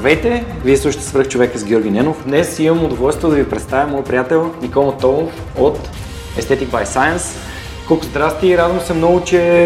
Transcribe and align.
Здравейте! 0.00 0.44
Вие 0.64 0.76
слушате 0.76 1.04
свръх 1.04 1.28
човека 1.28 1.58
с 1.58 1.64
Георги 1.64 1.90
Ненов. 1.90 2.24
Днес 2.26 2.58
имам 2.58 2.84
удоволствие 2.84 3.30
да 3.30 3.36
ви 3.36 3.50
представя 3.50 3.86
моят 3.90 4.06
приятел 4.06 4.54
Никол 4.62 4.84
Матолов 4.84 5.32
от 5.58 5.78
Aesthetic 6.38 6.66
by 6.66 6.84
Science. 6.84 7.36
Кук, 7.88 8.04
здрасти! 8.04 8.58
Радвам 8.58 8.80
се 8.80 8.94
много, 8.94 9.24
че 9.24 9.62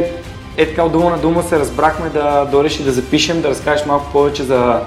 е 0.57 0.69
така 0.69 0.83
от 0.83 0.93
дума 0.93 1.11
на 1.11 1.19
дума 1.19 1.43
се 1.43 1.59
разбрахме 1.59 2.09
да 2.09 2.45
дойдеш 2.45 2.81
и 2.81 2.83
да 2.83 2.93
запишем, 2.93 3.43
да 3.43 3.49
разкажеш 3.49 3.87
малко 3.87 4.13
повече 4.13 4.43
за, 4.43 4.81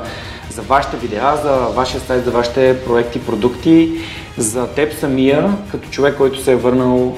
за 0.52 0.62
вашите 0.62 0.98
видеа, 0.98 1.36
за 1.44 1.52
вашия 1.52 2.02
сайт, 2.02 2.26
за 2.26 2.32
вашите 2.32 2.78
проекти, 2.86 3.26
продукти, 3.26 3.92
за 4.38 4.68
теб 4.68 4.94
самия, 4.94 5.54
като 5.72 5.90
човек, 5.90 6.18
който 6.18 6.44
се 6.44 6.52
е 6.52 6.56
върнал 6.56 7.16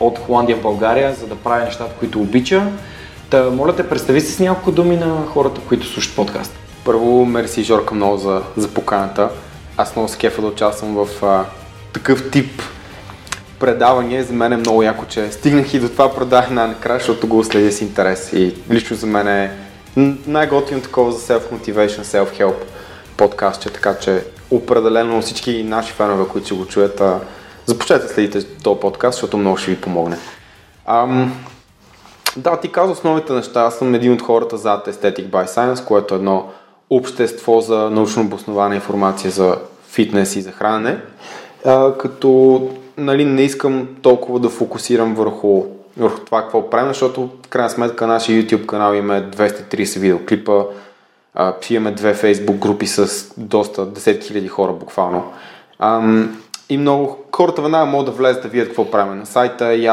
от 0.00 0.18
Холандия 0.18 0.56
в 0.56 0.62
България, 0.62 1.14
за 1.14 1.26
да 1.26 1.34
прави 1.34 1.64
нещата, 1.64 1.94
които 1.98 2.20
обича. 2.20 2.66
Та, 3.30 3.50
моля 3.50 3.76
те, 3.76 3.88
представи 3.88 4.20
се 4.20 4.32
с 4.32 4.40
няколко 4.40 4.72
думи 4.72 4.96
на 4.96 5.26
хората, 5.26 5.60
които 5.68 5.86
слушат 5.86 6.16
подкаста. 6.16 6.61
Първо, 6.84 7.26
мерси 7.26 7.62
Жорка 7.62 7.94
много 7.94 8.16
за, 8.16 8.42
за 8.56 8.68
поканата. 8.68 9.28
Аз 9.76 9.96
много 9.96 10.08
се 10.08 10.18
кефа 10.18 10.42
да 10.42 10.48
участвам 10.48 10.94
в 10.94 11.24
а, 11.24 11.44
такъв 11.92 12.30
тип 12.30 12.62
предаване. 13.58 14.22
За 14.22 14.32
мен 14.32 14.52
е 14.52 14.56
много 14.56 14.82
яко, 14.82 15.04
че 15.08 15.32
стигнах 15.32 15.74
и 15.74 15.80
до 15.80 15.88
това 15.88 16.14
предаване 16.14 16.54
най-накрая, 16.54 16.98
защото 16.98 17.26
го 17.26 17.44
следя 17.44 17.72
с 17.72 17.80
интерес. 17.80 18.32
И 18.32 18.54
лично 18.70 18.96
за 18.96 19.06
мен 19.06 19.28
е 19.28 19.58
най-готино 20.26 20.80
такова 20.80 21.12
за 21.12 21.18
self-motivation, 21.18 22.02
self-help 22.02 22.54
подкаст, 23.16 23.62
че 23.62 23.70
така 23.70 23.98
че 23.98 24.24
определено 24.50 25.22
всички 25.22 25.62
наши 25.62 25.92
фенове, 25.92 26.28
които 26.28 26.46
ще 26.46 26.54
го 26.54 26.66
чуят, 26.66 27.00
а, 27.00 27.20
започнете 27.66 28.08
следите 28.08 28.44
този 28.44 28.80
подкаст, 28.80 29.16
защото 29.16 29.36
много 29.36 29.56
ще 29.56 29.70
ви 29.70 29.80
помогне. 29.80 30.18
Ам, 30.86 31.42
да, 32.36 32.60
ти 32.60 32.72
каза 32.72 32.92
основните 32.92 33.32
неща. 33.32 33.60
Аз 33.60 33.78
съм 33.78 33.94
един 33.94 34.12
от 34.12 34.22
хората 34.22 34.56
зад 34.56 34.86
Aesthetic 34.86 35.30
by 35.30 35.46
Science, 35.46 35.84
което 35.84 36.14
е 36.14 36.16
едно 36.16 36.52
общество 36.96 37.60
за 37.60 37.90
научно 37.90 38.22
обоснована 38.22 38.74
информация 38.74 39.30
за 39.30 39.56
фитнес 39.88 40.36
и 40.36 40.42
за 40.42 40.52
хранене, 40.52 40.98
а, 41.64 41.98
като 41.98 42.70
нали, 42.96 43.24
не 43.24 43.42
искам 43.42 43.88
толкова 44.02 44.40
да 44.40 44.48
фокусирам 44.48 45.14
върху, 45.14 45.64
върху 45.96 46.20
това 46.20 46.42
какво 46.42 46.70
правим, 46.70 46.88
защото 46.88 47.30
в 47.46 47.48
крайна 47.48 47.70
сметка 47.70 48.06
нашия 48.06 48.42
YouTube 48.42 48.66
канал 48.66 48.94
има 48.94 49.14
230 49.14 49.98
видеоклипа, 49.98 50.64
а, 51.34 51.54
имаме 51.70 51.94
две 51.94 52.14
Facebook 52.14 52.56
групи 52.56 52.86
с 52.86 53.26
доста, 53.36 53.86
десетки 53.86 54.26
хиляди 54.26 54.48
хора 54.48 54.72
буквално. 54.72 55.32
Ам, 55.78 56.42
и 56.68 56.78
много 56.78 57.16
хората 57.36 57.62
веднага 57.62 57.86
могат 57.86 58.06
да 58.06 58.12
влезат 58.12 58.42
да 58.42 58.48
видят 58.48 58.68
какво 58.68 58.90
правим 58.90 59.18
на 59.18 59.26
сайта. 59.26 59.74
И 59.74 59.90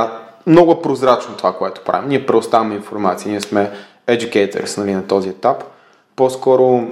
много 0.47 0.81
прозрачно 0.81 1.37
това, 1.37 1.53
което 1.53 1.81
правим. 1.81 2.09
Ние 2.09 2.25
предоставяме 2.25 2.75
информация, 2.75 3.31
ние 3.31 3.41
сме 3.41 3.71
educators 4.07 4.77
нали, 4.77 4.93
на 4.93 5.07
този 5.07 5.29
етап 5.29 5.63
по-скоро 6.19 6.87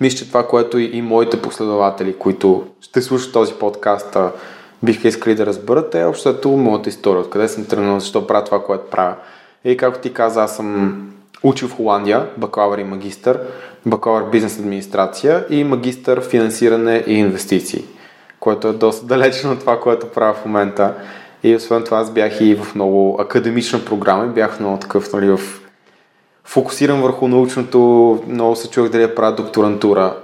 мисля, 0.00 0.18
че 0.18 0.28
това, 0.28 0.46
което 0.46 0.78
и, 0.78 0.90
и 0.92 1.02
моите 1.02 1.42
последователи, 1.42 2.18
които 2.18 2.66
ще 2.80 3.02
слушат 3.02 3.32
този 3.32 3.54
подкаст, 3.54 4.16
биха 4.82 5.08
искали 5.08 5.34
да 5.34 5.46
разберат, 5.46 5.94
е 5.94 6.04
общото 6.04 6.48
моята 6.48 6.88
история, 6.88 7.20
откъде 7.20 7.48
съм 7.48 7.64
тръгнал, 7.64 8.00
защо 8.00 8.26
правя 8.26 8.44
това, 8.44 8.64
което 8.64 8.90
правя. 8.90 9.14
И 9.64 9.76
както 9.76 10.00
ти 10.00 10.12
каза, 10.12 10.42
аз 10.42 10.56
съм 10.56 11.02
учил 11.42 11.68
в 11.68 11.76
Холандия, 11.76 12.26
бакалавър 12.36 12.78
и 12.78 12.84
магистър, 12.84 13.40
бакалавър 13.86 14.30
бизнес 14.30 14.58
администрация 14.58 15.46
и 15.50 15.64
магистър 15.64 16.28
финансиране 16.28 17.04
и 17.06 17.14
инвестиции, 17.14 17.84
което 18.40 18.68
е 18.68 18.72
доста 18.72 19.06
далечно 19.06 19.52
от 19.52 19.60
това, 19.60 19.80
което 19.80 20.08
правя 20.08 20.34
в 20.34 20.44
момента. 20.44 20.94
И 21.42 21.56
освен 21.56 21.84
това 21.84 21.98
аз 21.98 22.10
бях 22.10 22.40
и 22.40 22.54
в 22.54 22.74
много 22.74 23.16
академична 23.20 23.84
програма, 23.84 24.26
бях 24.26 24.60
много 24.60 24.76
такъв 24.76 25.12
нали, 25.12 25.30
в 25.30 25.57
фокусирам 26.48 27.02
върху 27.02 27.28
научното, 27.28 27.78
много 28.28 28.56
се 28.56 28.70
чух 28.70 28.88
дали 28.88 29.02
да 29.02 29.14
правя 29.14 29.34
докторантура, 29.34 30.16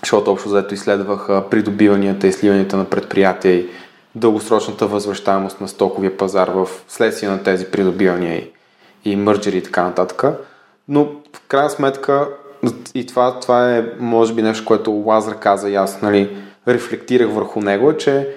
защото 0.00 0.30
общо 0.30 0.48
заето 0.48 0.74
изследвах 0.74 1.28
придобиванията 1.50 2.26
и 2.26 2.32
сливанията 2.32 2.76
на 2.76 2.84
предприятия 2.84 3.54
и 3.54 3.68
дългосрочната 4.14 4.86
възвръщаемост 4.86 5.60
на 5.60 5.68
стоковия 5.68 6.16
пазар 6.16 6.48
в 6.48 6.68
следствие 6.88 7.28
на 7.28 7.42
тези 7.42 7.64
придобивания 7.64 8.38
и, 8.38 8.50
и 9.04 9.16
мърджери 9.16 9.56
и 9.56 9.62
така 9.62 9.82
нататък. 9.82 10.24
Но 10.88 11.04
в 11.04 11.40
крайна 11.48 11.70
сметка 11.70 12.28
и 12.94 13.06
това, 13.06 13.40
това 13.40 13.76
е 13.76 13.84
може 14.00 14.34
би 14.34 14.42
нещо, 14.42 14.64
което 14.64 14.90
Лазар 14.90 15.38
каза 15.38 15.70
и 15.70 15.74
аз 15.74 16.02
нали, 16.02 16.36
рефлектирах 16.68 17.30
върху 17.30 17.60
него, 17.60 17.90
е, 17.90 17.96
че 17.96 18.28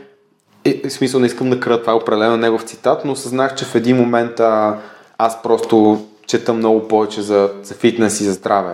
е, 0.66 0.90
в 0.90 0.94
смисъл 0.94 1.20
не 1.20 1.28
искам 1.28 1.50
да 1.50 1.60
кръда, 1.60 1.82
това 1.82 1.94
е 1.94 1.96
определено 1.96 2.38
негов 2.38 2.64
цитат, 2.64 3.06
но 3.06 3.16
съзнах, 3.16 3.56
че 3.56 3.66
в 3.66 3.76
един 3.76 3.98
момент 3.98 4.40
а, 4.40 4.78
аз 5.18 5.42
просто 5.42 6.06
чета 6.28 6.54
много 6.54 6.88
повече 6.88 7.22
за, 7.22 7.50
за 7.64 7.74
фитнес 7.74 8.22
и 8.22 8.24
за 8.24 8.34
здраве. 8.34 8.74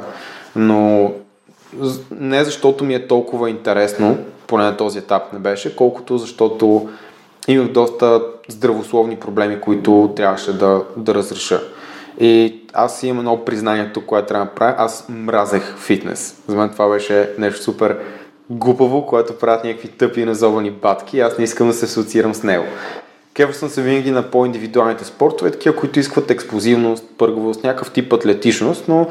Но 0.55 1.11
не 2.11 2.43
защото 2.43 2.83
ми 2.83 2.95
е 2.95 3.07
толкова 3.07 3.49
интересно, 3.49 4.17
поне 4.47 4.63
на 4.63 4.77
този 4.77 4.99
етап 4.99 5.33
не 5.33 5.39
беше, 5.39 5.75
колкото 5.75 6.17
защото 6.17 6.89
имах 7.47 7.67
доста 7.67 8.21
здравословни 8.47 9.15
проблеми, 9.15 9.61
които 9.61 10.13
трябваше 10.15 10.57
да, 10.57 10.81
да 10.97 11.13
разреша. 11.13 11.61
И 12.19 12.61
аз 12.73 13.03
имам 13.03 13.19
едно 13.19 13.45
признание 13.45 13.91
тук, 13.93 14.05
което 14.05 14.27
трябва 14.27 14.45
да 14.45 14.51
правя. 14.51 14.75
Аз 14.77 15.05
мразех 15.09 15.77
фитнес. 15.77 16.41
За 16.47 16.55
мен 16.55 16.69
това 16.69 16.89
беше 16.89 17.29
нещо 17.37 17.63
супер 17.63 17.97
глупаво, 18.49 19.05
което 19.05 19.37
правят 19.37 19.63
някакви 19.63 19.87
тъпи 19.87 20.25
назовани 20.25 20.71
батки. 20.71 21.19
Аз 21.19 21.37
не 21.37 21.43
искам 21.43 21.67
да 21.67 21.73
се 21.73 21.85
асоциирам 21.85 22.33
с 22.33 22.43
него. 22.43 22.65
Кефа 23.33 23.53
съм 23.53 23.69
се 23.69 23.81
винаги 23.81 24.11
на 24.11 24.23
по-индивидуалните 24.23 25.05
спортове, 25.05 25.51
такива, 25.51 25.75
които 25.75 25.99
искат 25.99 26.31
експлозивност, 26.31 27.03
пърговост, 27.17 27.63
някакъв 27.63 27.91
тип 27.91 28.13
атлетичност, 28.13 28.87
но 28.87 29.07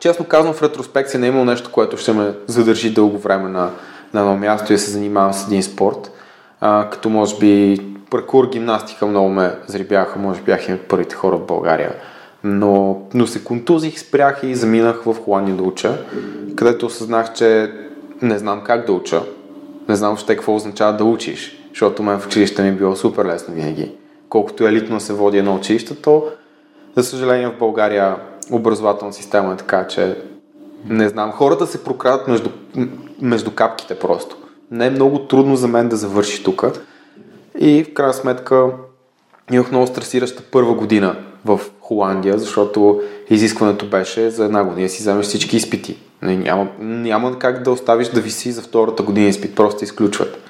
честно 0.00 0.24
казвам 0.24 0.54
в 0.54 0.62
ретроспекция 0.62 1.20
не 1.20 1.26
е 1.26 1.28
имало 1.28 1.44
нещо, 1.44 1.70
което 1.72 1.96
ще 1.96 2.12
ме 2.12 2.32
задържи 2.46 2.90
дълго 2.90 3.18
време 3.18 3.48
на, 3.48 3.70
на 4.14 4.20
едно 4.20 4.36
място 4.36 4.72
и 4.72 4.78
се 4.78 4.90
занимавам 4.90 5.32
с 5.32 5.46
един 5.46 5.62
спорт. 5.62 6.12
А, 6.60 6.90
като 6.90 7.08
може 7.08 7.38
би 7.38 7.78
паркур, 8.10 8.50
гимнастика 8.50 9.06
много 9.06 9.28
ме 9.28 9.54
зарибяха, 9.66 10.18
може 10.18 10.40
би 10.40 10.44
бях 10.44 10.68
и 10.68 10.76
първите 10.76 11.14
хора 11.14 11.36
в 11.36 11.46
България. 11.46 11.94
Но, 12.44 13.02
но 13.14 13.26
се 13.26 13.44
контузих, 13.44 13.98
спрях 13.98 14.40
и 14.42 14.54
заминах 14.54 15.02
в 15.04 15.14
Холандия 15.14 15.56
да 15.56 15.62
уча, 15.62 15.98
където 16.56 16.86
осъзнах, 16.86 17.32
че 17.32 17.72
не 18.22 18.38
знам 18.38 18.62
как 18.64 18.86
да 18.86 18.92
уча, 18.92 19.22
не 19.88 19.96
знам 19.96 20.10
въобще 20.10 20.36
какво 20.36 20.54
означава 20.54 20.96
да 20.96 21.04
учиш 21.04 21.59
защото 21.70 22.02
мен 22.02 22.18
в 22.18 22.26
училище 22.26 22.62
ми 22.62 22.68
е 22.68 22.72
било 22.72 22.96
супер 22.96 23.24
лесно 23.24 23.54
винаги. 23.54 23.92
Колкото 24.28 24.66
елитно 24.66 25.00
се 25.00 25.12
води 25.12 25.38
едно 25.38 25.54
училище, 25.54 25.94
то 25.94 26.24
за 26.96 27.04
съжаление 27.04 27.48
в 27.48 27.58
България 27.58 28.16
образователна 28.52 29.12
система 29.12 29.52
е 29.52 29.56
така, 29.56 29.86
че 29.86 30.16
не 30.88 31.08
знам, 31.08 31.32
хората 31.32 31.66
се 31.66 31.84
прокрадат 31.84 32.28
между, 32.28 32.50
между 33.20 33.50
капките 33.50 33.98
просто. 33.98 34.36
Не 34.70 34.86
е 34.86 34.90
много 34.90 35.18
трудно 35.18 35.56
за 35.56 35.68
мен 35.68 35.88
да 35.88 35.96
завърши 35.96 36.44
тук. 36.44 36.64
И 37.58 37.84
в 37.84 37.94
крайна 37.94 38.14
сметка 38.14 38.66
имах 39.52 39.70
много 39.70 39.86
стресираща 39.86 40.42
първа 40.42 40.74
година 40.74 41.16
в 41.44 41.60
Холандия, 41.80 42.38
защото 42.38 43.00
изискването 43.30 43.86
беше 43.86 44.30
за 44.30 44.44
една 44.44 44.64
година 44.64 44.88
си 44.88 45.00
вземеш 45.00 45.26
всички 45.26 45.56
изпити. 45.56 45.98
Няма, 46.22 46.68
няма 46.78 47.38
как 47.38 47.62
да 47.62 47.70
оставиш 47.70 48.08
да 48.08 48.20
виси 48.20 48.52
за 48.52 48.62
втората 48.62 49.02
година 49.02 49.28
изпит, 49.28 49.54
просто 49.54 49.84
изключват. 49.84 50.49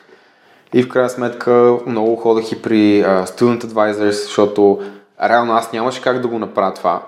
И 0.75 0.83
в 0.83 0.89
крайна 0.89 1.11
сметка 1.11 1.77
много 1.87 2.17
ходах 2.17 2.53
и 2.53 2.63
при 2.63 3.05
uh, 3.05 3.25
Student 3.25 3.65
Advisors, 3.65 4.11
защото 4.11 4.81
реално 5.23 5.53
аз 5.53 5.73
нямаше 5.73 6.03
как 6.03 6.21
да 6.21 6.29
го 6.29 6.39
направя 6.39 6.75
това. 6.75 7.03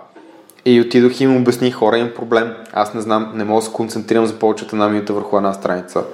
И 0.65 0.81
отидох 0.81 1.21
и 1.21 1.25
им 1.25 1.37
обясних 1.37 1.75
хора, 1.75 1.99
имам 1.99 2.13
проблем. 2.17 2.55
Аз 2.73 2.95
не 2.95 3.01
знам, 3.01 3.33
не 3.35 3.45
мога 3.45 3.61
да 3.61 3.67
се 3.67 3.73
концентрирам 3.73 4.27
за 4.27 4.35
повече 4.35 4.65
от 4.65 4.73
една 4.73 4.89
минута 4.89 5.13
върху 5.13 5.37
една 5.37 5.53
страница. 5.53 6.05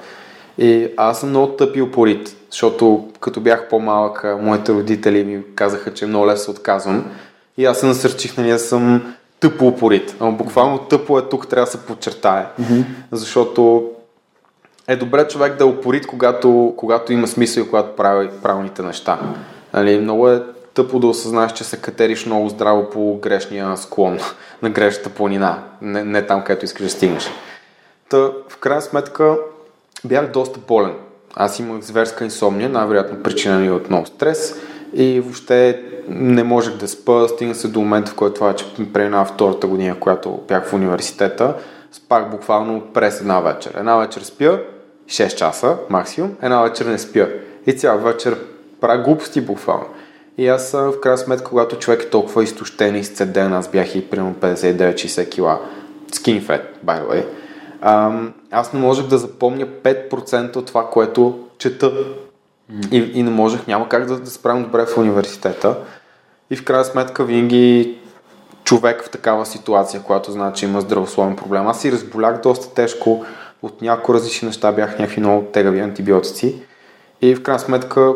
И 0.59 0.89
аз 0.97 1.21
съм 1.21 1.29
много 1.29 1.53
тъп 1.53 1.77
и 1.77 1.83
упорит, 1.83 2.37
защото 2.51 3.09
като 3.21 3.41
бях 3.41 3.69
по-малък, 3.69 4.25
моите 4.41 4.73
родители 4.73 5.25
ми 5.25 5.43
казаха, 5.55 5.95
че 5.95 6.05
е 6.05 6.09
много 6.09 6.27
лесно 6.27 6.53
отказвам. 6.53 7.05
И 7.59 7.65
аз 7.65 7.79
се 7.79 7.87
насърчих, 7.87 8.37
нали, 8.37 8.51
аз 8.51 8.63
съм 8.63 9.15
тъпо 9.41 9.67
упорит. 9.67 10.17
Но 10.21 10.33
буквално 10.33 10.79
тъпо 10.79 11.19
е 11.19 11.23
тук, 11.23 11.49
трябва 11.49 11.65
да 11.65 11.71
се 11.71 11.87
подчертае. 11.87 12.47
Mm-hmm. 12.61 12.85
Защото 13.13 13.91
е 14.89 14.97
добре 14.97 15.29
човек 15.29 15.57
да 15.57 15.65
е 15.65 15.67
упорит, 15.67 16.07
когато, 16.07 16.75
когато 16.77 17.13
има 17.13 17.27
смисъл 17.27 17.63
и 17.63 17.67
когато 17.67 17.97
прави 17.97 18.29
правилните 18.43 18.83
неща. 18.83 19.19
Нали, 19.75 20.01
много 20.01 20.29
е 20.29 20.43
тъпо 20.75 20.99
да 20.99 21.07
осъзнаеш, 21.07 21.53
че 21.53 21.65
се 21.65 21.77
катериш 21.77 22.27
много 22.27 22.49
здраво 22.49 22.91
по 22.91 23.19
грешния 23.23 23.77
склон 23.77 24.19
на 24.63 24.71
грешната 24.71 25.11
планина, 25.11 25.59
не, 25.83 26.05
не 26.05 26.27
там, 26.27 26.45
където 26.45 26.65
искаш 26.65 26.83
да 26.83 26.91
стигнеш. 26.91 27.31
Та, 28.09 28.19
в 28.49 28.57
крайна 28.61 28.83
сметка, 28.83 29.37
бях 30.05 30.33
доста 30.33 30.61
болен. 30.69 30.95
Аз 31.35 31.59
имах 31.59 31.83
зверска 31.83 32.25
инсомния, 32.25 32.69
най-вероятно 32.69 33.23
причинена 33.23 33.75
от 33.75 33.89
много 33.89 34.07
стрес 34.07 34.61
и 34.95 35.21
въобще 35.21 35.83
не 36.09 36.43
можех 36.43 36.75
да 36.75 36.89
спа. 36.89 37.29
Стигна 37.29 37.55
се 37.55 37.69
до 37.69 37.81
момента, 37.81 38.11
в 38.11 38.15
който 38.15 38.35
това 38.35 38.55
че 38.55 38.65
преминава 38.93 39.25
втората 39.25 39.67
година, 39.67 40.01
която 40.01 40.41
бях 40.49 40.67
в 40.67 40.73
университета. 40.73 41.55
Спах 41.93 42.31
буквално 42.31 42.83
през 42.95 43.21
една 43.21 43.41
вечер. 43.41 43.75
Една 43.79 43.97
вечер 43.97 44.23
спя, 44.23 44.61
6 45.09 45.35
часа 45.35 45.77
максимум, 45.91 46.37
една 46.43 46.63
вечер 46.63 46.87
не 46.87 46.99
спя. 46.99 47.29
И 47.67 47.73
цяла 47.73 47.99
вечер 47.99 48.39
правя 48.81 49.03
глупости 49.03 49.41
буквално. 49.41 49.87
И 50.39 50.49
аз 50.49 50.73
в 50.73 51.01
крайна 51.03 51.19
сметка, 51.19 51.45
когато 51.45 51.77
човек 51.77 52.03
е 52.03 52.11
толкова 52.11 52.45
изтощен 52.45 52.97
и 52.97 52.99
изцеден, 52.99 53.53
аз 53.53 53.69
бях 53.69 53.95
и 53.95 54.11
примерно 54.11 54.35
59-60 54.35 55.29
кила, 55.29 55.61
skinny 56.13 56.43
fat, 56.43 56.63
by 56.85 57.03
the 57.03 57.07
way, 57.09 57.25
аз 58.51 58.73
не 58.73 58.81
можех 58.81 59.07
да 59.07 59.19
запомня 59.19 59.67
5% 59.67 60.57
от 60.57 60.67
това, 60.67 60.91
което 60.91 61.39
чета. 61.59 61.93
И, 62.93 62.97
и 63.15 63.23
не 63.23 63.31
можех, 63.31 63.67
няма 63.67 63.89
как 63.89 64.07
да, 64.07 64.19
да 64.19 64.31
справим 64.31 64.63
добре 64.63 64.87
в 64.87 64.99
университета. 64.99 65.77
И 66.51 66.57
в 66.57 66.65
крайна 66.65 66.85
сметка 66.85 67.25
винаги 67.25 67.99
човек 68.65 69.05
в 69.05 69.11
такава 69.11 69.47
ситуация, 69.47 70.03
която 70.03 70.33
знае, 70.33 70.53
че 70.53 70.67
има 70.67 70.81
здравословен 70.81 71.37
проблем. 71.37 71.67
Аз 71.67 71.81
си 71.81 71.93
разболях 71.93 72.41
доста 72.41 72.75
тежко 72.75 73.25
от 73.63 73.83
някои 73.83 74.15
различни 74.15 74.47
неща, 74.47 74.73
бях 74.73 74.99
някакви 74.99 75.21
много 75.21 75.47
тегави 75.53 75.81
антибиотици. 75.81 76.63
И 77.23 77.35
в 77.35 77.43
крайна 77.43 77.61
сметка 77.61 78.13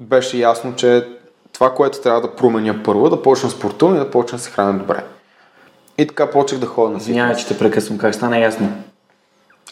беше 0.00 0.38
ясно, 0.38 0.74
че 0.76 1.08
това, 1.52 1.74
което 1.74 2.00
трябва 2.00 2.20
да 2.20 2.34
променя 2.34 2.82
първо, 2.84 3.10
да 3.10 3.22
почна 3.22 3.50
спортуване 3.50 4.00
и 4.00 4.04
да 4.04 4.10
почна 4.10 4.38
да 4.38 4.44
се 4.44 4.50
храня 4.50 4.78
добре. 4.78 5.04
И 5.98 6.06
така 6.06 6.30
почнах 6.30 6.60
да 6.60 6.66
ходя 6.66 6.90
на 6.90 6.98
Извинявай, 6.98 7.36
че 7.36 7.46
те 7.46 7.58
прекъсвам. 7.58 7.98
Как 7.98 8.14
стана 8.14 8.38
ясно? 8.38 8.72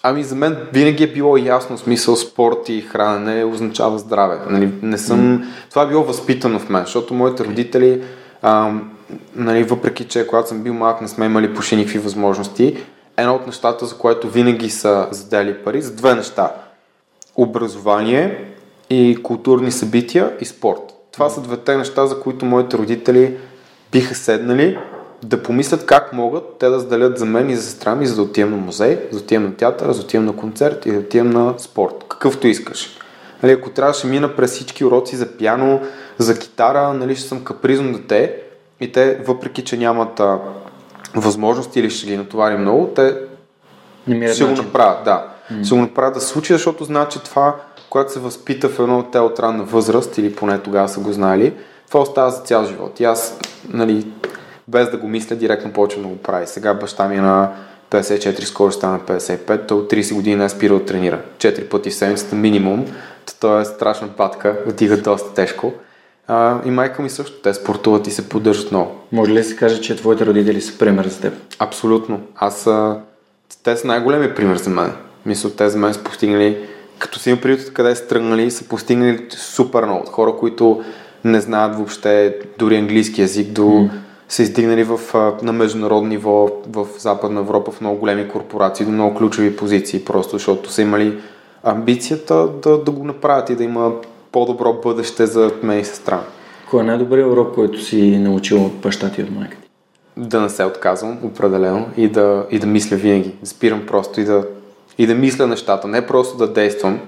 Ами 0.03 0.25
за 0.25 0.35
мен 0.35 0.57
винаги 0.73 1.05
е 1.05 1.13
било 1.13 1.37
ясно, 1.37 1.79
смисъл 1.79 2.17
спорт 2.17 2.69
и 2.69 2.81
хранене 2.81 3.45
означава 3.45 3.99
здраве. 3.99 4.39
Нали, 4.51 4.73
не 4.83 4.99
съм... 4.99 5.21
Mm. 5.21 5.45
Това 5.71 5.83
е 5.83 5.87
било 5.87 6.05
възпитано 6.05 6.59
в 6.59 6.69
мен, 6.69 6.85
защото 6.85 7.15
моите 7.15 7.45
родители, 7.45 8.03
а, 8.43 8.73
нали, 9.35 9.65
въпреки 9.65 10.05
че 10.05 10.27
когато 10.27 10.49
съм 10.49 10.63
бил 10.63 10.75
малък 10.75 11.01
не 11.01 11.09
сме 11.09 11.27
имали 11.27 11.55
почти 11.55 11.77
никакви 11.77 11.99
възможности, 11.99 12.77
едно 13.17 13.35
от 13.35 13.47
нещата, 13.47 13.87
за 13.87 13.99
което 13.99 14.29
винаги 14.29 14.71
са 14.71 15.09
задели 15.11 15.55
пари, 15.65 15.83
за 15.83 15.95
две 15.95 16.15
неща. 16.15 16.53
Образование 17.37 18.55
и 18.91 19.19
културни 19.23 19.73
събития 19.73 20.37
и 20.41 20.45
спорт. 20.45 20.81
Това 21.13 21.31
са 21.31 21.41
двете 21.41 21.77
неща, 21.77 22.07
за 22.07 22.21
които 22.21 22.45
моите 22.45 22.79
родители 22.79 23.37
биха 23.93 24.15
седнали 24.15 24.79
да 25.25 25.43
помислят 25.43 25.87
как 25.87 26.13
могат 26.13 26.59
те 26.59 26.69
да 26.69 26.81
заделят 26.81 27.19
за 27.19 27.27
мен 27.27 27.51
и 27.51 27.57
за 27.57 27.63
сестра 27.63 27.95
ми, 27.95 28.07
за 28.07 28.17
да 28.17 28.23
отидем 28.23 28.51
на 28.51 28.57
музей, 28.57 28.99
за 29.11 29.19
да 29.19 29.25
отидем 29.25 29.43
на 29.43 29.55
театър, 29.55 29.93
за 29.93 29.99
да 29.99 30.05
отидем 30.05 30.25
на 30.25 30.37
концерт 30.37 30.87
и 30.87 30.93
да 30.93 30.99
отидем 30.99 31.31
на 31.31 31.55
спорт. 31.59 32.05
Какъвто 32.09 32.47
искаш. 32.47 32.99
Нали, 33.43 33.53
ако 33.53 33.71
трябваше 33.71 34.07
мина 34.07 34.37
през 34.37 34.51
всички 34.51 34.85
уроци 34.85 35.17
за 35.17 35.27
пиано, 35.27 35.81
за 36.19 36.39
китара, 36.39 36.93
нали, 36.93 37.17
ще 37.17 37.29
съм 37.29 37.45
капризно 37.45 37.93
дете 37.93 38.37
и 38.81 38.93
те, 38.93 39.21
въпреки 39.27 39.65
че 39.65 39.77
нямат 39.77 40.21
а, 40.21 40.39
възможности 41.17 41.81
или 41.81 41.91
ще 41.91 42.07
ги 42.07 42.17
натовари 42.17 42.57
много, 42.57 42.87
те 42.87 43.17
ще 44.33 44.45
го 44.45 44.51
направят, 44.51 45.05
да. 45.05 45.27
Mm. 45.53 45.65
Ще 45.65 45.75
го 45.75 45.81
направят 45.81 46.15
да 46.15 46.21
се 46.21 46.27
случи, 46.27 46.53
защото 46.53 46.85
знаят, 46.85 47.11
че 47.11 47.23
това, 47.23 47.57
когато 47.91 48.13
се 48.13 48.19
възпита 48.19 48.69
в 48.69 48.79
едно 48.79 49.03
те 49.03 49.19
от 49.19 49.41
ранна 49.41 49.65
възраст, 49.65 50.19
или 50.19 50.35
поне 50.35 50.59
тогава 50.59 50.89
са 50.89 51.01
го 51.01 51.13
знали, 51.13 51.55
това 51.89 52.01
остава 52.01 52.31
за 52.31 52.41
цял 52.41 52.65
живот. 52.65 53.01
И 53.01 53.05
аз, 53.05 53.39
нали, 53.69 54.07
без 54.69 54.91
да 54.91 54.97
го 54.97 55.09
мисля, 55.09 55.37
директно 55.37 55.73
почвам 55.73 56.03
да 56.03 56.09
го 56.09 56.17
прави. 56.17 56.47
Сега 56.47 56.75
баща 56.75 57.09
ми 57.09 57.17
е 57.17 57.21
на 57.21 57.53
54, 57.91 58.45
скоро 58.45 58.73
стана 58.73 59.01
55, 59.01 59.69
той 59.69 59.79
от 59.79 59.93
30 59.93 60.15
години 60.15 60.37
не 60.37 60.45
е 60.45 60.49
спирал 60.49 60.79
да 60.79 60.85
тренира. 60.85 61.21
4 61.39 61.69
пъти 61.69 61.91
в 61.91 61.95
седмицата 61.95 62.37
минимум. 62.37 62.87
То 63.41 63.61
е 63.61 63.65
страшна 63.65 64.09
патка, 64.09 64.57
отига 64.69 64.97
доста 64.97 65.35
тежко. 65.35 65.73
А, 66.29 66.61
и 66.65 66.71
майка 66.71 67.03
ми 67.03 67.11
също, 67.11 67.41
те 67.43 67.55
спортуват 67.55 68.07
и 68.07 68.11
се 68.11 68.29
поддържат 68.29 68.71
много. 68.71 68.91
Може 69.13 69.33
ли 69.33 69.37
да 69.37 69.45
се 69.45 69.57
каже, 69.57 69.81
че 69.81 69.97
твоите 69.97 70.27
родители 70.27 70.61
са 70.61 70.79
пример 70.79 71.07
за 71.07 71.21
теб? 71.21 71.35
Абсолютно. 71.59 72.21
Аз, 72.37 72.67
а, 72.67 73.01
те 73.65 73.77
са 73.77 73.87
най-големия 73.87 74.35
пример 74.35 74.57
за 74.57 74.71
мен. 74.71 74.93
Мисля, 75.27 75.51
те 75.51 75.69
за 75.69 75.79
мен 75.79 75.95
са 75.95 76.03
постигнали, 76.03 76.59
като 76.99 77.19
си 77.19 77.31
има 77.31 77.41
предвид 77.41 77.73
къде 77.73 77.97
са 77.97 78.07
тръгнали, 78.07 78.51
са 78.51 78.69
постигнали 78.69 79.27
супер 79.31 79.85
много. 79.85 80.07
Хора, 80.07 80.37
които 80.37 80.85
не 81.25 81.41
знаят 81.41 81.77
въобще 81.77 82.39
дори 82.59 82.77
английски 82.77 83.21
язик, 83.21 83.49
до 83.49 83.63
mm 83.63 83.91
са 84.29 84.43
издигнали 84.43 84.85
в, 84.85 85.01
на 85.43 85.53
международно 85.53 86.09
ниво 86.09 86.49
в 86.69 86.87
Западна 86.99 87.41
Европа 87.41 87.71
в 87.71 87.81
много 87.81 87.99
големи 87.99 88.29
корпорации, 88.29 88.87
до 88.87 88.93
много 88.93 89.17
ключови 89.17 89.57
позиции, 89.57 90.05
просто 90.05 90.37
защото 90.37 90.73
са 90.73 90.83
имали 90.83 91.19
амбицията 91.63 92.49
да, 92.63 92.79
да 92.79 92.91
го 92.91 93.05
направят 93.05 93.51
и 93.51 93.57
да 93.57 93.65
има 93.65 93.93
по-добро 94.35 94.73
бъдеще 94.73 95.27
за 95.27 95.53
мен 95.63 95.81
и 95.81 95.85
сестра. 95.85 96.21
Кой 96.71 96.81
е 96.81 96.85
най-добрият 96.85 97.33
урок, 97.33 97.55
който 97.55 97.83
си 97.83 98.19
научил 98.19 98.65
от 98.65 98.75
баща 98.75 99.11
ти 99.11 99.21
и 99.21 99.25
от 99.25 99.31
майка 99.31 99.57
ти? 99.57 99.69
Да 100.17 100.41
не 100.41 100.49
се 100.49 100.65
отказвам, 100.65 101.19
определено, 101.23 101.89
и 101.97 102.09
да, 102.09 102.47
и 102.51 102.59
да 102.59 102.67
мисля 102.67 102.97
винаги. 102.97 103.35
Спирам 103.45 103.87
просто 103.87 104.21
и 104.21 104.25
да, 104.25 104.47
и 104.99 105.07
да 105.07 105.15
мисля 105.15 105.47
нещата, 105.47 105.89
не 105.89 106.07
просто 106.07 106.37
да 106.37 106.53
действам 106.53 107.01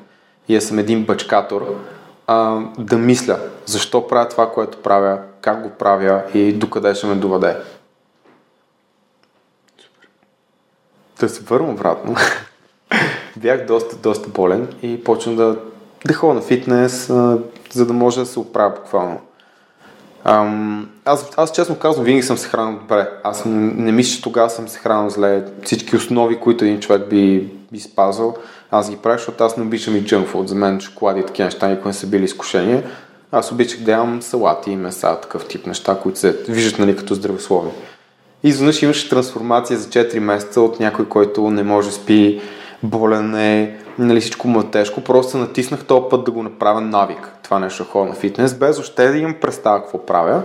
и 0.49 0.55
да 0.55 0.61
съм 0.61 0.78
един 0.78 1.05
бачкатор, 1.05 1.75
а, 2.26 2.61
да 2.78 2.99
мисля 2.99 3.38
защо 3.64 4.06
правя 4.06 4.28
това, 4.28 4.52
което 4.52 4.78
правя, 4.78 5.19
как 5.40 5.62
го 5.62 5.70
правя 5.70 6.23
и 6.34 6.52
докъде 6.52 6.94
ще 6.94 7.06
ме 7.06 7.14
доведе. 7.14 7.56
Супер. 9.78 10.08
Да 11.20 11.28
се 11.28 11.43
върна 11.43 11.70
обратно. 11.70 12.17
Бях 13.37 13.67
доста, 13.67 13.96
доста 13.96 14.28
болен 14.28 14.69
и 14.82 15.05
почвам 15.05 15.37
да, 15.37 15.56
да 16.06 16.14
ходя 16.14 16.35
на 16.35 16.41
фитнес, 16.41 17.11
а, 17.11 17.38
за 17.73 17.87
да 17.87 17.93
може 17.93 18.20
да 18.20 18.26
се 18.26 18.38
оправя 18.38 18.70
буквално. 18.70 19.20
Ам, 20.25 20.88
аз, 21.05 21.31
аз 21.37 21.53
честно 21.53 21.76
казвам, 21.76 22.05
винаги 22.05 22.23
съм 22.23 22.38
се 22.38 22.49
хранил 22.49 22.79
добре. 22.79 23.08
Аз 23.25 23.44
не, 23.44 23.73
не 23.73 23.93
мисля, 23.93 24.17
че 24.17 24.23
тогава 24.23 24.50
съм 24.50 24.69
се 24.69 24.79
хранил 24.79 25.11
зле. 25.11 25.44
Всички 25.62 25.97
основи, 25.97 26.41
които 26.41 26.64
един 26.64 26.81
човек 26.81 27.08
би, 27.08 27.53
би 27.73 27.81
спазвал, 27.81 28.37
аз 28.70 28.91
ги 28.91 28.97
правя, 28.97 29.19
защото 29.19 29.44
аз 29.44 29.56
не 29.56 29.62
обичам 29.62 29.97
и 29.97 30.05
джънк 30.05 30.29
За 30.44 30.55
мен 30.55 30.81
шоколади 30.81 31.20
и 31.20 31.26
такива 31.26 31.44
неща 31.44 31.69
никога 31.69 31.88
не 31.88 31.94
са 31.94 32.06
били 32.06 32.25
изкушения. 32.25 32.85
Аз 33.32 33.52
обичах 33.52 33.81
да 33.81 33.93
ям 33.93 34.23
салати 34.23 34.70
и 34.70 34.76
меса, 34.76 35.20
такъв 35.20 35.49
тип 35.49 35.67
неща, 35.67 35.99
които 36.02 36.19
се 36.19 36.37
виждат 36.49 36.79
нали, 36.79 36.97
като 36.97 37.14
здравословни. 37.14 37.70
И 38.43 38.49
изведнъж 38.49 38.82
имаше 38.82 39.09
трансформация 39.09 39.79
за 39.79 39.88
4 39.88 40.19
месеца 40.19 40.61
от 40.61 40.81
някой, 40.81 41.09
който 41.09 41.50
не 41.50 41.62
може 41.62 41.88
да 41.88 41.94
спи, 41.94 42.41
болен 42.82 43.35
е, 43.35 43.76
нали, 43.98 44.20
всичко 44.20 44.48
му 44.48 44.60
е 44.60 44.70
тежко. 44.70 45.00
Просто 45.00 45.32
се 45.32 45.38
натиснах 45.38 45.85
този 45.85 46.04
път 46.11 46.25
да 46.25 46.30
го 46.30 46.42
направя 46.42 46.80
навик. 46.80 47.32
Това 47.42 47.59
нещо 47.59 47.85
хора 47.85 48.09
на 48.09 48.14
фитнес, 48.14 48.54
без 48.54 48.78
още 48.78 49.09
да 49.09 49.18
имам 49.18 49.35
представа 49.40 49.82
какво 49.82 50.06
правя. 50.06 50.42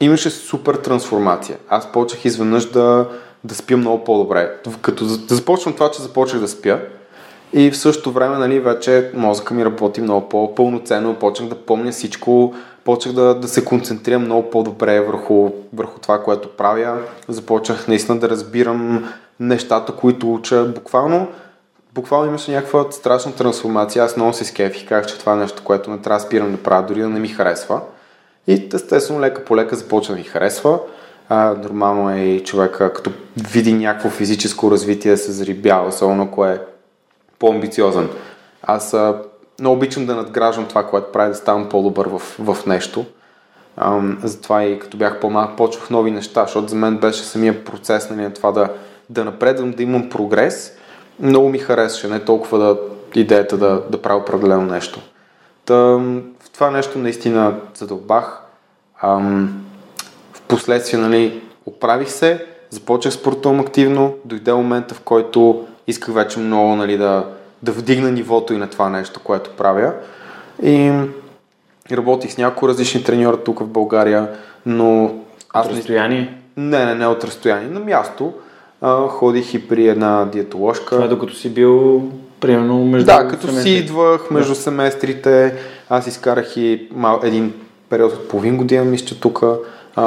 Имаше 0.00 0.30
супер 0.30 0.74
трансформация. 0.74 1.58
Аз 1.68 1.92
почнах 1.92 2.24
изведнъж 2.24 2.70
да, 2.70 3.08
да 3.44 3.54
спя 3.54 3.76
много 3.76 4.04
по-добре. 4.04 4.50
Като 4.82 5.04
да 5.04 5.34
започвам 5.34 5.74
това, 5.74 5.90
че 5.90 6.02
започнах 6.02 6.40
да 6.40 6.48
спя, 6.48 6.78
и 7.52 7.70
в 7.70 7.76
същото 7.76 8.12
време, 8.12 8.38
нали, 8.38 8.60
вече 8.60 9.10
мозъка 9.14 9.54
ми 9.54 9.64
работи 9.64 10.00
много 10.00 10.28
по-пълноценно, 10.28 11.14
почнах 11.14 11.48
да 11.48 11.54
помня 11.54 11.92
всичко, 11.92 12.54
почнах 12.84 13.14
да, 13.14 13.34
да 13.34 13.48
се 13.48 13.64
концентрирам 13.64 14.24
много 14.24 14.50
по-добре 14.50 15.00
върху, 15.00 15.50
върху 15.72 15.98
това, 15.98 16.22
което 16.22 16.48
правя. 16.48 16.98
Започнах 17.28 17.88
наистина 17.88 18.18
да 18.18 18.28
разбирам 18.28 19.08
нещата, 19.40 19.92
които 19.92 20.34
уча. 20.34 20.64
Буквално, 20.64 21.26
буквално 21.94 22.26
имаше 22.26 22.52
някаква 22.52 22.86
страшна 22.90 23.34
трансформация. 23.34 24.04
Аз 24.04 24.16
много 24.16 24.32
се 24.32 24.44
скефих, 24.44 24.88
казах, 24.88 25.06
че 25.06 25.18
това 25.18 25.32
е 25.32 25.36
нещо, 25.36 25.62
което 25.64 25.90
не 25.90 25.98
трябва 25.98 26.18
да 26.18 26.26
спирам 26.26 26.52
да 26.52 26.62
правя, 26.62 26.86
дори 26.86 27.00
да 27.00 27.08
не 27.08 27.20
ми 27.20 27.28
харесва. 27.28 27.80
И 28.46 28.68
естествено, 28.74 29.20
лека 29.20 29.44
по 29.44 29.56
лека 29.56 29.76
започва 29.76 30.14
да 30.14 30.18
ми 30.18 30.24
харесва. 30.24 30.78
А, 31.28 31.54
нормално 31.62 32.10
е 32.10 32.20
и 32.20 32.44
човека, 32.44 32.92
като 32.92 33.10
види 33.52 33.72
някакво 33.72 34.10
физическо 34.10 34.70
развитие, 34.70 35.16
се 35.16 35.32
зарибява, 35.32 35.88
особено 35.88 36.22
ако 36.22 36.46
е 36.46 36.60
по-амбициозен. 37.38 38.08
Аз 38.62 38.94
а, 38.94 39.22
много 39.60 39.76
обичам 39.76 40.06
да 40.06 40.16
надграждам 40.16 40.66
това, 40.66 40.86
което 40.86 41.12
прави, 41.12 41.28
да 41.28 41.34
ставам 41.34 41.68
по-добър 41.68 42.08
в, 42.08 42.18
в 42.38 42.66
нещо. 42.66 43.04
А, 43.76 44.00
затова 44.22 44.64
и 44.64 44.78
като 44.78 44.96
бях 44.96 45.20
по-малък, 45.20 45.56
почвах 45.56 45.90
нови 45.90 46.10
неща, 46.10 46.42
защото 46.44 46.68
за 46.68 46.76
мен 46.76 46.96
беше 46.96 47.22
самия 47.22 47.64
процес 47.64 48.10
нали, 48.10 48.22
на 48.22 48.32
това 48.32 48.52
да, 48.52 48.68
да 49.10 49.24
напредвам, 49.24 49.70
да 49.70 49.82
имам 49.82 50.08
прогрес. 50.08 50.72
Много 51.20 51.48
ми 51.48 51.58
харесваше, 51.58 52.08
не 52.08 52.20
толкова 52.20 52.58
да, 52.58 52.76
идеята 53.14 53.56
да, 53.56 53.82
да 53.90 54.02
правя 54.02 54.20
определено 54.20 54.62
нещо. 54.62 55.00
Та, 55.64 55.74
в 55.74 56.50
това 56.54 56.70
нещо 56.70 56.98
наистина 56.98 57.54
задълбах. 57.74 58.42
Ам, 59.02 59.64
в 60.32 60.40
последствие, 60.40 61.00
нали, 61.00 61.42
оправих 61.66 62.10
се, 62.10 62.46
започнах 62.70 63.14
спортувам 63.14 63.60
активно, 63.60 64.14
дойде 64.24 64.52
момента, 64.52 64.94
в 64.94 65.00
който 65.00 65.66
исках 65.86 66.14
вече 66.14 66.38
много 66.38 66.76
нали, 66.76 66.96
да, 66.96 67.26
да 67.62 67.72
вдигна 67.72 68.10
нивото 68.10 68.54
и 68.54 68.56
на 68.56 68.70
това 68.70 68.88
нещо, 68.90 69.20
което 69.20 69.50
правя. 69.50 69.92
И 70.62 70.92
работих 71.92 72.32
с 72.32 72.38
няколко 72.38 72.68
различни 72.68 73.04
треньори 73.04 73.36
тук 73.44 73.60
в 73.60 73.66
България, 73.66 74.28
но 74.66 75.14
аз... 75.52 75.66
От 75.66 75.72
разстояние? 75.72 76.38
Не, 76.56 76.84
не, 76.84 76.94
не 76.94 77.06
от 77.06 77.24
разстояние. 77.24 77.68
На 77.68 77.80
място. 77.80 78.32
А, 78.82 79.08
ходих 79.08 79.54
и 79.54 79.68
при 79.68 79.88
една 79.88 80.24
диетоложка. 80.24 80.86
Това 80.90 81.04
е 81.04 81.08
докато 81.08 81.34
си 81.34 81.50
бил 81.50 82.02
примерно 82.40 82.84
между 82.84 83.06
Да, 83.06 83.28
като 83.28 83.46
семестри. 83.46 83.70
си 83.70 83.76
идвах 83.76 84.30
между 84.30 84.54
семестрите, 84.54 85.54
аз 85.90 86.06
изкарах 86.06 86.56
и 86.56 86.88
мал, 86.94 87.20
един 87.22 87.52
период 87.88 88.12
от 88.12 88.28
половин 88.28 88.56
година, 88.56 88.84
мисля, 88.84 89.06
че 89.06 89.20
тук, 89.20 89.42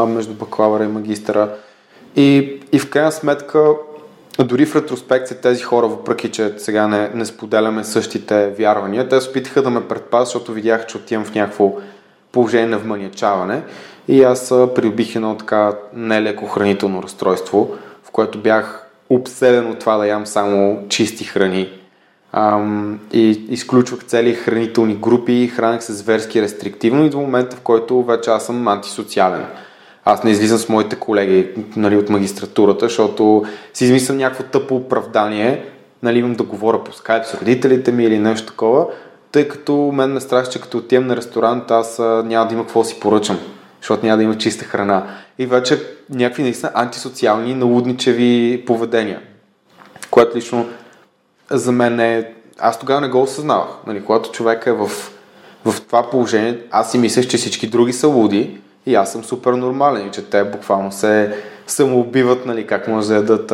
между 0.08 0.34
бакалавъра 0.34 0.84
и 0.84 0.88
магистъра. 0.88 1.50
И, 2.16 2.60
и 2.72 2.80
в 2.80 2.90
крайна 2.90 3.12
сметка, 3.12 3.74
дори 4.40 4.66
в 4.66 4.76
ретроспекция 4.76 5.38
тези 5.38 5.64
хора, 5.64 5.88
въпреки 5.88 6.32
че 6.32 6.54
сега 6.58 6.88
не, 6.88 7.10
не 7.14 7.26
споделяме 7.26 7.84
същите 7.84 8.48
вярвания, 8.48 9.10
те 9.10 9.22
се 9.22 9.30
опитаха 9.30 9.62
да 9.62 9.70
ме 9.70 9.88
предпазят, 9.88 10.28
защото 10.28 10.52
видях, 10.52 10.86
че 10.86 10.98
отивам 10.98 11.26
в 11.26 11.36
някакво 11.36 11.74
положение 12.32 12.68
на 12.68 12.78
вманячаване. 12.78 13.62
И 14.08 14.24
аз 14.24 14.52
а, 14.52 14.74
придобих 14.76 15.16
едно 15.16 15.36
така 15.38 15.74
нелеко 15.94 16.46
хранително 16.46 17.04
разстройство, 17.04 17.76
което 18.16 18.38
бях 18.38 18.88
обседен 19.10 19.70
от 19.70 19.80
това 19.80 19.98
да 19.98 20.08
ям 20.08 20.26
само 20.26 20.84
чисти 20.90 21.24
храни. 21.24 21.70
Ам, 22.34 23.00
и 23.14 23.46
изключвах 23.50 24.06
цели 24.06 24.34
хранителни 24.34 24.96
групи, 24.96 25.48
хранех 25.48 25.84
се 25.84 25.94
зверски 25.94 26.42
рестриктивно 26.42 27.06
и 27.06 27.10
до 27.10 27.20
момента, 27.20 27.56
в 27.56 27.62
който 27.62 28.04
вече 28.04 28.30
аз 28.30 28.46
съм 28.46 28.68
антисоциален. 28.68 29.46
Аз 30.06 30.24
не 30.24 30.32
излизам 30.32 30.58
с 30.58 30.70
моите 30.70 30.96
колеги 30.96 31.48
нали, 31.76 31.98
от 31.98 32.10
магистратурата, 32.10 32.86
защото 32.86 33.44
си 33.74 33.86
измислям 33.86 34.18
някакво 34.18 34.44
тъпо 34.44 34.76
оправдание, 34.76 35.66
нали, 36.04 36.20
имам 36.20 36.34
да 36.34 36.44
говоря 36.44 36.84
по 36.84 36.94
скайп 36.94 37.26
с 37.26 37.34
родителите 37.34 37.92
ми 37.92 38.04
или 38.04 38.20
нещо 38.20 38.48
такова, 38.48 38.86
тъй 39.32 39.48
като 39.48 39.92
мен 39.94 40.14
ме 40.14 40.20
страх, 40.20 40.50
че 40.50 40.62
като 40.62 40.78
отивам 40.78 41.08
на 41.08 41.16
ресторант, 41.16 41.72
аз 41.72 42.00
няма 42.00 42.48
да 42.48 42.54
има 42.54 42.64
какво 42.64 42.84
си 42.84 43.00
поръчам, 43.00 43.40
защото 43.86 44.06
няма 44.06 44.18
да 44.18 44.24
има 44.24 44.38
чиста 44.38 44.66
храна. 44.66 45.08
И 45.40 45.46
вече 45.46 45.84
някакви 46.10 46.44
наистина 46.44 46.72
антисоциални, 46.76 47.56
налудничеви 47.56 48.64
поведения, 48.68 49.22
което 50.12 50.38
лично 50.38 50.66
за 51.50 51.72
мен 51.72 52.00
е... 52.00 52.34
Аз 52.60 52.80
тогава 52.80 53.02
не 53.02 53.08
го 53.08 53.22
осъзнавах. 53.22 53.68
Нали, 53.88 54.06
когато 54.06 54.32
човек 54.32 54.66
е 54.66 54.72
в, 54.72 54.88
в 55.66 55.82
това 55.82 56.10
положение, 56.10 56.60
аз 56.72 56.92
си 56.92 56.98
мислех, 56.98 57.28
че 57.28 57.38
всички 57.38 57.68
други 57.68 57.94
са 57.94 58.08
луди 58.08 58.62
и 58.86 58.96
аз 58.96 59.12
съм 59.12 59.24
супер 59.24 59.54
нормален 59.54 60.08
и 60.08 60.12
че 60.12 60.30
те 60.30 60.44
буквално 60.44 60.92
се 60.92 61.44
самоубиват, 61.68 62.46
нали, 62.46 62.68
как 62.68 62.88
може 62.88 63.08
да 63.08 63.16
ядат 63.16 63.54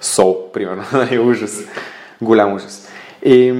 сол, 0.00 0.52
примерно. 0.52 0.84
Нали, 0.92 1.18
ужас. 1.18 1.60
Голям 2.20 2.54
ужас. 2.54 2.88
И 3.24 3.52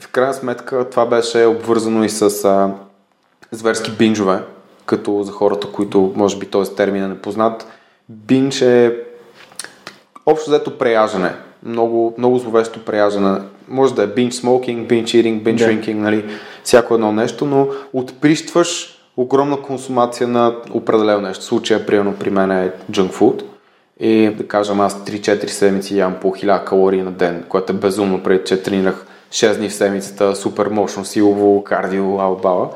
в 0.00 0.08
крайна 0.08 0.34
сметка 0.34 0.90
това 0.90 1.06
беше 1.06 1.44
обвързано 1.44 2.04
и 2.04 2.08
с 2.08 2.44
а, 2.44 2.70
зверски 3.52 3.90
бинджове, 3.90 4.38
като 4.90 5.22
за 5.22 5.32
хората, 5.32 5.66
които 5.66 6.12
може 6.16 6.38
би 6.38 6.46
този 6.46 6.74
термин 6.74 7.04
е 7.04 7.08
непознат. 7.08 7.66
Бинж 8.08 8.62
е 8.62 8.96
общо 10.26 10.50
взето 10.50 10.78
преяжане. 10.78 11.32
Много, 11.62 12.14
много 12.18 12.38
зловещо 12.38 12.84
преяжане. 12.84 13.38
Може 13.68 13.94
да 13.94 14.02
е 14.02 14.06
binge 14.08 14.30
smoking, 14.30 14.86
binge 14.86 15.04
eating, 15.04 15.42
Да. 15.42 15.50
drinking, 15.52 15.94
нали, 15.94 16.24
всяко 16.64 16.94
едно 16.94 17.12
нещо, 17.12 17.46
но 17.46 17.68
отприщваш 17.92 18.98
огромна 19.16 19.62
консумация 19.62 20.28
на 20.28 20.56
определено 20.72 21.20
нещо. 21.20 21.44
Случая, 21.44 21.86
примерно, 21.86 22.14
при 22.20 22.30
мен 22.30 22.50
е 22.50 22.72
junk 22.90 23.12
food. 23.12 23.42
И 24.00 24.30
да 24.38 24.48
кажем, 24.48 24.80
аз 24.80 25.04
3-4 25.04 25.46
седмици 25.46 25.98
ям 25.98 26.14
по 26.20 26.28
1000 26.28 26.64
калории 26.64 27.02
на 27.02 27.10
ден, 27.10 27.44
което 27.48 27.72
е 27.72 27.76
безумно, 27.76 28.22
преди 28.22 28.44
че 28.44 28.62
тренирах 28.62 29.06
6 29.30 29.56
дни 29.58 29.68
в 29.68 29.74
седмицата, 29.74 30.36
супер 30.36 30.66
мощно, 30.66 31.04
силово, 31.04 31.64
кардио, 31.64 32.20
албала. 32.20 32.70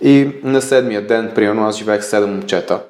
И 0.00 0.28
на 0.42 0.62
седмия 0.62 1.06
ден, 1.06 1.32
примерно, 1.34 1.66
аз 1.66 1.76
живеех 1.76 2.02
7 2.02 2.24
момчета, 2.24 2.80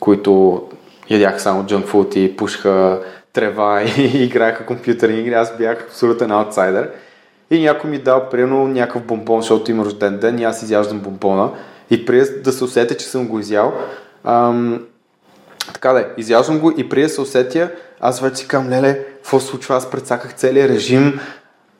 които 0.00 0.62
ядяха 1.10 1.40
само 1.40 1.62
junk 1.62 1.86
food 1.86 2.16
и 2.16 2.36
пушха 2.36 3.00
трева 3.32 3.82
и 3.98 4.24
играеха 4.24 4.66
компютърни 4.66 5.20
игри. 5.20 5.34
Аз 5.34 5.56
бях 5.56 5.82
абсолютен 5.82 6.30
аутсайдер. 6.30 6.90
И 7.50 7.62
някой 7.62 7.90
ми 7.90 7.98
дал, 7.98 8.28
примерно, 8.28 8.68
някакъв 8.68 9.02
бомбон, 9.02 9.40
защото 9.40 9.70
има 9.70 9.84
рожден 9.84 10.18
ден 10.18 10.38
и 10.38 10.44
аз 10.44 10.62
изяждам 10.62 11.00
бомбона. 11.00 11.50
И 11.90 12.06
преди 12.06 12.40
да 12.44 12.52
се 12.52 12.64
усетя, 12.64 12.96
че 12.96 13.06
съм 13.06 13.28
го 13.28 13.40
изял, 13.40 13.72
ам, 14.24 14.86
така 15.72 15.92
да 15.92 16.00
е, 16.00 16.04
изяждам 16.16 16.58
го 16.58 16.72
и 16.76 16.88
преди 16.88 17.02
да 17.02 17.08
се 17.08 17.20
усетя, 17.20 17.70
аз 18.00 18.20
вече 18.20 18.36
си 18.36 18.48
казвам, 18.48 18.70
леле, 18.70 18.98
какво 18.98 19.40
случва, 19.40 19.76
аз 19.76 19.90
прецаках 19.90 20.34
целият 20.34 20.70
режим, 20.70 21.20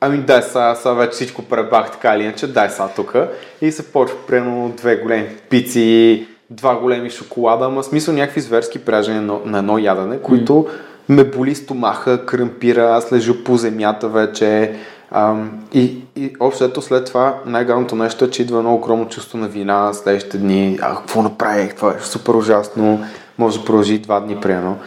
ами 0.01 0.17
дай 0.17 0.41
сега, 0.41 0.75
сега 0.75 0.93
вече 0.93 1.11
всичко 1.11 1.41
пребах 1.41 1.91
така 1.91 2.15
или 2.15 2.23
иначе, 2.23 2.47
дай 2.47 2.69
сега 2.69 2.87
тук. 2.95 3.15
И 3.61 3.71
се 3.71 3.91
почва 3.91 4.17
примерно 4.27 4.73
две 4.77 4.95
големи 4.95 5.27
пици, 5.49 6.27
два 6.49 6.75
големи 6.75 7.09
шоколада, 7.09 7.65
ама 7.65 7.83
смисъл 7.83 8.13
някакви 8.13 8.41
зверски 8.41 8.79
пряжения 8.79 9.21
на, 9.21 9.39
на 9.45 9.57
едно 9.57 9.77
ядене, 9.77 10.19
които 10.19 10.67
ме 11.09 11.23
боли 11.23 11.55
стомаха, 11.55 12.25
кръмпира, 12.25 12.95
аз 12.95 13.11
лежа 13.11 13.43
по 13.43 13.57
земята 13.57 14.07
вече. 14.07 14.75
Ам, 15.11 15.51
и, 15.73 15.97
и 16.15 16.33
общо 16.39 16.63
ето 16.63 16.81
след 16.81 17.05
това 17.05 17.35
най-главното 17.45 17.95
нещо 17.95 18.25
е, 18.25 18.29
че 18.29 18.41
идва 18.41 18.57
едно 18.57 18.75
огромно 18.75 19.09
чувство 19.09 19.37
на 19.37 19.47
вина 19.47 19.93
следващите 19.93 20.37
дни. 20.37 20.79
А, 20.81 20.95
какво 20.95 21.21
направих? 21.21 21.75
Това 21.75 21.91
е 21.91 21.99
супер 21.99 22.33
ужасно. 22.33 23.05
Може 23.37 23.59
да 23.59 23.65
продължи 23.65 23.99
два 23.99 24.19
дни, 24.19 24.35
примерно. 24.35 24.77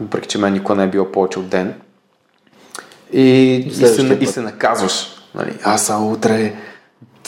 Въпреки, 0.00 0.28
че 0.28 0.38
мен 0.38 0.52
никога 0.52 0.74
не 0.74 0.84
е 0.84 0.88
било 0.88 1.12
повече 1.12 1.38
от 1.38 1.48
ден. 1.48 1.74
И, 3.12 3.54
и, 3.66 3.70
се, 3.74 4.18
и 4.20 4.26
се 4.26 4.40
наказваш. 4.40 5.06
Нали? 5.34 5.58
Аз 5.64 5.86
съм 5.86 6.12
утре 6.12 6.52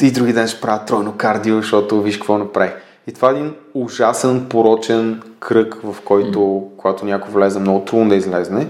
и 0.03 0.11
други 0.11 0.33
ден 0.33 0.49
ще 0.49 0.61
правя 0.61 0.85
тройно 0.85 1.13
кардио, 1.17 1.57
защото 1.57 2.03
виж 2.03 2.17
какво 2.17 2.39
направих. 2.39 2.73
И 3.07 3.13
това 3.13 3.29
е 3.29 3.33
един 3.33 3.55
ужасен, 3.75 4.47
порочен 4.49 5.23
кръг, 5.41 5.77
в 5.85 5.97
който, 6.05 6.39
mm. 6.39 6.77
когато 6.77 7.05
някой 7.05 7.33
влезе, 7.33 7.59
много 7.59 7.85
трудно 7.85 8.09
да 8.09 8.17
излезне. 8.17 8.67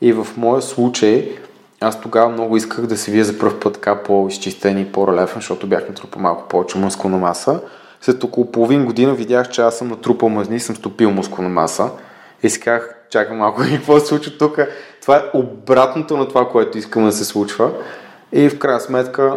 И 0.00 0.12
в 0.12 0.26
моя 0.36 0.62
случай, 0.62 1.32
аз 1.80 2.00
тогава 2.00 2.28
много 2.28 2.56
исках 2.56 2.86
да 2.86 2.96
се 2.96 3.10
вия 3.10 3.24
за 3.24 3.38
първ 3.38 3.60
път 3.60 3.74
така 3.74 4.02
по-изчистен 4.02 4.78
и 4.78 4.92
по-релефен, 4.92 5.40
защото 5.40 5.66
бях 5.66 5.88
натрупал 5.88 6.22
малко 6.22 6.48
повече 6.48 6.78
мускулна 6.78 7.18
маса. 7.18 7.60
След 8.00 8.24
около 8.24 8.52
половин 8.52 8.84
година 8.84 9.14
видях, 9.14 9.50
че 9.50 9.62
аз 9.62 9.78
съм 9.78 9.88
натрупал 9.88 10.28
мазни 10.28 10.60
съм 10.60 10.76
стопил 10.76 11.10
мускулна 11.10 11.48
маса. 11.50 11.90
И 12.42 12.50
си 12.50 12.60
казах, 12.60 12.94
чакай 13.12 13.36
малко, 13.36 13.62
какво 13.74 14.00
се 14.00 14.06
случва 14.06 14.32
тук? 14.38 14.58
Това 15.02 15.16
е 15.16 15.30
обратното 15.34 16.16
на 16.16 16.28
това, 16.28 16.48
което 16.48 16.78
искам 16.78 17.04
да 17.04 17.12
се 17.12 17.24
случва. 17.24 17.70
И 18.32 18.48
в 18.48 18.58
крайна 18.58 18.80
сметка, 18.80 19.36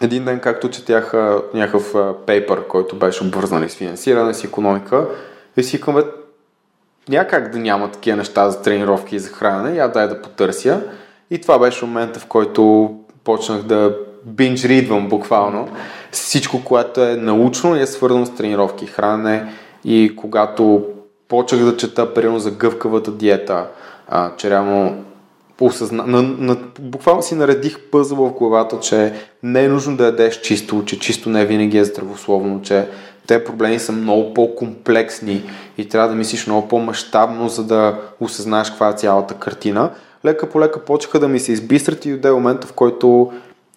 един 0.00 0.24
ден, 0.24 0.40
както 0.40 0.70
четях 0.70 1.12
някакъв 1.54 1.94
пейпер, 2.26 2.66
който 2.66 2.96
беше 2.96 3.24
обвързан 3.24 3.68
с 3.68 3.74
финансиране, 3.74 4.34
с 4.34 4.44
економика, 4.44 5.06
и 5.56 5.62
си 5.62 5.76
викам, 5.76 5.94
бе, 5.94 6.02
няма 7.08 7.28
как 7.28 7.52
да 7.52 7.58
няма 7.58 7.90
такива 7.90 8.16
неща 8.16 8.50
за 8.50 8.62
тренировки 8.62 9.16
и 9.16 9.18
за 9.18 9.28
хранене, 9.28 9.76
я 9.76 9.88
дай 9.88 10.08
да 10.08 10.22
потърся. 10.22 10.80
И 11.30 11.40
това 11.40 11.58
беше 11.58 11.84
момента, 11.84 12.20
в 12.20 12.26
който 12.26 12.94
почнах 13.24 13.62
да 13.62 13.96
бинж 14.24 14.64
ридвам 14.64 15.08
буквално 15.08 15.68
всичко, 16.10 16.64
което 16.64 17.02
е 17.02 17.16
научно 17.16 17.76
и 17.76 17.82
е 17.82 17.86
свързано 17.86 18.26
с 18.26 18.34
тренировки 18.34 18.84
и 18.84 18.88
хранене. 18.88 19.52
И 19.84 20.16
когато 20.16 20.84
почнах 21.28 21.64
да 21.64 21.76
чета, 21.76 22.14
примерно, 22.14 22.38
за 22.38 22.50
гъвкавата 22.50 23.10
диета, 23.10 23.66
а, 24.08 24.36
че 24.36 24.50
реално 24.50 25.04
осъзна... 25.60 26.04
на, 26.06 26.22
на, 26.22 26.56
буквално 26.80 27.22
си 27.22 27.34
наредих 27.34 27.78
пъзъл 27.90 28.16
в 28.16 28.32
главата, 28.32 28.80
че 28.80 29.12
не 29.42 29.64
е 29.64 29.68
нужно 29.68 29.96
да 29.96 30.04
ядеш 30.04 30.40
чисто, 30.40 30.84
че 30.86 30.98
чисто 30.98 31.30
не 31.30 31.46
винаги 31.46 31.78
е 31.78 31.84
здравословно, 31.84 32.62
че 32.62 32.88
те 33.26 33.44
проблеми 33.44 33.78
са 33.78 33.92
много 33.92 34.34
по-комплексни 34.34 35.42
и 35.78 35.88
трябва 35.88 36.08
да 36.08 36.14
мислиш 36.14 36.46
много 36.46 36.68
по-масштабно, 36.68 37.48
за 37.48 37.64
да 37.64 37.98
осъзнаеш 38.20 38.70
каква 38.70 38.88
е 38.88 38.92
цялата 38.92 39.34
картина. 39.34 39.90
Лека 40.24 40.48
по 40.48 40.60
лека 40.60 40.80
почнаха 40.80 41.20
да 41.20 41.28
ми 41.28 41.40
се 41.40 41.52
избистрят 41.52 42.04
и 42.04 42.16
до 42.16 42.34
момента, 42.34 42.66
в 42.66 42.72
който 42.72 43.32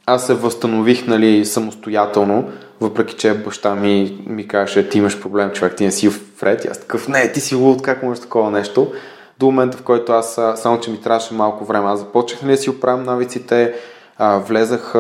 аз 0.06 0.25
се 0.25 0.34
възстанових 0.34 1.08
нали, 1.08 1.46
самостоятелно, 1.46 2.50
въпреки 2.81 3.15
че 3.15 3.33
баща 3.33 3.75
ми 3.75 4.24
ми 4.27 4.48
казаше, 4.48 4.89
ти 4.89 4.98
имаш 4.98 5.21
проблем, 5.21 5.51
човек, 5.51 5.75
ти 5.75 5.86
не 5.86 5.91
си 5.91 6.09
вред. 6.41 6.65
И 6.65 6.67
аз 6.67 6.79
такъв, 6.79 7.07
не, 7.07 7.31
ти 7.31 7.39
си 7.39 7.55
луд, 7.55 7.81
как 7.81 8.03
можеш 8.03 8.21
такова 8.21 8.51
нещо? 8.51 8.91
До 9.39 9.45
момента, 9.45 9.77
в 9.77 9.83
който 9.83 10.12
аз, 10.12 10.39
само 10.55 10.79
че 10.79 10.91
ми 10.91 11.01
трябваше 11.01 11.33
малко 11.33 11.65
време, 11.65 11.89
аз 11.89 12.00
започнах 12.00 12.41
нали, 12.41 12.51
да 12.51 12.57
си 12.57 12.69
оправям 12.69 13.03
навиците, 13.03 13.74
а, 14.17 14.38
влезах 14.38 14.95
а, 14.95 15.00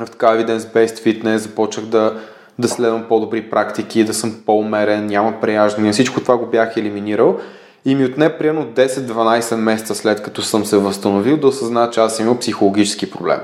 в 0.00 0.10
така 0.10 0.26
evidence-based 0.26 1.22
fitness, 1.22 1.36
започнах 1.36 1.86
да, 1.86 2.20
да 2.58 2.68
следвам 2.68 3.04
по-добри 3.08 3.50
практики, 3.50 4.04
да 4.04 4.14
съм 4.14 4.42
по-умерен, 4.46 5.06
няма 5.06 5.40
преяждания, 5.40 5.92
всичко 5.92 6.20
това 6.20 6.36
го 6.36 6.46
бях 6.46 6.76
елиминирал. 6.76 7.38
И 7.84 7.94
ми 7.94 8.04
отне 8.04 8.38
примерно 8.38 8.66
10-12 8.66 9.56
месеца 9.56 9.94
след 9.94 10.22
като 10.22 10.42
съм 10.42 10.64
се 10.64 10.76
възстановил 10.76 11.36
да 11.36 11.46
осъзная, 11.46 11.90
че 11.90 12.00
аз 12.00 12.16
съм 12.16 12.26
имал 12.26 12.38
психологически 12.38 13.10
проблем. 13.10 13.40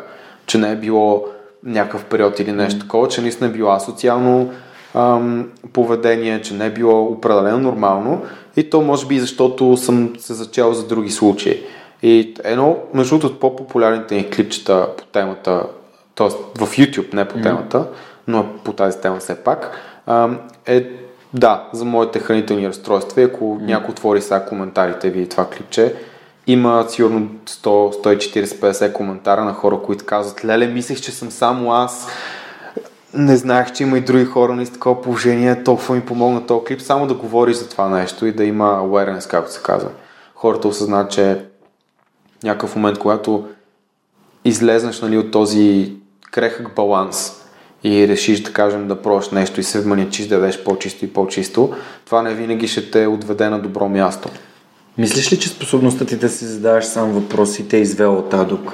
Че 0.47 0.59
не 0.59 0.73
е 0.73 0.77
било 0.77 1.25
някакъв 1.65 2.05
период 2.05 2.39
или 2.39 2.53
нещо 2.53 2.81
такова, 2.81 3.09
че 3.09 3.21
наистина 3.21 3.51
е 3.51 3.53
било 3.53 3.71
асоциално 3.71 4.51
ам, 4.95 5.49
поведение, 5.73 6.43
че 6.43 6.55
не 6.55 6.67
е 6.67 6.71
било 6.71 7.03
определено 7.03 7.59
нормално 7.59 8.23
и 8.57 8.71
то 8.71 8.81
може 8.81 9.07
би 9.07 9.19
защото 9.21 9.77
съм 9.77 10.13
се 10.19 10.35
зачел 10.35 10.73
за 10.73 10.87
други 10.87 11.11
случаи. 11.11 11.63
И 12.03 12.35
едно, 12.45 12.77
между 12.95 13.19
другото, 13.19 13.35
от 13.35 13.41
по-популярните 13.41 14.15
ни 14.15 14.31
клипчета 14.31 14.89
по 14.99 15.05
темата, 15.05 15.63
т.е. 16.15 16.29
в 16.65 16.77
YouTube, 16.77 17.15
не 17.15 17.29
по 17.29 17.41
темата, 17.41 17.87
но 18.29 18.47
по 18.65 18.73
тази 18.73 19.01
тема 19.01 19.17
все 19.17 19.35
пак, 19.35 19.71
ам, 20.07 20.39
е 20.67 20.87
Да, 21.35 21.69
за 21.73 21.85
моите 21.85 22.19
хранителни 22.19 22.69
разстройства. 22.69 23.21
И 23.21 23.25
ако 23.25 23.45
mm. 23.45 23.63
някой 23.63 23.91
отвори 23.91 24.21
сега 24.21 24.45
коментарите 24.45 25.11
ви 25.11 25.29
това 25.29 25.47
клипче, 25.47 25.95
има 26.49 26.85
сигурно 26.89 27.29
100, 27.47 27.67
140, 28.05 28.45
50 28.45 28.93
коментара 28.93 29.45
на 29.45 29.53
хора, 29.53 29.81
които 29.87 30.05
казват, 30.05 30.45
леле, 30.45 30.67
мислех, 30.67 31.01
че 31.01 31.13
съм 31.13 31.31
само 31.31 31.73
аз. 31.73 32.09
Не 33.15 33.37
знаех, 33.37 33.73
че 33.73 33.83
има 33.83 33.99
и 33.99 34.01
други 34.01 34.25
хора 34.25 34.55
на 34.55 34.67
такова 34.67 35.03
положение, 35.03 35.63
толкова 35.65 35.95
ми 35.95 36.01
помогна 36.01 36.47
този 36.47 36.65
клип, 36.65 36.81
само 36.81 37.07
да 37.07 37.15
говориш 37.15 37.57
за 37.57 37.69
това 37.69 37.89
нещо 37.89 38.27
и 38.27 38.33
да 38.33 38.45
има 38.45 38.65
awareness, 38.65 39.31
както 39.31 39.53
се 39.53 39.63
казва. 39.63 39.91
Хората 40.35 40.69
осъзнат, 40.69 41.11
че 41.11 41.45
някакъв 42.45 42.77
момент, 42.77 42.99
когато 42.99 43.49
излезнеш 44.45 45.01
нали, 45.01 45.19
от 45.19 45.31
този 45.31 45.93
крехък 46.31 46.75
баланс 46.75 47.45
и 47.85 48.09
решиш 48.09 48.43
да 48.43 48.53
кажем 48.53 48.89
да 48.89 49.03
пробваш 49.03 49.31
нещо 49.31 49.61
и 49.61 49.65
се 49.65 49.81
вманячиш 49.81 50.27
да 50.27 50.41
дадеш 50.41 50.65
по-чисто 50.65 51.05
и 51.05 51.13
по-чисто, 51.13 51.75
това 52.05 52.23
не 52.23 52.35
винаги 52.35 52.69
ще 52.69 52.91
те 52.91 53.07
отведе 53.07 53.49
на 53.49 53.59
добро 53.59 53.89
място. 53.89 54.29
Мислиш 54.99 55.33
ли, 55.33 55.39
че 55.39 55.49
способността 55.49 56.05
ти 56.05 56.17
да 56.17 56.29
си 56.29 56.45
задаваш 56.45 56.85
сам 56.85 57.13
въпроси 57.13 57.69
те 57.69 57.77
е 57.77 57.81
извела 57.81 58.17
от 58.17 58.35
адук? 58.35 58.73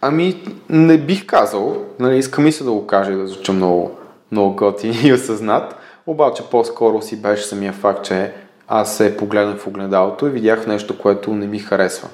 Ами, 0.00 0.42
не 0.68 0.98
бих 0.98 1.26
казал. 1.26 1.76
Нали, 1.98 2.18
искам 2.18 2.46
и 2.46 2.52
се 2.52 2.64
да 2.64 2.72
го 2.72 2.86
кажа 2.86 3.12
и 3.12 3.16
да 3.16 3.26
звуча 3.26 3.52
много, 3.52 3.90
много 4.32 4.56
готи 4.56 4.92
и 5.04 5.12
осъзнат. 5.12 5.76
Обаче 6.06 6.42
по-скоро 6.50 7.02
си 7.02 7.22
беше 7.22 7.44
самия 7.44 7.72
факт, 7.72 8.04
че 8.04 8.32
аз 8.68 8.96
се 8.96 9.16
погледнах 9.16 9.58
в 9.58 9.66
огледалото 9.66 10.26
и 10.26 10.30
видях 10.30 10.66
нещо, 10.66 10.98
което 10.98 11.34
не 11.34 11.46
ми 11.46 11.58
харесва. 11.58 12.08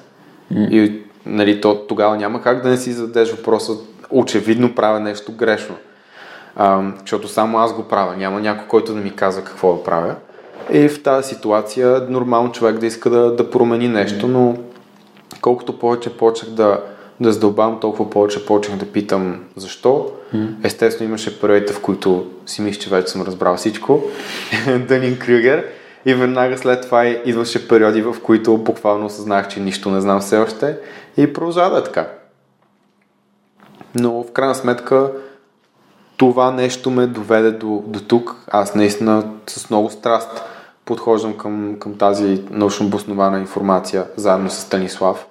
Mm. 0.53 0.69
И 0.69 1.01
нали, 1.25 1.61
то, 1.61 1.85
тогава 1.87 2.17
няма 2.17 2.41
как 2.41 2.63
да 2.63 2.69
не 2.69 2.77
си 2.77 2.91
зададеш 2.91 3.31
въпроса, 3.31 3.73
очевидно 4.09 4.75
правя 4.75 4.99
нещо 4.99 5.31
грешно. 5.31 5.75
А, 6.55 6.91
защото 7.01 7.27
само 7.27 7.57
аз 7.57 7.73
го 7.73 7.83
правя, 7.83 8.17
няма 8.17 8.39
някой, 8.39 8.67
който 8.67 8.93
да 8.93 8.99
ми 8.99 9.15
казва 9.15 9.43
какво 9.43 9.75
да 9.75 9.83
правя. 9.83 10.15
И 10.73 10.87
в 10.87 11.03
тази 11.03 11.35
ситуация 11.35 12.05
нормално 12.09 12.51
човек 12.51 12.77
да 12.77 12.85
иска 12.85 13.09
да, 13.09 13.35
да 13.35 13.49
промени 13.49 13.87
нещо, 13.87 14.27
но 14.27 14.57
колкото 15.41 15.79
повече 15.79 16.17
почнах 16.17 16.51
да, 16.51 16.83
да 17.19 17.31
задълбавам, 17.31 17.79
толкова 17.79 18.09
повече 18.09 18.45
почнах 18.45 18.77
да 18.77 18.85
питам 18.85 19.39
защо. 19.55 20.11
Естествено 20.63 21.09
имаше 21.09 21.39
периодите, 21.39 21.73
в 21.73 21.81
които 21.81 22.25
си 22.45 22.61
мисля, 22.61 22.81
че 22.81 22.89
вече 22.89 23.07
съм 23.07 23.21
разбрал 23.21 23.55
всичко. 23.55 24.03
Дънин 24.87 25.19
Крюгер. 25.19 25.65
И 26.05 26.13
веднага 26.13 26.57
след 26.57 26.81
това 26.81 27.05
идваше 27.05 27.67
периоди, 27.67 28.01
в 28.01 28.15
които 28.23 28.57
буквално 28.57 29.05
осъзнах, 29.05 29.47
че 29.47 29.59
нищо 29.59 29.89
не 29.89 30.01
знам 30.01 30.19
все 30.19 30.37
още 30.37 30.77
и 31.17 31.33
продължава 31.33 31.75
да 31.75 31.79
е 31.79 31.83
така. 31.83 32.07
Но 33.95 34.23
в 34.23 34.31
крайна 34.31 34.55
сметка 34.55 35.11
това 36.21 36.51
нещо 36.51 36.91
ме 36.91 37.07
доведе 37.07 37.51
до, 37.51 37.83
до 37.87 37.99
тук. 37.99 38.35
Аз 38.47 38.75
наистина 38.75 39.23
с 39.47 39.69
много 39.69 39.89
страст 39.89 40.43
подхождам 40.85 41.37
към, 41.37 41.75
към 41.79 41.97
тази 41.97 42.43
научно 42.51 42.85
обоснована 42.85 43.39
информация 43.39 44.05
заедно 44.15 44.49
с 44.49 44.53
Станислав. 44.53 45.25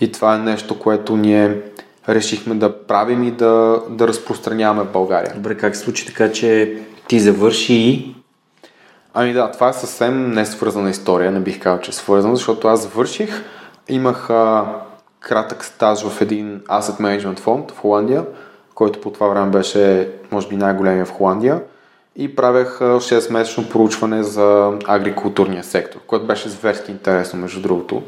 И 0.00 0.12
това 0.12 0.34
е 0.34 0.38
нещо, 0.38 0.78
което 0.78 1.16
ние 1.16 1.62
решихме 2.08 2.54
да 2.54 2.86
правим 2.86 3.22
и 3.22 3.30
да, 3.30 3.82
да 3.90 4.08
разпространяваме 4.08 4.82
в 4.82 4.92
България. 4.92 5.32
Добре, 5.36 5.56
как 5.56 5.76
се 5.76 5.82
случи 5.82 6.06
така, 6.06 6.32
че 6.32 6.78
ти 7.08 7.20
завърши 7.20 7.74
и... 7.74 8.14
Ами 9.14 9.32
да, 9.32 9.50
това 9.50 9.68
е 9.68 9.72
съвсем 9.72 10.30
не 10.30 10.46
свързана 10.46 10.90
история, 10.90 11.30
не 11.30 11.40
бих 11.40 11.60
казал, 11.60 11.80
че 11.80 11.90
е 11.90 11.94
свързана, 11.94 12.36
защото 12.36 12.68
аз 12.68 12.82
завърших, 12.82 13.44
имах 13.88 14.30
а, 14.30 14.64
кратък 15.20 15.64
стаж 15.64 16.08
в 16.08 16.20
един 16.20 16.60
asset 16.60 17.00
management 17.00 17.38
фонд 17.38 17.70
в 17.70 17.78
Холандия, 17.78 18.24
който 18.76 19.00
по 19.00 19.10
това 19.10 19.28
време 19.28 19.50
беше, 19.50 20.08
може 20.30 20.48
би, 20.48 20.56
най-големия 20.56 21.06
в 21.06 21.12
Холандия 21.12 21.60
и 22.16 22.36
правех 22.36 22.78
6-месечно 22.78 23.70
проучване 23.70 24.22
за 24.22 24.72
агрикултурния 24.86 25.64
сектор, 25.64 26.00
което 26.06 26.26
беше 26.26 26.48
зверски 26.48 26.90
интересно, 26.90 27.40
между 27.40 27.60
другото. 27.60 28.02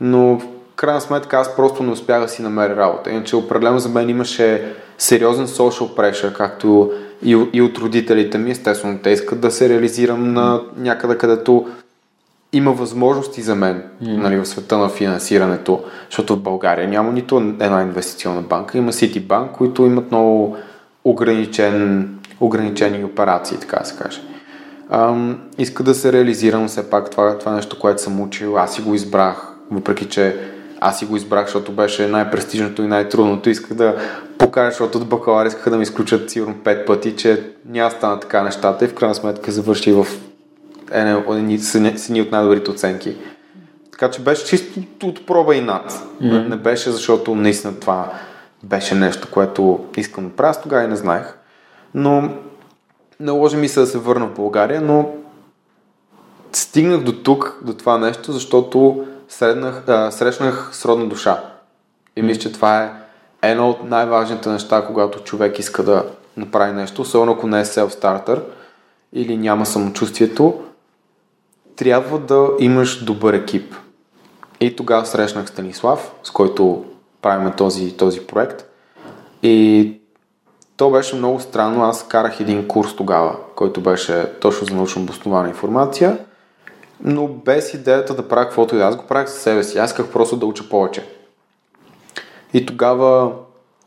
Но 0.00 0.38
в 0.38 0.42
крайна 0.76 1.00
сметка 1.00 1.38
аз 1.38 1.56
просто 1.56 1.82
не 1.82 1.90
успях 1.90 2.20
да 2.20 2.28
си 2.28 2.42
намеря 2.42 2.76
работа. 2.76 3.10
Иначе 3.10 3.36
определено 3.36 3.78
за 3.78 3.88
мен 3.88 4.08
имаше 4.08 4.74
сериозен 4.98 5.46
social 5.46 5.96
pressure, 5.96 6.32
както 6.32 6.92
и, 7.22 7.62
от 7.62 7.78
родителите 7.78 8.38
ми. 8.38 8.50
Естествено, 8.50 8.98
те 9.02 9.10
искат 9.10 9.40
да 9.40 9.50
се 9.50 9.68
реализирам 9.68 10.32
на 10.32 10.60
някъде, 10.76 11.18
където 11.18 11.68
има 12.52 12.72
възможности 12.72 13.42
за 13.42 13.54
мен 13.54 13.82
mm. 14.02 14.16
нали, 14.16 14.36
в 14.36 14.46
света 14.46 14.78
на 14.78 14.88
финансирането, 14.88 15.84
защото 16.10 16.36
в 16.36 16.42
България 16.42 16.88
няма 16.88 17.12
нито 17.12 17.36
една 17.60 17.82
инвестиционна 17.82 18.42
банка. 18.42 18.78
Има 18.78 18.92
Citibank, 18.92 19.52
които 19.52 19.86
имат 19.86 20.10
много 20.10 20.56
ограничен 21.04 22.08
ограничени 22.40 23.04
операции, 23.04 23.58
така 23.58 23.78
да 23.78 23.84
се 23.84 23.96
каже. 23.96 24.20
Ам, 24.90 25.38
иска 25.58 25.82
да 25.82 25.94
се 25.94 26.12
реализирам 26.12 26.68
все 26.68 26.90
пак 26.90 27.10
това, 27.10 27.38
това 27.38 27.52
нещо, 27.52 27.78
което 27.78 28.02
съм 28.02 28.20
учил. 28.20 28.58
Аз 28.58 28.74
си 28.74 28.82
го 28.82 28.94
избрах, 28.94 29.52
въпреки 29.70 30.08
че 30.08 30.36
аз 30.80 30.98
си 30.98 31.04
го 31.04 31.16
избрах, 31.16 31.44
защото 31.44 31.72
беше 31.72 32.08
най-престижното 32.08 32.82
и 32.82 32.86
най-трудното. 32.86 33.50
Исках 33.50 33.76
да 33.76 33.96
покажа, 34.38 34.70
защото 34.70 34.98
от 34.98 35.08
бакалавър 35.08 35.46
искаха 35.46 35.70
да 35.70 35.76
ми 35.76 35.82
изключат 35.82 36.30
сигурно 36.30 36.54
пет 36.64 36.86
пъти, 36.86 37.16
че 37.16 37.50
няма 37.68 37.90
стана 37.90 38.20
така 38.20 38.42
нещата 38.42 38.84
и 38.84 38.88
в 38.88 38.94
крайна 38.94 39.14
сметка 39.14 39.52
завърши 39.52 39.92
в 39.92 40.06
едни 40.92 41.58
сини 41.58 42.22
от 42.22 42.32
най-добрите 42.32 42.70
оценки. 42.70 43.16
Така 43.92 44.10
че 44.10 44.20
беше 44.20 44.44
чисто 44.44 44.80
от 45.02 45.26
проба 45.26 45.56
и 45.56 45.60
над. 45.60 45.92
Mm-hmm. 45.92 46.48
Не 46.48 46.56
беше, 46.56 46.90
защото 46.90 47.34
наистина 47.34 47.80
това 47.80 48.12
беше 48.62 48.94
нещо, 48.94 49.28
което 49.30 49.84
искам 49.96 50.28
да 50.28 50.36
правя. 50.36 50.54
Тогава 50.62 50.84
и 50.84 50.88
не 50.88 50.96
знаех 50.96 51.36
но 51.94 52.30
наложи 53.20 53.56
ми 53.56 53.68
се 53.68 53.80
да 53.80 53.86
се 53.86 53.98
върна 53.98 54.26
в 54.26 54.34
България, 54.34 54.80
но 54.80 55.10
стигнах 56.52 57.02
до 57.02 57.12
тук, 57.12 57.58
до 57.62 57.74
това 57.74 57.98
нещо, 57.98 58.32
защото 58.32 59.06
среднах, 59.28 59.88
а, 59.88 60.10
срещнах 60.10 60.70
сродна 60.72 61.06
душа. 61.06 61.44
И 62.16 62.22
мисля, 62.22 62.40
че 62.40 62.52
това 62.52 62.82
е 62.82 62.90
едно 63.42 63.70
от 63.70 63.84
най-важните 63.84 64.48
неща, 64.48 64.86
когато 64.86 65.20
човек 65.20 65.58
иска 65.58 65.82
да 65.82 66.04
направи 66.36 66.72
нещо, 66.72 67.02
особено 67.02 67.32
ако 67.32 67.46
не 67.46 67.60
е 67.60 67.64
селф-стартер 67.64 68.40
или 69.12 69.36
няма 69.36 69.66
самочувствието, 69.66 70.64
трябва 71.80 72.18
да 72.18 72.48
имаш 72.58 73.04
добър 73.04 73.34
екип. 73.34 73.74
И 74.60 74.76
тогава 74.76 75.06
срещнах 75.06 75.48
Станислав, 75.48 76.12
с 76.22 76.30
който 76.30 76.84
правим 77.22 77.52
този, 77.56 77.96
този 77.96 78.20
проект. 78.20 78.64
И 79.42 80.00
то 80.76 80.90
беше 80.90 81.16
много 81.16 81.40
странно. 81.40 81.84
Аз 81.84 82.08
карах 82.08 82.40
един 82.40 82.68
курс 82.68 82.96
тогава, 82.96 83.36
който 83.56 83.80
беше 83.80 84.32
точно 84.40 84.66
за 84.66 84.74
научно 84.74 85.02
обоснована 85.02 85.48
информация, 85.48 86.18
но 87.04 87.28
без 87.28 87.74
идеята 87.74 88.14
да 88.14 88.28
правя 88.28 88.44
каквото 88.44 88.74
и 88.74 88.78
да. 88.78 88.84
Аз 88.84 88.96
го 88.96 89.06
правих 89.06 89.28
със 89.28 89.42
себе 89.42 89.64
си. 89.64 89.78
Аз 89.78 89.90
исках 89.90 90.12
просто 90.12 90.36
да 90.36 90.46
уча 90.46 90.68
повече. 90.68 91.06
И 92.54 92.66
тогава 92.66 93.32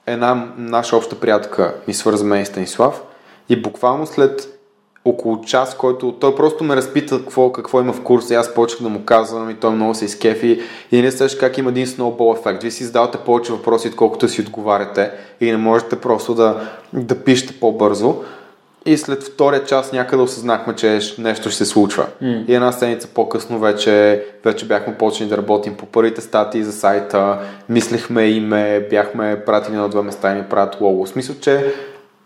една 0.06 0.54
наша 0.58 0.98
обща 0.98 1.20
приятелка 1.20 1.76
ми 1.88 1.94
свърза 1.94 2.26
мен 2.26 2.42
и 2.42 2.46
Станислав 2.46 3.04
и 3.50 3.62
буквално 3.62 4.08
след 4.08 4.53
около 5.06 5.42
час, 5.42 5.78
който 5.78 6.12
той 6.12 6.36
просто 6.36 6.64
ме 6.64 6.76
разпита 6.76 7.20
какво, 7.20 7.52
какво 7.52 7.80
има 7.80 7.94
в 7.94 8.02
курса 8.02 8.34
и 8.34 8.38
аз 8.38 8.54
почнах 8.54 8.82
да 8.82 8.90
му 8.90 9.06
казвам 9.06 9.50
и 9.50 9.54
той 9.56 9.72
много 9.72 9.94
се 9.94 10.06
изкефи 10.06 10.62
и 10.92 11.02
не 11.02 11.12
сещаш 11.12 11.36
как 11.36 11.58
има 11.58 11.70
един 11.70 11.88
сноубол 11.88 12.36
ефект. 12.40 12.62
Вие 12.62 12.72
си 12.72 12.84
задавате 12.84 13.18
повече 13.18 13.52
въпроси, 13.52 13.88
отколкото 13.88 14.28
си 14.28 14.42
отговаряте 14.42 15.12
и 15.42 15.52
не 15.52 15.58
можете 15.58 15.96
просто 15.96 16.34
да, 16.34 16.70
да 16.94 17.16
пишете 17.16 17.60
по-бързо. 17.60 18.16
И 18.86 18.98
след 18.98 19.24
втория 19.24 19.64
час 19.64 19.92
някъде 19.92 20.24
осъзнахме, 20.24 20.76
че 20.76 21.00
нещо 21.18 21.50
ще 21.50 21.58
се 21.58 21.66
случва. 21.66 22.06
Mm. 22.24 22.46
И 22.48 22.56
една 22.56 22.72
седмица 22.72 23.08
по-късно 23.08 23.60
вече, 23.60 24.24
вече 24.46 24.68
бяхме 24.68 24.98
почнали 24.98 25.30
да 25.30 25.38
работим 25.38 25.76
по 25.76 25.86
първите 25.86 26.22
статии 26.22 26.64
за 26.64 26.72
сайта, 26.72 27.40
мислехме 27.70 28.24
име, 28.24 28.88
бяхме 28.90 29.44
пратили 29.46 29.76
на 29.76 29.90
две 29.90 30.02
места 30.02 30.32
и 30.32 30.36
ни 30.36 30.44
правят 30.44 30.82
лого. 30.82 31.06
В 31.06 31.10
смисъл, 31.10 31.36
че 31.42 31.74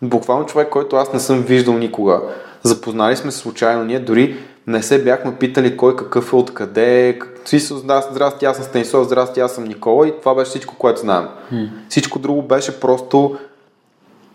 буквално 0.02 0.46
човек, 0.46 0.70
който 0.70 0.96
аз 0.96 1.14
не 1.14 1.20
съм 1.20 1.42
виждал 1.42 1.74
никога 1.74 2.22
Запознали 2.68 3.16
сме 3.16 3.32
се 3.32 3.38
случайно, 3.38 3.84
ние 3.84 4.00
дори 4.00 4.38
не 4.68 4.84
се 4.84 5.04
бяхме 5.04 5.36
питали 5.36 5.78
кой 5.78 5.96
какъв 5.96 6.34
е, 6.34 6.36
откъде. 6.36 7.20
Смисъл, 7.46 7.78
здрасти, 7.78 8.46
аз 8.46 8.56
съм 8.56 8.66
Станислав, 8.66 9.06
здрасти, 9.06 9.40
аз 9.40 9.56
съм 9.56 9.64
Никола 9.64 10.08
и 10.08 10.14
това 10.20 10.36
беше 10.36 10.50
всичко, 10.50 10.76
което 10.76 11.00
знаем. 11.00 11.26
Hmm. 11.54 11.70
Всичко 11.90 12.20
друго 12.20 12.42
беше 12.42 12.80
просто 12.80 13.38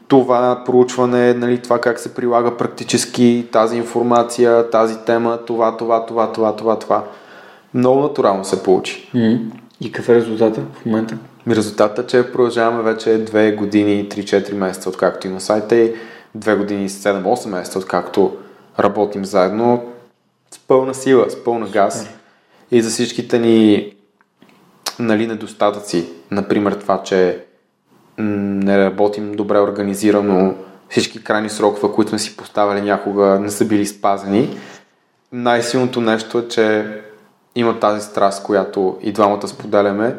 това 0.09 0.63
проучване, 0.67 1.35
нали, 1.35 1.59
това 1.59 1.81
как 1.81 1.99
се 1.99 2.15
прилага 2.15 2.57
практически 2.57 3.47
тази 3.53 3.77
информация, 3.77 4.71
тази 4.71 4.99
тема, 5.07 5.39
това, 5.47 5.77
това, 5.77 6.07
това, 6.07 6.33
това, 6.33 6.57
това, 6.57 6.79
това. 6.79 7.05
Много 7.75 8.01
натурално 8.01 8.45
се 8.45 8.63
получи. 8.63 9.11
Mm. 9.15 9.41
И 9.81 9.93
какъв 9.93 10.09
е 10.09 10.15
резултата 10.15 10.61
в 10.75 10.87
момента? 10.87 11.17
Резултатът 11.49 12.05
е, 12.05 12.09
че 12.09 12.33
продължаваме 12.33 12.83
вече 12.83 13.09
2 13.09 13.57
години 13.57 14.01
и 14.01 14.09
3-4 14.09 14.55
месеца, 14.55 14.89
откакто 14.89 15.27
има 15.27 15.41
сайта 15.41 15.77
и 15.77 15.93
две 16.35 16.57
години 16.57 16.85
и 16.85 16.89
7-8 16.89 17.49
месеца, 17.49 17.79
откакто 17.79 18.37
работим 18.79 19.25
заедно 19.25 19.93
с 20.51 20.59
пълна 20.59 20.95
сила, 20.95 21.31
с 21.31 21.45
пълна 21.45 21.69
газ. 21.69 22.09
И 22.71 22.83
за 22.83 22.91
всичките 22.91 23.39
ни 23.39 23.93
нали, 24.99 25.27
недостатъци, 25.27 26.09
например 26.31 26.73
това, 26.73 27.03
че 27.03 27.45
не 28.19 28.85
работим 28.85 29.33
добре 29.33 29.59
организирано, 29.59 30.55
всички 30.89 31.25
крайни 31.25 31.51
срокове, 31.51 31.95
които 31.95 32.09
сме 32.09 32.19
си 32.19 32.37
поставили 32.37 32.81
някога, 32.81 33.39
не 33.41 33.51
са 33.51 33.65
били 33.65 33.87
спазени. 33.87 34.57
Най-силното 35.33 36.01
нещо 36.01 36.39
е, 36.39 36.49
че 36.49 36.87
има 37.55 37.81
тази 37.81 38.07
страст, 38.07 38.45
която 38.45 38.99
и 39.03 39.13
двамата 39.13 39.49
споделяме 39.49 40.17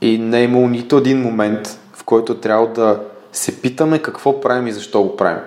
и 0.00 0.18
не 0.18 0.40
е 0.40 0.44
имало 0.44 0.68
нито 0.68 0.96
един 0.96 1.22
момент, 1.22 1.80
в 1.92 2.04
който 2.04 2.40
трябва 2.40 2.66
да 2.66 3.00
се 3.32 3.60
питаме 3.62 3.98
какво 3.98 4.40
правим 4.40 4.66
и 4.66 4.72
защо 4.72 5.02
го 5.02 5.16
правим. 5.16 5.42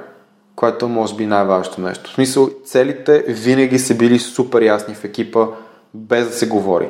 Което 0.60 0.86
е, 0.86 0.90
може 0.90 1.16
би 1.16 1.26
най-важното 1.26 1.82
нещо. 1.82 2.10
В 2.10 2.14
смисъл, 2.14 2.50
целите 2.66 3.24
винаги 3.28 3.80
са 3.80 3.96
били 3.96 4.20
супер 4.20 4.62
ясни 4.62 4.96
в 4.96 5.04
екипа, 5.04 5.48
без 5.94 6.28
да 6.28 6.34
се 6.34 6.48
говори. 6.48 6.90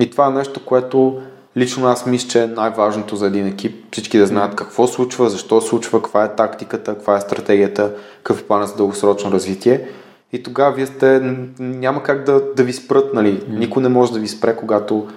И 0.00 0.10
това 0.10 0.26
е 0.26 0.30
нещо, 0.30 0.64
което 0.64 1.20
лично 1.56 1.86
аз 1.86 2.06
мисля, 2.06 2.28
че 2.28 2.42
е 2.42 2.46
най-важното 2.46 3.16
за 3.16 3.26
един 3.26 3.46
екип. 3.46 3.84
Всички 3.92 4.18
да 4.18 4.26
знаят 4.26 4.54
какво 4.54 4.86
случва, 4.86 5.30
защо 5.30 5.60
случва, 5.60 6.02
каква 6.02 6.24
е 6.24 6.34
тактиката, 6.34 6.94
каква 6.94 7.16
е 7.16 7.20
стратегията, 7.20 7.92
какъв 8.16 8.40
е 8.40 8.44
планът 8.44 8.68
за 8.68 8.76
дългосрочно 8.76 9.32
развитие. 9.32 9.88
И 10.32 10.42
тогава 10.42 10.72
вие 10.72 10.86
сте, 10.86 11.20
няма 11.58 12.02
как 12.02 12.24
да, 12.24 12.42
да 12.56 12.64
ви 12.64 12.72
спрат, 12.72 13.14
нали? 13.14 13.44
Никой 13.48 13.82
не 13.82 13.88
може 13.88 14.12
да 14.12 14.18
ви 14.18 14.28
спре, 14.28 14.56
когато, 14.56 15.08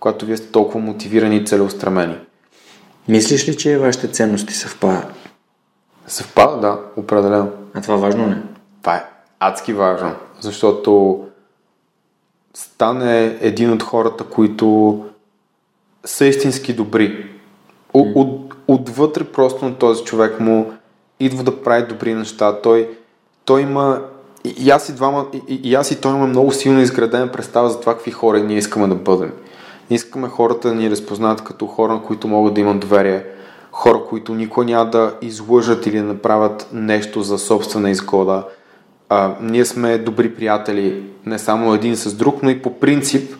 когато 0.00 0.26
вие 0.26 0.36
сте 0.36 0.52
толкова 0.52 0.80
мотивирани 0.80 1.36
и 1.36 1.44
целеустремени. 1.44 2.16
Мислиш 3.08 3.48
ли, 3.48 3.56
че 3.56 3.78
вашите 3.78 4.08
ценности 4.08 4.54
съвпадат? 4.54 5.27
Съвпада, 6.08 6.60
да, 6.60 6.78
определено. 6.96 7.48
А 7.74 7.80
това 7.80 7.96
важно 7.96 8.26
не? 8.26 8.42
Това 8.80 8.96
е 8.96 9.04
адски 9.40 9.72
важно, 9.72 10.12
защото 10.40 11.20
стане 12.54 13.38
един 13.40 13.72
от 13.72 13.82
хората, 13.82 14.24
които 14.24 14.98
са 16.04 16.26
истински 16.26 16.72
добри. 16.72 17.30
От, 17.94 18.08
от, 18.14 18.54
отвътре 18.68 19.24
просто 19.24 19.64
на 19.64 19.74
този 19.74 20.04
човек 20.04 20.40
му 20.40 20.72
идва 21.20 21.42
да 21.42 21.62
прави 21.62 21.86
добри 21.86 22.14
неща. 22.14 22.60
Той, 22.60 22.98
той 23.44 23.62
има 23.62 24.02
и, 24.44 24.54
и 24.58 24.70
аз 24.70 24.88
и 24.88 24.92
двама, 24.92 25.26
и, 25.48 25.60
и 25.64 25.74
аз 25.74 25.90
и 25.90 26.00
той 26.00 26.12
има 26.12 26.26
много 26.26 26.52
силно 26.52 26.80
изградена 26.80 27.32
представа 27.32 27.70
за 27.70 27.80
това 27.80 27.94
какви 27.94 28.10
хора 28.10 28.40
ние 28.40 28.58
искаме 28.58 28.86
да 28.86 28.94
бъдем. 28.94 29.32
Ние 29.90 29.96
искаме 29.96 30.28
хората 30.28 30.68
да 30.68 30.74
ни 30.74 30.90
разпознат 30.90 31.44
като 31.44 31.66
хора, 31.66 31.92
на 31.92 32.02
които 32.02 32.28
могат 32.28 32.54
да 32.54 32.60
имат 32.60 32.80
доверие, 32.80 33.24
хора, 33.78 34.00
които 34.08 34.34
никой 34.34 34.64
няма 34.64 34.90
да 34.90 35.14
излъжат 35.22 35.86
или 35.86 35.98
да 35.98 36.04
направят 36.04 36.68
нещо 36.72 37.22
за 37.22 37.38
собствена 37.38 37.90
изгода. 37.90 38.44
А, 39.08 39.34
ние 39.40 39.64
сме 39.64 39.98
добри 39.98 40.34
приятели, 40.34 41.02
не 41.26 41.38
само 41.38 41.74
един 41.74 41.96
с 41.96 42.14
друг, 42.14 42.42
но 42.42 42.50
и 42.50 42.62
по 42.62 42.80
принцип 42.80 43.34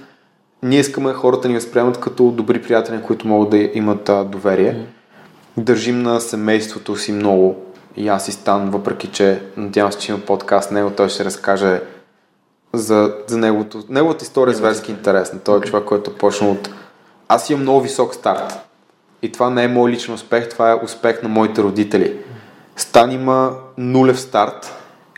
ние 0.62 0.79
искаме 0.79 1.12
хората 1.12 1.48
ни 1.48 1.55
възприемат 1.55 2.01
като 2.01 2.31
добри 2.31 2.62
приятели, 2.62 3.03
които 3.03 3.29
могат 3.29 3.51
да 3.51 3.59
имат 3.74 4.09
а, 4.09 4.24
доверие. 4.24 4.72
Mm. 4.72 5.62
Държим 5.62 6.03
на 6.03 6.20
семейството 6.20 6.96
си 6.96 7.12
много. 7.12 7.57
И 7.96 8.09
аз 8.09 8.29
и 8.29 8.33
Стан, 8.33 8.70
въпреки 8.70 9.07
че 9.07 9.42
надявам 9.57 9.92
се, 9.92 9.98
че 9.98 10.12
има 10.12 10.20
подкаст 10.20 10.70
него, 10.70 10.90
той 10.90 11.09
ще 11.09 11.24
разкаже 11.24 11.81
за, 12.72 13.14
за 13.27 13.38
неговото, 13.38 13.83
неговата 13.88 14.24
история 14.24 14.53
е 14.53 14.57
зверски 14.57 14.90
интересна. 14.90 15.38
Той 15.38 15.57
е 15.57 15.61
okay. 15.61 15.66
човек, 15.66 15.85
който 15.85 16.11
е 16.11 16.14
почнал 16.14 16.51
от... 16.51 16.70
Аз 17.29 17.51
имам 17.51 17.62
много 17.62 17.81
висок 17.81 18.14
старт. 18.14 18.67
И 19.22 19.33
това 19.33 19.50
не 19.50 19.64
е 19.64 19.68
мой 19.68 19.90
личен 19.90 20.14
успех, 20.14 20.48
това 20.48 20.70
е 20.70 20.85
успех 20.85 21.22
на 21.22 21.28
моите 21.28 21.62
родители. 21.62 22.16
Стан 22.76 23.12
има 23.12 23.52
нулев 23.78 24.20
старт 24.20 24.74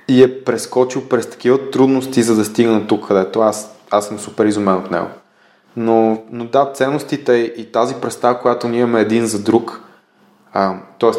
и 0.09 0.23
е 0.23 0.45
прескочил 0.45 1.09
през 1.09 1.31
такива 1.31 1.71
трудности, 1.71 2.23
за 2.23 2.37
да 2.37 2.45
стигне 2.45 2.87
тук, 2.87 3.09
където 3.09 3.41
аз, 3.41 3.75
аз 3.91 4.09
съм 4.09 4.19
супер 4.19 4.47
изумен 4.47 4.75
от 4.75 4.91
него. 4.91 5.07
Но, 5.77 6.23
но 6.31 6.45
да, 6.45 6.73
ценностите 6.75 7.33
и 7.33 7.73
тази 7.73 7.95
представа, 7.95 8.39
която 8.39 8.69
ние 8.69 8.81
имаме 8.81 9.01
един 9.01 9.27
за 9.27 9.43
друг, 9.43 9.81
а, 10.53 10.75
т.е. 11.01 11.11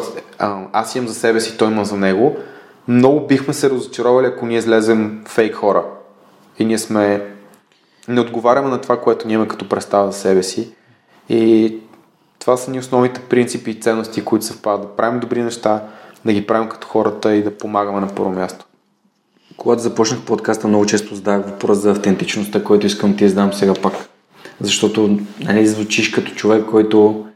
аз 0.72 0.94
имам 0.94 1.08
за 1.08 1.14
себе 1.14 1.40
си, 1.40 1.56
той 1.58 1.68
има 1.68 1.84
за 1.84 1.96
него, 1.96 2.36
много 2.88 3.26
бихме 3.26 3.54
се 3.54 3.70
разочаровали, 3.70 4.26
ако 4.26 4.46
ние 4.46 4.58
излезем 4.58 5.22
фейк 5.26 5.54
хора. 5.54 5.84
И 6.58 6.64
ние 6.64 6.78
сме... 6.78 7.26
Не 8.08 8.20
отговаряме 8.20 8.68
на 8.68 8.80
това, 8.80 9.00
което 9.00 9.26
ние 9.26 9.34
имаме 9.34 9.48
като 9.48 9.68
представа 9.68 10.12
за 10.12 10.18
себе 10.18 10.42
си. 10.42 10.74
И 11.28 11.78
това 12.42 12.56
са 12.56 12.70
ни 12.70 12.78
основните 12.78 13.20
принципи 13.20 13.70
и 13.70 13.80
ценности, 13.80 14.24
които 14.24 14.44
съвпадат. 14.44 14.82
Да 14.82 14.96
правим 14.96 15.20
добри 15.20 15.42
неща, 15.42 15.82
да 16.24 16.32
ги 16.32 16.46
правим 16.46 16.68
като 16.68 16.86
хората 16.86 17.34
и 17.34 17.42
да 17.42 17.58
помагаме 17.58 18.00
на 18.00 18.14
първо 18.14 18.30
място. 18.30 18.64
Когато 19.56 19.82
започнах 19.82 20.24
подкаста, 20.24 20.68
много 20.68 20.86
често 20.86 21.14
задавах 21.14 21.46
въпрос 21.46 21.78
за 21.78 21.90
автентичността, 21.90 22.64
който 22.64 22.86
искам 22.86 23.16
ти 23.16 23.28
задам 23.28 23.52
сега 23.52 23.74
пак. 23.74 23.94
Защото 24.60 25.18
нали, 25.40 25.66
звучиш 25.66 26.08
като 26.08 26.34
човек, 26.34 26.64
който 26.70 27.26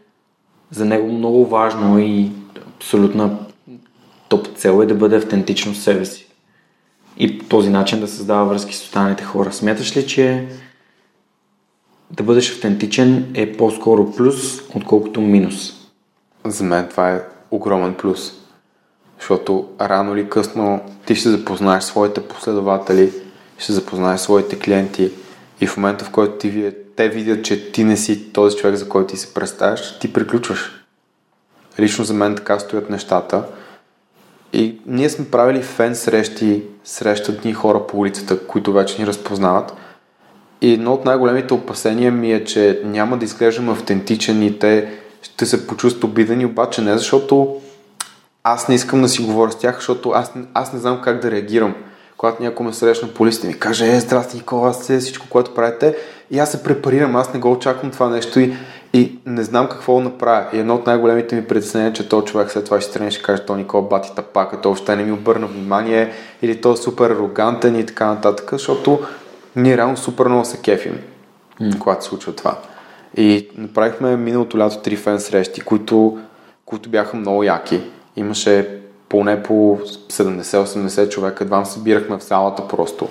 за 0.71 0.85
него 0.85 1.13
много 1.13 1.47
важно 1.47 1.99
и 1.99 2.31
абсолютна 2.77 3.39
топ 4.29 4.49
цел 4.57 4.83
е 4.83 4.87
да 4.87 4.95
бъде 4.95 5.17
автентично 5.17 5.75
себе 5.75 6.05
си. 6.05 6.27
И 7.19 7.39
по 7.39 7.45
този 7.45 7.71
начин 7.71 8.01
да 8.01 8.09
създава 8.09 8.45
връзки 8.45 8.75
с 8.75 8.83
останалите 8.83 9.25
хора. 9.25 9.53
Смяташ 9.53 9.97
ли, 9.97 10.07
че 10.07 10.47
да 12.11 12.23
бъдеш 12.23 12.53
автентичен 12.53 13.31
е 13.35 13.53
по-скоро 13.57 14.13
плюс, 14.13 14.61
отколкото 14.75 15.21
минус? 15.21 15.73
За 16.45 16.65
мен 16.65 16.89
това 16.89 17.11
е 17.11 17.23
огромен 17.51 17.95
плюс. 17.95 18.33
Защото 19.19 19.69
рано 19.81 20.17
или 20.17 20.29
късно 20.29 20.81
ти 21.07 21.15
ще 21.15 21.29
запознаеш 21.29 21.85
своите 21.85 22.21
последователи, 22.21 23.13
ще 23.59 23.73
запознаеш 23.73 24.21
своите 24.21 24.59
клиенти 24.59 25.11
и 25.61 25.67
в 25.67 25.77
момента, 25.77 26.05
в 26.05 26.11
който 26.11 26.39
ти 26.39 26.49
вие 26.49 26.73
те 26.97 27.09
видят, 27.09 27.45
че 27.45 27.73
ти 27.73 27.85
не 27.85 27.97
си 27.97 28.33
този 28.33 28.57
човек, 28.57 28.77
за 28.77 28.89
който 28.89 29.07
ти 29.07 29.17
се 29.17 29.35
представяш, 29.35 29.99
ти 29.99 30.13
приключваш. 30.13 30.85
Лично 31.81 32.05
за 32.05 32.15
мен 32.15 32.37
така 32.37 32.59
стоят 32.59 32.91
нещата. 32.91 33.45
И 34.53 34.81
ние 34.87 35.11
сме 35.11 35.31
правили 35.31 35.63
фен 35.63 35.97
срещи, 35.97 36.63
срещат 36.85 37.45
ни 37.45 37.53
хора 37.53 37.87
по 37.87 37.99
улицата, 37.99 38.47
които 38.47 38.73
вече 38.73 39.01
ни 39.01 39.07
разпознават. 39.07 39.73
И 40.61 40.73
едно 40.73 40.93
от 40.93 41.05
най-големите 41.05 41.55
опасения 41.55 42.13
ми 42.13 42.33
е, 42.33 42.45
че 42.45 42.81
няма 42.85 43.17
да 43.17 43.25
изглеждам 43.25 43.69
автентичен 43.69 44.43
и 44.43 44.59
те 44.59 44.89
ще 45.23 45.47
се 45.47 45.67
почувстват 45.67 46.05
обидени, 46.05 46.47
обаче 46.47 46.83
не 46.83 46.99
защото 46.99 47.57
аз 48.45 48.69
не 48.69 48.75
искам 48.75 49.03
да 49.03 49.09
си 49.09 49.23
говоря 49.23 49.53
с 49.53 49.59
тях, 49.59 49.77
защото 49.77 50.11
аз, 50.11 50.33
аз 50.55 50.73
не 50.73 50.79
знам 50.79 51.01
как 51.01 51.21
да 51.21 51.31
реагирам. 51.31 51.75
Когато 52.17 52.43
някой 52.43 52.67
ме 52.67 52.73
срещна 52.73 53.09
по 53.09 53.27
листа 53.27 53.47
ми 53.47 53.59
каже, 53.59 53.87
е, 53.87 54.01
здрасти, 54.01 54.37
Никола, 54.37 54.71
аз 54.71 54.83
всичко, 54.83 55.27
което 55.31 55.55
правите, 55.55 55.97
и 56.31 56.39
аз 56.39 56.51
се 56.51 56.63
препарирам, 56.63 57.17
аз 57.17 57.35
не 57.35 57.41
го 57.41 57.53
очаквам 57.53 57.91
това 57.91 58.09
нещо 58.09 58.41
и, 58.41 58.55
и 58.93 59.19
не 59.27 59.43
знам 59.43 59.69
какво 59.69 60.01
направя. 60.01 60.47
И 60.53 60.59
едно 60.59 60.75
от 60.75 60.87
най-големите 60.87 61.37
ми 61.37 61.45
притеснения 61.45 61.91
е, 61.91 61.93
че 61.93 62.09
този 62.09 62.27
човек 62.27 62.51
след 62.51 62.65
това 62.65 62.81
ще 62.81 62.93
тръгне 62.93 63.11
ще 63.11 63.23
каже, 63.23 63.43
то 63.43 63.57
Никола 63.57 63.83
бати 63.83 64.15
тапака, 64.17 64.61
то 64.61 64.71
още 64.71 64.97
не 64.97 65.05
ми 65.05 65.13
обърна 65.13 65.47
внимание 65.47 66.13
или 66.43 66.61
то 66.61 66.73
е 66.73 66.77
супер 66.77 67.11
арогантен 67.11 67.77
и 67.81 67.87
така 67.87 68.07
нататък, 68.07 68.49
защото 68.53 69.01
ние 69.57 69.77
реално 69.77 69.97
супер 69.97 70.27
много 70.27 70.45
се 70.45 70.59
кефим, 70.63 70.99
mm. 71.61 71.79
когато 71.79 72.05
се 72.05 72.09
случва 72.09 72.33
това. 72.33 72.59
И 73.17 73.49
направихме 73.57 74.17
миналото 74.17 74.59
лято 74.59 74.79
три 74.79 74.97
фен 74.97 75.21
срещи, 75.21 75.61
които, 75.61 76.19
които 76.65 76.89
бяха 76.89 77.17
много 77.17 77.43
яки. 77.43 77.81
Имаше 78.17 78.81
поне 79.09 79.43
по 79.43 79.79
70-80 80.09 81.09
човека, 81.09 81.45
едва 81.45 81.65
събирахме 81.65 82.19
в 82.19 82.23
залата 82.23 82.69
просто. 82.69 83.09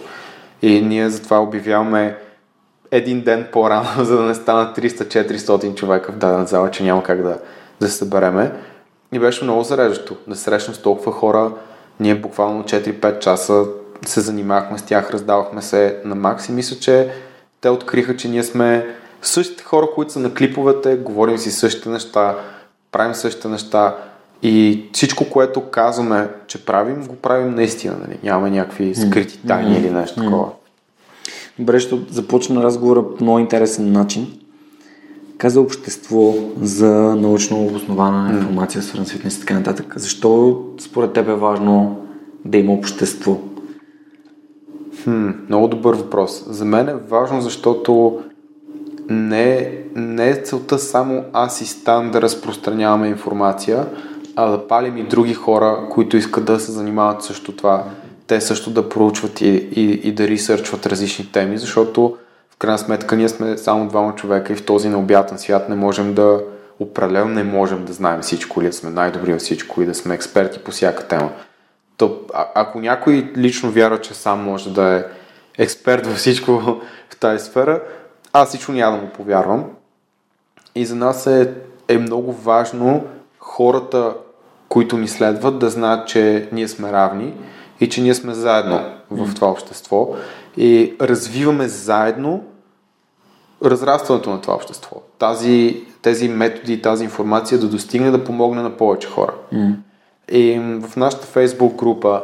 И 0.61 0.81
ние 0.81 1.09
затова 1.09 1.41
обявяваме 1.41 2.17
един 2.91 3.21
ден 3.21 3.47
по-рано, 3.51 3.89
за 4.05 4.17
да 4.17 4.23
не 4.23 4.35
станат 4.35 4.77
300-400 4.77 5.75
човека 5.75 6.11
в 6.11 6.17
дадена 6.17 6.45
зала, 6.45 6.71
че 6.71 6.83
няма 6.83 7.03
как 7.03 7.21
да, 7.21 7.37
да 7.81 7.87
се 7.87 7.97
събереме. 7.97 8.51
И 9.11 9.19
беше 9.19 9.43
много 9.43 9.63
зареждащо 9.63 10.15
да 10.27 10.35
срещнем 10.35 10.75
с 10.75 10.81
толкова 10.81 11.11
хора. 11.11 11.51
Ние 11.99 12.15
буквално 12.15 12.63
4-5 12.63 13.19
часа 13.19 13.65
се 14.05 14.21
занимавахме 14.21 14.77
с 14.77 14.81
тях, 14.81 15.11
раздавахме 15.11 15.61
се 15.61 16.01
на 16.05 16.15
макс 16.15 16.49
и 16.49 16.51
мисля, 16.51 16.75
че 16.75 17.11
те 17.61 17.69
откриха, 17.69 18.17
че 18.17 18.29
ние 18.29 18.43
сме 18.43 18.95
същите 19.21 19.63
хора, 19.63 19.87
които 19.95 20.11
са 20.11 20.19
на 20.19 20.33
клиповете, 20.33 20.95
говорим 20.95 21.37
си 21.37 21.51
същите 21.51 21.89
неща, 21.89 22.35
правим 22.91 23.15
същите 23.15 23.47
неща 23.47 23.95
и 24.43 24.83
всичко, 24.93 25.29
което 25.29 25.61
казваме, 25.61 26.29
че 26.47 26.65
правим, 26.65 27.05
го 27.07 27.15
правим 27.15 27.55
наистина. 27.55 27.95
Нали? 28.07 28.19
Нямаме 28.23 28.49
някакви 28.49 28.95
скрити 28.95 29.39
тайни 29.47 29.75
mm-hmm. 29.75 29.79
или 29.79 29.89
нещо 29.91 30.23
такова. 30.23 30.49
Добре, 31.59 31.79
ще 31.79 31.99
започна 32.09 32.63
разговора 32.63 33.03
по 33.15 33.23
много 33.23 33.39
интересен 33.39 33.91
начин. 33.91 34.27
Каза 35.37 35.61
общество 35.61 36.33
за 36.61 36.91
научно 37.15 37.65
обоснована 37.65 38.33
информация, 38.33 38.83
свързана 38.83 39.05
с 39.05 39.11
фитнес 39.11 39.37
и 39.37 39.39
така 39.39 39.53
нататък. 39.53 39.93
Защо 39.95 40.61
според 40.79 41.13
теб 41.13 41.27
е 41.27 41.35
важно 41.35 42.05
да 42.45 42.57
има 42.57 42.73
общество? 42.73 43.37
Хм, 45.03 45.29
много 45.49 45.67
добър 45.67 45.95
въпрос. 45.95 46.43
За 46.47 46.65
мен 46.65 46.89
е 46.89 46.95
важно, 46.95 47.41
защото 47.41 48.19
не, 49.09 49.77
не 49.95 50.29
е 50.29 50.35
целта 50.35 50.79
само 50.79 51.23
аз 51.33 51.61
и 51.61 51.65
Стан 51.65 52.11
да 52.11 52.21
разпространяваме 52.21 53.07
информация, 53.07 53.85
а 54.35 54.45
да 54.45 54.67
палим 54.67 54.97
и 54.97 55.03
други 55.03 55.33
хора, 55.33 55.87
които 55.91 56.17
искат 56.17 56.45
да 56.45 56.59
се 56.59 56.71
занимават 56.71 57.23
също 57.23 57.51
това 57.51 57.83
те 58.27 58.41
също 58.41 58.69
да 58.69 58.89
проучват 58.89 59.41
и, 59.41 59.47
и, 59.75 59.91
и 60.03 60.11
да 60.11 60.27
ресърчват 60.27 60.85
различни 60.85 61.31
теми, 61.31 61.57
защото 61.57 62.17
в 62.49 62.57
крайна 62.57 62.77
сметка 62.77 63.15
ние 63.15 63.29
сме 63.29 63.57
само 63.57 63.87
двама 63.87 64.15
човека 64.15 64.53
и 64.53 64.55
в 64.55 64.65
този 64.65 64.89
необятен 64.89 65.37
свят 65.37 65.69
не 65.69 65.75
можем 65.75 66.13
да 66.13 66.41
определено 66.79 67.29
не 67.29 67.43
можем 67.43 67.85
да 67.85 67.93
знаем 67.93 68.21
всичко 68.21 68.61
или 68.61 68.67
да 68.67 68.73
сме 68.73 68.89
най-добри 68.89 69.33
във 69.33 69.41
всичко 69.41 69.81
и 69.81 69.85
да 69.85 69.95
сме 69.95 70.15
експерти 70.15 70.59
по 70.59 70.71
всяка 70.71 71.07
тема. 71.07 71.29
То, 71.97 72.19
а, 72.33 72.47
ако 72.55 72.79
някой 72.79 73.31
лично 73.37 73.71
вярва, 73.71 74.01
че 74.01 74.13
сам 74.13 74.43
може 74.43 74.73
да 74.73 74.95
е 74.95 75.03
експерт 75.57 76.07
във 76.07 76.17
всичко 76.17 76.51
в 77.09 77.15
тази 77.19 77.45
сфера, 77.45 77.81
аз 78.33 78.49
всичко 78.49 78.71
няма 78.71 78.97
да 78.97 79.03
му 79.03 79.09
повярвам. 79.09 79.65
И 80.75 80.85
за 80.85 80.95
нас 80.95 81.27
е, 81.27 81.53
е 81.87 81.97
много 81.97 82.33
важно 82.33 83.05
хората, 83.39 84.13
които 84.69 84.97
ни 84.97 85.07
следват, 85.07 85.59
да 85.59 85.69
знаят, 85.69 86.07
че 86.07 86.49
ние 86.51 86.67
сме 86.67 86.91
равни 86.91 87.33
и 87.79 87.89
че 87.89 88.01
ние 88.01 88.13
сме 88.13 88.33
заедно 88.33 88.81
в 89.11 89.33
това 89.35 89.47
общество 89.47 90.15
и 90.57 90.95
развиваме 91.01 91.67
заедно 91.67 92.43
разрастването 93.65 94.29
на 94.29 94.41
това 94.41 94.53
общество. 94.53 94.95
Тази, 95.19 95.83
тези 96.01 96.29
методи, 96.29 96.81
тази 96.81 97.03
информация 97.03 97.59
да 97.59 97.67
достигне 97.67 98.11
да 98.11 98.23
помогне 98.23 98.61
на 98.61 98.77
повече 98.77 99.07
хора. 99.07 99.33
Mm. 99.53 99.75
И 100.31 100.59
в 100.59 100.95
нашата 100.95 101.25
фейсбук 101.25 101.75
група 101.75 102.21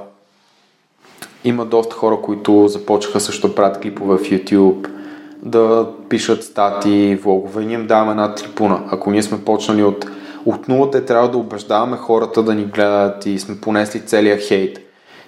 има 1.44 1.66
доста 1.66 1.96
хора, 1.96 2.18
които 2.22 2.68
започнаха 2.68 3.20
също 3.20 3.48
да 3.48 3.56
правят 3.56 3.82
клипове 3.82 4.18
в 4.18 4.22
YouTube, 4.22 4.88
да 5.42 5.90
пишат 6.10 6.44
статии, 6.44 7.16
влогове. 7.16 7.66
Ние 7.66 7.76
им 7.76 7.88
даваме 7.88 8.12
една 8.12 8.36
трибуна. 8.36 8.84
Ако 8.92 9.12
ние 9.12 9.24
сме 9.24 9.46
почнали 9.46 9.84
от, 9.84 10.06
от 10.46 10.68
нулата, 10.68 11.06
трябва 11.06 11.32
да 11.32 11.38
убеждаваме 11.38 11.98
хората 11.98 12.44
да 12.44 12.56
ни 12.56 12.66
гледат 12.66 13.26
и 13.26 13.40
сме 13.40 13.62
понесли 13.62 14.06
целия 14.06 14.38
хейт. 14.38 14.80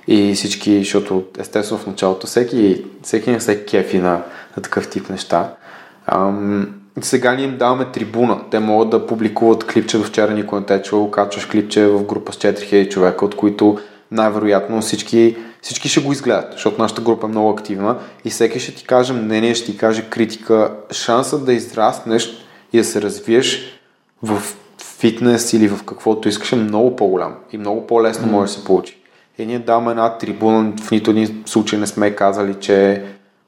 И 0.08 0.34
всички, 0.34 0.80
защото 0.80 1.24
естествено 1.40 1.82
в 1.82 1.88
началото 1.88 2.28
всеки, 2.28 2.86
всеки 3.04 3.32
не 3.32 3.40
се 3.40 3.66
кефи 3.66 3.98
на, 3.98 4.22
на 4.58 4.64
такъв 4.64 4.90
тип 4.90 5.10
неща. 5.10 5.54
Ам, 6.06 6.83
сега 7.02 7.36
ние 7.36 7.46
им 7.46 7.58
даваме 7.58 7.86
трибуна. 7.86 8.42
Те 8.52 8.60
могат 8.60 8.90
да 8.90 9.08
публикуват 9.08 9.68
клипче 9.68 9.98
до 9.98 10.04
вчера 10.04 10.34
никой 10.34 10.60
не 10.60 10.66
те 10.66 10.76
е 10.76 10.82
чувал, 10.82 11.12
качваш 11.12 11.46
клипче 11.46 11.88
в 11.88 12.04
група 12.04 12.34
с 12.34 12.38
4000 12.38 12.90
човека, 12.90 13.26
от 13.26 13.36
които 13.36 13.80
най-вероятно 14.12 14.82
всички, 14.82 15.38
всички 15.62 15.90
ще 15.90 16.02
го 16.02 16.12
изгледат, 16.12 16.52
защото 16.52 16.82
нашата 16.82 17.02
група 17.02 17.28
е 17.28 17.30
много 17.30 17.50
активна 17.50 17.98
и 18.26 18.30
всеки 18.30 18.60
ще 18.60 18.76
ти 18.76 18.86
каже 18.86 19.14
мнение, 19.14 19.56
ще 19.56 19.72
ти 19.72 19.78
каже 19.78 20.10
критика. 20.10 20.72
Шансът 20.92 21.46
да 21.46 21.54
израснеш 21.54 22.46
и 22.74 22.78
да 22.78 22.84
се 22.84 23.02
развиеш 23.02 23.80
в 24.24 24.44
фитнес 25.00 25.54
или 25.54 25.68
в 25.68 25.84
каквото 25.84 26.30
искаш 26.30 26.52
е 26.52 26.56
много 26.56 26.96
по-голям 26.96 27.36
и 27.52 27.58
много 27.58 27.88
по-лесно 27.88 28.28
може 28.28 28.52
да 28.52 28.60
се 28.60 28.66
получи. 28.66 28.98
И 29.38 29.46
ние 29.46 29.60
даваме 29.60 29.92
една 29.92 30.18
трибуна, 30.18 30.74
в 30.84 30.92
нито 30.92 31.12
един 31.12 31.44
случай 31.46 31.80
не 31.80 31.88
сме 31.88 32.16
казали, 32.16 32.56
че 32.60 33.04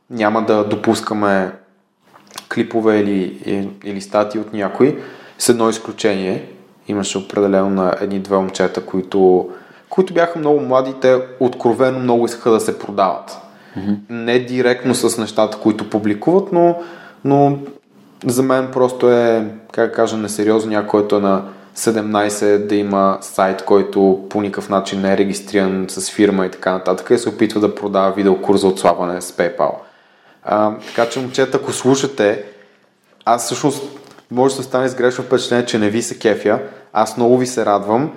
няма 0.10 0.42
да 0.46 0.64
допускаме 0.64 1.52
клипове 2.56 3.00
или, 3.00 3.38
или 3.84 4.02
статии 4.02 4.41
от 4.41 4.54
някой, 4.54 5.00
с 5.38 5.50
едно 5.50 5.70
изключение. 5.70 6.50
Имаше 6.88 7.18
определено 7.18 7.70
на 7.70 7.96
едни-две 8.02 8.38
момчета, 8.38 8.82
които, 8.86 9.50
които 9.89 10.13
бяха 10.13 10.39
много 10.39 10.60
млади, 10.60 10.94
те 11.02 11.22
откровено 11.39 12.00
много 12.00 12.26
искаха 12.26 12.52
да 12.52 12.60
се 12.60 12.80
продават. 12.80 13.38
Mm-hmm. 13.78 13.98
Не 14.10 14.39
директно 14.39 14.96
с 14.96 15.18
нещата, 15.18 15.58
които 15.58 15.89
публикуват, 15.89 16.52
но, 16.52 16.76
но 17.26 17.58
за 18.26 18.44
мен 18.44 18.70
просто 18.74 19.12
е, 19.12 19.48
как 19.72 19.96
кажа, 19.96 20.18
несериозно 20.18 20.72
някой, 20.72 20.88
който 20.89 21.15
е 21.15 21.20
на 21.20 21.44
17 21.78 22.68
да 22.68 22.76
има 22.76 23.18
сайт, 23.22 23.65
който 23.65 24.26
по 24.30 24.41
никакъв 24.41 24.70
начин 24.70 25.02
не 25.02 25.13
е 25.13 25.18
регистриран 25.18 25.86
с 25.89 26.12
фирма 26.12 26.46
и 26.46 26.52
така 26.52 26.72
нататък 26.72 27.10
и 27.10 27.18
се 27.18 27.30
опитва 27.30 27.60
да 27.60 27.76
продава 27.76 28.12
видеокурс 28.12 28.62
за 28.62 28.68
отслабване 28.68 29.22
с 29.22 29.32
PayPal. 29.32 29.72
А, 30.46 30.78
така 30.88 31.10
че, 31.10 31.20
момчета, 31.20 31.58
ако 31.58 31.74
слушате, 31.74 32.46
аз 33.26 33.46
всъщност 33.46 33.84
може 34.32 34.56
да 34.56 34.64
стане 34.64 34.88
с 34.88 34.96
грешно 34.96 35.24
впечатление, 35.24 35.66
че 35.66 35.80
не 35.80 35.90
ви 35.90 36.02
се 36.02 36.20
кефя. 36.20 36.60
Аз 36.94 37.18
много 37.18 37.38
ви 37.38 37.48
се 37.48 37.66
радвам, 37.66 38.12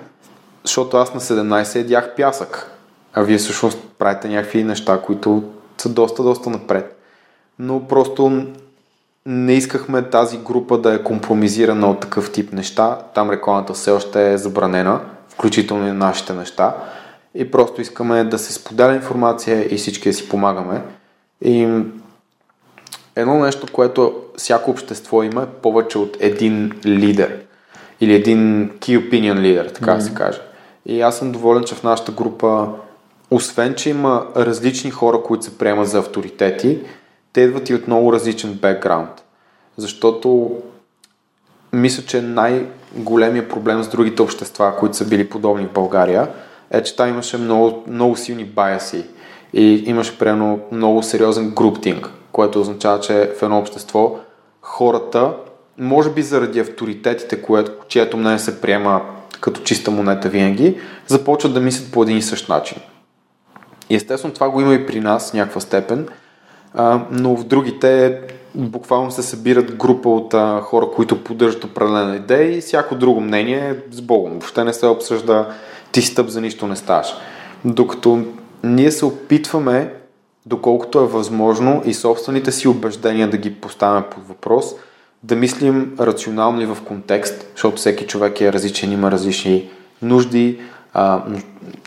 защото 0.63 0.97
аз 0.97 1.13
на 1.13 1.19
17 1.19 1.75
едях 1.75 2.15
пясък. 2.15 2.71
А 3.13 3.21
вие 3.21 3.37
всъщност 3.37 3.79
правите 3.99 4.27
някакви 4.27 4.63
неща, 4.63 5.01
които 5.01 5.43
са 5.77 5.89
доста, 5.89 6.23
доста 6.23 6.49
напред. 6.49 7.01
Но 7.59 7.87
просто 7.87 8.47
не 9.25 9.53
искахме 9.53 10.09
тази 10.09 10.37
група 10.37 10.77
да 10.77 10.93
е 10.93 11.03
компромизирана 11.03 11.89
от 11.89 11.99
такъв 11.99 12.31
тип 12.31 12.53
неща. 12.53 12.97
Там 13.13 13.29
рекламата 13.29 13.73
все 13.73 13.91
още 13.91 14.33
е 14.33 14.37
забранена, 14.37 15.01
включително 15.29 15.87
и 15.87 15.91
нашите 15.91 16.33
неща. 16.33 16.75
И 17.35 17.51
просто 17.51 17.81
искаме 17.81 18.23
да 18.23 18.37
се 18.39 18.53
споделя 18.53 18.95
информация 18.95 19.73
и 19.73 19.77
всички 19.77 20.09
да 20.09 20.13
си 20.13 20.29
помагаме. 20.29 20.81
И 21.41 21.83
едно 23.15 23.39
нещо, 23.39 23.67
което 23.71 24.13
всяко 24.37 24.71
общество 24.71 25.23
има 25.23 25.43
е 25.43 25.61
повече 25.61 25.97
от 25.97 26.17
един 26.19 26.71
лидер. 26.85 27.39
Или 28.01 28.13
един 28.13 28.71
key 28.79 29.09
opinion 29.09 29.39
лидер, 29.39 29.65
така 29.65 29.91
mm-hmm. 29.91 29.99
се 29.99 30.13
каже. 30.13 30.39
И 30.85 31.01
аз 31.01 31.17
съм 31.17 31.31
доволен, 31.31 31.63
че 31.63 31.75
в 31.75 31.83
нашата 31.83 32.11
група, 32.11 32.67
освен, 33.31 33.75
че 33.75 33.89
има 33.89 34.25
различни 34.35 34.91
хора, 34.91 35.21
които 35.23 35.45
се 35.45 35.57
приемат 35.57 35.87
за 35.89 35.99
авторитети, 35.99 36.79
те 37.33 37.41
идват 37.41 37.69
и 37.69 37.73
от 37.73 37.87
много 37.87 38.13
различен 38.13 38.53
бекграунд. 38.53 39.23
Защото 39.77 40.57
мисля, 41.73 42.03
че 42.03 42.21
най-големия 42.21 43.49
проблем 43.49 43.83
с 43.83 43.87
другите 43.87 44.21
общества, 44.21 44.75
които 44.79 44.97
са 44.97 45.05
били 45.05 45.29
подобни 45.29 45.65
в 45.65 45.73
България, 45.73 46.27
е, 46.71 46.83
че 46.83 46.95
там 46.95 47.09
имаше 47.09 47.37
много, 47.37 47.83
много 47.87 48.15
силни 48.15 48.45
баяси 48.45 49.05
и 49.53 49.83
имаше 49.85 50.17
прено 50.19 50.59
много 50.71 51.03
сериозен 51.03 51.49
груптинг 51.49 52.09
което 52.31 52.61
означава, 52.61 52.99
че 52.99 53.31
в 53.39 53.43
едно 53.43 53.59
общество 53.59 54.19
хората, 54.61 55.33
може 55.77 56.09
би 56.09 56.21
заради 56.21 56.59
авторитетите, 56.59 57.43
чието 57.87 58.17
мнение 58.17 58.39
се 58.39 58.61
приема 58.61 59.01
като 59.41 59.61
чиста 59.61 59.91
монета 59.91 60.29
винаги, 60.29 60.79
започват 61.07 61.53
да 61.53 61.59
мислят 61.59 61.91
по 61.91 62.03
един 62.03 62.17
и 62.17 62.21
същ 62.21 62.49
начин. 62.49 62.77
Естествено 63.89 64.33
това 64.33 64.49
го 64.49 64.61
има 64.61 64.73
и 64.73 64.85
при 64.85 64.99
нас 64.99 65.31
в 65.31 65.33
някаква 65.33 65.61
степен, 65.61 66.07
но 67.11 67.35
в 67.35 67.43
другите 67.43 68.21
буквално 68.55 69.11
се 69.11 69.23
събират 69.23 69.75
група 69.75 70.09
от 70.09 70.33
хора, 70.63 70.85
които 70.95 71.23
поддържат 71.23 71.63
определена 71.63 72.15
идея 72.15 72.57
и 72.57 72.61
всяко 72.61 72.95
друго 72.95 73.21
мнение 73.21 73.69
е 73.69 73.95
с 73.95 74.01
Богом. 74.01 74.31
Въобще 74.31 74.63
не 74.63 74.73
се 74.73 74.85
обсъжда 74.85 75.47
ти 75.91 76.01
стъп 76.01 76.27
за 76.27 76.41
нищо 76.41 76.67
не 76.67 76.75
ставаш. 76.75 77.07
Докато 77.65 78.23
ние 78.63 78.91
се 78.91 79.05
опитваме 79.05 79.93
доколкото 80.49 80.99
е 80.99 81.07
възможно 81.07 81.81
и 81.85 81.93
собствените 81.93 82.51
си 82.51 82.67
убеждения 82.67 83.29
да 83.29 83.37
ги 83.37 83.55
поставяме 83.55 84.05
под 84.09 84.27
въпрос, 84.27 84.65
да 85.23 85.35
мислим 85.35 85.95
рационално 85.99 86.61
и 86.61 86.65
в 86.65 86.77
контекст, 86.87 87.47
защото 87.55 87.77
всеки 87.77 88.07
човек 88.07 88.41
е 88.41 88.53
различен, 88.53 88.91
има 88.91 89.11
различни 89.11 89.69
нужди, 90.01 90.59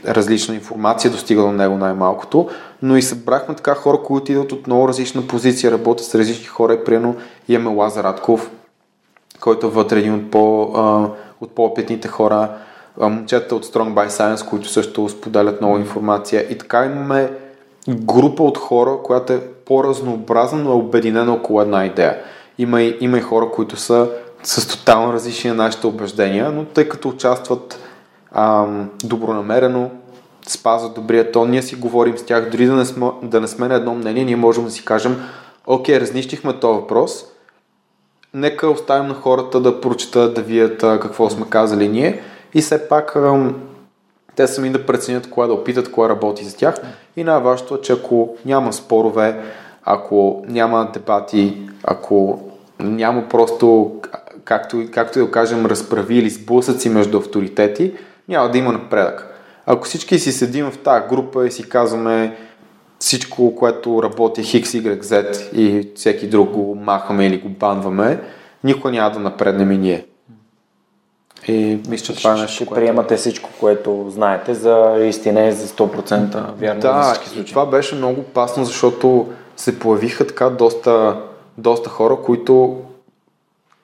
различна 0.07 0.55
информация 0.55 1.11
достига 1.11 1.43
до 1.43 1.53
него 1.53 1.77
най-малкото, 1.77 2.49
но 2.83 2.97
и 2.97 3.03
събрахме 3.03 3.55
така 3.55 3.75
хора, 3.75 3.99
които 4.05 4.33
идват 4.33 4.53
от 4.53 4.67
много 4.67 4.89
различна 4.89 5.27
позиция, 5.27 5.73
работят 5.73 6.07
с 6.07 6.15
различни 6.15 6.47
хора, 6.47 6.85
приено 6.85 7.15
имаме 7.49 7.77
Лазар 7.77 8.05
Радков, 8.05 8.51
който 9.41 9.67
е 9.67 9.71
вътре 9.71 9.99
един 9.99 10.15
от, 10.15 10.31
по, 10.31 10.63
от 11.41 11.55
по-опитните 11.55 12.09
хора, 12.09 12.49
момчета 13.01 13.55
от 13.55 13.67
Strong 13.67 13.95
by 13.95 14.09
Science, 14.09 14.49
които 14.49 14.69
също 14.69 15.09
споделят 15.09 15.61
много 15.61 15.79
информация. 15.79 16.47
И 16.51 16.59
така 16.59 16.85
имаме 16.85 17.31
група 17.89 18.43
от 18.43 18.59
хора, 18.59 18.99
която 19.05 19.33
е 19.33 19.41
по-разнообразна, 19.41 20.59
но 20.59 20.71
е 20.71 20.75
обединена 20.75 21.33
около 21.33 21.61
една 21.61 21.87
идея. 21.87 22.17
Има 22.59 22.83
и, 22.83 22.97
има 23.01 23.19
и 23.19 23.21
хора, 23.21 23.51
които 23.51 23.77
са 23.77 24.11
с 24.43 24.69
тотално 24.69 25.13
различни 25.13 25.51
на 25.51 25.57
нашите 25.57 25.87
убеждения, 25.87 26.51
но 26.51 26.65
тъй 26.65 26.89
като 26.89 27.09
участват 27.09 27.81
ам, 28.33 28.91
добронамерено, 29.05 29.91
спазват 30.49 30.95
добрия 30.95 31.33
тон, 31.33 31.51
ние 31.51 31.63
си 31.63 31.75
говорим 31.75 32.19
с 32.19 32.23
тях, 32.23 32.51
дори 32.51 32.67
да 32.67 32.73
не, 32.73 32.85
сме, 32.85 33.11
да 33.23 33.41
не 33.41 33.49
сме 33.49 33.69
на 33.69 33.75
едно 33.75 33.95
мнение, 33.95 34.25
ние 34.25 34.37
можем 34.37 34.65
да 34.65 34.71
си 34.71 34.85
кажем, 34.85 35.23
окей, 35.67 36.01
разнищихме 36.01 36.53
този 36.53 36.81
въпрос, 36.81 37.25
нека 38.35 38.71
оставим 38.71 39.09
на 39.09 39.15
хората 39.15 39.61
да 39.61 39.81
прочитат, 39.81 40.35
да 40.35 40.43
вият 40.43 40.81
какво 40.81 41.31
сме 41.31 41.47
казали 41.49 41.89
ние 41.89 42.21
и 42.55 42.61
все 42.61 42.89
пак 42.89 43.17
ам, 43.17 43.55
те 44.37 44.47
сами 44.47 44.71
да 44.71 44.87
преценят 44.87 45.31
кое 45.31 45.47
да 45.47 45.53
опитат, 45.53 45.91
кое 45.91 46.09
работи 46.09 46.45
за 46.45 46.57
тях. 46.57 46.75
И 47.17 47.25
най-важното 47.25 47.75
е, 47.75 47.81
че 47.81 47.93
ако 47.93 48.37
няма 48.45 48.73
спорове, 48.73 49.41
ако 49.85 50.45
няма 50.49 50.91
дебати, 50.93 51.59
ако 51.85 52.41
няма 52.81 53.29
просто, 53.29 53.97
както, 54.45 54.85
както 54.91 55.19
да 55.19 55.31
кажем, 55.31 55.67
разправи 55.67 56.19
или 56.19 56.31
сблъсъци 56.31 56.89
между 56.89 57.19
авторитети, 57.19 57.93
няма 58.29 58.51
да 58.51 58.59
има 58.59 58.73
напредък. 58.73 59.29
Ако 59.67 59.85
всички 59.87 60.19
си 60.19 60.33
седим 60.33 60.71
в 60.71 60.79
тази 60.79 61.09
група 61.09 61.47
и 61.47 61.51
си 61.51 61.69
казваме 61.69 62.37
всичко, 62.99 63.57
което 63.57 64.03
работи 64.03 64.43
X, 64.43 64.63
Y, 64.63 65.03
Z 65.03 65.53
и 65.53 65.93
всеки 65.95 66.29
друг 66.29 66.51
го 66.51 66.75
махаме 66.75 67.27
или 67.27 67.39
го 67.39 67.49
банваме, 67.49 68.21
никога 68.65 68.91
няма 68.91 69.11
да 69.11 69.19
напреднем 69.19 69.73
и 69.73 69.79
ние. 69.79 70.07
И 71.49 71.79
мисля, 71.89 72.15
че 72.15 72.23
това 72.23 72.31
е 72.31 72.41
нещо, 72.41 72.55
Ще 72.55 72.67
което... 72.67 72.81
приемате 72.81 73.17
всичко, 73.17 73.51
което 73.61 74.07
знаете 74.09 74.55
за 74.55 74.97
истина 75.05 75.47
и 75.47 75.53
за 75.53 75.69
100% 75.69 76.55
вярно 76.55 76.81
да, 76.81 77.15
случаи. 77.15 77.45
това 77.45 77.67
беше 77.67 77.95
много 77.95 78.21
опасно, 78.21 78.65
защото 78.65 79.29
се 79.57 79.79
появиха 79.79 80.27
така 80.27 80.51
доста, 80.51 81.17
доста 81.59 81.91
хора, 81.91 82.17
които 82.25 82.77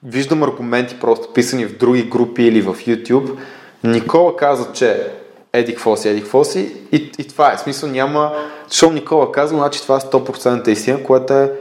виждам 0.03 0.42
аргументи 0.42 1.01
просто 1.01 1.33
писани 1.33 1.66
в 1.66 1.79
други 1.79 2.03
групи 2.03 2.42
или 2.42 2.62
в 2.62 2.75
YouTube. 2.75 3.37
Никола 3.85 4.37
каза, 4.37 4.73
че 4.73 5.11
еди 5.53 5.75
какво 5.75 5.97
си, 5.97 6.09
еди 6.09 6.21
какво 6.21 6.44
си 6.44 6.77
и, 6.92 7.12
и 7.18 7.29
това 7.29 7.53
е. 7.53 7.59
Смисъл 7.59 7.88
няма, 7.90 8.33
защото 8.68 8.92
Никола 8.92 9.33
каза, 9.33 9.55
значи 9.55 9.83
това 9.83 9.97
е 9.97 10.01
100% 10.01 10.68
истина, 10.68 11.03
което 11.03 11.33
е 11.33 11.53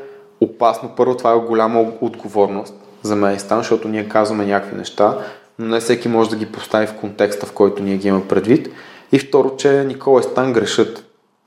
опасно. 0.41 0.89
Първо, 0.97 1.17
това 1.17 1.31
е 1.31 1.35
голяма 1.35 1.85
отговорност 2.01 2.73
за 3.03 3.15
мен 3.15 3.35
и 3.35 3.39
стан, 3.39 3.57
защото 3.57 3.87
ние 3.87 4.09
казваме 4.09 4.45
някакви 4.45 4.77
неща, 4.77 5.17
но 5.59 5.65
не 5.67 5.79
всеки 5.79 6.07
може 6.07 6.29
да 6.29 6.35
ги 6.35 6.45
постави 6.45 6.87
в 6.87 6.95
контекста, 6.95 7.45
в 7.45 7.51
който 7.51 7.83
ние 7.83 7.97
ги 7.97 8.07
имаме 8.07 8.27
предвид. 8.27 8.69
И 9.11 9.19
второ, 9.19 9.55
че 9.57 9.83
Никола 9.83 10.19
и 10.19 10.23
Стан 10.23 10.53
грешат. 10.53 11.05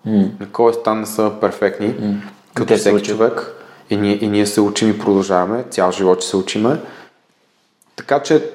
Mm. 0.08 0.28
Никола 0.40 0.70
и 0.70 0.74
Стан 0.74 1.00
не 1.00 1.06
са 1.06 1.32
перфектни, 1.40 1.88
mm. 1.88 2.14
като 2.54 2.68
Те 2.68 2.76
всеки 2.76 3.02
човек. 3.02 3.54
И 3.90 3.96
ние, 3.96 4.18
и 4.24 4.28
ние 4.28 4.46
се 4.46 4.60
учим 4.60 4.90
и 4.90 4.98
продължаваме. 4.98 5.64
Цял 5.70 5.92
живот 5.92 6.22
се 6.22 6.36
учиме. 6.36 6.76
Така 7.96 8.22
че 8.22 8.50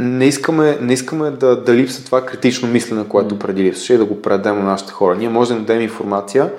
не 0.00 0.24
искаме, 0.24 0.78
не 0.80 0.92
искаме 0.92 1.30
да, 1.30 1.62
да 1.62 1.74
липса 1.74 2.04
това 2.04 2.26
критично 2.26 2.68
мислене, 2.68 3.08
което 3.08 3.34
mm. 3.34 3.38
преди 3.38 3.64
липсваше 3.64 3.94
и 3.94 3.98
да 3.98 4.04
го 4.04 4.22
предадем 4.22 4.58
на 4.58 4.64
нашите 4.64 4.92
хора. 4.92 5.16
Ние 5.16 5.28
можем 5.28 5.58
да 5.58 5.64
дадем 5.64 5.82
информация, 5.82 6.52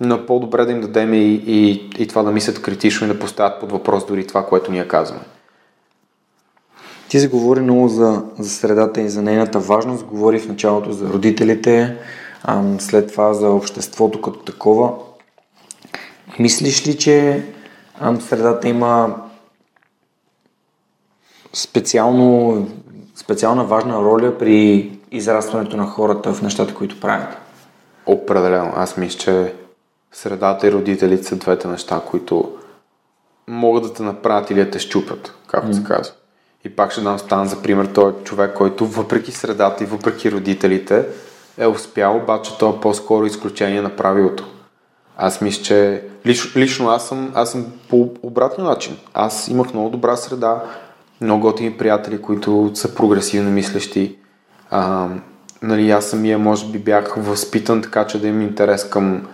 но 0.00 0.26
по-добре 0.26 0.64
да 0.64 0.72
им 0.72 0.80
дадем 0.80 1.14
и, 1.14 1.42
и, 1.46 1.90
и 1.98 2.06
това 2.06 2.22
да 2.22 2.30
мислят 2.30 2.62
критично 2.62 3.06
и 3.06 3.12
да 3.12 3.18
поставят 3.18 3.60
под 3.60 3.72
въпрос 3.72 4.06
дори 4.06 4.26
това, 4.26 4.46
което 4.46 4.72
ние 4.72 4.88
казваме. 4.88 5.22
Ти 7.14 7.20
се 7.20 7.28
говори 7.28 7.60
много 7.60 7.88
за, 7.88 8.22
за 8.38 8.50
средата 8.50 9.00
и 9.00 9.08
за 9.08 9.22
нейната 9.22 9.58
важност. 9.58 10.04
Говори 10.04 10.38
в 10.38 10.48
началото 10.48 10.92
за 10.92 11.08
родителите, 11.08 11.96
а 12.42 12.62
след 12.78 13.12
това 13.12 13.34
за 13.34 13.50
обществото 13.50 14.20
като 14.20 14.38
такова. 14.38 14.92
Мислиш 16.38 16.86
ли, 16.86 16.98
че 16.98 17.44
средата 18.20 18.68
има 18.68 19.16
специално, 21.52 22.68
специална 23.16 23.64
важна 23.64 23.98
роля 23.98 24.38
при 24.38 24.90
израстването 25.10 25.76
на 25.76 25.86
хората 25.86 26.32
в 26.32 26.42
нещата, 26.42 26.74
които 26.74 27.00
правят? 27.00 27.36
Определено. 28.06 28.72
Аз 28.76 28.96
мисля, 28.96 29.18
че 29.18 29.54
средата 30.12 30.66
и 30.66 30.72
родителите 30.72 31.24
са 31.24 31.36
двете 31.36 31.68
неща, 31.68 32.02
които 32.10 32.52
могат 33.48 33.82
да 33.82 33.92
те 33.92 34.02
направят 34.02 34.50
или 34.50 34.64
да 34.64 34.70
те 34.70 34.78
щупят, 34.78 35.34
както 35.46 35.68
mm. 35.68 35.72
се 35.72 35.84
казва. 35.84 36.14
И 36.64 36.70
пак 36.70 36.92
ще 36.92 37.00
дам 37.00 37.18
стан 37.18 37.48
за 37.48 37.62
пример, 37.62 37.86
той 37.86 38.10
е 38.10 38.24
човек, 38.24 38.54
който 38.54 38.86
въпреки 38.86 39.32
средата 39.32 39.84
и 39.84 39.86
въпреки 39.86 40.32
родителите 40.32 41.06
е 41.58 41.66
успял, 41.66 42.16
обаче 42.16 42.58
той 42.58 42.70
е 42.70 42.80
по-скоро 42.80 43.26
изключение 43.26 43.82
на 43.82 43.96
правилото. 43.96 44.46
Аз 45.16 45.40
мисля, 45.40 45.62
че 45.62 46.02
лично, 46.26 46.60
лично 46.60 46.88
аз, 46.88 47.08
съм, 47.08 47.32
аз 47.34 47.52
съм 47.52 47.66
по 47.88 48.10
обратния 48.22 48.64
начин. 48.64 48.96
Аз 49.14 49.48
имах 49.48 49.72
много 49.72 49.90
добра 49.90 50.16
среда, 50.16 50.62
много 51.20 51.42
готини 51.42 51.72
приятели, 51.72 52.22
които 52.22 52.70
са 52.74 52.94
прогресивно 52.94 53.50
мислещи. 53.50 54.16
А, 54.70 55.08
нали, 55.62 55.90
аз 55.90 56.04
самия 56.04 56.38
може 56.38 56.66
би 56.66 56.78
бях 56.78 57.14
възпитан 57.16 57.82
така, 57.82 58.06
че 58.06 58.20
да 58.20 58.28
имам 58.28 58.42
интерес 58.42 58.88
към, 58.88 59.26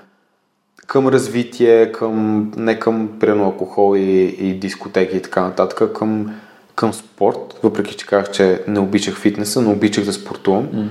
към 0.86 1.08
развитие, 1.08 1.92
към, 1.92 2.50
не 2.56 2.78
към 2.78 3.10
прено 3.20 3.44
алкохол 3.44 3.96
и, 3.96 4.36
и 4.38 4.58
дискотеки 4.58 5.16
и 5.16 5.22
така 5.22 5.42
нататък, 5.42 5.92
към 5.92 6.34
към 6.80 6.92
спорт, 6.92 7.58
въпреки 7.62 7.94
че 7.94 8.06
казах, 8.06 8.30
че 8.30 8.64
не 8.68 8.80
обичах 8.80 9.16
фитнеса, 9.16 9.60
но 9.60 9.70
обичах 9.70 10.04
да 10.04 10.12
спортувам. 10.12 10.66
Mm. 10.66 10.88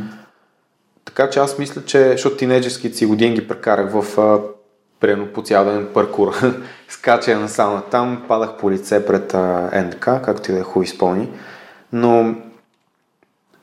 Така 1.06 1.30
че 1.30 1.40
аз 1.40 1.60
мисля, 1.60 1.86
че, 1.86 2.12
защото 2.12 2.38
тинейджерските 2.38 2.98
си 2.98 3.06
години 3.06 3.36
ги 3.36 3.48
прекарах 3.48 3.92
в 3.92 4.20
прено 5.00 5.28
по 5.28 5.42
цял 5.42 5.66
ден 5.66 5.88
паркур, 5.94 6.34
скачая 6.90 7.40
на 7.40 7.50
сауна 7.50 7.82
там, 7.82 8.24
падах 8.28 8.58
по 8.58 8.72
лице 8.72 9.06
пред 9.06 9.34
а, 9.34 9.70
НДК, 9.86 10.06
както 10.06 10.52
и 10.52 10.54
да 10.54 10.60
е 10.60 10.64
хубаво 10.64 10.84
изпълни. 10.84 11.30
Но 11.94 12.36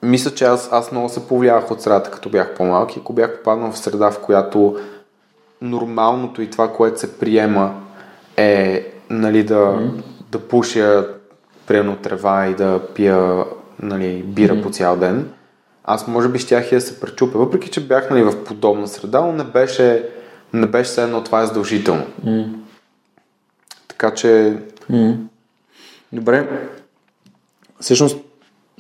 мисля, 0.03 0.31
че 0.31 0.45
аз, 0.45 0.69
аз 0.73 0.93
много 0.93 1.09
се 1.09 1.29
повлиявах 1.29 1.71
от 1.71 1.83
средата, 1.83 2.11
като 2.11 2.29
бях 2.29 2.55
по-малки. 2.55 2.99
Ако 3.01 3.13
бях 3.13 3.37
попаднал 3.37 3.73
в 3.73 3.79
среда, 3.79 4.11
в 4.11 4.21
която 4.21 4.79
нормалното 5.61 6.43
и 6.43 6.51
това, 6.51 6.73
което 6.73 7.01
се 7.01 7.19
приема 7.19 7.83
е 8.37 8.93
нали, 9.11 9.45
да, 9.45 9.55
mm. 9.55 10.03
да 10.31 10.39
пуша 10.39 11.16
примерно 11.67 11.97
трева 11.97 12.47
и 12.47 12.55
да 12.55 12.81
пия 12.95 13.45
нали, 13.83 14.23
бира 14.23 14.55
mm-hmm. 14.55 14.63
по 14.63 14.71
цял 14.71 14.97
ден, 14.97 15.29
аз 15.85 16.07
може 16.07 16.29
би 16.29 16.39
щях 16.39 16.73
и 16.73 16.75
да 16.75 16.81
се 16.81 17.01
пречупя. 17.01 17.39
Въпреки, 17.39 17.71
че 17.71 17.87
бях 17.87 18.11
нали, 18.11 18.23
в 18.23 18.45
подобна 18.45 18.89
среда, 18.89 19.21
но 19.21 19.33
не 19.33 19.45
беше, 19.45 20.09
не 20.53 20.67
беше 20.67 20.91
все 20.91 21.03
едно 21.03 21.25
това 21.25 21.43
е 21.43 21.47
задължително. 21.47 22.07
Mm. 22.25 22.49
Така 23.89 24.15
че... 24.15 24.59
Mm. 24.91 25.17
Добре. 26.13 26.69
Всъщност 27.81 28.17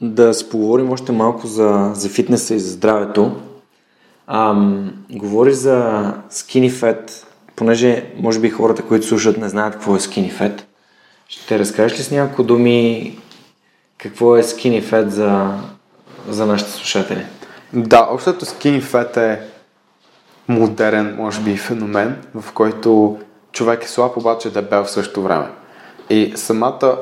да 0.00 0.34
си 0.34 0.48
поговорим 0.48 0.92
още 0.92 1.12
малко 1.12 1.46
за, 1.46 1.90
за 1.94 2.08
фитнеса 2.08 2.54
и 2.54 2.60
за 2.60 2.70
здравето. 2.70 3.36
Ам, 4.26 4.92
говори 5.10 5.52
за 5.52 6.12
skinny 6.30 6.70
fat, 6.70 7.24
понеже 7.56 8.12
може 8.16 8.40
би 8.40 8.50
хората, 8.50 8.82
които 8.82 9.06
слушат, 9.06 9.38
не 9.38 9.48
знаят 9.48 9.74
какво 9.74 9.96
е 9.96 9.98
skinny 9.98 10.32
fat. 10.32 10.62
Ще 11.28 11.58
разкажеш 11.58 11.98
ли 11.98 12.02
с 12.02 12.10
няколко 12.10 12.42
думи 12.42 13.18
какво 13.98 14.36
е 14.36 14.42
Skinny 14.42 14.82
Fat 14.82 15.06
за, 15.06 15.58
за 16.28 16.46
нашите 16.46 16.70
слушатели? 16.70 17.26
Да, 17.72 18.08
общото 18.10 18.44
Skinny 18.44 18.82
Fat 18.82 19.16
е 19.16 19.40
модерен, 20.48 21.16
може 21.16 21.40
би, 21.40 21.56
феномен, 21.56 22.22
в 22.34 22.52
който 22.52 23.18
човек 23.52 23.84
е 23.84 23.88
слаб, 23.88 24.16
обаче 24.16 24.48
е 24.56 24.62
бел 24.62 24.84
в 24.84 24.90
същото 24.90 25.22
време. 25.22 25.46
И 26.10 26.32
самата, 26.36 26.98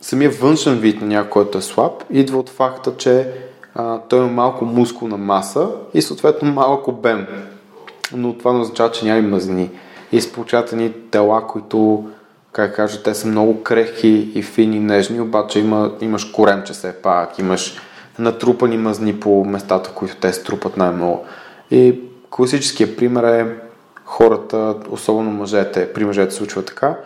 самия 0.00 0.30
външен 0.30 0.78
вид 0.78 1.00
на 1.00 1.06
някой, 1.06 1.30
който 1.30 1.58
е 1.58 1.62
слаб, 1.62 2.04
идва 2.10 2.38
от 2.38 2.50
факта, 2.50 2.96
че 2.96 3.32
а, 3.74 3.98
той 3.98 4.18
има 4.18 4.28
малко 4.28 4.64
мускулна 4.64 5.16
маса 5.16 5.68
и 5.94 6.02
съответно 6.02 6.52
малко 6.52 6.90
обем. 6.90 7.26
Но 8.12 8.38
това 8.38 8.52
не 8.52 8.60
означава, 8.60 8.90
че 8.90 9.04
няма 9.04 9.18
и 9.18 9.22
мъзни. 9.22 9.70
И 10.12 10.20
се 10.20 10.32
получават 10.32 10.72
ни 10.72 10.92
тела, 11.10 11.46
които 11.46 12.08
как 12.54 12.76
кажа, 12.76 13.02
те 13.02 13.14
са 13.14 13.26
много 13.26 13.62
крехки 13.62 14.32
и 14.34 14.42
фини, 14.42 14.80
нежни, 14.80 15.20
обаче 15.20 15.58
има, 15.58 15.92
имаш 16.00 16.24
коремче 16.24 16.72
все 16.72 16.92
пак, 16.92 17.38
имаш 17.38 17.80
натрупани 18.18 18.76
мазни 18.76 19.20
по 19.20 19.44
местата, 19.44 19.90
които 19.90 20.16
те 20.16 20.32
струпат 20.32 20.76
най-много. 20.76 21.24
И 21.70 22.00
класическия 22.30 22.96
пример 22.96 23.22
е 23.24 23.56
хората, 24.04 24.74
особено 24.90 25.30
мъжете, 25.30 25.92
при 25.92 26.04
мъжете 26.04 26.34
случва 26.34 26.64
така, 26.64 26.96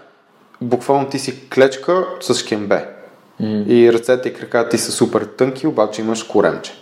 буквално 0.61 1.09
ти 1.09 1.19
си 1.19 1.49
клечка 1.49 2.07
с 2.21 2.35
шкембе. 2.35 2.89
Mm. 3.43 3.67
И 3.67 3.93
ръцете 3.93 4.29
и 4.29 4.35
краката 4.35 4.69
ти 4.69 4.79
са 4.79 4.93
супер 4.93 5.23
тънки, 5.23 5.67
обаче 5.67 6.03
имаш 6.03 6.23
коремче. 6.23 6.73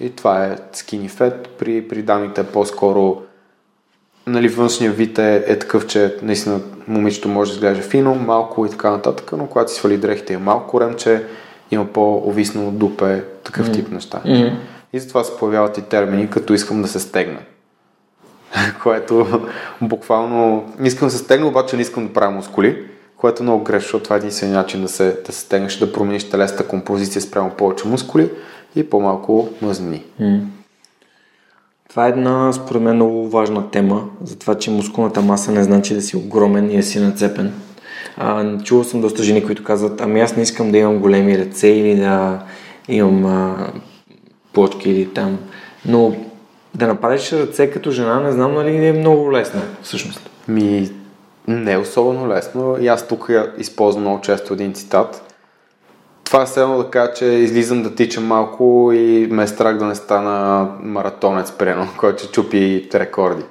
И 0.00 0.10
това 0.10 0.44
е 0.44 0.56
skinny 0.56 1.10
fat. 1.10 1.48
При, 1.48 1.88
при 1.88 2.02
дамите 2.02 2.46
по-скоро 2.46 3.22
нали, 4.28 4.48
външния 4.48 4.92
вид 4.92 5.18
е, 5.18 5.44
е 5.46 5.58
такъв, 5.58 5.86
че 5.86 6.16
наистина 6.22 6.60
момичето 6.88 7.28
може 7.28 7.50
да 7.50 7.54
изглежда 7.54 7.82
фино, 7.82 8.14
малко 8.14 8.66
и 8.66 8.70
така 8.70 8.90
нататък, 8.90 9.32
но 9.32 9.46
когато 9.46 9.72
си 9.72 9.78
свали 9.78 9.96
дрехите 9.96 10.34
е 10.34 10.38
малко 10.38 10.70
коремче, 10.70 11.24
има 11.70 11.86
по-овисно 11.86 12.70
дупе, 12.70 13.24
такъв 13.44 13.70
mm. 13.70 13.72
тип 13.72 13.90
неща. 13.90 14.22
Mm. 14.26 14.52
И 14.92 14.98
затова 14.98 15.24
се 15.24 15.36
появяват 15.38 15.78
и 15.78 15.82
термини, 15.82 16.30
като 16.30 16.54
искам 16.54 16.82
да 16.82 16.88
се 16.88 17.00
стегна. 17.00 17.38
което 18.82 19.40
буквално 19.82 20.72
искам 20.82 21.08
да 21.08 21.12
се 21.12 21.18
стегна, 21.18 21.46
обаче 21.46 21.76
не 21.76 21.82
искам 21.82 22.06
да 22.06 22.12
правя 22.12 22.30
мускули, 22.30 22.84
което 23.16 23.42
е 23.42 23.44
много 23.44 23.64
грешно, 23.64 23.80
защото 23.80 24.04
това 24.04 24.16
е 24.16 24.18
единствения 24.18 24.56
начин 24.56 24.82
да 24.82 24.88
се, 24.88 25.20
да 25.26 25.32
се 25.32 25.40
стегнеш, 25.40 25.76
да 25.78 25.92
промениш 25.92 26.30
телесната 26.30 26.68
композиция 26.68 27.22
спрямо 27.22 27.50
повече 27.50 27.88
мускули 27.88 28.30
и 28.76 28.90
по-малко 28.90 29.48
мъзнини. 29.62 30.04
Mm. 30.20 30.40
Това 31.88 32.06
е 32.06 32.10
една, 32.10 32.52
според 32.52 32.82
мен, 32.82 32.94
много 32.94 33.28
важна 33.28 33.70
тема, 33.70 34.04
за 34.24 34.38
това, 34.38 34.54
че 34.54 34.70
мускулната 34.70 35.22
маса 35.22 35.52
не 35.52 35.62
значи 35.62 35.94
да 35.94 36.02
си 36.02 36.16
огромен 36.16 36.70
и 36.70 36.76
да 36.76 36.82
си 36.82 37.00
нацепен. 37.00 37.52
А, 38.16 38.58
чувал 38.58 38.84
съм 38.84 39.00
доста 39.00 39.22
жени, 39.22 39.44
които 39.44 39.64
казват, 39.64 40.00
ами 40.00 40.20
аз 40.20 40.36
не 40.36 40.42
искам 40.42 40.72
да 40.72 40.78
имам 40.78 40.98
големи 40.98 41.38
ръце 41.38 41.68
или 41.68 41.96
да 41.96 42.42
имам 42.88 43.26
а, 43.26 43.72
плочки 44.52 44.90
или 44.90 45.14
там. 45.14 45.38
Но 45.86 46.16
да 46.74 46.86
направиш 46.86 47.32
ръце 47.32 47.70
като 47.70 47.90
жена, 47.90 48.20
не 48.20 48.32
знам 48.32 48.54
нали 48.54 48.86
е 48.86 48.92
много 48.92 49.32
лесно, 49.32 49.60
всъщност. 49.82 50.30
Ми, 50.48 50.90
не 51.48 51.72
е 51.72 51.78
особено 51.78 52.28
лесно. 52.28 52.76
И 52.80 52.88
аз 52.88 53.08
тук 53.08 53.30
използвам 53.58 54.02
много 54.02 54.20
често 54.20 54.52
един 54.52 54.74
цитат, 54.74 55.27
това 56.28 56.46
е 56.56 56.60
едно 56.60 56.78
да 56.78 56.90
кажа, 56.90 57.12
че 57.12 57.24
излизам 57.24 57.82
да 57.82 57.94
тичам 57.94 58.26
малко 58.26 58.90
и 58.94 59.28
ме 59.30 59.42
е 59.42 59.46
страх 59.46 59.76
да 59.76 59.84
не 59.84 59.94
стана 59.94 60.68
маратонец, 60.82 61.52
прено, 61.52 61.88
който 61.98 62.22
ще 62.22 62.32
чупи 62.32 62.88
рекорди. 62.94 63.44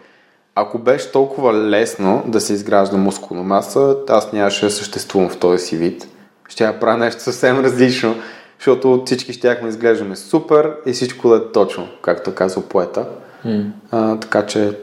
Ако 0.56 0.78
беше 0.80 1.12
толкова 1.12 1.54
лесно 1.54 2.24
да 2.28 2.42
се 2.42 2.54
изгражда 2.54 2.98
мускулна 2.98 3.44
маса, 3.44 3.96
аз 4.10 4.34
нямаше 4.34 4.66
да 4.66 4.72
съществувам 4.72 5.30
в 5.30 5.38
този 5.38 5.66
си 5.66 5.78
вид. 5.78 6.08
Ще 6.50 6.64
я 6.64 6.80
правя 6.80 6.98
нещо 6.98 7.22
съвсем 7.22 7.60
различно, 7.60 8.16
защото 8.58 9.04
всички 9.06 9.40
да 9.40 9.68
изглеждаме 9.68 10.16
супер 10.16 10.76
и 10.86 10.94
всичко 10.94 11.30
да 11.30 11.36
е 11.36 11.52
точно, 11.54 11.88
както 12.02 12.36
казва 12.36 12.62
поета. 12.62 13.06
Mm. 13.46 13.70
А, 13.92 14.20
така 14.20 14.46
че 14.46 14.78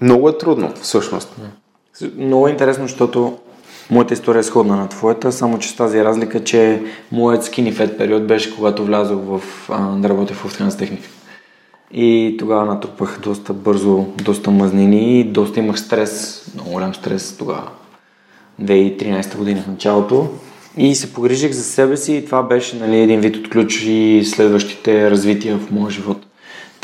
много 0.00 0.28
е 0.28 0.38
трудно, 0.38 0.72
всъщност. 0.82 1.36
Много 2.16 2.48
е 2.48 2.50
интересно, 2.50 2.84
защото 2.84 3.38
Моята 3.90 4.14
история 4.14 4.40
е 4.40 4.42
сходна 4.42 4.76
на 4.76 4.88
твоята, 4.88 5.32
само 5.32 5.58
че 5.58 5.68
с 5.68 5.76
тази 5.76 6.04
разлика, 6.04 6.44
че 6.44 6.82
моят 7.12 7.44
skinny 7.44 7.72
fat 7.74 7.96
период 7.96 8.26
беше 8.26 8.56
когато 8.56 8.84
влязох 8.84 9.20
в, 9.24 9.42
а, 9.68 9.96
да 9.96 10.08
работя 10.08 10.34
в 10.34 10.44
Австралианска 10.44 10.78
техника. 10.78 11.08
И 11.92 12.36
тогава 12.38 12.64
натрупах 12.64 13.18
доста 13.22 13.52
бързо, 13.52 14.06
доста 14.24 14.50
мазнини 14.50 15.20
и 15.20 15.24
доста 15.24 15.60
имах 15.60 15.78
стрес, 15.78 16.44
много 16.54 16.70
голям 16.70 16.94
стрес 16.94 17.36
тогава. 17.36 17.68
2013 18.62 19.36
година 19.36 19.62
в 19.62 19.66
началото. 19.66 20.28
И 20.76 20.94
се 20.94 21.12
погрижих 21.12 21.52
за 21.52 21.64
себе 21.64 21.96
си 21.96 22.16
и 22.16 22.24
това 22.24 22.42
беше 22.42 22.76
нали, 22.76 23.00
един 23.00 23.20
вид 23.20 23.36
от 23.36 23.50
ключ 23.50 23.82
и 23.86 24.22
следващите 24.24 25.10
развития 25.10 25.58
в 25.58 25.70
моя 25.70 25.90
живот. 25.90 26.26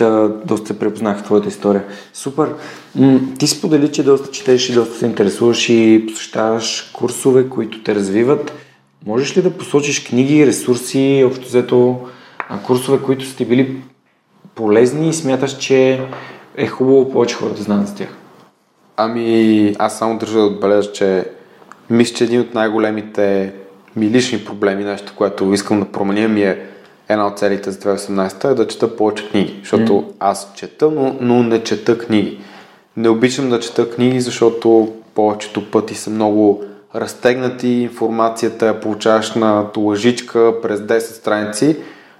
Та, 0.00 0.28
доста 0.28 0.66
се 0.66 0.78
препознах 0.78 1.18
в 1.18 1.22
твоята 1.22 1.48
история. 1.48 1.84
Супер. 2.12 2.54
М- 2.94 3.20
ти 3.38 3.46
сподели, 3.46 3.92
че 3.92 4.02
доста 4.02 4.30
четеш 4.30 4.68
и 4.68 4.72
доста 4.72 4.94
се 4.94 5.06
интересуваш 5.06 5.68
и 5.68 6.04
посещаваш 6.08 6.90
курсове, 6.94 7.48
които 7.48 7.82
те 7.82 7.94
развиват. 7.94 8.52
Можеш 9.06 9.36
ли 9.36 9.42
да 9.42 9.50
посочиш 9.50 10.04
книги, 10.04 10.46
ресурси, 10.46 11.24
общо 11.26 11.46
взето 11.46 12.00
курсове, 12.66 12.98
които 13.02 13.26
са 13.26 13.36
ти 13.36 13.44
били 13.44 13.76
полезни 14.54 15.08
и 15.08 15.12
смяташ, 15.12 15.58
че 15.58 16.00
е 16.56 16.66
хубаво 16.66 17.12
повече 17.12 17.34
хора 17.34 17.54
да 17.54 17.62
знаят 17.62 17.88
за 17.88 17.94
тях? 17.94 18.16
Ами, 18.96 19.74
аз 19.78 19.98
само 19.98 20.18
държа 20.18 20.38
да 20.38 20.44
отбележа, 20.44 20.92
че 20.92 21.24
мисля, 21.90 22.14
че 22.14 22.24
един 22.24 22.40
от 22.40 22.54
най-големите 22.54 23.52
ми 23.96 24.10
лични 24.10 24.44
проблеми, 24.44 24.84
нещо, 24.84 25.12
което 25.16 25.52
искам 25.52 25.80
да 25.80 25.86
променя 25.86 26.28
ми 26.28 26.42
е 26.42 26.69
една 27.10 27.26
от 27.26 27.38
целите 27.38 27.70
за 27.70 27.78
2018 27.78 28.50
е 28.50 28.54
да 28.54 28.66
чета 28.66 28.96
повече 28.96 29.30
книги, 29.30 29.56
защото 29.60 29.92
mm. 29.92 30.04
аз 30.20 30.52
чета, 30.54 30.90
но, 30.90 31.16
но 31.20 31.42
не 31.42 31.62
чета 31.62 31.98
книги. 31.98 32.40
Не 32.96 33.08
обичам 33.08 33.50
да 33.50 33.60
чета 33.60 33.90
книги, 33.90 34.20
защото 34.20 34.92
повечето 35.14 35.70
пъти 35.70 35.94
са 35.94 36.10
много 36.10 36.64
разтегнати, 36.94 37.68
информацията 37.68 38.66
я 38.66 38.80
получаваш 38.80 39.34
на 39.34 39.66
лъжичка 39.76 40.54
през 40.62 40.80
10 40.80 40.98
страници, 40.98 41.76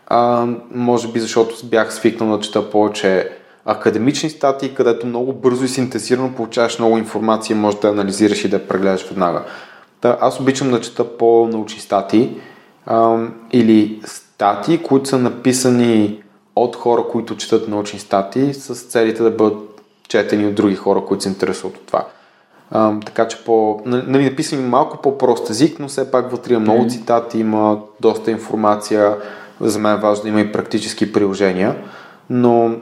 а, 0.06 0.46
може 0.74 1.08
би 1.08 1.20
защото 1.20 1.66
бях 1.66 1.94
свикнал 1.94 2.36
да 2.36 2.42
чета 2.42 2.70
повече 2.70 3.30
академични 3.64 4.30
статии, 4.30 4.74
където 4.74 5.06
много 5.06 5.32
бързо 5.32 5.64
и 5.64 5.68
синтезирано 5.68 6.34
получаваш 6.34 6.78
много 6.78 6.98
информация, 6.98 7.56
може 7.56 7.76
да 7.76 7.88
анализираш 7.88 8.44
и 8.44 8.48
да 8.48 8.66
прегледаш 8.66 9.08
веднага. 9.08 9.42
Та, 10.00 10.18
аз 10.20 10.40
обичам 10.40 10.70
да 10.70 10.80
чета 10.80 11.16
по-научни 11.16 11.80
статии 11.80 12.30
а, 12.86 13.26
или 13.52 14.00
статии, 14.40 14.82
които 14.82 15.08
са 15.08 15.18
написани 15.18 16.22
от 16.56 16.76
хора, 16.76 17.04
които 17.10 17.36
четат 17.36 17.68
научни 17.68 17.98
статии, 17.98 18.54
с 18.54 18.74
целите 18.74 19.22
да 19.22 19.30
бъдат 19.30 19.82
четени 20.08 20.46
от 20.46 20.54
други 20.54 20.74
хора, 20.74 21.04
които 21.04 21.22
се 21.22 21.28
интересуват 21.28 21.76
от 21.76 21.86
това. 21.86 22.06
А, 22.70 23.00
така 23.06 23.28
че 23.28 23.44
по, 23.44 23.80
нали, 23.86 24.24
написани 24.24 24.62
малко 24.62 24.96
по-прост 25.02 25.50
език, 25.50 25.78
но 25.78 25.88
все 25.88 26.10
пак 26.10 26.30
вътре 26.30 26.52
има 26.52 26.60
много 26.60 26.88
цитати, 26.88 27.38
има 27.38 27.78
доста 28.00 28.30
информация, 28.30 29.16
за 29.60 29.78
мен 29.78 29.94
е 29.94 30.00
важно 30.00 30.22
да 30.22 30.28
има 30.28 30.40
и 30.40 30.52
практически 30.52 31.12
приложения, 31.12 31.76
но 32.30 32.74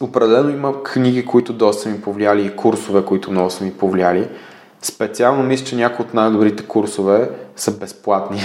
определено 0.00 0.50
има 0.50 0.82
книги, 0.82 1.26
които 1.26 1.52
доста 1.52 1.82
са 1.82 1.88
ми 1.88 2.00
повлияли 2.00 2.46
и 2.46 2.56
курсове, 2.56 3.04
които 3.04 3.30
много 3.30 3.50
са 3.50 3.64
ми 3.64 3.72
повлияли. 3.72 4.28
Специално 4.82 5.42
мисля, 5.42 5.66
че 5.66 5.76
някои 5.76 6.04
от 6.04 6.14
най-добрите 6.14 6.66
курсове 6.66 7.30
са 7.56 7.78
безплатни 7.78 8.40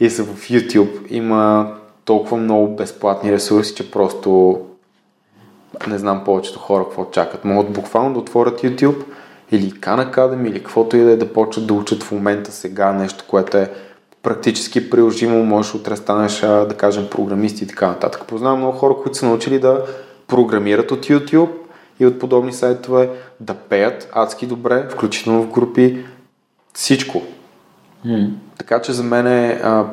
и 0.00 0.10
са 0.10 0.24
в 0.24 0.48
YouTube. 0.48 1.06
Има 1.10 1.74
толкова 2.04 2.36
много 2.36 2.76
безплатни 2.76 3.32
ресурси, 3.32 3.74
че 3.74 3.90
просто 3.90 4.60
не 5.88 5.98
знам 5.98 6.24
повечето 6.24 6.58
хора 6.58 6.84
какво 6.84 7.04
чакат. 7.04 7.44
Могат 7.44 7.72
буквално 7.72 8.12
да 8.12 8.18
отворят 8.18 8.62
YouTube 8.62 9.02
или 9.52 9.72
Khan 9.72 10.12
Academy 10.12 10.48
или 10.48 10.58
каквото 10.58 10.96
и 10.96 11.00
да 11.00 11.10
е 11.10 11.16
да 11.16 11.32
почват 11.32 11.66
да 11.66 11.74
учат 11.74 12.02
в 12.02 12.12
момента 12.12 12.52
сега 12.52 12.92
нещо, 12.92 13.24
което 13.28 13.56
е 13.56 13.72
практически 14.22 14.90
приложимо, 14.90 15.44
можеш 15.44 15.74
утре 15.74 15.96
станеш, 15.96 16.40
да 16.40 16.74
кажем, 16.76 17.06
програмист 17.10 17.62
и 17.62 17.66
така 17.66 17.86
нататък. 17.86 18.24
Познавам 18.26 18.58
много 18.58 18.78
хора, 18.78 18.94
които 19.02 19.18
са 19.18 19.26
научили 19.26 19.58
да 19.58 19.84
програмират 20.26 20.90
от 20.90 21.06
YouTube 21.06 21.50
и 22.00 22.06
от 22.06 22.18
подобни 22.18 22.52
сайтове, 22.52 23.10
да 23.40 23.54
пеят 23.54 24.08
адски 24.12 24.46
добре, 24.46 24.88
включително 24.90 25.42
в 25.42 25.50
групи, 25.50 26.04
всичко. 26.74 27.22
Mm. 28.06 28.30
Така 28.58 28.80
че 28.80 28.92
за 28.92 29.02
мен 29.02 29.26
е 29.26 29.60
а, 29.62 29.86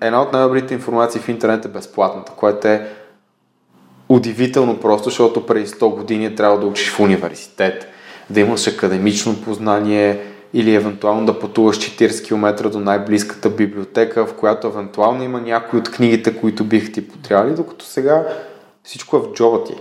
една 0.00 0.22
от 0.22 0.32
най-добрите 0.32 0.74
информации 0.74 1.20
в 1.20 1.28
интернет 1.28 1.64
е 1.64 1.68
безплатната, 1.68 2.32
което 2.36 2.68
е 2.68 2.88
удивително 4.08 4.80
просто, 4.80 5.04
защото 5.04 5.46
преди 5.46 5.66
100 5.66 5.94
години 5.94 6.26
е 6.26 6.34
трябва 6.34 6.60
да 6.60 6.66
учиш 6.66 6.90
в 6.90 7.00
университет, 7.00 7.88
да 8.30 8.40
имаш 8.40 8.66
академично 8.66 9.42
познание 9.44 10.20
или 10.54 10.74
евентуално 10.74 11.26
да 11.26 11.38
пътуваш 11.38 11.78
40 11.78 12.26
км 12.26 12.70
до 12.70 12.80
най-близката 12.80 13.50
библиотека, 13.50 14.26
в 14.26 14.34
която 14.34 14.66
евентуално 14.66 15.22
има 15.22 15.40
някои 15.40 15.78
от 15.78 15.90
книгите, 15.90 16.36
които 16.36 16.64
бих 16.64 16.92
ти 16.92 17.08
потрябвали, 17.08 17.54
докато 17.54 17.84
сега 17.84 18.26
всичко 18.82 19.16
е 19.16 19.20
в 19.20 19.32
джоба 19.32 19.64
ти. 19.64 19.74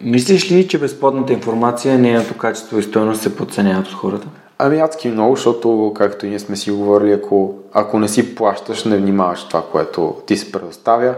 Мислиш 0.00 0.52
ли, 0.52 0.68
че 0.68 0.78
безплатната 0.78 1.32
информация, 1.32 1.98
нейното 1.98 2.34
качество 2.34 2.78
и 2.78 2.82
стоеност 2.82 3.22
се 3.22 3.36
подценяват 3.36 3.86
от 3.86 3.94
хората? 3.94 4.28
Ами 4.58 4.80
адски 4.80 5.08
много, 5.08 5.36
защото, 5.36 5.92
както 5.96 6.26
и 6.26 6.28
ние 6.28 6.38
сме 6.38 6.56
си 6.56 6.70
говорили, 6.70 7.12
ако, 7.12 7.54
ако 7.72 7.98
не 7.98 8.08
си 8.08 8.34
плащаш, 8.34 8.84
не 8.84 8.96
внимаваш 8.96 9.44
това, 9.44 9.62
което 9.72 10.16
ти 10.26 10.36
се 10.36 10.52
предоставя 10.52 11.14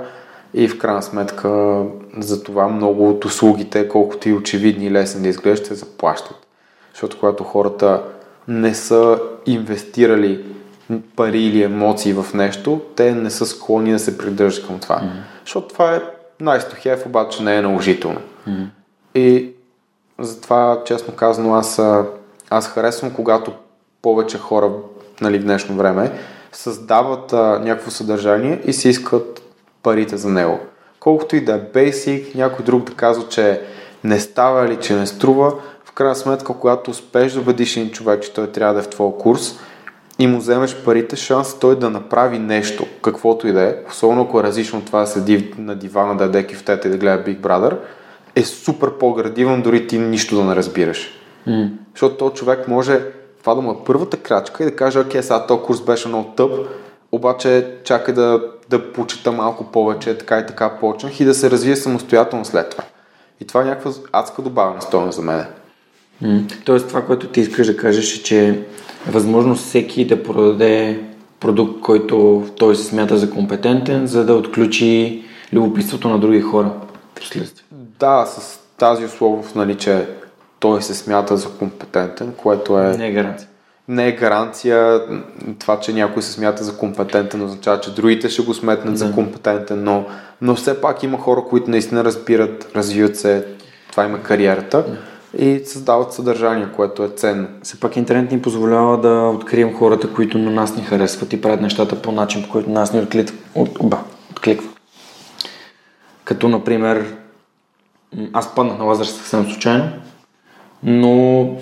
и 0.54 0.68
в 0.68 0.78
крайна 0.78 1.02
сметка 1.02 1.82
за 2.18 2.42
това 2.42 2.68
много 2.68 3.10
от 3.10 3.24
услугите, 3.24 3.88
колкото 3.88 4.28
и 4.28 4.32
очевидни 4.32 4.86
и 4.86 4.90
лесни 4.90 5.22
да 5.22 5.28
изглеждат, 5.28 5.66
се 5.66 5.74
заплащат. 5.74 6.46
Защото 6.92 7.18
когато 7.20 7.44
хората 7.44 8.02
не 8.48 8.74
са 8.74 9.20
инвестирали 9.46 10.44
пари 11.16 11.42
или 11.42 11.62
емоции 11.62 12.12
в 12.12 12.34
нещо, 12.34 12.80
те 12.96 13.14
не 13.14 13.30
са 13.30 13.46
склонни 13.46 13.92
да 13.92 13.98
се 13.98 14.18
придържат 14.18 14.66
към 14.66 14.78
това. 14.78 14.96
Mm-hmm. 14.96 15.44
Защото 15.44 15.68
това 15.68 15.94
е 15.94 16.02
nice 16.42 16.72
to 16.72 16.86
have, 16.86 17.06
обаче 17.06 17.42
не 17.42 17.56
е 17.56 17.62
наложително. 17.62 18.20
Mm-hmm. 18.48 18.66
И 19.14 19.50
затова, 20.18 20.82
честно 20.84 21.14
казано, 21.14 21.54
аз, 21.54 21.82
аз 22.50 22.68
харесвам, 22.68 23.10
когато 23.10 23.52
повече 24.02 24.38
хора 24.38 24.70
нали, 25.20 25.38
в 25.38 25.42
днешно 25.42 25.76
време 25.76 26.12
създават 26.52 27.32
а, 27.32 27.60
някакво 27.64 27.90
съдържание 27.90 28.60
и 28.66 28.72
се 28.72 28.88
искат 28.88 29.42
парите 29.82 30.16
за 30.16 30.28
него. 30.28 30.58
Колкото 31.00 31.36
и 31.36 31.44
да 31.44 31.52
е 31.54 31.60
basic, 31.60 32.34
някой 32.34 32.64
друг 32.64 32.84
да 32.84 32.94
казва, 32.94 33.28
че 33.28 33.60
не 34.04 34.20
става 34.20 34.66
или 34.66 34.76
че 34.76 34.94
не 34.94 35.06
струва, 35.06 35.54
в 35.84 35.92
крайна 35.92 36.14
сметка, 36.14 36.54
когато 36.54 36.90
успееш 36.90 37.32
да 37.32 37.40
убедиш 37.40 37.76
един 37.76 37.90
човек, 37.90 38.22
че 38.22 38.32
той 38.32 38.46
трябва 38.46 38.74
да 38.74 38.80
е 38.80 38.82
в 38.82 38.88
твоя 38.88 39.12
курс 39.18 39.58
и 40.18 40.26
му 40.26 40.38
вземеш 40.38 40.76
парите, 40.84 41.16
шанс 41.16 41.58
той 41.58 41.78
да 41.78 41.90
направи 41.90 42.38
нещо, 42.38 42.86
каквото 43.02 43.48
и 43.48 43.52
да 43.52 43.62
е, 43.62 43.74
особено 43.90 44.22
ако 44.22 44.40
е 44.40 44.42
различно 44.42 44.78
от 44.78 44.86
това 44.86 45.00
да 45.00 45.06
седи 45.06 45.54
на 45.58 45.74
дивана, 45.74 46.16
да 46.16 46.24
яде 46.24 46.46
кифтета 46.46 46.88
и 46.88 46.90
да 46.90 46.96
гледа 46.96 47.24
Big 47.24 47.40
Brother, 47.40 47.76
е 48.34 48.44
супер 48.44 48.90
по-градивен, 48.98 49.62
дори 49.62 49.86
ти 49.86 49.98
нищо 49.98 50.36
да 50.36 50.44
не 50.44 50.56
разбираш. 50.56 51.10
Mm. 51.48 51.70
Защото 51.98 52.16
този 52.16 52.34
човек 52.34 52.68
може 52.68 53.00
това 53.40 53.54
да 53.54 53.60
му 53.60 53.72
е 53.72 53.84
първата 53.86 54.16
крачка 54.16 54.62
и 54.62 54.66
да 54.66 54.76
каже, 54.76 54.98
окей, 54.98 55.22
сега 55.22 55.46
този 55.46 55.62
курс 55.62 55.80
беше 55.80 56.08
много 56.08 56.32
тъп, 56.36 56.50
обаче 57.12 57.74
чакай 57.84 58.14
да, 58.14 58.42
да 58.68 58.92
почита 58.92 59.32
малко 59.32 59.64
повече, 59.64 60.18
така 60.18 60.38
и 60.38 60.46
така 60.46 60.76
почнах 60.80 61.20
и 61.20 61.24
да 61.24 61.34
се 61.34 61.50
развие 61.50 61.76
самостоятелно 61.76 62.44
след 62.44 62.70
това. 62.70 62.84
И 63.40 63.46
това 63.46 63.62
е 63.62 63.64
някаква 63.64 63.92
адска 64.12 64.42
добавена 64.42 64.82
стойност 64.82 65.16
за 65.16 65.22
мен. 65.22 65.46
Mm. 66.22 66.64
Тоест 66.64 66.88
това, 66.88 67.06
което 67.06 67.28
ти 67.28 67.40
искаш 67.40 67.66
да 67.66 67.76
кажеш 67.76 68.16
е, 68.16 68.22
че 68.22 68.48
е 68.48 68.58
възможно 69.10 69.54
всеки 69.54 70.06
да 70.06 70.22
продаде 70.22 71.04
продукт, 71.40 71.80
който 71.80 72.46
той 72.58 72.76
се 72.76 72.84
смята 72.84 73.18
за 73.18 73.30
компетентен, 73.30 74.06
за 74.06 74.24
да 74.24 74.34
отключи 74.34 75.24
любопитството 75.52 76.08
на 76.08 76.18
други 76.18 76.40
хора. 76.40 76.70
Да, 77.98 78.26
с 78.26 78.60
тази 78.76 79.04
условност, 79.04 79.56
нали, 79.56 79.74
че 79.74 80.06
той 80.58 80.82
се 80.82 80.94
смята 80.94 81.36
за 81.36 81.48
компетентен, 81.48 82.32
което 82.36 82.78
е... 82.78 82.96
Не 82.96 83.08
е 83.08 83.12
гаранция. 83.12 83.48
Не 83.88 84.08
е 84.08 84.12
гаранция. 84.12 85.00
Това, 85.58 85.80
че 85.80 85.92
някой 85.92 86.22
се 86.22 86.32
смята 86.32 86.64
за 86.64 86.76
компетентен, 86.76 87.42
означава, 87.42 87.80
че 87.80 87.94
другите 87.94 88.28
ще 88.28 88.42
го 88.42 88.54
сметнат 88.54 88.94
да. 88.94 88.98
за 88.98 89.12
компетентен, 89.12 89.84
но, 89.84 90.04
но 90.40 90.54
все 90.54 90.80
пак 90.80 91.02
има 91.02 91.18
хора, 91.18 91.42
които 91.50 91.70
наистина 91.70 92.04
разбират, 92.04 92.70
развиват 92.76 93.16
се, 93.16 93.46
това 93.90 94.04
има 94.04 94.22
кариерата. 94.22 94.82
Да 94.82 94.98
и 95.38 95.62
създават 95.64 96.12
съдържание, 96.12 96.68
което 96.76 97.04
е 97.04 97.08
ценно. 97.08 97.48
Все 97.62 97.80
пак 97.80 97.96
интернет 97.96 98.32
ни 98.32 98.42
позволява 98.42 99.00
да 99.00 99.32
открием 99.34 99.74
хората, 99.74 100.12
които 100.12 100.38
на 100.38 100.50
нас 100.50 100.76
ни 100.76 100.82
харесват 100.82 101.32
и 101.32 101.40
правят 101.40 101.60
нещата 101.60 102.02
по 102.02 102.12
начин, 102.12 102.42
по 102.42 102.48
който 102.48 102.70
нас 102.70 102.92
ни 102.92 103.00
откликва. 103.00 103.36
От, 103.54 103.80
оба, 103.80 103.98
откликва. 104.30 104.68
Като, 106.24 106.48
например, 106.48 107.14
аз 108.32 108.54
паднах 108.54 108.78
на 108.78 108.84
лазер 108.84 109.04
съвсем 109.04 109.50
случайно, 109.50 109.92
но 110.82 111.56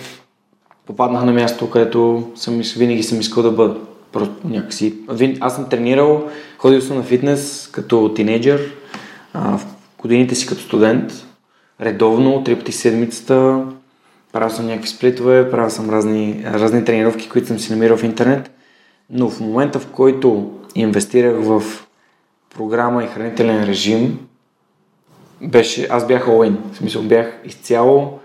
попаднах 0.86 1.24
на 1.24 1.32
място, 1.32 1.70
където 1.70 2.30
съм, 2.34 2.60
винаги 2.76 3.02
съм 3.02 3.20
искал 3.20 3.42
да 3.42 3.50
бъда. 3.50 3.76
Просто 4.12 4.34
някакси. 4.44 4.94
Аз 5.40 5.54
съм 5.54 5.68
тренирал, 5.68 6.28
ходил 6.58 6.80
съм 6.80 6.96
на 6.96 7.02
фитнес 7.02 7.68
като 7.72 8.14
тинейджър, 8.14 8.72
в 9.34 9.60
годините 9.98 10.34
си 10.34 10.46
като 10.46 10.60
студент, 10.60 11.12
редовно, 11.80 12.44
три 12.44 12.56
пъти 12.56 12.72
седмицата, 12.72 13.64
правил 14.32 14.50
съм 14.50 14.66
някакви 14.66 14.88
сплитове, 14.88 15.50
правил 15.50 15.70
съм 15.70 15.90
разни, 15.90 16.44
разни 16.44 16.84
тренировки, 16.84 17.28
които 17.28 17.46
съм 17.48 17.58
си 17.58 17.72
намирал 17.72 17.96
в 17.96 18.04
интернет, 18.04 18.50
но 19.10 19.30
в 19.30 19.40
момента, 19.40 19.78
в 19.78 19.86
който 19.86 20.52
инвестирах 20.74 21.36
в 21.38 21.62
програма 22.56 23.04
и 23.04 23.06
хранителен 23.06 23.64
режим, 23.64 24.18
беше, 25.42 25.86
аз 25.90 26.06
бях 26.06 26.26
all 26.26 26.56
В 26.72 26.76
смисъл, 26.76 27.02
бях 27.02 27.40
изцяло 27.44 28.18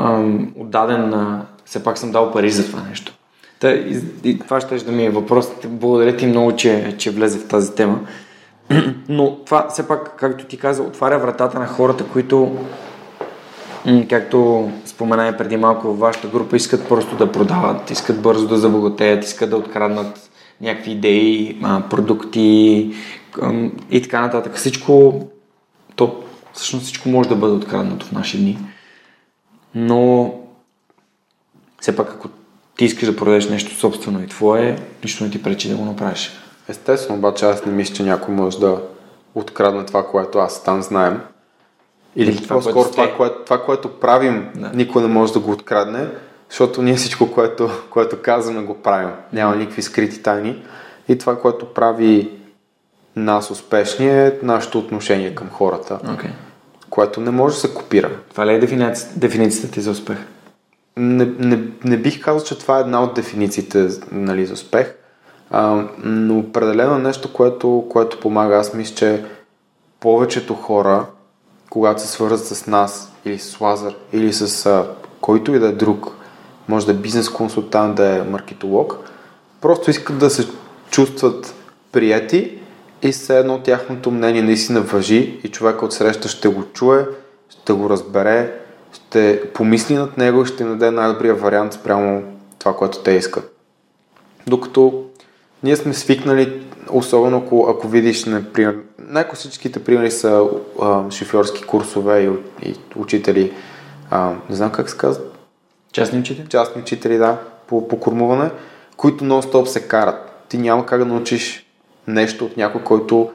ам, 0.00 0.52
отдаден 0.56 1.08
на... 1.08 1.46
Все 1.64 1.84
пак 1.84 1.98
съм 1.98 2.12
дал 2.12 2.32
пари 2.32 2.50
за 2.50 2.66
това 2.66 2.82
нещо. 2.88 3.12
Та, 3.60 3.70
и, 3.70 4.02
и 4.24 4.38
това 4.38 4.60
ще 4.60 4.76
да 4.76 4.92
ми 4.92 5.04
е 5.04 5.10
въпрос. 5.10 5.48
Благодаря 5.64 6.16
ти 6.16 6.26
много, 6.26 6.56
че, 6.56 6.94
че 6.98 7.10
влезе 7.10 7.38
в 7.38 7.48
тази 7.48 7.74
тема. 7.74 8.00
Но 9.08 9.36
това 9.36 9.66
все 9.68 9.88
пак, 9.88 10.16
както 10.16 10.44
ти 10.44 10.56
каза, 10.56 10.82
отваря 10.82 11.18
вратата 11.18 11.58
на 11.58 11.66
хората, 11.66 12.04
които, 12.04 12.56
както 14.10 14.70
спомена 14.84 15.28
и 15.28 15.36
преди 15.36 15.56
малко 15.56 15.86
във 15.86 15.98
вашата 15.98 16.28
група, 16.28 16.56
искат 16.56 16.88
просто 16.88 17.16
да 17.16 17.32
продават, 17.32 17.90
искат 17.90 18.22
бързо 18.22 18.48
да 18.48 18.58
забогатеят, 18.58 19.24
искат 19.24 19.50
да 19.50 19.56
откраднат 19.56 20.30
някакви 20.60 20.90
идеи, 20.90 21.62
продукти 21.90 22.90
и 23.90 24.02
така 24.02 24.20
нататък. 24.20 24.54
Всичко, 24.54 25.24
то 25.96 26.22
всъщност 26.52 26.84
всичко 26.84 27.08
може 27.08 27.28
да 27.28 27.36
бъде 27.36 27.54
откраднато 27.54 28.06
в 28.06 28.12
наши 28.12 28.38
дни. 28.38 28.58
Но 29.74 30.34
все 31.80 31.96
пак, 31.96 32.08
ако 32.10 32.28
ти 32.76 32.84
искаш 32.84 33.08
да 33.08 33.16
продадеш 33.16 33.48
нещо 33.48 33.74
собствено 33.74 34.22
и 34.22 34.26
твое, 34.26 34.78
нищо 35.02 35.24
не 35.24 35.30
ти 35.30 35.42
пречи 35.42 35.68
да 35.68 35.76
го 35.76 35.84
направиш. 35.84 36.30
Естествено, 36.68 37.18
обаче 37.18 37.44
аз 37.44 37.66
не 37.66 37.72
мисля, 37.72 37.94
че 37.94 38.02
някой 38.02 38.34
може 38.34 38.60
да 38.60 38.82
открадне 39.34 39.86
това, 39.86 40.06
което 40.06 40.38
аз 40.38 40.64
там 40.64 40.82
знаем. 40.82 41.20
Или, 42.16 42.30
Или 42.30 42.42
това, 42.42 42.56
по-скоро 42.56 42.74
което 42.74 42.90
това, 42.90 43.16
което, 43.16 43.44
това, 43.44 43.62
което 43.62 44.00
правим, 44.00 44.48
да. 44.54 44.70
никой 44.74 45.02
не 45.02 45.08
може 45.08 45.32
да 45.32 45.38
го 45.38 45.50
открадне, 45.50 46.08
защото 46.48 46.82
ние 46.82 46.94
всичко, 46.94 47.32
което, 47.32 47.70
което 47.90 48.22
казваме, 48.22 48.62
го 48.62 48.74
правим. 48.74 49.10
Няма 49.32 49.56
никакви 49.56 49.82
скрити 49.82 50.22
тайни. 50.22 50.62
И 51.08 51.18
това, 51.18 51.40
което 51.40 51.74
прави 51.74 52.30
нас 53.16 53.50
успешни 53.50 54.08
е 54.08 54.38
нашето 54.42 54.78
отношение 54.78 55.34
към 55.34 55.50
хората, 55.50 55.98
okay. 56.04 56.30
Което 56.90 57.20
не 57.20 57.30
може 57.30 57.54
да 57.54 57.60
се 57.60 57.74
копира. 57.74 58.10
Това 58.30 58.46
ли 58.46 58.54
е 58.54 58.58
дефиницията, 58.58 59.18
дефиницията 59.18 59.70
ти 59.70 59.80
за 59.80 59.90
успех? 59.90 60.18
Не, 60.96 61.24
не, 61.38 61.58
не 61.84 61.96
бих 61.96 62.20
казал, 62.20 62.46
че 62.46 62.58
това 62.58 62.78
е 62.78 62.80
една 62.80 63.02
от 63.02 63.14
дефинициите 63.14 63.88
нали, 64.12 64.46
за 64.46 64.52
успех, 64.52 64.94
а, 65.50 65.84
но 66.04 66.38
определено 66.38 66.98
нещо, 66.98 67.32
което, 67.32 67.86
което 67.90 68.20
помага. 68.20 68.56
Аз 68.56 68.74
мисля, 68.74 68.94
че 68.94 69.24
повечето 70.00 70.54
хора, 70.54 71.06
когато 71.70 72.02
се 72.02 72.08
свързват 72.08 72.46
с 72.46 72.66
нас 72.66 73.12
или 73.24 73.38
с 73.38 73.60
Лазар, 73.60 73.94
или 74.12 74.32
с 74.32 74.66
а, 74.66 74.86
който 75.20 75.54
и 75.54 75.58
да 75.58 75.66
е 75.66 75.72
друг, 75.72 76.12
може 76.68 76.86
да 76.86 76.92
е 76.92 76.94
бизнес 76.94 77.28
консултант, 77.28 77.94
да 77.94 78.16
е 78.16 78.22
маркетолог, 78.22 78.98
просто 79.60 79.90
искат 79.90 80.18
да 80.18 80.30
се 80.30 80.48
чувстват 80.90 81.54
прияти 81.92 82.59
и 83.02 83.12
все 83.12 83.38
едно 83.38 83.58
тяхното 83.58 84.10
мнение 84.10 84.42
наистина 84.42 84.80
въжи 84.80 85.40
и 85.44 85.48
човек 85.48 85.82
от 85.82 85.92
среща 85.92 86.28
ще 86.28 86.48
го 86.48 86.64
чуе, 86.72 87.06
ще 87.48 87.72
го 87.72 87.90
разбере, 87.90 88.60
ще 88.92 89.42
помисли 89.54 89.94
над 89.94 90.18
него 90.18 90.42
и 90.42 90.46
ще 90.46 90.64
даде 90.64 90.90
най-добрия 90.90 91.34
вариант 91.34 91.72
спрямо 91.72 92.22
това, 92.58 92.76
което 92.76 93.02
те 93.02 93.10
искат. 93.10 93.56
Докато 94.46 95.04
ние 95.62 95.76
сме 95.76 95.94
свикнали, 95.94 96.62
особено 96.90 97.38
ако, 97.38 97.66
ако 97.70 97.88
видиш, 97.88 98.24
например, 98.24 98.76
най-класическите 98.98 99.84
примери 99.84 100.10
са 100.10 100.46
а, 100.82 101.10
шофьорски 101.10 101.62
курсове 101.62 102.20
и, 102.20 102.30
и 102.68 102.74
учители, 102.96 103.52
а, 104.10 104.32
не 104.50 104.56
знам 104.56 104.72
как 104.72 104.90
се 104.90 104.96
казва. 104.96 105.24
Частни 105.92 106.18
учители? 106.18 106.46
Частни 106.48 106.82
учители, 106.82 107.18
да, 107.18 107.36
по, 107.66 107.88
по 107.88 108.00
кормуване, 108.00 108.50
които 108.96 109.24
нон-стоп 109.24 109.64
се 109.64 109.88
карат. 109.88 110.46
Ти 110.48 110.58
няма 110.58 110.86
как 110.86 110.98
да 110.98 111.06
научиш 111.06 111.69
нещо 112.12 112.44
от 112.44 112.56
някой, 112.56 112.82
който 112.82 113.30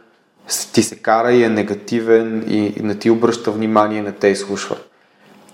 ти 0.73 0.83
се 0.83 0.95
кара 0.95 1.31
и 1.31 1.43
е 1.43 1.49
негативен 1.49 2.43
и 2.47 2.73
не 2.83 2.95
ти 2.95 3.09
обръща 3.09 3.51
внимание, 3.51 4.01
не 4.01 4.11
те 4.11 4.27
изслушва. 4.27 4.75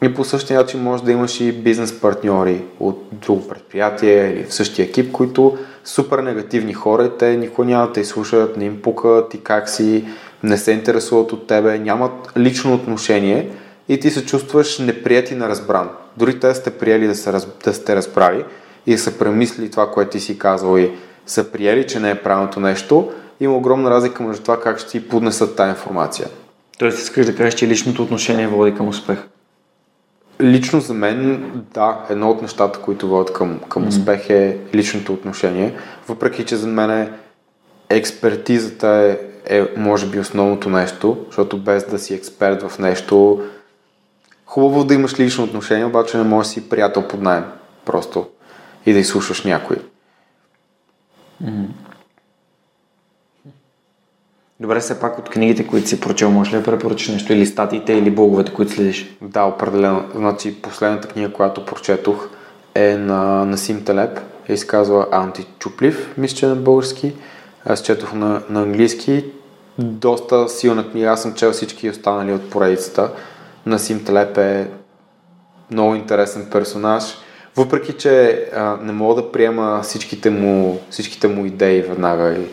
И 0.03 0.13
по 0.13 0.23
същия 0.23 0.59
начин 0.59 0.81
може 0.81 1.03
да 1.03 1.11
имаш 1.11 1.41
и 1.41 1.51
бизнес 1.51 1.99
партньори 1.99 2.61
от 2.79 3.07
друго 3.11 3.47
предприятие 3.47 4.33
или 4.33 4.43
в 4.43 4.53
същия 4.53 4.85
екип, 4.85 5.11
които 5.11 5.57
супер 5.85 6.19
негативни 6.19 6.73
хора 6.73 7.17
те 7.17 7.37
никога 7.37 7.67
няма 7.67 7.87
да 7.87 7.93
те 7.93 7.99
изслушат, 7.99 8.57
не 8.57 8.65
им 8.65 8.81
пукат 8.81 9.33
и 9.33 9.43
как 9.43 9.69
си, 9.69 10.05
не 10.43 10.57
се 10.57 10.71
интересуват 10.71 11.31
от 11.31 11.47
тебе, 11.47 11.79
нямат 11.79 12.11
лично 12.37 12.73
отношение 12.73 13.49
и 13.89 13.99
ти 13.99 14.09
се 14.09 14.25
чувстваш 14.25 14.79
неприят 14.79 15.31
и 15.31 15.35
неразбран. 15.35 15.89
Дори 16.17 16.39
те 16.39 16.55
сте 16.55 16.71
приели 16.71 17.07
да, 17.07 17.15
се, 17.15 17.31
да 17.63 17.73
сте 17.73 17.95
разправи 17.95 18.45
и 18.85 18.97
са 18.97 19.17
премисли 19.17 19.71
това, 19.71 19.91
което 19.91 20.11
ти 20.11 20.19
си 20.19 20.37
казал 20.37 20.77
и 20.77 20.91
са 21.25 21.51
приели, 21.51 21.87
че 21.87 21.99
не 21.99 22.09
е 22.09 22.21
правилното 22.21 22.59
нещо, 22.59 23.11
има 23.39 23.55
огромна 23.55 23.89
разлика 23.89 24.23
между 24.23 24.43
това 24.43 24.61
как 24.61 24.79
ще 24.79 24.89
ти 24.89 25.07
поднесат 25.07 25.55
тази 25.55 25.69
информация. 25.69 26.27
Тоест 26.79 26.99
искаш 26.99 27.25
да 27.25 27.35
кажеш, 27.35 27.53
че 27.53 27.67
личното 27.67 28.03
отношение 28.03 28.47
води 28.47 28.75
към 28.75 28.87
успех? 28.87 29.17
Лично 30.41 30.79
за 30.79 30.93
мен, 30.93 31.51
да, 31.73 32.05
едно 32.09 32.29
от 32.29 32.41
нещата, 32.41 32.79
които 32.79 33.07
водят 33.07 33.33
към, 33.33 33.59
към 33.69 33.87
успех 33.87 34.29
е 34.29 34.57
личното 34.75 35.13
отношение. 35.13 35.75
Въпреки, 36.07 36.45
че 36.45 36.55
за 36.55 36.67
мен 36.67 37.13
експертизата 37.89 38.87
е, 38.87 39.57
е, 39.57 39.67
може 39.77 40.05
би, 40.05 40.19
основното 40.19 40.69
нещо, 40.69 41.17
защото 41.25 41.57
без 41.57 41.83
да 41.83 41.99
си 41.99 42.13
експерт 42.13 42.63
в 42.63 42.79
нещо, 42.79 43.41
хубаво 44.45 44.83
да 44.83 44.93
имаш 44.93 45.19
лично 45.19 45.43
отношение, 45.43 45.85
обаче 45.85 46.17
не 46.17 46.23
можеш 46.23 46.47
да 46.47 46.53
си 46.53 46.69
приятел 46.69 47.07
под 47.07 47.21
найем, 47.21 47.43
просто 47.85 48.27
и 48.85 48.93
да 48.93 48.99
изслушаш 48.99 49.43
някой. 49.43 49.77
Добре, 54.59 54.79
все 54.79 54.99
пак 54.99 55.19
от 55.19 55.29
книгите, 55.29 55.67
които 55.67 55.87
си 55.87 55.99
прочел, 55.99 56.31
можеш 56.31 56.53
ли 56.53 56.57
да 56.57 56.63
препоръчаш 56.63 57.07
нещо 57.07 57.33
или 57.33 57.45
статиите, 57.45 57.93
или 57.93 58.11
блоговете, 58.11 58.53
които 58.53 58.71
следиш? 58.71 59.17
Да, 59.21 59.43
определено. 59.43 60.03
Значи, 60.15 60.61
последната 60.61 61.07
книга, 61.07 61.33
която 61.33 61.65
прочетох 61.65 62.29
е 62.75 62.97
на 62.97 63.45
Насим 63.45 63.85
Телеп 63.85 64.19
и 64.49 64.57
се 64.57 64.67
казва 64.67 65.07
Античуплив, 65.11 66.13
мисля, 66.17 66.35
че 66.35 66.45
е 66.45 66.49
на 66.49 66.55
български. 66.55 67.13
Аз 67.65 67.81
четох 67.81 68.13
на, 68.13 68.41
на 68.49 68.61
английски. 68.61 69.25
Доста 69.79 70.49
силна 70.49 70.91
книга. 70.91 71.07
Аз 71.07 71.21
съм 71.21 71.33
чел 71.33 71.51
всички 71.51 71.89
останали 71.89 72.33
от 72.33 72.49
поредицата. 72.49 73.11
Насим 73.65 74.05
Телеп 74.05 74.37
е 74.37 74.69
много 75.71 75.95
интересен 75.95 76.47
персонаж. 76.51 77.03
Въпреки, 77.55 77.93
че 77.93 78.45
а, 78.55 78.77
не 78.81 78.91
мога 78.91 79.21
да 79.21 79.31
приема 79.31 79.79
всичките 79.83 80.29
му, 80.29 80.81
всичките 80.89 81.27
му 81.27 81.45
идеи 81.45 81.81
веднага 81.81 82.33
и 82.33 82.47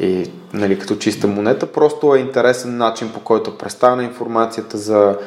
и 0.00 0.30
нали, 0.54 0.78
като 0.78 0.96
чиста 0.96 1.26
монета, 1.26 1.72
просто 1.72 2.14
е 2.14 2.18
интересен 2.18 2.76
начин 2.76 3.10
по 3.14 3.20
който 3.20 3.58
представя 3.58 4.02
информацията 4.02 4.78
за 4.78 5.18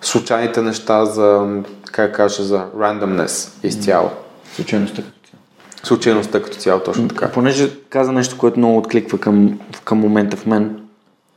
случайните 0.00 0.62
неща, 0.62 1.04
за, 1.04 1.46
как 1.92 2.14
кажа, 2.14 2.42
за 2.42 2.66
randomness 2.76 3.66
изцяло. 3.66 4.10
Случайността 4.54 5.02
като 5.02 5.28
цяло. 5.30 5.42
Случайността 5.82 6.42
като 6.42 6.56
цяло, 6.56 6.80
точно 6.80 7.08
така. 7.08 7.30
Понеже 7.30 7.70
каза 7.88 8.12
нещо, 8.12 8.38
което 8.38 8.58
много 8.58 8.78
откликва 8.78 9.18
към, 9.18 9.60
към 9.84 9.98
момента 9.98 10.36
в 10.36 10.46
мен, 10.46 10.80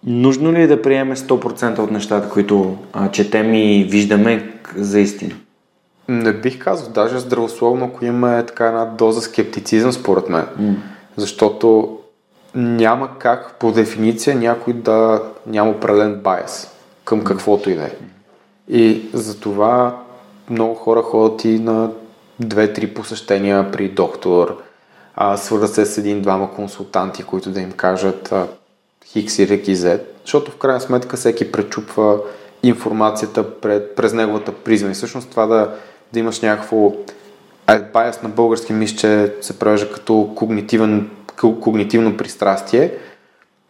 нужно 0.06 0.54
ли 0.54 0.62
е 0.62 0.68
да 0.68 0.82
приеме 0.82 1.16
100% 1.16 1.80
от 1.80 1.92
нещата, 1.92 2.30
които 2.30 2.78
а, 2.94 3.12
четем 3.12 3.54
и 3.54 3.84
виждаме 3.84 4.54
за 4.76 5.00
истина? 5.00 5.36
Не 6.08 6.34
бих 6.34 6.60
казал, 6.60 6.90
даже 6.90 7.20
здравословно, 7.20 7.86
ако 7.86 8.06
има 8.06 8.44
така 8.48 8.68
една 8.68 8.86
доза 8.86 9.22
скептицизъм, 9.22 9.92
според 9.92 10.30
мен. 10.30 10.46
Mm. 10.60 10.76
Защото 11.18 11.98
няма 12.56 13.10
как 13.20 13.56
по 13.60 13.72
дефиниция 13.72 14.36
някой 14.36 14.74
да 14.74 15.24
няма 15.46 15.72
определен 15.72 16.16
байс 16.16 16.72
към 17.06 17.24
каквото 17.24 17.70
и 17.70 17.76
да 17.76 17.84
е. 17.84 17.92
И 18.70 19.10
затова 19.14 19.98
много 20.50 20.76
хора 20.76 21.02
ходят 21.02 21.46
и 21.46 21.60
на 21.60 21.90
две-три 22.40 22.94
посещения 22.94 23.72
при 23.72 23.90
доктор, 23.90 24.64
а, 25.16 25.38
свързват 25.38 25.74
се 25.74 25.86
с 25.86 25.98
един-двама 25.98 26.54
консултанти, 26.54 27.24
които 27.24 27.50
да 27.50 27.62
им 27.62 27.72
кажат 27.72 28.34
Хикс, 29.06 29.34
Y 29.34 29.70
и 29.70 29.76
Z, 29.76 30.02
защото 30.26 30.52
в 30.52 30.58
крайна 30.58 30.82
сметка 30.82 31.18
всеки 31.18 31.52
пречупва 31.52 32.20
информацията 32.64 33.60
пред, 33.60 33.96
през 33.96 34.14
неговата 34.14 34.52
призма. 34.52 34.90
И 34.90 34.94
всъщност 34.94 35.30
това 35.30 35.46
да, 35.46 35.76
да 36.14 36.20
имаш 36.20 36.42
някакво 36.42 36.92
байс 37.94 38.22
на 38.22 38.30
български 38.30 38.74
мисля, 38.74 38.98
че 38.98 39.34
се 39.42 39.60
превежда 39.60 39.92
като 39.92 40.34
когнитивен 40.36 41.10
когнитивно 41.38 42.18
пристрастие. 42.18 42.92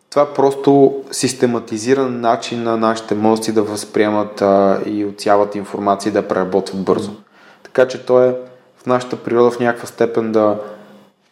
Това 0.09 0.33
просто 0.33 0.95
систематизира 1.11 2.05
начин 2.05 2.63
на 2.63 2.77
нашите 2.77 3.15
мозъци 3.15 3.53
да 3.53 3.63
възприемат 3.63 4.41
а, 4.41 4.81
и 4.85 5.05
отсяват 5.05 5.55
информация 5.55 6.09
и 6.09 6.13
да 6.13 6.27
преработват 6.27 6.83
бързо. 6.83 7.11
Така 7.63 7.87
че 7.87 8.05
то 8.05 8.23
е 8.23 8.35
в 8.77 8.85
нашата 8.85 9.15
природа 9.15 9.51
в 9.51 9.59
някаква 9.59 9.87
степен 9.87 10.31
да 10.31 10.59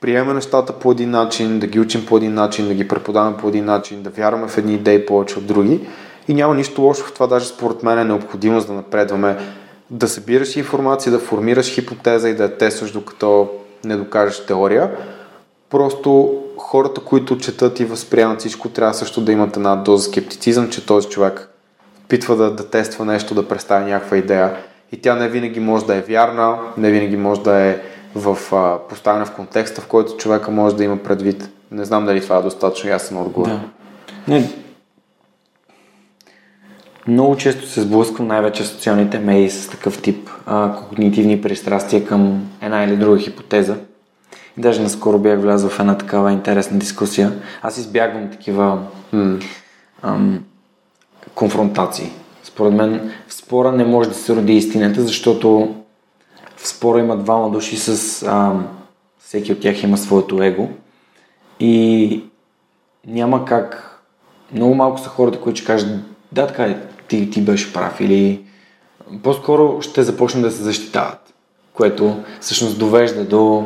приемаме 0.01 0.33
нещата 0.33 0.73
по 0.73 0.91
един 0.91 1.09
начин, 1.09 1.59
да 1.59 1.67
ги 1.67 1.79
учим 1.79 2.05
по 2.05 2.17
един 2.17 2.33
начин, 2.33 2.67
да 2.67 2.73
ги 2.73 2.87
преподаваме 2.87 3.37
по 3.37 3.47
един 3.47 3.65
начин, 3.65 4.03
да 4.03 4.09
вярваме 4.09 4.47
в 4.47 4.57
едни 4.57 4.73
идеи 4.73 5.05
повече 5.05 5.39
от 5.39 5.45
други. 5.45 5.87
И 6.27 6.33
няма 6.33 6.55
нищо 6.55 6.81
лошо 6.81 7.05
в 7.05 7.13
това, 7.13 7.27
даже 7.27 7.47
според 7.47 7.83
мен 7.83 7.99
е 7.99 8.03
необходимо 8.03 8.59
за 8.59 8.67
да 8.67 8.73
напредваме 8.73 9.37
да 9.89 10.07
събираш 10.07 10.55
информация, 10.55 11.11
да 11.11 11.19
формираш 11.19 11.73
хипотеза 11.73 12.29
и 12.29 12.35
да 12.35 12.43
я 12.43 12.57
тестваш 12.57 12.91
докато 12.91 13.49
не 13.83 13.95
докажеш 13.95 14.45
теория. 14.45 14.91
Просто 15.69 16.41
хората, 16.57 17.01
които 17.01 17.37
четат 17.37 17.79
и 17.79 17.85
възприемат 17.85 18.39
всичко, 18.39 18.69
трябва 18.69 18.93
също 18.93 19.21
да 19.21 19.31
имат 19.31 19.57
една 19.57 19.75
доза 19.75 20.03
скептицизъм, 20.03 20.69
че 20.69 20.85
този 20.85 21.07
човек 21.07 21.49
опитва 22.05 22.35
да, 22.35 22.51
да 22.51 22.69
тества 22.69 23.05
нещо, 23.05 23.35
да 23.35 23.47
представи 23.47 23.91
някаква 23.91 24.17
идея 24.17 24.55
и 24.91 25.01
тя 25.01 25.15
не 25.15 25.29
винаги 25.29 25.59
може 25.59 25.85
да 25.85 25.95
е 25.95 26.01
вярна, 26.01 26.57
не 26.77 26.91
винаги 26.91 27.17
може 27.17 27.41
да 27.41 27.55
е 27.57 27.81
в, 28.15 28.37
а, 28.51 28.79
поставена 28.89 29.25
в 29.25 29.31
контекста, 29.31 29.81
в 29.81 29.87
който 29.87 30.17
човека 30.17 30.51
може 30.51 30.75
да 30.75 30.83
има 30.83 30.97
предвид. 30.97 31.49
Не 31.71 31.85
знам 31.85 32.05
дали 32.05 32.21
това 32.21 32.37
е 32.37 32.41
достатъчно 32.41 32.89
ясен 32.89 33.17
отговор. 33.17 33.47
Да. 33.47 33.59
Не. 34.27 34.49
Много 37.07 37.37
често 37.37 37.67
се 37.67 37.81
сблъсквам 37.81 38.27
най-вече 38.27 38.63
в 38.63 38.67
социалните 38.67 39.19
медии 39.19 39.49
с 39.49 39.69
такъв 39.69 40.01
тип 40.01 40.29
а, 40.45 40.75
когнитивни 40.75 41.41
пристрастия 41.41 42.05
към 42.05 42.49
една 42.61 42.83
или 42.83 42.97
друга 42.97 43.19
хипотеза. 43.19 43.77
И 44.57 44.61
даже 44.61 44.81
наскоро 44.81 45.19
бях 45.19 45.39
влязъл 45.39 45.69
в 45.69 45.79
една 45.79 45.97
такава 45.97 46.31
интересна 46.31 46.79
дискусия. 46.79 47.31
Аз 47.61 47.77
избягвам 47.77 48.31
такива 48.31 48.79
mm. 49.13 49.43
ам, 50.01 50.43
конфронтации. 51.35 52.11
Според 52.43 52.73
мен 52.73 53.11
в 53.27 53.33
спора 53.33 53.71
не 53.71 53.85
може 53.85 54.09
да 54.09 54.15
се 54.15 54.35
роди 54.35 54.53
истината, 54.53 55.01
защото 55.01 55.75
в 56.57 56.67
спора 56.67 56.99
има 56.99 57.17
двама 57.17 57.51
души 57.51 57.77
с... 57.77 58.23
Ам, 58.23 58.67
всеки 59.19 59.51
от 59.51 59.59
тях 59.59 59.83
има 59.83 59.97
своето 59.97 60.43
его. 60.43 60.69
И 61.59 62.23
няма 63.07 63.45
как... 63.45 63.91
Много 64.53 64.75
малко 64.75 64.99
са 64.99 65.09
хората, 65.09 65.41
които 65.41 65.57
ще 65.57 65.67
кажат 65.67 65.99
да, 66.31 66.47
така 66.47 66.63
е, 66.63 66.84
ти, 67.07 67.29
ти 67.29 67.41
беше 67.41 67.73
прав 67.73 68.01
или 68.01 68.45
по-скоро 69.23 69.81
ще 69.81 70.03
започнат 70.03 70.43
да 70.43 70.51
се 70.51 70.63
защитават, 70.63 71.33
което 71.73 72.23
всъщност 72.39 72.79
довежда 72.79 73.25
до 73.25 73.65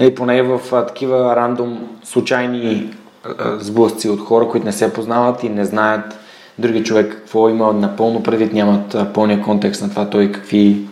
нали, 0.00 0.14
поне 0.14 0.42
в 0.42 0.60
а, 0.72 0.86
такива 0.86 1.36
рандом 1.36 1.98
случайни 2.04 2.94
а, 3.24 3.58
сблъсци 3.58 4.08
от 4.08 4.20
хора, 4.20 4.48
които 4.48 4.66
не 4.66 4.72
се 4.72 4.92
познават 4.92 5.42
и 5.42 5.48
не 5.48 5.64
знаят 5.64 6.18
другия 6.58 6.82
човек 6.82 7.12
какво 7.12 7.48
има 7.48 7.72
напълно 7.72 8.22
предвид, 8.22 8.52
нямат 8.52 8.94
а, 8.94 9.12
пълния 9.12 9.42
контекст 9.42 9.82
на 9.82 9.90
това 9.90 10.10
той 10.10 10.32
какви 10.32 10.88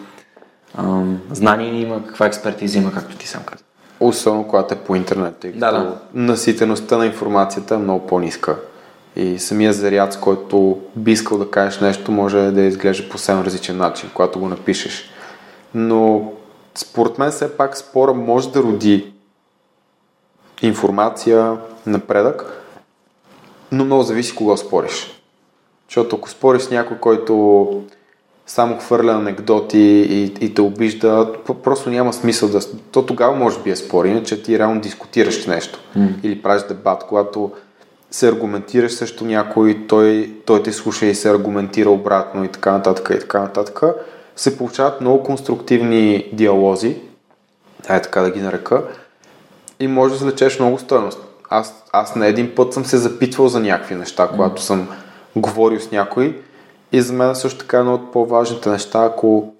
а, 0.74 1.02
знания 1.30 1.80
има, 1.80 2.06
каква 2.06 2.26
експертиза 2.26 2.78
има, 2.78 2.92
както 2.92 3.16
ти 3.16 3.28
сам 3.28 3.42
каза. 3.46 3.64
Особено 4.00 4.48
когато 4.48 4.74
е 4.74 4.78
по 4.78 4.96
интернет, 4.96 5.36
тъй 5.36 5.52
да, 5.52 5.72
да. 5.72 5.96
наситеността 6.14 6.96
на 6.96 7.06
информацията 7.06 7.74
е 7.74 7.78
много 7.78 8.06
по-ниска. 8.06 8.56
И 9.16 9.38
самия 9.38 9.72
заряд, 9.72 10.12
с 10.12 10.16
който 10.16 10.78
би 10.96 11.12
искал 11.12 11.38
да 11.38 11.50
кажеш 11.50 11.80
нещо, 11.80 12.12
може 12.12 12.50
да 12.50 12.62
изглежда 12.62 13.08
по 13.08 13.18
съвсем 13.18 13.40
различен 13.40 13.76
начин, 13.76 14.10
когато 14.14 14.40
го 14.40 14.48
напишеш. 14.48 15.10
Но 15.74 16.32
според 16.74 17.18
мен 17.18 17.30
все 17.30 17.56
пак 17.56 17.76
спора 17.76 18.14
може 18.14 18.52
да 18.52 18.62
роди 18.62 19.12
информация, 20.62 21.56
напредък, 21.86 22.62
но 23.72 23.84
много 23.84 24.02
зависи 24.02 24.34
кога 24.34 24.56
спориш. 24.56 25.22
Защото 25.88 26.16
ако 26.16 26.30
спориш 26.30 26.62
с 26.62 26.70
някой, 26.70 26.98
който 26.98 27.84
само 28.46 28.78
хвърля 28.78 29.12
анекдоти 29.12 29.78
и, 29.78 30.24
и 30.40 30.54
те 30.54 30.60
обижда, 30.60 31.32
просто 31.62 31.90
няма 31.90 32.12
смисъл 32.12 32.48
да... 32.48 32.60
То 32.92 33.06
тогава 33.06 33.36
може 33.36 33.58
би 33.58 33.70
е 33.70 33.76
спор, 33.76 34.04
иначе 34.04 34.42
ти 34.42 34.58
реално 34.58 34.80
дискутираш 34.80 35.46
нещо 35.46 35.80
mm. 35.98 36.08
или 36.22 36.42
правиш 36.42 36.62
дебат, 36.62 37.04
когато 37.08 37.52
се 38.10 38.28
аргументираш 38.28 38.92
също 38.92 39.24
някой, 39.24 39.86
той, 39.88 40.34
той 40.46 40.62
те 40.62 40.72
слуша 40.72 41.06
и 41.06 41.14
се 41.14 41.30
аргументира 41.30 41.90
обратно 41.90 42.44
и 42.44 42.48
така 42.48 42.72
нататък 42.72 43.10
и 43.16 43.20
така 43.20 43.40
нататък, 43.40 43.82
се 44.36 44.58
получават 44.58 45.00
много 45.00 45.22
конструктивни 45.22 46.30
диалози, 46.32 46.96
ай 47.88 48.02
така 48.02 48.22
да 48.22 48.30
ги 48.30 48.40
нарека, 48.40 48.82
и 49.80 49.86
може 49.86 50.12
да 50.12 50.18
залечеш 50.18 50.58
много 50.58 50.78
стоеност. 50.78 51.18
Аз, 51.48 51.84
аз 51.92 52.16
на 52.16 52.26
един 52.26 52.54
път 52.54 52.74
съм 52.74 52.84
се 52.84 52.96
запитвал 52.96 53.48
за 53.48 53.60
някакви 53.60 53.94
неща, 53.94 54.28
когато 54.28 54.62
съм 54.62 54.88
говорил 55.36 55.80
с 55.80 55.90
някой 55.90 56.42
и 56.92 57.00
за 57.00 57.12
мен 57.12 57.34
също 57.34 57.58
така 57.58 57.78
едно 57.78 57.94
от 57.94 58.12
по-важните 58.12 58.68
неща, 58.68 59.04
ако 59.04 59.54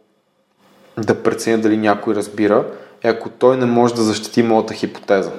да 0.98 1.22
преценя 1.22 1.59
дали 1.59 1.76
някой 1.76 2.14
разбира, 2.14 2.64
е 3.03 3.09
ако 3.09 3.28
той 3.28 3.57
не 3.57 3.66
може 3.66 3.94
да 3.94 4.03
защити 4.03 4.42
моята 4.42 4.74
хипотеза. 4.74 5.30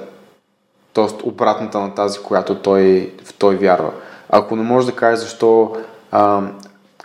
Тоест 0.94 1.22
обратната 1.24 1.80
на 1.80 1.96
тази, 1.96 2.20
която 2.20 2.56
той, 2.56 3.14
в 3.26 3.34
той 3.34 3.56
вярва. 3.56 3.92
Ако 4.30 4.56
не 4.56 4.64
може 4.64 4.88
да 4.88 4.96
каже 4.96 5.18
защо, 5.18 5.76
а, 6.12 6.42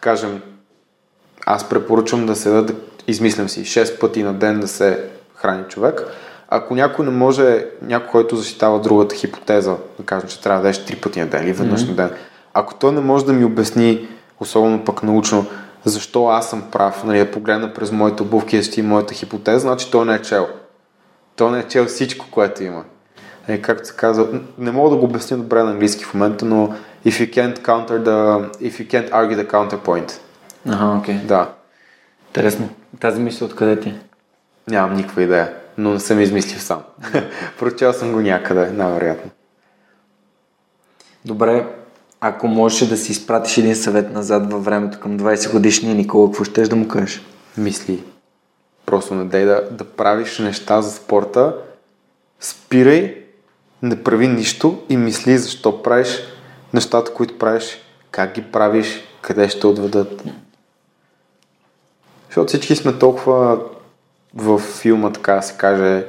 кажем, 0.00 0.42
аз 1.46 1.68
препоръчвам 1.68 2.26
да 2.26 2.36
седа, 2.36 2.62
да 2.62 2.74
измислям 3.06 3.48
си 3.48 3.64
6 3.64 4.00
пъти 4.00 4.22
на 4.22 4.34
ден 4.34 4.60
да 4.60 4.68
се 4.68 5.04
храни 5.34 5.64
човек, 5.68 6.04
ако 6.48 6.74
някой 6.74 7.04
не 7.04 7.10
може, 7.10 7.66
някой, 7.82 8.08
който 8.10 8.36
защитава 8.36 8.78
другата 8.78 9.14
хипотеза, 9.14 9.76
да 9.98 10.04
кажем, 10.04 10.28
че 10.28 10.40
трябва 10.40 10.62
да 10.62 10.68
ядеш 10.68 10.84
3 10.84 11.02
пъти 11.02 11.20
на 11.20 11.26
ден 11.26 11.44
или 11.44 11.52
веднъж 11.52 11.80
mm-hmm. 11.80 11.88
на 11.88 11.94
ден, 11.94 12.10
ако 12.54 12.74
той 12.74 12.92
не 12.92 13.00
може 13.00 13.26
да 13.26 13.32
ми 13.32 13.44
обясни, 13.44 14.08
особено 14.40 14.84
пък 14.84 15.02
научно, 15.02 15.46
защо 15.84 16.26
аз 16.26 16.50
съм 16.50 16.70
прав, 16.72 17.04
нали, 17.04 17.18
да 17.18 17.30
погледна 17.30 17.74
през 17.74 17.92
моите 17.92 18.22
обувки 18.22 18.60
и 18.76 18.82
моята 18.82 19.14
хипотеза, 19.14 19.58
значи 19.58 19.90
той 19.90 20.04
не 20.04 20.14
е 20.14 20.22
чел. 20.22 20.48
Той 21.36 21.50
не 21.50 21.58
е 21.58 21.68
чел 21.68 21.86
всичко, 21.86 22.26
което 22.30 22.62
има. 22.62 22.84
Е, 23.48 23.62
както 23.62 23.88
се 23.88 23.96
казва, 23.96 24.40
не 24.58 24.70
мога 24.70 24.90
да 24.90 24.96
го 24.96 25.04
обясня 25.04 25.36
добре 25.36 25.62
на 25.62 25.70
английски 25.70 26.04
в 26.04 26.14
момента, 26.14 26.44
но 26.44 26.74
if 27.06 27.10
you 27.10 27.30
can't 27.30 27.58
counter 27.58 28.02
the, 28.02 28.50
if 28.56 28.80
you 28.80 28.90
can't 28.90 29.10
argue 29.10 29.44
the 29.44 29.50
counterpoint. 29.50 30.12
Ага, 30.68 30.98
окей. 30.98 31.14
Okay. 31.14 31.24
Да. 31.24 31.52
Интересно. 32.26 32.68
Тази 33.00 33.20
мисъл 33.20 33.46
откъде 33.46 33.80
ти? 33.80 33.94
Нямам 34.68 34.96
никаква 34.96 35.22
идея, 35.22 35.52
но 35.78 35.92
не 35.92 36.00
съм 36.00 36.20
измислил 36.20 36.60
сам. 36.60 36.82
Прочел 37.58 37.92
съм 37.92 38.12
го 38.12 38.20
някъде, 38.20 38.70
най-вероятно. 38.70 39.30
Добре, 41.24 41.66
ако 42.20 42.48
можеш 42.48 42.88
да 42.88 42.96
си 42.96 43.12
изпратиш 43.12 43.58
един 43.58 43.76
съвет 43.76 44.12
назад 44.12 44.52
във 44.52 44.64
времето 44.64 45.00
към 45.00 45.18
20 45.18 45.52
годишния 45.52 45.94
Никола, 45.94 46.28
какво 46.28 46.44
ще 46.44 46.62
да 46.62 46.76
му 46.76 46.88
кажеш? 46.88 47.22
Мисли. 47.58 48.04
Просто 48.86 49.14
не 49.14 49.24
дай 49.24 49.44
да, 49.44 49.68
да 49.70 49.84
правиш 49.84 50.38
неща 50.38 50.82
за 50.82 50.90
спорта. 50.90 51.56
Спирай 52.40 53.25
не 53.82 54.02
прави 54.02 54.28
нищо 54.28 54.82
и 54.88 54.96
мисли 54.96 55.38
защо 55.38 55.82
правиш 55.82 56.18
нещата, 56.74 57.14
които 57.14 57.38
правиш, 57.38 57.78
как 58.10 58.34
ги 58.34 58.42
правиш, 58.42 59.04
къде 59.20 59.48
ще 59.48 59.66
отведат. 59.66 60.24
Защото 62.28 62.48
всички 62.48 62.76
сме 62.76 62.92
толкова 62.92 63.58
в 64.34 64.58
филма, 64.58 65.12
така 65.12 65.34
да 65.34 65.42
се 65.42 65.54
каже, 65.54 66.06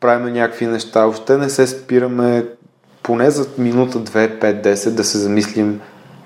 правим 0.00 0.32
някакви 0.32 0.66
неща, 0.66 1.02
въобще 1.02 1.36
не 1.36 1.50
се 1.50 1.66
спираме 1.66 2.46
поне 3.02 3.30
за 3.30 3.46
минута, 3.58 3.98
2, 3.98 4.40
5, 4.40 4.62
10 4.74 4.90
да 4.90 5.04
се 5.04 5.18
замислим 5.18 5.80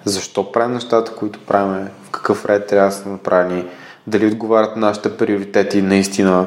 защо 0.05 0.53
правим 0.53 0.75
нещата, 0.75 1.15
които 1.15 1.39
правим, 1.47 1.89
в 2.03 2.11
какъв 2.11 2.47
ред 2.47 2.67
трябва 2.67 2.89
да 2.89 2.97
са 2.97 3.09
направени, 3.09 3.65
дали 4.07 4.27
отговарят 4.27 4.77
на 4.77 4.87
нашите 4.87 5.17
приоритети 5.17 5.83
наистина 5.83 6.47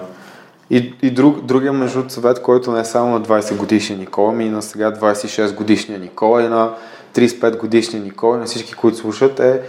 и, 0.74 0.94
и 1.02 1.12
друг, 1.12 1.42
другия 1.42 1.74
между 1.74 2.10
съвет, 2.10 2.42
който 2.42 2.72
не 2.72 2.80
е 2.80 2.86
само 2.86 3.12
на 3.12 3.22
20 3.22 3.58
годишния 3.58 4.00
Никола, 4.00 4.32
ми 4.32 4.46
и 4.46 4.50
на 4.50 4.62
сега 4.62 4.92
26 4.92 5.56
годишния 5.56 6.00
Никола 6.00 6.44
и 6.44 6.48
на 6.48 6.74
35 7.16 7.58
годишния 7.58 8.04
Никола 8.04 8.36
и 8.36 8.40
на 8.40 8.46
всички, 8.46 8.74
които 8.74 8.98
слушат 8.98 9.40
е 9.40 9.62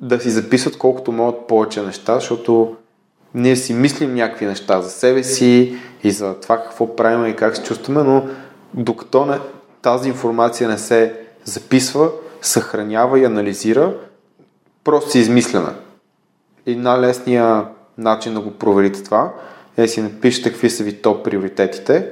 да 0.00 0.20
си 0.20 0.30
записват 0.30 0.78
колкото 0.78 1.12
могат 1.12 1.46
повече 1.46 1.82
неща, 1.82 2.14
защото 2.14 2.76
ние 3.34 3.56
си 3.56 3.74
мислим 3.74 4.14
някакви 4.14 4.46
неща 4.46 4.80
за 4.80 4.90
себе 4.90 5.22
си 5.22 5.76
и 6.04 6.10
за 6.10 6.34
това 6.34 6.56
какво 6.56 6.96
правим 6.96 7.26
и 7.26 7.36
как 7.36 7.56
се 7.56 7.62
чувстваме, 7.62 8.02
но 8.02 8.24
докато 8.74 9.26
не, 9.26 9.38
тази 9.82 10.08
информация 10.08 10.68
не 10.68 10.78
се 10.78 11.14
записва, 11.44 12.10
съхранява 12.42 13.18
и 13.18 13.24
анализира, 13.24 13.94
просто 14.84 15.10
си 15.10 15.18
измислена. 15.18 15.74
И 16.66 16.76
най-лесният 16.76 17.66
начин 17.98 18.34
да 18.34 18.40
го 18.40 18.50
проверите 18.50 19.02
това 19.02 19.32
е 19.82 19.88
си 19.88 20.02
напишете 20.02 20.50
какви 20.50 20.70
са 20.70 20.84
ви 20.84 20.92
топ 20.92 21.24
приоритетите, 21.24 22.06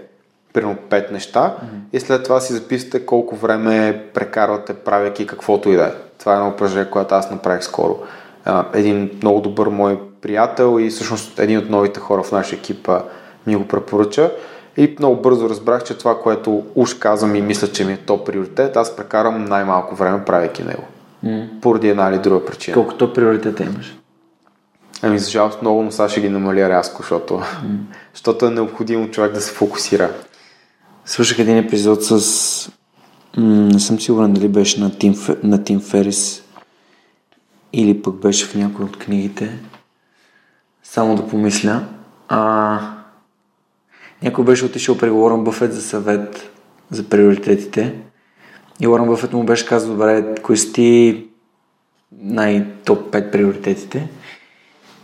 примерно 0.53 0.77
5 0.91 1.13
неща, 1.13 1.41
mm-hmm. 1.41 1.97
и 1.97 2.01
след 2.01 2.25
това 2.25 2.41
си 2.41 2.53
записате 2.53 3.07
колко 3.07 3.37
време 3.37 4.05
прекарвате, 4.15 4.75
правяки 4.75 5.27
каквото 5.27 5.71
и 5.71 5.77
да 5.77 5.85
е. 5.85 5.93
Това 6.19 6.33
е 6.33 6.37
едно 6.37 6.49
упражнение, 6.49 6.91
което 6.91 7.15
аз 7.15 7.31
направих 7.31 7.63
скоро. 7.63 7.99
един 8.75 9.11
много 9.23 9.41
добър 9.41 9.67
мой 9.67 9.99
приятел 10.21 10.81
и 10.81 10.91
всъщност 10.91 11.39
един 11.39 11.59
от 11.59 11.71
новите 11.71 12.01
хора 12.01 12.23
в 12.23 12.33
нашия 12.33 12.59
екип 12.59 12.89
ми 13.47 13.57
го 13.57 13.69
препоръча. 13.69 14.31
И 14.77 14.97
много 14.99 15.23
бързо 15.23 15.49
разбрах, 15.49 15.85
че 15.85 15.99
това, 15.99 16.21
което 16.21 16.67
уж 16.75 16.95
казвам 16.95 17.35
и 17.35 17.43
мисля, 17.43 17.69
че 17.69 17.85
ми 17.85 17.93
е 17.93 17.97
топ 17.97 18.27
приоритет, 18.27 18.77
аз 18.77 18.97
прекарам 18.97 19.45
най-малко 19.45 19.95
време 19.95 20.25
правейки 20.25 20.63
него. 20.63 20.83
Mm. 21.25 21.61
Поради 21.61 21.89
една 21.89 22.09
или 22.09 22.19
друга 22.19 22.45
причина. 22.45 22.75
Колко 22.75 22.95
топ 22.95 23.15
приоритета 23.15 23.63
имаш? 23.63 23.99
Ами 25.03 25.19
за 25.19 25.31
жалост 25.31 25.63
много, 25.63 25.83
но 25.83 25.91
сега 25.91 26.09
ще 26.09 26.21
ги 26.21 26.29
намаля 26.29 26.69
рязко, 26.69 27.03
защото, 27.03 27.35
mm. 27.35 27.79
защото 28.15 28.47
е 28.47 28.51
необходимо 28.51 29.11
човек 29.11 29.33
да 29.33 29.41
се 29.41 29.53
фокусира. 29.53 30.11
Слушах 31.05 31.39
един 31.39 31.57
епизод 31.57 32.05
с... 32.05 32.71
не 33.37 33.81
съм 33.81 34.01
сигурен 34.01 34.33
дали 34.33 34.49
беше 34.49 34.81
на 34.81 34.99
Тим, 34.99 35.15
на 35.43 35.65
Тим 35.65 35.81
Ферис 35.81 36.43
или 37.73 38.03
пък 38.03 38.15
беше 38.15 38.47
в 38.47 38.55
някой 38.55 38.85
от 38.85 38.99
книгите. 38.99 39.59
Само 40.83 41.17
да 41.17 41.29
помисля. 41.29 41.85
А, 42.29 42.81
някой 44.23 44.45
беше 44.45 44.65
отишъл 44.65 44.99
при 44.99 45.11
Уорън 45.11 45.45
Бъфет 45.45 45.75
за 45.75 45.83
съвет 45.83 46.51
за 46.91 47.09
приоритетите. 47.09 47.95
И 48.81 48.89
Уорън 48.89 49.09
Бъфет 49.09 49.33
му 49.33 49.45
беше 49.45 49.67
казал, 49.67 49.93
добре, 49.93 50.35
кои 50.43 50.57
са 50.57 50.73
ти 50.73 51.25
най-топ 52.13 53.13
5 53.13 53.31
приоритетите. 53.31 54.09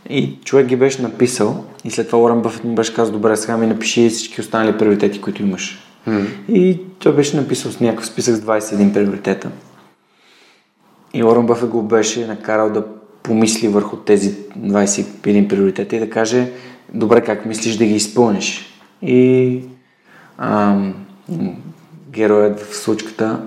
И 0.08 0.38
човек 0.44 0.66
ги 0.66 0.76
беше 0.76 1.02
написал 1.02 1.64
и 1.84 1.90
след 1.90 2.06
това 2.06 2.18
Уорън 2.18 2.42
Бъфет 2.42 2.64
му 2.64 2.74
беше 2.74 2.94
казал, 2.94 3.12
добре, 3.12 3.36
сега 3.36 3.56
ми 3.56 3.66
напиши 3.66 4.08
всички 4.08 4.40
останали 4.40 4.78
приоритети, 4.78 5.20
които 5.20 5.42
имаш. 5.42 5.78
Mm. 6.08 6.26
И 6.48 6.80
той 6.98 7.14
беше 7.14 7.36
написал 7.36 7.72
с 7.72 7.80
някакъв 7.80 8.06
списък 8.06 8.34
с 8.34 8.40
21 8.40 8.92
приоритета. 8.92 9.50
И 11.14 11.24
Уорън 11.24 11.46
Бъфет 11.46 11.68
го 11.68 11.82
беше 11.82 12.26
накарал 12.26 12.70
да 12.70 12.84
помисли 13.22 13.68
върху 13.68 13.96
тези 13.96 14.34
21 14.58 15.48
приоритета 15.48 15.96
и 15.96 16.00
да 16.00 16.10
каже, 16.10 16.50
добре, 16.94 17.20
как 17.20 17.46
мислиш 17.46 17.76
да 17.76 17.84
ги 17.84 17.94
изпълниш? 17.94 18.66
И 19.02 19.60
ам, 20.38 20.94
героят 22.10 22.60
в 22.60 22.76
случката 22.76 23.40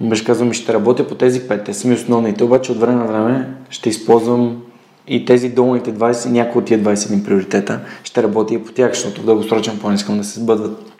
беше 0.00 0.24
казал 0.24 0.46
ми, 0.46 0.54
ще 0.54 0.72
работя 0.72 1.08
по 1.08 1.14
тези 1.14 1.48
пет, 1.48 1.64
те 1.64 1.74
са 1.74 1.88
ми 1.88 1.94
основните, 1.94 2.44
обаче 2.44 2.72
от 2.72 2.80
време 2.80 2.94
на 2.94 3.06
време 3.06 3.54
ще 3.70 3.88
използвам 3.88 4.62
и 5.06 5.24
тези 5.24 5.48
долните 5.48 5.94
20, 5.94 6.30
някои 6.30 6.60
от 6.60 6.66
тия 6.66 6.80
21 6.80 7.24
приоритета, 7.24 7.80
ще 8.04 8.22
работя 8.22 8.54
и 8.54 8.64
по 8.64 8.72
тях, 8.72 8.92
защото 8.92 9.22
в 9.22 9.24
дългосрочен 9.24 9.78
план 9.78 9.94
искам 9.94 10.18
да 10.18 10.24
се 10.24 10.40
сбъдват. 10.40 10.92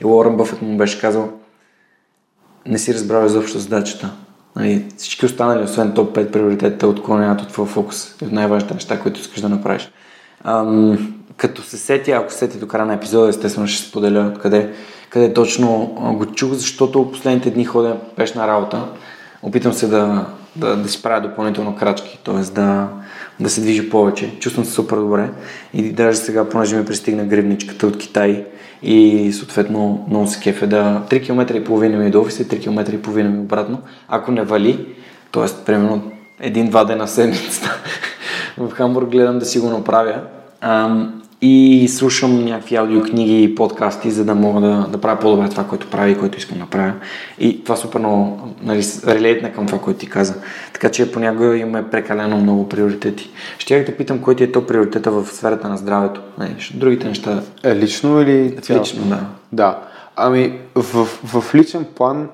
И 0.00 0.04
Лорен 0.04 0.36
Бъфет 0.36 0.62
му 0.62 0.76
беше 0.76 1.00
казал, 1.00 1.30
не 2.66 2.78
си 2.78 2.94
разбрал 2.94 3.26
изобщо 3.26 3.58
задачата. 3.58 4.10
Нали, 4.56 4.86
всички 4.96 5.26
останали, 5.26 5.64
освен 5.64 5.94
топ 5.94 6.16
5 6.16 6.30
приоритета, 6.30 6.86
отклоняват 6.86 7.40
от 7.40 7.48
твоя 7.48 7.68
фокус 7.68 8.14
и 8.22 8.24
от 8.24 8.32
най-важните 8.32 8.74
неща, 8.74 9.00
които 9.00 9.20
искаш 9.20 9.40
да 9.40 9.48
направиш. 9.48 9.90
Ам, 10.44 11.14
като 11.36 11.62
се 11.62 11.76
сетя, 11.76 12.10
ако 12.10 12.32
се 12.32 12.38
сети 12.38 12.58
до 12.58 12.68
края 12.68 12.86
на 12.86 12.94
епизода, 12.94 13.28
естествено 13.28 13.66
ще 13.66 13.88
споделя 13.88 14.34
къде, 14.42 14.72
къде 15.10 15.34
точно 15.34 15.86
го 16.18 16.26
чух, 16.26 16.52
защото 16.52 17.10
последните 17.10 17.50
дни 17.50 17.64
ходя 17.64 17.96
пешна 18.16 18.46
работа. 18.46 18.88
Опитам 19.42 19.72
се 19.72 19.86
да, 19.86 20.26
да, 20.56 20.76
да 20.76 20.88
си 20.88 21.02
правя 21.02 21.28
допълнително 21.28 21.76
крачки, 21.76 22.18
т.е. 22.24 22.52
Да, 22.52 22.88
да 23.40 23.50
се 23.50 23.60
движи 23.60 23.90
повече. 23.90 24.38
Чувствам 24.38 24.64
се 24.64 24.72
супер 24.72 24.96
добре. 24.96 25.30
И 25.74 25.92
даже 25.92 26.18
сега, 26.18 26.48
понеже 26.48 26.76
ми 26.76 26.84
пристигна 26.84 27.24
гривничката 27.24 27.86
от 27.86 27.98
Китай 27.98 28.46
и 28.82 29.30
съответно 29.32 30.04
много 30.08 30.26
се 30.26 30.40
кефе 30.40 30.66
да 30.66 31.02
3 31.10 31.24
км 31.24 31.56
и 31.56 31.64
половина 31.64 31.98
ми 31.98 32.06
е 32.06 32.10
до 32.10 32.20
офиса 32.20 32.42
и 32.42 32.46
3 32.46 32.62
км 32.62 32.94
и 32.94 33.02
половина 33.02 33.28
ми 33.28 33.36
е 33.36 33.40
обратно. 33.40 33.78
Ако 34.08 34.32
не 34.32 34.42
вали, 34.42 34.86
т.е. 35.32 35.64
примерно 35.66 36.12
един-два 36.40 36.84
дена 36.84 37.08
седмицата 37.08 37.82
в 38.58 38.70
Хамбург 38.70 39.08
гледам 39.08 39.38
да 39.38 39.44
си 39.44 39.58
го 39.58 39.68
направя. 39.68 40.20
Ам, 40.60 41.22
и 41.42 41.88
слушам 41.88 42.44
някакви 42.44 42.76
аудиокниги 42.76 43.42
и 43.42 43.54
подкасти, 43.54 44.10
за 44.10 44.24
да 44.24 44.34
мога 44.34 44.60
да, 44.60 44.86
да 44.90 45.00
правя 45.00 45.20
по-добре 45.20 45.48
това, 45.48 45.64
което 45.64 45.86
правя 45.86 46.10
и 46.10 46.18
което 46.18 46.38
искам 46.38 46.58
да 46.58 46.66
правя. 46.66 46.92
И 47.38 47.64
това 47.64 47.76
супер 47.76 47.98
много 47.98 48.48
нали, 48.62 48.82
релейтна 49.06 49.52
към 49.52 49.66
това, 49.66 49.78
което 49.78 50.00
ти 50.00 50.06
каза. 50.06 50.34
Така 50.72 50.88
че 50.88 51.12
понякога 51.12 51.56
имаме 51.56 51.90
прекалено 51.90 52.36
много 52.36 52.68
приоритети. 52.68 53.30
Ще 53.58 53.84
да 53.84 53.96
питам, 53.96 54.18
кой 54.18 54.36
ти 54.36 54.44
е 54.44 54.52
то 54.52 54.66
приоритета 54.66 55.10
в 55.10 55.26
сферата 55.26 55.68
на 55.68 55.76
здравето? 55.76 56.20
Нали, 56.38 56.56
другите 56.74 57.08
неща. 57.08 57.42
Е, 57.64 57.76
лично 57.76 58.20
или 58.20 58.56
цяло? 58.62 58.80
Лично, 58.80 59.04
да. 59.04 59.20
Да. 59.52 59.78
Ами, 60.16 60.58
в, 60.74 61.04
в 61.04 61.54
личен 61.54 61.86
план 61.94 62.28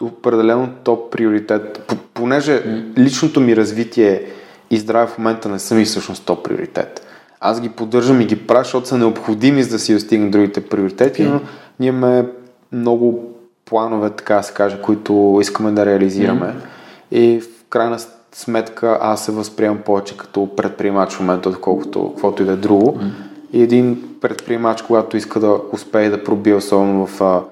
определено 0.00 0.68
топ 0.84 1.12
приоритет, 1.12 1.92
понеже 2.14 2.62
личното 2.98 3.40
ми 3.40 3.56
развитие 3.56 4.22
и 4.70 4.76
здраве 4.76 5.06
в 5.06 5.18
момента 5.18 5.48
не 5.48 5.58
са 5.58 5.74
ми 5.74 5.84
всъщност 5.84 6.24
топ 6.24 6.44
приоритет 6.44 7.05
аз 7.50 7.60
ги 7.60 7.68
поддържам 7.68 8.20
и 8.20 8.26
ги 8.26 8.46
правя, 8.46 8.64
защото 8.64 8.88
са 8.88 8.98
необходими 8.98 9.62
за 9.62 9.70
да 9.70 9.78
си 9.78 9.94
достигнат 9.94 10.30
другите 10.30 10.68
приоритети, 10.68 11.22
но 11.22 11.40
ние 11.80 11.88
имаме 11.88 12.26
много 12.72 13.32
планове, 13.64 14.10
така 14.10 14.34
да 14.34 14.42
се 14.42 14.52
каже, 14.52 14.80
които 14.82 15.38
искаме 15.40 15.70
да 15.70 15.86
реализираме. 15.86 16.46
Mm-hmm. 16.46 17.16
И 17.16 17.40
в 17.40 17.46
крайна 17.68 17.98
сметка 18.32 18.98
аз 19.00 19.24
се 19.24 19.32
възприемам 19.32 19.78
повече 19.78 20.16
като 20.16 20.56
предприемач 20.56 21.12
в 21.12 21.20
момента, 21.20 21.48
отколкото 21.48 22.08
каквото 22.08 22.42
и 22.42 22.46
да 22.46 22.52
е 22.52 22.56
друго. 22.56 22.98
Mm-hmm. 22.98 23.10
И 23.52 23.62
един 23.62 24.02
предприемач, 24.20 24.82
когато 24.82 25.16
иска 25.16 25.40
да 25.40 25.60
успее 25.72 26.10
да 26.10 26.24
пробие, 26.24 26.54
особено 26.54 27.06
в 27.06 27.20
а, 27.20 27.42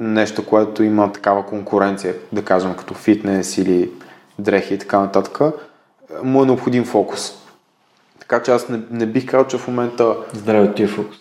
нещо, 0.00 0.46
което 0.46 0.82
има 0.82 1.12
такава 1.12 1.46
конкуренция, 1.46 2.14
да 2.32 2.42
кажем 2.42 2.74
като 2.74 2.94
фитнес 2.94 3.58
или 3.58 3.90
дрехи 4.38 4.74
и 4.74 4.78
така 4.78 5.00
нататък, 5.00 5.40
му 6.22 6.42
е 6.42 6.46
необходим 6.46 6.84
фокус. 6.84 7.45
Така 8.28 8.42
че 8.42 8.50
аз 8.50 8.68
не, 8.68 8.80
не 8.90 9.06
бих 9.06 9.26
казал, 9.26 9.46
че 9.46 9.58
в 9.58 9.68
момента... 9.68 10.16
Здравето 10.32 10.74
ти 10.74 10.82
е 10.82 10.86
фокус. 10.88 11.16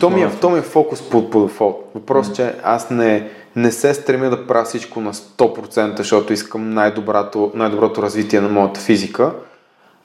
То 0.00 0.10
ми, 0.10 0.22
е, 0.22 0.30
то 0.40 0.50
ми 0.50 0.58
е 0.58 0.62
фокус 0.62 1.10
по, 1.10 1.30
по 1.30 1.42
дефолт. 1.42 1.90
Въпрос, 1.94 2.28
mm. 2.28 2.36
че 2.36 2.54
аз 2.64 2.90
не, 2.90 3.30
не 3.56 3.72
се 3.72 3.94
стремя 3.94 4.30
да 4.30 4.46
правя 4.46 4.64
всичко 4.64 5.00
на 5.00 5.12
100%, 5.14 5.96
защото 5.96 6.32
искам 6.32 6.70
най-доброто, 6.70 7.52
най-доброто 7.54 8.02
развитие 8.02 8.40
на 8.40 8.48
моята 8.48 8.80
физика. 8.80 9.32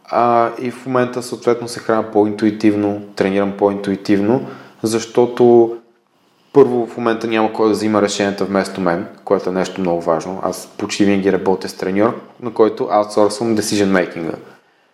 А, 0.06 0.52
и 0.62 0.72
в 0.72 0.86
момента 0.86 1.24
съответно 1.24 1.68
се 1.68 1.80
храня 1.80 2.12
по-интуитивно, 2.12 3.02
тренирам 3.16 3.54
по-интуитивно, 3.58 4.48
защото 4.84 5.76
първо 6.54 6.88
в 6.88 6.98
момента 6.98 7.28
няма 7.28 7.54
кой 7.54 7.68
да 7.68 7.74
взима 7.74 8.02
решенията 8.02 8.45
вместо 8.45 8.82
мен, 8.82 9.08
което 9.24 9.50
е 9.50 9.54
нещо 9.54 9.82
много 9.82 10.02
важно. 10.02 10.39
Аз 10.43 10.68
почти 10.78 11.06
винаги 11.06 11.32
работя 11.32 11.70
с 11.70 11.74
треньор, 11.74 12.22
на 12.41 12.54
който 12.54 12.88
аутсорсвам 12.91 13.58
decision 13.58 14.14
making 14.14 14.34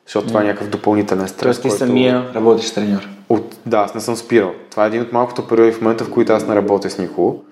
защото 0.06 0.28
това 0.28 0.42
е 0.42 0.44
някакъв 0.44 0.70
допълнителен 0.70 1.28
стрес. 1.28 1.44
Тоест 1.44 1.62
ти 1.62 1.70
който... 1.70 1.86
самия 1.86 2.34
работиш 2.36 2.66
с 2.66 2.74
треньор. 2.74 3.10
От... 3.30 3.58
Да, 3.66 3.78
аз 3.78 3.96
не 3.96 4.02
съм 4.02 4.16
спирал. 4.16 4.52
Това 4.72 4.84
е 4.84 4.88
един 4.88 5.02
от 5.02 5.14
малкото 5.14 5.48
периоди 5.48 5.72
в 5.72 5.82
момента, 5.82 6.04
в 6.04 6.10
които 6.10 6.34
аз 6.34 6.48
не 6.48 6.56
работя 6.56 6.90
с 6.90 6.98
никого, 6.98 7.44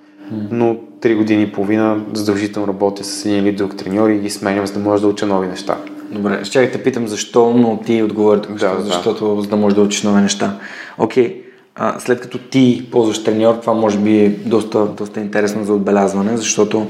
но 0.52 0.76
3 1.02 1.18
години 1.18 1.43
и 1.43 1.52
половина 1.52 1.99
задължително 2.14 2.68
работя 2.68 3.04
с 3.04 3.26
един 3.26 3.39
или 3.39 3.52
друг 3.52 3.78
треньор 3.78 4.10
и 4.10 4.20
ги 4.20 4.30
сменям, 4.30 4.68
за 4.68 4.74
да 4.74 4.80
може 4.80 5.02
да 5.02 5.08
уча 5.08 5.26
нови 5.26 5.47
неща. 5.47 5.78
Добре, 6.12 6.45
ще 6.45 6.72
те 6.72 6.84
питам 6.84 7.08
защо, 7.08 7.54
но 7.54 7.80
ти 7.86 8.04
отговори 8.04 8.41
тук, 8.41 8.56
да, 8.56 8.76
защото 8.80 9.36
да. 9.36 9.41
за 9.41 9.47
да 9.47 9.56
можеш 9.56 9.76
да 9.76 9.82
учиш 9.82 10.04
нови 10.04 10.22
неща. 10.22 10.58
Окей, 10.97 11.43
а, 11.76 11.99
след 11.99 12.22
като 12.22 12.38
ти 12.38 12.88
ползваш 12.91 13.24
треньор, 13.24 13.56
това 13.56 13.74
може 13.74 13.97
би 13.97 14.20
е 14.20 14.30
доста, 14.30 14.86
доста 14.86 15.20
интересно 15.20 15.64
за 15.64 15.74
отбелязване, 15.74 16.38
защото 16.38 16.88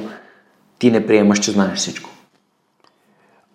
ти 0.79 0.91
не 0.91 1.07
приемаш, 1.07 1.39
че 1.39 1.51
знаеш 1.51 1.77
всичко. 1.77 2.09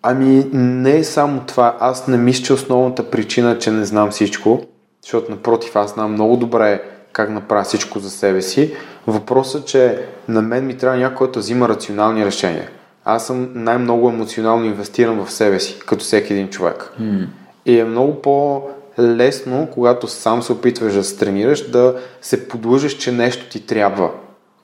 Ами 0.01 0.45
не 0.53 0.97
е 0.97 1.03
само 1.03 1.41
това. 1.47 1.77
Аз 1.79 2.07
не 2.07 2.17
мисля, 2.17 2.43
че 2.43 2.53
основната 2.53 3.09
причина 3.09 3.59
че 3.59 3.71
не 3.71 3.85
знам 3.85 4.11
всичко, 4.11 4.61
защото 5.03 5.31
напротив, 5.31 5.75
аз 5.75 5.93
знам 5.93 6.11
много 6.11 6.37
добре 6.37 6.81
как 7.13 7.29
направя 7.29 7.63
всичко 7.63 7.99
за 7.99 8.09
себе 8.09 8.41
си. 8.41 8.73
Въпросът 9.07 9.63
е, 9.63 9.65
че 9.65 10.05
на 10.27 10.41
мен 10.41 10.65
ми 10.65 10.77
трябва 10.77 10.97
някой, 10.97 11.17
който 11.17 11.39
взима 11.39 11.69
рационални 11.69 12.25
решения. 12.25 12.69
Аз 13.05 13.27
съм 13.27 13.49
най-много 13.55 14.09
емоционално 14.09 14.65
инвестиран 14.65 15.25
в 15.25 15.31
себе 15.31 15.59
си, 15.59 15.79
като 15.85 16.03
всеки 16.03 16.33
един 16.33 16.49
човек. 16.49 16.91
Mm. 17.01 17.25
И 17.65 17.79
е 17.79 17.83
много 17.83 18.21
по-лесно, 18.21 19.67
когато 19.73 20.07
сам 20.07 20.41
се 20.41 20.51
опитваш 20.51 20.93
да 20.93 21.03
се 21.03 21.17
тренираш, 21.17 21.69
да 21.69 21.95
се 22.21 22.47
подлъжеш, 22.47 22.93
че 22.93 23.11
нещо 23.11 23.49
ти 23.49 23.65
трябва. 23.65 24.11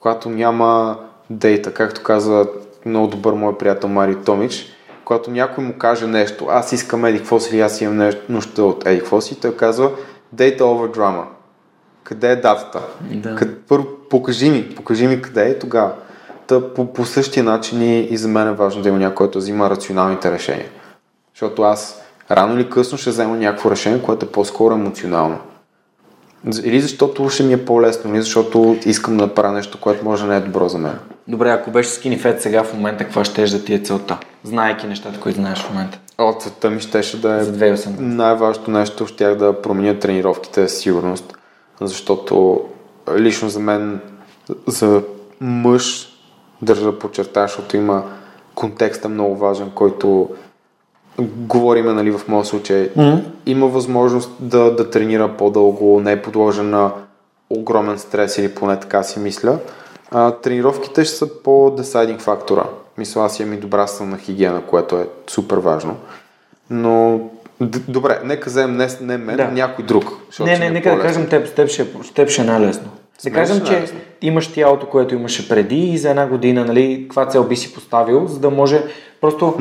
Когато 0.00 0.30
няма 0.30 0.98
дейта, 1.30 1.74
както 1.74 2.02
каза 2.02 2.46
много 2.86 3.06
добър 3.06 3.32
мой 3.32 3.58
приятел 3.58 3.88
Мари 3.88 4.16
Томич, 4.24 4.73
когато 5.04 5.30
някой 5.30 5.64
му 5.64 5.78
каже 5.78 6.06
нещо, 6.06 6.46
аз 6.50 6.72
искам 6.72 7.04
еди 7.04 7.18
какво 7.18 7.40
си 7.40 7.54
или 7.54 7.60
аз 7.60 7.80
имам 7.80 7.96
нещо, 7.96 8.20
нужда 8.28 8.64
от 8.64 8.86
еди 8.86 8.98
какво 8.98 9.20
си, 9.20 9.40
той 9.40 9.56
казва 9.56 9.90
data 10.36 10.60
over 10.60 10.96
drama. 10.96 11.24
Къде 12.04 12.30
е 12.30 12.36
датата? 12.36 12.80
Да. 13.00 13.34
Къде, 13.34 13.54
първо, 13.68 13.86
покажи 14.10 14.50
ми, 14.50 14.74
покажи 14.74 15.06
ми 15.06 15.22
къде 15.22 15.50
е 15.50 15.58
тогава. 15.58 15.92
Та, 16.46 16.74
по, 16.74 16.92
по 16.92 17.04
същия 17.04 17.44
начин 17.44 17.82
и, 17.82 18.00
и 18.00 18.16
за 18.16 18.28
мен 18.28 18.48
е 18.48 18.52
важно 18.52 18.82
да 18.82 18.88
има 18.88 18.98
някой, 18.98 19.14
който 19.14 19.38
взима 19.38 19.70
рационалните 19.70 20.30
решения. 20.30 20.68
Защото 21.34 21.62
аз 21.62 22.02
рано 22.30 22.54
или 22.54 22.70
късно 22.70 22.98
ще 22.98 23.10
взема 23.10 23.36
някакво 23.36 23.70
решение, 23.70 24.02
което 24.02 24.26
е 24.26 24.28
по-скоро 24.28 24.74
емоционално. 24.74 25.38
Или 26.64 26.80
защото 26.80 27.28
ще 27.28 27.42
ми 27.42 27.52
е 27.52 27.64
по-лесно, 27.64 28.10
или 28.10 28.22
защото 28.22 28.76
искам 28.86 29.16
да 29.16 29.26
направя 29.26 29.52
нещо, 29.52 29.80
което 29.80 30.04
може 30.04 30.22
да 30.22 30.28
не 30.28 30.36
е 30.36 30.40
добро 30.40 30.68
за 30.68 30.78
мен. 30.78 30.98
Добре, 31.28 31.50
ако 31.50 31.70
беше 31.70 31.90
скинифет 31.90 32.42
сега 32.42 32.64
в 32.64 32.74
момента, 32.74 33.04
каква 33.04 33.24
ще 33.24 33.44
да 33.44 33.64
ти 33.64 33.74
е 33.74 33.78
целта? 33.78 34.18
Знайки 34.44 34.86
нещата, 34.86 35.20
които 35.20 35.40
знаеш 35.40 35.58
в 35.58 35.70
момента. 35.70 35.98
О, 36.18 36.32
целта 36.40 36.70
ми 36.70 36.80
щеше 36.80 37.20
да 37.20 37.34
е... 37.34 37.44
За 37.44 37.52
2008. 37.52 38.00
Най-важното 38.00 38.70
нещо 38.70 39.06
щях 39.06 39.36
да 39.36 39.62
променя 39.62 39.98
тренировките 39.98 40.68
с 40.68 40.74
сигурност, 40.74 41.38
защото 41.80 42.60
лично 43.16 43.48
за 43.48 43.60
мен, 43.60 44.00
за 44.66 45.02
мъж, 45.40 46.08
държа 46.62 46.84
да 46.84 46.98
подчертая, 46.98 47.46
защото 47.46 47.76
има 47.76 48.04
контекста 48.54 49.08
много 49.08 49.36
важен, 49.36 49.70
който 49.74 50.28
говориме 51.20 51.92
нали, 51.92 52.10
в 52.10 52.28
моят 52.28 52.46
случай. 52.46 52.88
Mm-hmm. 52.88 53.22
Има 53.46 53.66
възможност 53.66 54.30
да, 54.40 54.76
да 54.76 54.90
тренира 54.90 55.28
по-дълго, 55.28 56.00
не 56.00 56.12
е 56.12 56.22
подложен 56.22 56.70
на 56.70 56.92
огромен 57.50 57.98
стрес 57.98 58.38
или 58.38 58.54
поне 58.54 58.80
така 58.80 59.02
си 59.02 59.18
мисля 59.18 59.58
а, 60.14 60.30
тренировките 60.30 61.04
ще 61.04 61.14
са 61.14 61.42
по 61.42 61.70
десайдинг 61.70 62.20
фактора. 62.20 62.64
Мисля, 62.98 63.24
аз 63.24 63.40
имам 63.40 63.54
и 63.54 63.56
добра 63.56 63.86
на 64.00 64.18
хигиена, 64.18 64.62
което 64.62 64.96
е 64.96 65.08
супер 65.26 65.56
важно. 65.56 65.96
Но 66.70 67.20
д- 67.60 67.80
добре, 67.88 68.20
нека 68.24 68.50
вземем 68.50 68.76
не, 68.76 68.88
не 69.00 69.16
мен, 69.16 69.36
Да. 69.36 69.48
някой 69.48 69.84
друг. 69.84 70.04
Не, 70.40 70.58
не, 70.58 70.66
е 70.66 70.70
нека 70.70 70.96
да 70.96 71.02
кажем, 71.02 71.28
теб, 71.28 71.54
теб 71.54 71.68
ще, 71.68 71.86
теб 72.14 72.28
ще 72.28 72.42
е 72.42 72.44
най-лесно. 72.44 72.90
Да 73.24 73.30
кажем, 73.30 73.56
е 73.56 73.64
че 73.64 73.86
имаш 74.22 74.52
тялото, 74.52 74.86
което 74.86 75.14
имаше 75.14 75.48
преди 75.48 75.76
и 75.76 75.98
за 75.98 76.10
една 76.10 76.26
година, 76.26 76.64
нали, 76.64 77.02
каква 77.02 77.26
цел 77.26 77.44
би 77.44 77.56
си 77.56 77.74
поставил, 77.74 78.26
за 78.26 78.40
да 78.40 78.50
може 78.50 78.82
просто, 79.24 79.54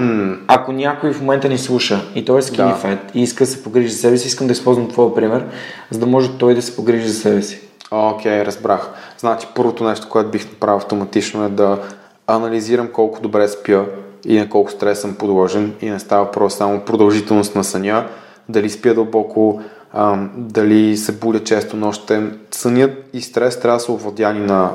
ако 0.47 0.71
някой 0.71 1.13
в 1.13 1.21
момента 1.21 1.49
ни 1.49 1.57
слуша 1.57 2.01
и 2.15 2.25
той 2.25 2.39
е 2.39 2.41
skinny 2.41 2.81
Да. 2.81 2.87
fat 2.87 2.97
и 3.13 3.23
иска 3.23 3.43
да 3.43 3.49
се 3.49 3.63
погрижи 3.63 3.89
за 3.89 3.97
себе 3.97 4.17
си, 4.17 4.27
искам 4.27 4.47
да 4.47 4.53
използвам 4.53 4.89
твоя 4.89 5.15
пример, 5.15 5.45
за 5.89 5.99
да 5.99 6.05
може 6.05 6.37
той 6.37 6.55
да 6.55 6.61
се 6.61 6.75
погрижи 6.75 7.07
за 7.07 7.13
себе 7.13 7.41
си. 7.41 7.61
Окей, 7.91 8.45
разбрах. 8.45 8.89
Значи, 9.17 9.47
първото 9.55 9.83
нещо, 9.83 10.09
което 10.09 10.29
бих 10.29 10.51
направил 10.51 10.77
автоматично 10.77 11.45
е 11.45 11.49
да 11.49 11.79
анализирам 12.27 12.87
колко 12.87 13.21
добре 13.21 13.47
спя 13.47 13.85
и 14.25 14.39
на 14.39 14.49
колко 14.49 14.71
стрес 14.71 15.01
съм 15.01 15.15
подложен 15.15 15.73
и 15.81 15.89
не 15.89 15.99
става 15.99 16.25
въпрос 16.25 16.55
само 16.55 16.79
продължителност 16.79 17.55
на 17.55 17.63
съня, 17.63 18.05
дали 18.49 18.69
спя 18.69 18.93
дълбоко, 18.93 19.61
ам, 19.93 20.31
дали 20.35 20.97
се 20.97 21.11
будя 21.11 21.43
често 21.43 21.77
нощем. 21.77 22.39
Сънят 22.51 23.09
и 23.13 23.21
стрес 23.21 23.59
трябва 23.59 23.77
да 23.77 23.83
са 23.83 23.91
овладяни 23.91 24.39
на 24.39 24.71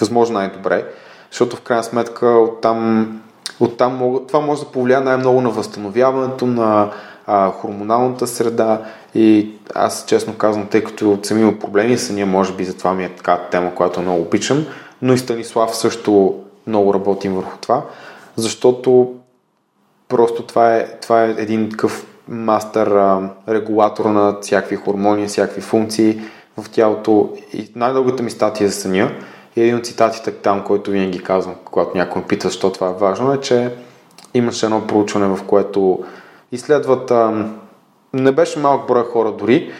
възможно 0.00 0.38
най-добре, 0.38 0.84
защото 1.30 1.56
в 1.56 1.60
крайна 1.60 1.84
сметка 1.84 2.26
оттам, 2.26 3.08
оттам 3.60 3.96
мога, 3.96 4.26
това 4.26 4.40
може 4.40 4.60
да 4.60 4.70
повлия 4.70 5.00
най-много 5.00 5.40
на 5.40 5.50
възстановяването, 5.50 6.46
на 6.46 6.90
а, 7.26 7.50
хормоналната 7.50 8.26
среда 8.26 8.80
и 9.14 9.50
аз 9.74 10.04
честно 10.08 10.34
казвам, 10.34 10.66
тъй 10.66 10.84
като 10.84 11.18
съм 11.22 11.38
имал 11.38 11.58
проблеми 11.58 11.98
с 11.98 12.06
съня, 12.06 12.26
може 12.26 12.52
би 12.52 12.64
затова 12.64 12.94
ми 12.94 13.04
е 13.04 13.08
така 13.08 13.36
тема, 13.50 13.74
която 13.74 14.00
много 14.00 14.22
обичам, 14.22 14.66
но 15.02 15.12
и 15.12 15.18
Станислав 15.18 15.76
също 15.76 16.40
много 16.66 16.94
работим 16.94 17.34
върху 17.34 17.58
това, 17.58 17.82
защото 18.36 19.14
просто 20.08 20.42
това 20.42 20.76
е, 20.76 20.86
това 21.00 21.24
е 21.24 21.30
един 21.30 21.70
такъв 21.70 22.06
мастер 22.28 22.86
а, 22.86 23.30
регулатор 23.48 24.04
на 24.04 24.36
всякакви 24.42 24.76
хормони, 24.76 25.26
всякакви 25.26 25.60
функции 25.60 26.20
в 26.56 26.70
тялото. 26.70 27.30
И 27.52 27.72
най-дългата 27.76 28.22
ми 28.22 28.30
статия 28.30 28.68
за 28.68 28.74
съня 28.74 29.10
и 29.56 29.62
един 29.62 29.76
от 29.76 29.86
цитатите 29.86 30.30
там, 30.30 30.64
който 30.64 30.90
винаги 30.90 31.22
казвам, 31.22 31.54
когато 31.64 31.96
някой 31.96 32.22
пита, 32.22 32.48
защо 32.48 32.72
това 32.72 32.88
е 32.88 33.00
важно, 33.00 33.32
е, 33.32 33.40
че 33.40 33.70
имаше 34.34 34.66
едно 34.66 34.86
проучване, 34.86 35.26
в 35.26 35.44
което 35.46 36.04
изследват, 36.52 37.10
а, 37.10 37.46
не 38.12 38.32
беше 38.32 38.58
малък 38.58 38.86
брой 38.86 39.04
хора 39.04 39.32
дори, 39.32 39.72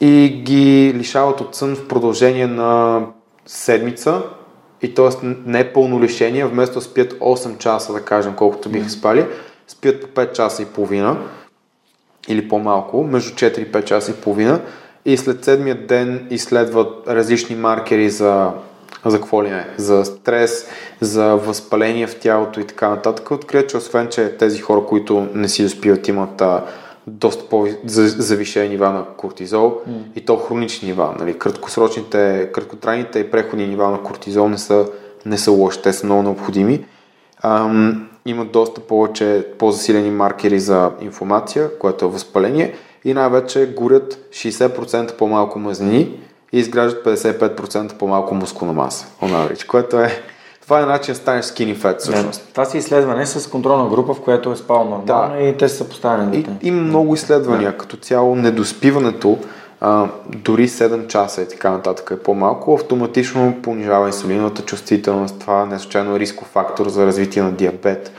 и 0.00 0.42
ги 0.44 0.94
лишават 0.94 1.40
от 1.40 1.54
сън 1.54 1.76
в 1.76 1.88
продължение 1.88 2.46
на 2.46 3.02
седмица 3.46 4.22
и 4.82 4.94
т.е. 4.94 5.26
не 5.46 5.60
е 5.60 5.72
пълно 5.72 6.00
лишение, 6.00 6.46
вместо 6.46 6.80
спят 6.80 7.12
8 7.12 7.58
часа, 7.58 7.92
да 7.92 8.02
кажем, 8.02 8.34
колкото 8.36 8.68
биха 8.68 8.90
спали, 8.90 9.26
спят 9.68 10.00
по 10.00 10.20
5 10.20 10.32
часа 10.32 10.62
и 10.62 10.66
половина 10.66 11.16
или 12.28 12.48
по-малко, 12.48 13.02
между 13.02 13.34
4 13.34 13.58
и 13.58 13.72
5 13.72 13.84
часа 13.84 14.10
и 14.10 14.14
половина 14.14 14.60
и 15.04 15.16
след 15.16 15.44
седмият 15.44 15.86
ден 15.86 16.26
изследват 16.30 17.08
различни 17.08 17.56
маркери 17.56 18.10
за, 18.10 18.50
за 19.04 19.16
какво 19.16 19.44
ли 19.44 19.50
не, 19.50 19.66
за 19.76 20.04
стрес, 20.04 20.66
за 21.00 21.36
възпаление 21.36 22.06
в 22.06 22.18
тялото 22.18 22.60
и 22.60 22.66
така 22.66 22.88
нататък. 22.88 23.30
Открият, 23.30 23.70
че 23.70 23.76
освен, 23.76 24.08
че 24.08 24.36
тези 24.38 24.60
хора, 24.60 24.84
които 24.88 25.28
не 25.34 25.48
си 25.48 25.62
доспиват, 25.62 26.08
имат 26.08 26.40
а, 26.40 26.64
доста 27.06 27.44
по-завишени 27.44 28.68
нива 28.68 28.90
на 28.90 29.04
кортизол 29.16 29.80
mm. 29.88 29.92
и 30.16 30.24
то 30.24 30.36
хронични 30.36 30.88
нива. 30.88 31.14
Нали? 31.18 31.38
Краткосрочните, 31.38 32.50
краткотрайните 32.52 33.18
и 33.18 33.30
преходни 33.30 33.66
нива 33.66 33.90
на 33.90 34.02
кортизол 34.02 34.48
не 34.48 34.58
са, 34.58 34.86
не 35.26 35.38
са 35.38 35.50
лоши, 35.50 35.82
те 35.82 35.92
са 35.92 36.06
много 36.06 36.22
необходими. 36.22 36.84
Ам, 37.42 38.08
имат 38.26 38.52
доста 38.52 38.80
повече 38.80 39.46
по-засилени 39.58 40.10
маркери 40.10 40.60
за 40.60 40.90
информация, 41.00 41.78
което 41.78 42.04
е 42.04 42.08
възпаление 42.08 42.74
и 43.04 43.14
най-вече 43.14 43.74
горят 43.76 44.28
60% 44.30 45.16
по-малко 45.16 45.58
мазнини 45.58 46.20
и 46.52 46.58
изграждат 46.58 47.04
55% 47.04 47.92
по-малко 47.94 48.34
мускулна 48.34 48.72
маса, 48.72 49.06
average, 49.22 49.66
което 49.66 50.00
е 50.00 50.22
това 50.62 50.80
е 50.80 50.86
начин 50.86 51.14
да 51.14 51.18
станеш 51.20 51.44
skinny 51.44 51.76
fat 51.76 51.98
всъщност. 51.98 52.40
Да. 52.46 52.52
Това 52.52 52.64
си 52.64 52.78
изследване 52.78 53.26
с 53.26 53.50
контролна 53.50 53.88
група, 53.88 54.14
в 54.14 54.20
която 54.20 54.52
е 54.52 54.56
спал 54.56 54.84
нормално 54.84 55.34
Да. 55.36 55.42
и 55.42 55.56
те 55.56 55.68
са 55.68 55.84
поставени 55.88 56.36
И, 56.36 56.42
дете. 56.42 56.50
има 56.62 56.82
много 56.82 57.14
изследвания. 57.14 57.76
Като 57.76 57.96
цяло 57.96 58.36
недоспиването, 58.36 59.38
а, 59.80 60.06
дори 60.28 60.68
7 60.68 61.06
часа 61.06 61.42
и 61.42 61.48
така 61.48 61.70
нататък 61.70 62.10
е 62.10 62.18
по-малко, 62.22 62.74
автоматично 62.74 63.56
понижава 63.62 64.06
инсулиновата 64.06 64.62
чувствителност. 64.62 65.38
Това 65.40 65.66
не 65.66 65.78
случайно 65.78 66.16
е 66.16 66.20
рисков 66.20 66.48
фактор 66.48 66.88
за 66.88 67.06
развитие 67.06 67.42
на 67.42 67.52
диабет 67.52 68.12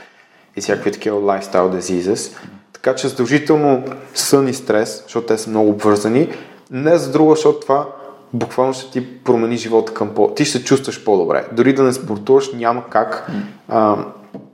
и 0.56 0.60
всякакви 0.60 0.92
такива 0.92 1.18
lifestyle 1.20 1.78
diseases. 1.80 2.36
Така 2.72 2.94
че 2.94 3.08
задължително 3.08 3.82
сън 4.14 4.48
и 4.48 4.54
стрес, 4.54 5.02
защото 5.02 5.26
те 5.26 5.38
са 5.38 5.50
много 5.50 5.68
обвързани. 5.70 6.28
Не 6.70 6.98
за 6.98 7.10
друго, 7.12 7.30
защото 7.30 7.60
това 7.60 7.86
буквално 8.32 8.74
ще 8.74 8.90
ти 8.90 9.18
промени 9.24 9.56
живота 9.56 9.94
към 9.94 10.08
по... 10.08 10.28
Ти 10.28 10.44
ще 10.44 10.58
се 10.58 10.64
чувстваш 10.64 11.04
по-добре. 11.04 11.44
Дори 11.52 11.74
да 11.74 11.82
не 11.82 11.92
спортуваш, 11.92 12.52
няма 12.52 12.84
как. 12.90 13.30
А, 13.68 13.96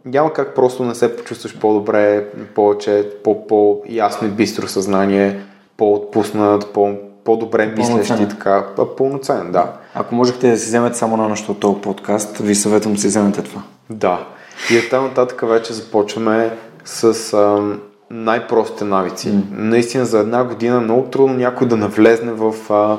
няма 0.05 0.33
как 0.33 0.55
просто 0.55 0.85
не 0.85 0.95
се 0.95 1.17
почувстваш 1.17 1.59
по-добре, 1.59 2.27
повече, 2.55 3.11
по- 3.25 3.47
по-ясно 3.47 4.29
и 4.29 4.31
бистро 4.31 4.69
съзнание, 4.69 5.41
по-отпуснат, 5.77 6.73
по- 6.73 6.95
по-добре 7.25 7.75
Пълноценен. 7.75 8.29
така, 8.29 8.67
пълноценен, 8.97 9.53
да. 9.53 9.73
Ако 9.95 10.15
можехте 10.15 10.51
да 10.51 10.57
си 10.57 10.67
вземете 10.67 10.99
само 10.99 11.17
на 11.17 11.29
нещо 11.29 11.53
от 11.53 11.61
този 11.61 11.81
подкаст, 11.81 12.39
ви 12.39 12.55
съветвам 12.55 12.95
да 12.95 13.01
си 13.01 13.07
вземете 13.07 13.43
това. 13.43 13.63
Да. 13.91 14.27
И 14.71 14.79
оттам 14.79 15.05
нататък 15.05 15.41
вече 15.49 15.73
започваме 15.73 16.51
с 16.85 17.33
ам, 17.35 17.81
най-простите 18.11 18.85
навици. 18.85 19.29
Mm. 19.29 19.43
Наистина 19.51 20.05
за 20.07 20.19
една 20.19 20.45
година 20.45 20.81
много 20.81 21.03
трудно 21.03 21.35
някой 21.35 21.69
да 21.69 21.77
навлезне 21.77 22.33
в, 22.33 22.55
а, 22.71 22.97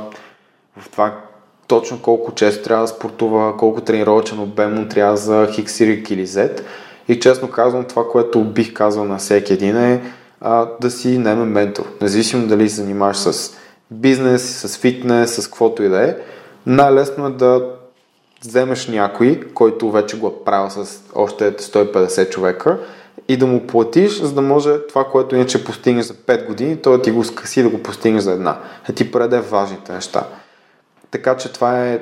в 0.81 0.89
това 0.89 1.13
точно 1.67 2.01
колко 2.01 2.31
често 2.31 2.63
трябва 2.63 2.83
да 2.83 2.87
спортува, 2.87 3.57
колко 3.57 3.81
тренировачен 3.81 4.39
обем 4.39 4.75
му 4.75 4.87
трябва 4.87 5.17
за 5.17 5.47
Хикс 5.51 5.79
или 5.79 6.27
Z. 6.27 6.61
И 7.07 7.19
честно 7.19 7.49
казвам, 7.49 7.85
това, 7.85 8.07
което 8.11 8.43
бих 8.43 8.73
казал 8.73 9.05
на 9.05 9.17
всеки 9.17 9.53
един 9.53 9.77
е 9.77 10.01
а, 10.41 10.67
да 10.81 10.91
си 10.91 11.17
наеме 11.17 11.45
ментор. 11.45 11.85
Независимо 12.01 12.47
дали 12.47 12.69
се 12.69 12.75
занимаваш 12.75 13.17
с 13.17 13.55
бизнес, 13.91 14.59
с 14.59 14.77
фитнес, 14.77 15.35
с 15.35 15.47
каквото 15.47 15.83
и 15.83 15.89
да 15.89 16.09
е. 16.09 16.15
Най-лесно 16.65 17.27
е 17.27 17.29
да 17.29 17.65
вземеш 18.43 18.87
някой, 18.87 19.41
който 19.53 19.91
вече 19.91 20.19
го 20.19 20.27
е 20.27 20.43
правил 20.45 20.69
с 20.69 21.03
още 21.15 21.51
150 21.51 22.29
човека 22.29 22.79
и 23.27 23.37
да 23.37 23.47
му 23.47 23.67
платиш, 23.67 24.21
за 24.21 24.33
да 24.33 24.41
може 24.41 24.87
това, 24.87 25.03
което 25.03 25.35
иначе 25.35 25.63
постигнеш 25.63 26.05
за 26.05 26.13
5 26.13 26.47
години, 26.47 26.77
той 26.77 26.97
да 26.97 27.03
ти 27.03 27.11
го 27.11 27.23
скъси 27.23 27.63
да 27.63 27.69
го 27.69 27.83
постигнеш 27.83 28.23
за 28.23 28.31
една. 28.31 28.59
Да 28.87 28.93
ти 28.93 29.11
предаде 29.11 29.39
важните 29.39 29.93
неща. 29.93 30.23
Така 31.11 31.37
че 31.37 31.53
това 31.53 31.87
е 31.87 31.99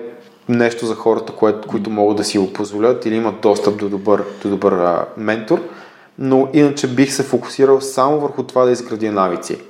нещо 0.49 0.85
за 0.85 0.95
хората, 0.95 1.33
което, 1.33 1.67
които 1.67 1.89
могат 1.89 2.17
да 2.17 2.23
си 2.23 2.37
го 2.37 2.53
позволят 2.53 3.05
или 3.05 3.15
имат 3.15 3.41
достъп 3.41 3.77
до 3.77 3.89
добър, 3.89 4.23
до 4.41 4.49
добър 4.49 4.71
а, 4.71 5.05
ментор. 5.17 5.59
Но 6.19 6.49
иначе 6.53 6.87
бих 6.87 7.13
се 7.13 7.23
фокусирал 7.23 7.81
само 7.81 8.19
върху 8.19 8.43
това 8.43 8.65
да 8.65 8.71
изградя 8.71 9.11
навици. 9.11 9.61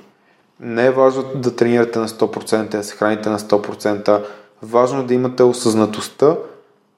Не 0.60 0.86
е 0.86 0.90
важно 0.90 1.24
да 1.34 1.56
тренирате 1.56 1.98
на 1.98 2.08
100%, 2.08 2.68
да 2.68 2.84
се 2.84 2.96
храните 2.96 3.28
на 3.28 3.38
100%. 3.38 4.22
Важно 4.62 5.00
е 5.00 5.04
да 5.04 5.14
имате 5.14 5.42
осъзнатостта 5.42 6.36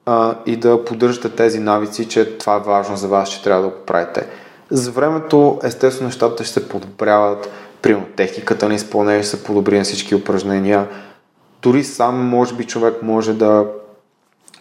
а, 0.07 0.34
и 0.47 0.57
да 0.57 0.84
поддържате 0.84 1.28
тези 1.28 1.59
навици, 1.59 2.09
че 2.09 2.38
това 2.38 2.57
е 2.57 2.61
важно 2.61 2.97
за 2.97 3.09
вас, 3.09 3.30
че 3.30 3.43
трябва 3.43 3.62
да 3.62 3.68
го 3.68 3.74
правите. 3.86 4.26
За 4.70 4.91
времето, 4.91 5.59
естествено, 5.64 6.09
нещата 6.09 6.45
ще 6.45 6.53
се 6.53 6.68
подобряват. 6.68 7.51
Примерно, 7.82 8.07
техниката 8.16 8.68
на 8.68 8.74
изпълнение 8.74 9.22
ще 9.22 9.36
се 9.36 9.45
подобри 9.45 9.78
на 9.78 9.84
всички 9.84 10.14
упражнения. 10.14 10.88
Дори 11.62 11.84
сам, 11.84 12.28
може 12.28 12.54
би, 12.54 12.64
човек 12.64 13.02
може 13.02 13.34
да, 13.34 13.66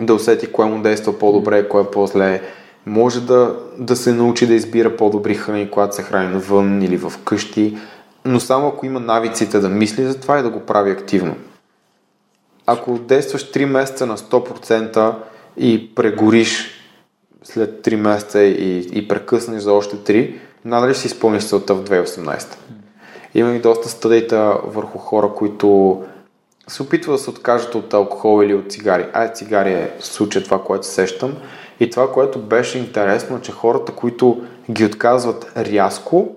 да 0.02 0.14
усети 0.14 0.52
кое 0.52 0.66
му 0.66 0.82
действа 0.82 1.20
по-добре, 1.20 1.70
кое 1.70 1.82
е 1.82 1.92
по-зле. 1.92 2.42
Може 2.86 3.22
да, 3.22 3.56
да 3.78 3.96
се 3.96 4.14
научи 4.14 4.48
да 4.48 4.54
избира 4.54 4.98
по-добри 4.98 5.36
храни, 5.36 5.72
когато 5.72 5.96
се 5.96 6.04
храни 6.04 6.28
навън 6.28 6.82
или 6.82 6.98
в 6.98 7.14
къщи, 7.26 7.78
но 8.26 8.40
само 8.40 8.68
ако 8.68 8.86
има 8.86 9.00
навиците 9.00 9.60
да 9.60 9.70
мисли 9.70 10.04
за 10.04 10.20
това 10.20 10.40
и 10.40 10.44
да 10.44 10.50
го 10.50 10.60
прави 10.60 10.92
активно. 10.92 11.36
Ако 12.66 13.00
действаш 13.00 13.52
3 13.52 13.66
месеца 13.66 14.06
на 14.06 14.18
100% 14.18 15.14
и 15.58 15.96
прегориш 15.96 16.70
след 17.44 17.86
3 17.86 17.96
месеца 17.96 18.42
и, 18.42 18.90
и 18.94 19.08
прекъснеш 19.08 19.62
за 19.62 19.74
още 19.74 19.96
3, 19.96 20.36
надали 20.66 20.94
ще 20.94 21.02
си 21.02 21.08
изпълниш 21.08 21.44
целта 21.44 21.76
в 21.76 21.84
2018. 21.84 22.56
Има 23.36 23.52
и 23.52 23.60
доста 23.60 23.90
стъдита 23.90 24.58
върху 24.64 24.98
хора, 24.98 25.30
които 25.36 26.02
се 26.70 26.84
опитват 26.84 27.16
да 27.16 27.20
се 27.20 27.30
откажат 27.30 27.76
от 27.76 27.94
алкохол 27.94 28.44
или 28.44 28.54
от 28.54 28.72
цигари. 28.72 29.06
Ай, 29.14 29.34
цигари 29.34 29.74
е 29.74 29.92
в 30.00 30.06
случая 30.06 30.44
това, 30.44 30.64
което 30.64 30.86
се 30.86 30.94
сещам. 30.94 31.36
И 31.80 31.90
това, 31.90 32.12
което 32.12 32.40
беше 32.40 32.78
интересно, 32.78 33.38
е, 33.38 33.42
че 33.42 33.52
хората, 33.52 33.92
които 33.92 34.42
ги 34.72 34.86
отказват 34.86 35.52
рязко, 35.58 36.36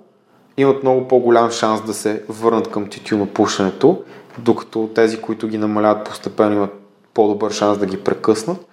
имат 0.56 0.82
много 0.82 1.08
по-голям 1.08 1.50
шанс 1.50 1.82
да 1.82 1.94
се 1.94 2.22
върнат 2.28 2.70
към 2.70 2.86
тютюнопушенето, 2.86 4.02
докато 4.38 4.90
тези, 4.94 5.20
които 5.20 5.48
ги 5.48 5.58
намаляват 5.58 6.04
постепенно, 6.04 6.56
имат 6.56 6.72
по-добър 7.14 7.52
шанс 7.52 7.78
да 7.78 7.86
ги 7.86 8.04
прекъснат. 8.04 8.66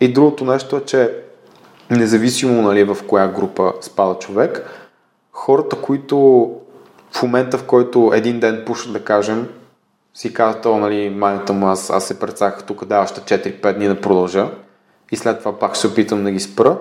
И 0.00 0.12
другото 0.12 0.44
нещо 0.44 0.76
е, 0.76 0.84
че 0.84 1.14
независимо 1.90 2.62
нали, 2.62 2.84
в 2.84 2.96
коя 3.06 3.28
група 3.28 3.72
спада 3.80 4.18
човек, 4.18 4.70
хората, 5.32 5.76
които 5.76 6.50
в 7.12 7.22
момента, 7.22 7.58
в 7.58 7.64
който 7.64 8.12
един 8.14 8.40
ден 8.40 8.62
пушат, 8.66 8.92
да 8.92 9.04
кажем, 9.04 9.48
си 10.14 10.34
казват, 10.34 10.66
о, 10.66 10.78
нали, 10.78 11.10
майната 11.10 11.52
му, 11.52 11.66
аз, 11.66 11.90
аз 11.90 12.04
се 12.04 12.20
прецаках 12.20 12.64
тук, 12.64 12.84
да, 12.84 13.00
още 13.00 13.20
4-5 13.20 13.72
дни 13.72 13.88
да 13.88 14.00
продължа 14.00 14.50
и 15.12 15.16
след 15.16 15.38
това 15.38 15.58
пак 15.58 15.76
се 15.76 15.86
опитам 15.86 16.24
да 16.24 16.30
ги 16.30 16.40
спра. 16.40 16.78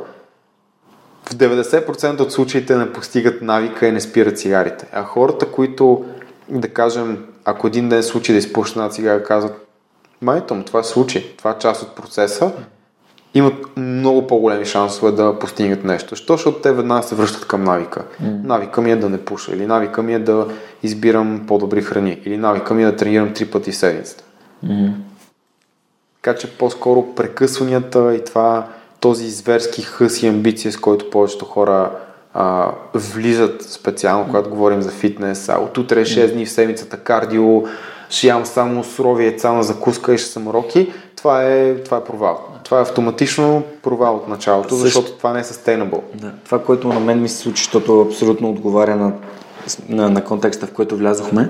В 1.23 1.35
90% 1.35 2.19
от 2.19 2.31
случаите 2.31 2.75
не 2.75 2.93
постигат 2.93 3.41
навика 3.41 3.87
и 3.87 3.91
не 3.91 4.01
спират 4.01 4.39
цигарите. 4.39 4.87
А 4.93 5.03
хората, 5.03 5.51
които, 5.51 6.05
да 6.49 6.73
кажем, 6.73 7.25
ако 7.45 7.67
един 7.67 7.89
ден 7.89 8.03
случи 8.03 8.31
да 8.31 8.37
изпушат 8.37 8.75
една 8.75 8.89
цигара, 8.89 9.23
казват, 9.23 9.67
майто 10.21 10.55
му, 10.55 10.63
това 10.63 10.83
се 10.83 10.91
случи, 10.91 11.37
това 11.37 11.51
е 11.51 11.59
част 11.59 11.81
от 11.81 11.95
процеса, 11.95 12.51
имат 13.33 13.77
много 13.77 14.27
по-големи 14.27 14.65
шансове 14.65 15.11
да 15.11 15.39
постигнат 15.39 15.83
нещо. 15.83 16.15
Що? 16.15 16.33
Защото 16.33 16.59
те 16.59 16.71
веднага 16.71 17.03
се 17.03 17.15
връщат 17.15 17.47
към 17.47 17.63
навика. 17.63 18.03
Mm. 18.23 18.43
Навика 18.43 18.81
ми 18.81 18.91
е 18.91 18.95
да 18.95 19.09
не 19.09 19.17
пуша, 19.17 19.55
или 19.55 19.65
навика 19.65 20.03
ми 20.03 20.13
е 20.13 20.19
да 20.19 20.47
избирам 20.83 21.43
по-добри 21.47 21.81
храни, 21.81 22.21
или 22.25 22.37
навика 22.37 22.73
ми 22.73 22.83
е 22.83 22.85
да 22.85 22.95
тренирам 22.95 23.33
три 23.33 23.45
пъти 23.45 23.71
седмицата. 23.71 24.23
Mm. 24.65 24.91
Така 26.21 26.37
че 26.37 26.57
по-скоро 26.57 27.15
прекъсванията 27.15 28.15
и 28.15 28.23
това, 28.23 28.67
този 28.99 29.29
зверски 29.29 29.81
хъс 29.81 30.23
и 30.23 30.27
амбиция, 30.27 30.71
с 30.71 30.77
който 30.77 31.09
повечето 31.09 31.45
хора 31.45 31.91
а, 32.33 32.71
влизат 32.93 33.61
специално, 33.61 34.25
когато 34.25 34.49
говорим 34.49 34.81
за 34.81 34.91
фитнес, 34.91 35.49
а 35.49 35.59
от 35.59 35.77
утре 35.77 36.05
6 36.05 36.33
дни 36.33 36.45
в 36.45 36.51
седмицата 36.51 36.97
кардио, 36.97 37.63
ще 38.11 38.27
ям 38.27 38.45
само 38.45 38.83
сурови 38.83 39.25
яйца 39.25 39.53
на 39.53 39.63
закуска 39.63 40.13
и 40.13 40.17
ще 40.17 40.29
съм 40.29 40.47
роки, 40.47 40.93
това 41.15 41.43
е, 41.43 41.75
това 41.75 41.97
е 41.97 42.03
провал. 42.03 42.47
Това 42.63 42.79
е 42.79 42.81
автоматично 42.81 43.63
провал 43.81 44.15
от 44.15 44.27
началото, 44.27 44.75
защото 44.75 45.11
това 45.11 45.33
не 45.33 45.39
е 45.39 45.43
sustainable. 45.43 46.01
Да. 46.15 46.31
Това, 46.45 46.63
което 46.63 46.87
на 46.87 46.99
мен 46.99 47.21
ми 47.21 47.29
се 47.29 47.37
случи, 47.37 47.63
защото 47.63 48.01
абсолютно 48.01 48.49
отговаря 48.49 48.95
на, 48.95 49.13
на, 49.89 50.09
на 50.09 50.23
контекста, 50.23 50.67
в 50.67 50.73
който 50.73 50.97
влязохме, 50.97 51.49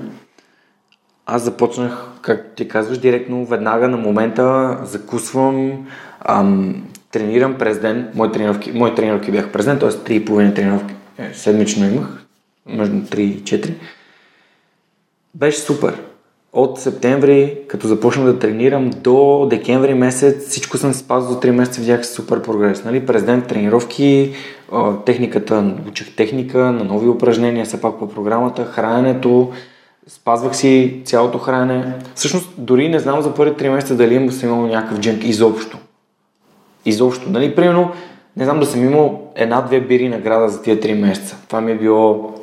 аз 1.26 1.42
започнах, 1.42 2.06
как 2.22 2.54
ти 2.56 2.68
казваш, 2.68 2.98
директно 2.98 3.46
веднага 3.46 3.88
на 3.88 3.96
момента 3.96 4.78
закусвам, 4.82 5.86
ам, 6.20 6.84
тренирам 7.10 7.58
през 7.58 7.80
ден. 7.80 8.10
Мои 8.14 8.32
тренировки, 8.32 8.72
мои 8.72 8.94
тренировки 8.94 9.32
бяха 9.32 9.52
през 9.52 9.64
ден, 9.64 9.78
т.е. 9.78 9.88
3,5 9.88 10.54
тренировки 10.54 10.94
е, 11.18 11.34
седмично 11.34 11.86
имах, 11.86 12.24
между 12.66 12.96
3 12.96 13.18
и 13.18 13.42
4. 13.42 13.74
Беше 15.34 15.58
супер 15.58 16.11
от 16.52 16.78
септември, 16.78 17.58
като 17.68 17.86
започнах 17.86 18.26
да 18.26 18.38
тренирам, 18.38 18.90
до 18.90 19.46
декември 19.50 19.94
месец, 19.94 20.48
всичко 20.48 20.78
съм 20.78 20.94
спазил 20.94 21.30
за 21.30 21.40
3 21.40 21.50
месеца, 21.50 21.80
видях 21.80 22.06
супер 22.06 22.42
прогрес. 22.42 22.84
Нали? 22.84 23.06
През 23.06 23.24
ден 23.24 23.42
тренировки, 23.42 24.32
техниката, 25.06 25.74
учих 25.88 26.16
техника, 26.16 26.58
на 26.58 26.84
нови 26.84 27.08
упражнения, 27.08 27.64
все 27.64 27.80
пак 27.80 27.98
по 27.98 28.08
програмата, 28.08 28.64
храненето, 28.64 29.50
спазвах 30.06 30.56
си 30.56 31.02
цялото 31.04 31.38
хранене. 31.38 31.94
Всъщност, 32.14 32.50
дори 32.58 32.88
не 32.88 32.98
знам 32.98 33.22
за 33.22 33.34
първи 33.34 33.52
3 33.52 33.68
месеца 33.68 33.96
дали 33.96 34.14
имам 34.14 34.30
съм 34.30 34.48
имал 34.48 34.66
някакъв 34.66 35.00
дженк 35.00 35.24
изобщо. 35.24 35.78
Изобщо. 36.84 37.30
Нали? 37.30 37.54
Примерно, 37.54 37.90
не 38.36 38.44
знам 38.44 38.60
да 38.60 38.66
съм 38.66 38.84
имал 38.84 39.20
една-две 39.36 39.80
бири 39.80 40.08
награда 40.08 40.48
за 40.48 40.62
тия 40.62 40.80
3 40.80 41.00
месеца. 41.00 41.36
Това 41.48 41.60
ми 41.60 41.72
е 41.72 41.78
било 41.78 42.34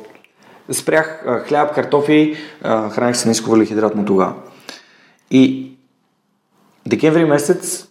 спрях 0.72 1.22
а, 1.26 1.40
хляб, 1.40 1.74
картофи, 1.74 2.36
а, 2.62 2.90
храних 2.90 3.16
се 3.16 3.28
ниско 3.28 3.50
въглехидратно 3.50 4.04
тогава. 4.04 4.34
И 5.30 5.72
декември 6.86 7.24
месец, 7.24 7.88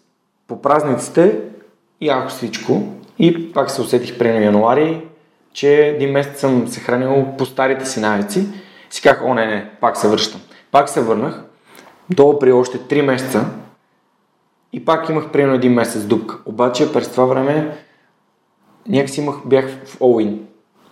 по 0.47 0.61
празниците, 0.61 1.39
ях 2.01 2.29
всичко 2.29 2.83
и 3.19 3.53
пак 3.53 3.71
се 3.71 3.81
усетих 3.81 4.17
през 4.17 4.43
януари, 4.43 5.07
че 5.53 5.87
един 5.87 6.11
месец 6.11 6.39
съм 6.39 6.67
се 6.67 6.79
хранил 6.79 7.25
по 7.37 7.45
старите 7.45 7.85
си 7.85 7.99
навици. 7.99 8.47
Си 8.89 9.01
казах, 9.01 9.23
о 9.25 9.33
не, 9.33 9.45
не, 9.45 9.71
пак 9.81 9.97
се 9.97 10.07
връщам. 10.07 10.41
Пак 10.71 10.89
се 10.89 11.01
върнах, 11.01 11.43
долу 12.09 12.39
при 12.39 12.51
още 12.51 12.79
3 12.79 13.01
месеца 13.01 13.45
и 14.73 14.85
пак 14.85 15.09
имах 15.09 15.31
примерно 15.31 15.55
един 15.55 15.73
месец 15.73 16.03
дупка. 16.03 16.37
Обаче 16.45 16.93
през 16.93 17.11
това 17.11 17.25
време 17.25 17.77
някакси 18.87 19.21
имах, 19.21 19.35
бях 19.45 19.69
в 19.85 19.99
all 19.99 20.39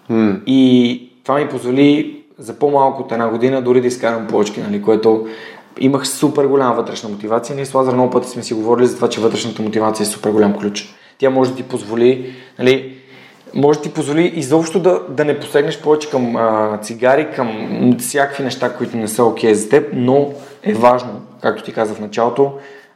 Mm. 0.09 0.43
И 0.45 1.06
това 1.27 1.39
ми 1.39 1.49
позволи 1.49 2.17
за 2.39 2.53
по-малко 2.53 3.01
от 3.01 3.11
една 3.11 3.29
година 3.29 3.61
дори 3.61 3.81
да 3.81 3.87
изкарам 3.87 4.27
плочки, 4.27 4.61
нали, 4.61 4.81
което 4.81 5.27
имах 5.79 6.07
супер 6.07 6.45
голяма 6.45 6.75
вътрешна 6.75 7.09
мотивация. 7.09 7.55
Ние 7.55 7.65
с 7.65 7.73
Лазар 7.73 7.93
много 7.93 8.11
пъти 8.11 8.29
сме 8.29 8.43
си 8.43 8.53
говорили 8.53 8.87
за 8.87 8.95
това, 8.95 9.09
че 9.09 9.21
вътрешната 9.21 9.61
мотивация 9.61 10.03
е 10.03 10.07
супер 10.07 10.29
голям 10.29 10.59
ключ. 10.59 10.95
Тя 11.17 11.29
може 11.29 11.51
да 11.51 11.57
ти 11.57 11.63
позволи, 11.63 12.33
нали, 12.59 12.97
може 13.55 13.79
да 13.79 13.83
ти 13.83 13.93
позволи 13.93 14.31
изобщо 14.35 14.79
да, 14.79 15.01
да 15.09 15.25
не 15.25 15.39
посегнеш 15.39 15.81
повече 15.81 16.09
към 16.09 16.35
а, 16.35 16.77
цигари, 16.81 17.27
към 17.35 17.49
всякакви 17.99 18.43
неща, 18.43 18.73
които 18.73 18.97
не 18.97 19.07
са 19.07 19.23
окей 19.23 19.51
okay 19.51 19.53
за 19.53 19.69
теб, 19.69 19.89
но 19.93 20.33
е 20.63 20.73
важно, 20.73 21.21
както 21.41 21.63
ти 21.63 21.73
казах 21.73 21.97
в 21.97 22.01
началото, 22.01 22.53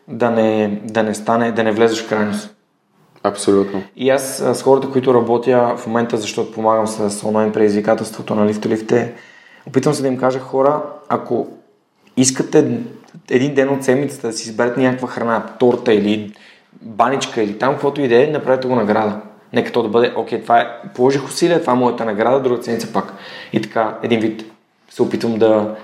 да 0.08 0.32
не, 0.32 0.82
да 0.84 1.04
не 1.04 1.14
стане, 1.14 1.52
да 1.52 1.64
не 1.64 1.72
влезеш 1.72 2.04
в 2.04 2.10
крайност. 2.10 2.56
Абсолютно. 3.24 3.84
И 3.96 4.10
аз 4.10 4.38
с 4.38 4.62
хората, 4.64 4.90
които 4.90 5.14
работя 5.14 5.76
в 5.78 5.88
момента, 5.88 6.18
защото 6.18 6.52
помагам 6.52 6.88
с 6.88 7.24
онлайн 7.28 7.52
предизвикателството 7.52 8.36
на 8.36 8.46
лифтолифте, 8.46 9.14
опитвам 9.68 9.94
се 9.94 10.02
да 10.02 10.08
им 10.08 10.18
кажа 10.18 10.40
хора, 10.40 10.84
ако 11.10 11.48
искате 12.18 12.80
един 13.30 13.54
ден 13.54 13.70
от 13.70 13.84
седмицата 13.84 14.28
да 14.28 14.34
си 14.34 14.50
изберете 14.50 14.80
някаква 14.80 15.08
храна, 15.08 15.46
торта 15.60 15.94
или 15.94 16.34
баничка 16.82 17.44
или 17.44 17.58
там, 17.58 17.74
каквото 17.74 18.02
и 18.02 18.08
да 18.08 18.24
е, 18.24 18.28
направете 18.28 18.68
го 18.68 18.76
награда. 18.76 19.22
Нека 19.54 19.72
то 19.72 19.84
да 19.84 19.90
бъде, 19.90 20.14
окей, 20.16 20.42
това 20.42 20.60
е, 20.60 20.68
положих 20.96 21.26
усилия, 21.26 21.62
това 21.62 21.74
е 21.74 21.76
моята 21.76 22.06
награда, 22.06 22.40
друга 22.40 22.64
седмица 22.64 22.94
пак. 22.94 23.14
И 23.54 23.62
така, 23.62 23.98
един 24.04 24.20
вид 24.20 24.46
се 24.90 25.02
опитвам 25.02 25.40
да, 25.40 25.76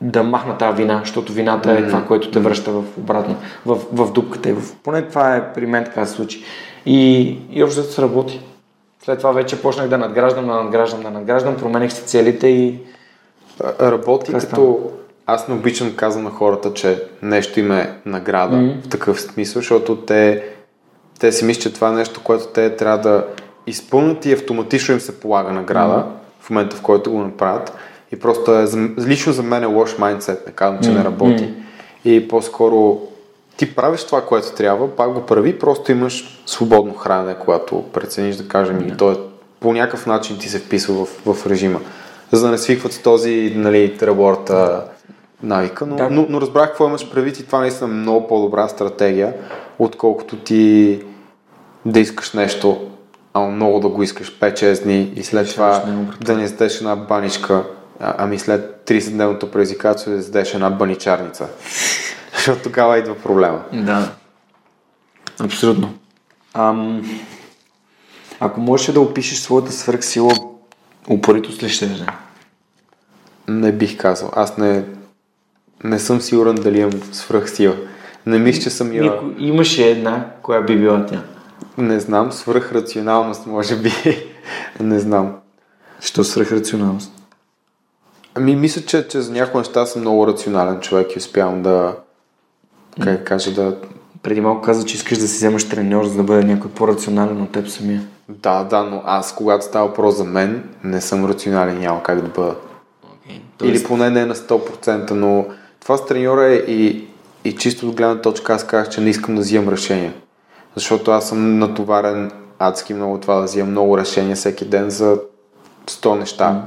да 0.00 0.22
махна 0.22 0.58
тази 0.58 0.82
вина, 0.82 1.00
защото 1.04 1.32
вината 1.32 1.72
е 1.72 1.86
това, 1.86 2.04
което 2.04 2.30
те 2.30 2.38
връща 2.38 2.70
в 2.70 2.84
обратно, 2.98 3.36
в, 3.66 3.78
в 3.92 4.12
дупката. 4.12 4.54
В, 4.54 4.76
поне 4.82 5.02
това 5.02 5.36
е 5.36 5.52
при 5.52 5.66
мен 5.66 5.84
така 5.84 6.06
се 6.06 6.12
случи. 6.12 6.44
И, 6.86 7.28
и 7.50 7.64
общо 7.64 7.82
се 7.82 8.02
работи. 8.02 8.40
След 9.04 9.18
това 9.18 9.32
вече 9.32 9.62
почнах 9.62 9.88
да 9.88 9.98
надграждам, 9.98 10.46
да 10.46 10.54
надграждам, 10.54 11.02
да 11.02 11.10
надграждам, 11.10 11.56
промених 11.56 11.92
си 11.92 12.02
целите 12.02 12.48
и... 12.48 12.78
Работи 13.80 14.32
като... 14.32 14.46
Става? 14.46 14.74
Аз 15.26 15.48
не 15.48 15.54
обичам 15.54 15.90
да 15.90 15.96
казвам 15.96 16.24
на 16.24 16.30
хората, 16.30 16.74
че 16.74 17.02
нещо 17.22 17.60
им 17.60 17.72
е 17.72 17.98
награда 18.06 18.56
mm-hmm. 18.56 18.84
в 18.84 18.88
такъв 18.88 19.20
смисъл, 19.20 19.60
защото 19.60 19.96
те, 19.96 20.44
те 21.20 21.32
си 21.32 21.44
мислят, 21.44 21.62
че 21.62 21.72
това 21.72 21.88
е 21.88 21.92
нещо, 21.92 22.20
което 22.24 22.46
те 22.46 22.76
трябва 22.76 22.98
да 22.98 23.26
изпълнят 23.66 24.26
и 24.26 24.32
автоматично 24.32 24.94
им 24.94 25.00
се 25.00 25.20
полага 25.20 25.52
награда 25.52 25.94
mm-hmm. 25.94 26.40
в 26.40 26.50
момента, 26.50 26.76
в 26.76 26.82
който 26.82 27.10
го 27.10 27.18
направят. 27.18 27.72
И 28.14 28.18
просто 28.18 28.54
е, 28.54 28.66
лично 29.06 29.32
за 29.32 29.42
мен 29.42 29.62
е 29.62 29.66
лош 29.66 29.98
майндсет, 29.98 30.46
не 30.46 30.52
казвам, 30.52 30.82
че 30.82 30.90
mm-hmm. 30.90 30.98
не 30.98 31.04
работи. 31.04 31.54
И 32.04 32.28
по-скоро 32.28 33.00
ти 33.56 33.74
правиш 33.74 34.04
това, 34.04 34.26
което 34.26 34.52
трябва, 34.52 34.96
пак 34.96 35.12
го 35.12 35.20
прави, 35.20 35.58
просто 35.58 35.92
имаш 35.92 36.42
свободно 36.46 36.94
хранене, 36.94 37.36
когато 37.40 37.84
прецениш 37.92 38.36
да 38.36 38.48
кажем, 38.48 38.80
yeah. 38.80 38.94
и 38.94 38.96
то 38.96 39.12
е, 39.12 39.16
по 39.60 39.72
някакъв 39.72 40.06
начин 40.06 40.38
ти 40.38 40.48
се 40.48 40.58
вписва 40.58 41.04
в, 41.04 41.34
в 41.34 41.46
режима. 41.46 41.80
За 42.32 42.46
да 42.46 42.50
не 42.50 42.58
свикват 42.58 42.92
с 42.92 43.02
този 43.02 43.52
нали, 43.56 43.98
реборта 44.02 44.84
навика, 45.42 45.86
но, 45.86 45.96
да. 45.96 46.10
но, 46.10 46.26
но 46.28 46.40
разбрах 46.40 46.68
какво 46.68 46.88
имаш 46.88 47.10
предвид 47.10 47.38
и 47.38 47.46
това 47.46 47.60
наистина 47.60 47.90
е 47.90 47.92
много 47.92 48.26
по-добра 48.26 48.68
стратегия, 48.68 49.32
отколкото 49.78 50.36
ти 50.36 51.00
да 51.86 52.00
искаш 52.00 52.32
нещо, 52.32 52.90
а 53.34 53.40
много 53.40 53.80
да 53.80 53.88
го 53.88 54.02
искаш 54.02 54.38
5-6 54.38 54.82
дни 54.82 55.12
и 55.16 55.22
след 55.22 55.50
това 55.50 55.84
да 56.20 56.36
не 56.36 56.44
издеш 56.44 56.76
една 56.76 56.96
баничка 56.96 57.64
а, 58.00 58.14
ами 58.18 58.38
след 58.38 58.82
30-дневното 58.86 59.50
предизвикателство 59.50 60.12
да 60.12 60.22
задеш 60.22 60.54
една 60.54 60.70
баничарница. 60.70 61.48
Защото 62.34 62.62
тогава 62.62 62.98
идва 62.98 63.14
проблема. 63.14 63.62
Да. 63.72 64.12
Абсолютно. 65.40 65.94
Ам... 66.54 67.20
Ако 68.40 68.60
можеш 68.60 68.94
да 68.94 69.00
опишеш 69.00 69.38
своята 69.38 69.72
свръхсила, 69.72 70.32
упоритост 71.10 71.62
ли 71.62 71.68
ще 71.68 71.84
е? 71.84 71.88
Не 73.48 73.72
бих 73.72 73.96
казал. 73.96 74.30
Аз 74.36 74.58
не, 74.58 74.84
не 75.84 75.98
съм 75.98 76.20
сигурен 76.20 76.54
дали 76.54 76.80
имам 76.80 77.02
свръхсила. 77.12 77.76
Не 78.26 78.38
мисля, 78.38 78.62
че 78.62 78.70
съм 78.70 78.92
я... 78.92 79.20
Имаше 79.38 79.90
една, 79.90 80.30
коя 80.42 80.60
би 80.60 80.78
била 80.78 81.06
тя? 81.06 81.22
Не 81.78 82.00
знам. 82.00 82.32
Свръхрационалност, 82.32 83.46
може 83.46 83.76
би. 83.76 83.92
не 84.80 84.98
знам. 84.98 85.36
Що 86.00 86.24
свръхрационалност? 86.24 87.13
Ами, 88.34 88.56
мисля, 88.56 88.82
че, 88.82 89.08
че 89.08 89.20
за 89.20 89.32
някои 89.32 89.58
неща 89.58 89.86
съм 89.86 90.00
много 90.00 90.26
рационален 90.26 90.80
човек 90.80 91.14
и 91.14 91.18
успявам 91.18 91.62
да, 91.62 91.96
как 93.00 93.24
кажа, 93.24 93.52
да... 93.52 93.76
Преди 94.22 94.40
малко 94.40 94.62
каза, 94.62 94.84
че 94.84 94.96
искаш 94.96 95.18
да 95.18 95.28
си 95.28 95.36
вземаш 95.36 95.68
треньор, 95.68 96.04
за 96.04 96.16
да 96.16 96.22
бъде 96.22 96.44
някой 96.44 96.70
по-рационален 96.70 97.42
от 97.42 97.52
теб 97.52 97.68
самия. 97.68 98.02
Да, 98.28 98.64
да, 98.64 98.82
но 98.82 99.02
аз, 99.04 99.34
когато 99.34 99.64
става 99.64 99.86
въпрос 99.86 100.16
за 100.16 100.24
мен, 100.24 100.68
не 100.84 101.00
съм 101.00 101.24
рационален, 101.24 101.78
няма 101.78 102.02
как 102.02 102.20
да 102.20 102.28
бъда. 102.28 102.54
Okay, 103.04 103.40
тоест... 103.58 103.74
Или 103.74 103.84
поне 103.84 104.10
не 104.10 104.26
на 104.26 104.34
100%, 104.34 105.10
но 105.10 105.46
това 105.80 105.96
с 105.96 106.06
треньора 106.06 106.44
е 106.44 106.54
и, 106.54 107.08
и 107.44 107.56
чисто 107.56 107.88
от 107.88 107.96
гледна 107.96 108.20
точка 108.20 108.52
аз 108.52 108.66
казах, 108.66 108.94
че 108.94 109.00
не 109.00 109.10
искам 109.10 109.34
да 109.34 109.40
взимам 109.40 109.68
решения. 109.68 110.14
Защото 110.74 111.10
аз 111.10 111.28
съм 111.28 111.58
натоварен 111.58 112.30
адски 112.58 112.94
много 112.94 113.18
това 113.18 113.34
да 113.34 113.42
взимам 113.42 113.70
много 113.70 113.98
решения 113.98 114.36
всеки 114.36 114.64
ден 114.64 114.90
за 114.90 115.18
100 115.86 116.18
неща. 116.18 116.62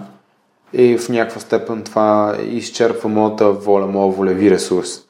И 0.74 0.98
в 0.98 1.10
някаква 1.10 1.42
степен 1.42 1.84
това 1.84 2.38
изчерпва 2.50 3.10
моята 3.10 3.52
воля, 3.52 3.88
моят 3.88 4.16
волеви 4.16 4.52
ресурс. 4.52 5.02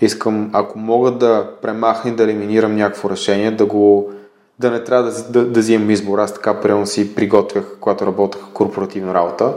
Искам, 0.00 0.50
ако 0.52 0.78
мога 0.78 1.10
да 1.10 1.50
премахна 1.62 2.10
и 2.10 2.14
да 2.14 2.22
елиминирам 2.22 2.76
някакво 2.76 3.10
решение, 3.10 3.50
да 3.50 3.66
го 3.66 4.10
да 4.58 4.70
не 4.70 4.84
трябва 4.84 5.10
да, 5.10 5.22
да, 5.22 5.44
да 5.44 5.60
взимам 5.60 5.90
избор. 5.90 6.18
Аз 6.18 6.34
така 6.34 6.60
приемам 6.60 6.86
си 6.86 7.14
приготвях, 7.14 7.76
когато 7.80 8.06
работех 8.06 8.40
корпоративна 8.52 9.14
работа, 9.14 9.54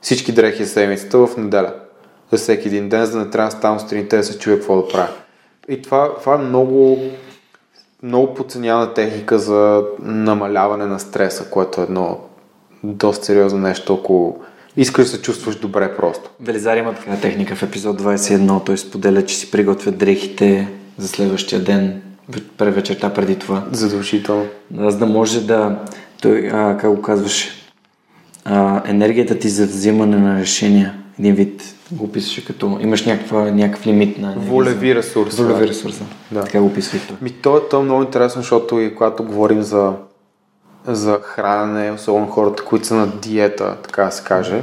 всички 0.00 0.32
дрехи 0.32 0.66
седмицата 0.66 1.26
в 1.26 1.36
неделя. 1.36 1.74
За 2.30 2.38
всеки 2.38 2.68
един 2.68 2.88
ден, 2.88 3.04
за 3.04 3.12
да 3.12 3.24
не 3.24 3.30
трябва 3.30 3.50
да 3.50 3.56
ставам 3.56 3.80
сутринта 3.80 4.16
да 4.16 4.24
се 4.24 4.38
чуя 4.38 4.56
какво 4.56 4.76
да 4.76 4.88
правя. 4.88 5.08
И 5.68 5.82
това, 5.82 6.14
това 6.14 6.34
е 6.34 6.38
много, 6.38 6.98
много 8.02 8.34
подценяна 8.34 8.94
техника 8.94 9.38
за 9.38 9.84
намаляване 10.02 10.86
на 10.86 11.00
стреса, 11.00 11.50
което 11.50 11.80
е 11.80 11.84
едно 11.84 12.20
доста 12.84 13.24
сериозно 13.24 13.58
нещо, 13.58 13.94
ако 13.94 14.40
искаш 14.76 15.04
да 15.04 15.10
се 15.10 15.22
чувстваш 15.22 15.56
добре 15.56 15.96
просто. 15.96 16.30
Велизар 16.40 16.76
има 16.76 16.94
такава 16.94 17.20
техника 17.20 17.56
в 17.56 17.62
епизод 17.62 18.02
21. 18.02 18.66
Той 18.66 18.78
споделя, 18.78 19.24
че 19.24 19.36
си 19.36 19.50
приготвят 19.50 19.98
дрехите 19.98 20.68
за 20.98 21.08
следващия 21.08 21.64
ден, 21.64 22.02
вечерта 22.60 23.10
преди 23.10 23.36
това. 23.36 23.64
Задължително. 23.72 24.46
За 24.76 24.98
да 24.98 25.06
може 25.06 25.46
да, 25.46 25.78
той, 26.22 26.50
а, 26.52 26.78
как 26.80 26.94
го 26.94 27.02
казваш, 27.02 27.48
а, 28.44 28.82
енергията 28.90 29.38
ти 29.38 29.48
за 29.48 29.66
взимане 29.66 30.16
на 30.16 30.40
решения, 30.40 30.94
един 31.18 31.34
вид 31.34 31.74
го 31.92 32.04
описваше 32.04 32.44
като 32.44 32.78
имаш 32.80 33.04
някаква, 33.06 33.50
някакъв 33.50 33.86
лимит 33.86 34.18
на 34.18 34.32
енергия. 34.32 34.50
Волеви 34.50 34.94
ресурс. 34.94 35.36
Волеви 35.36 35.68
ресурс, 35.68 36.02
да. 36.30 36.44
Така 36.44 36.60
го 36.60 36.66
описва 36.66 36.98
и 36.98 37.00
той. 37.00 37.16
Ми, 37.22 37.30
то, 37.30 37.62
то 37.70 37.80
е 37.80 37.84
много 37.84 38.02
интересно, 38.02 38.42
защото 38.42 38.80
и 38.80 38.94
когато 38.94 39.24
говорим 39.24 39.62
за, 39.62 39.92
за 40.86 41.20
хранене, 41.22 41.92
особено 41.92 42.26
хората, 42.26 42.64
които 42.64 42.86
са 42.86 42.94
на 42.94 43.06
диета, 43.06 43.76
така 43.82 44.04
да 44.04 44.10
се 44.10 44.24
каже, 44.24 44.62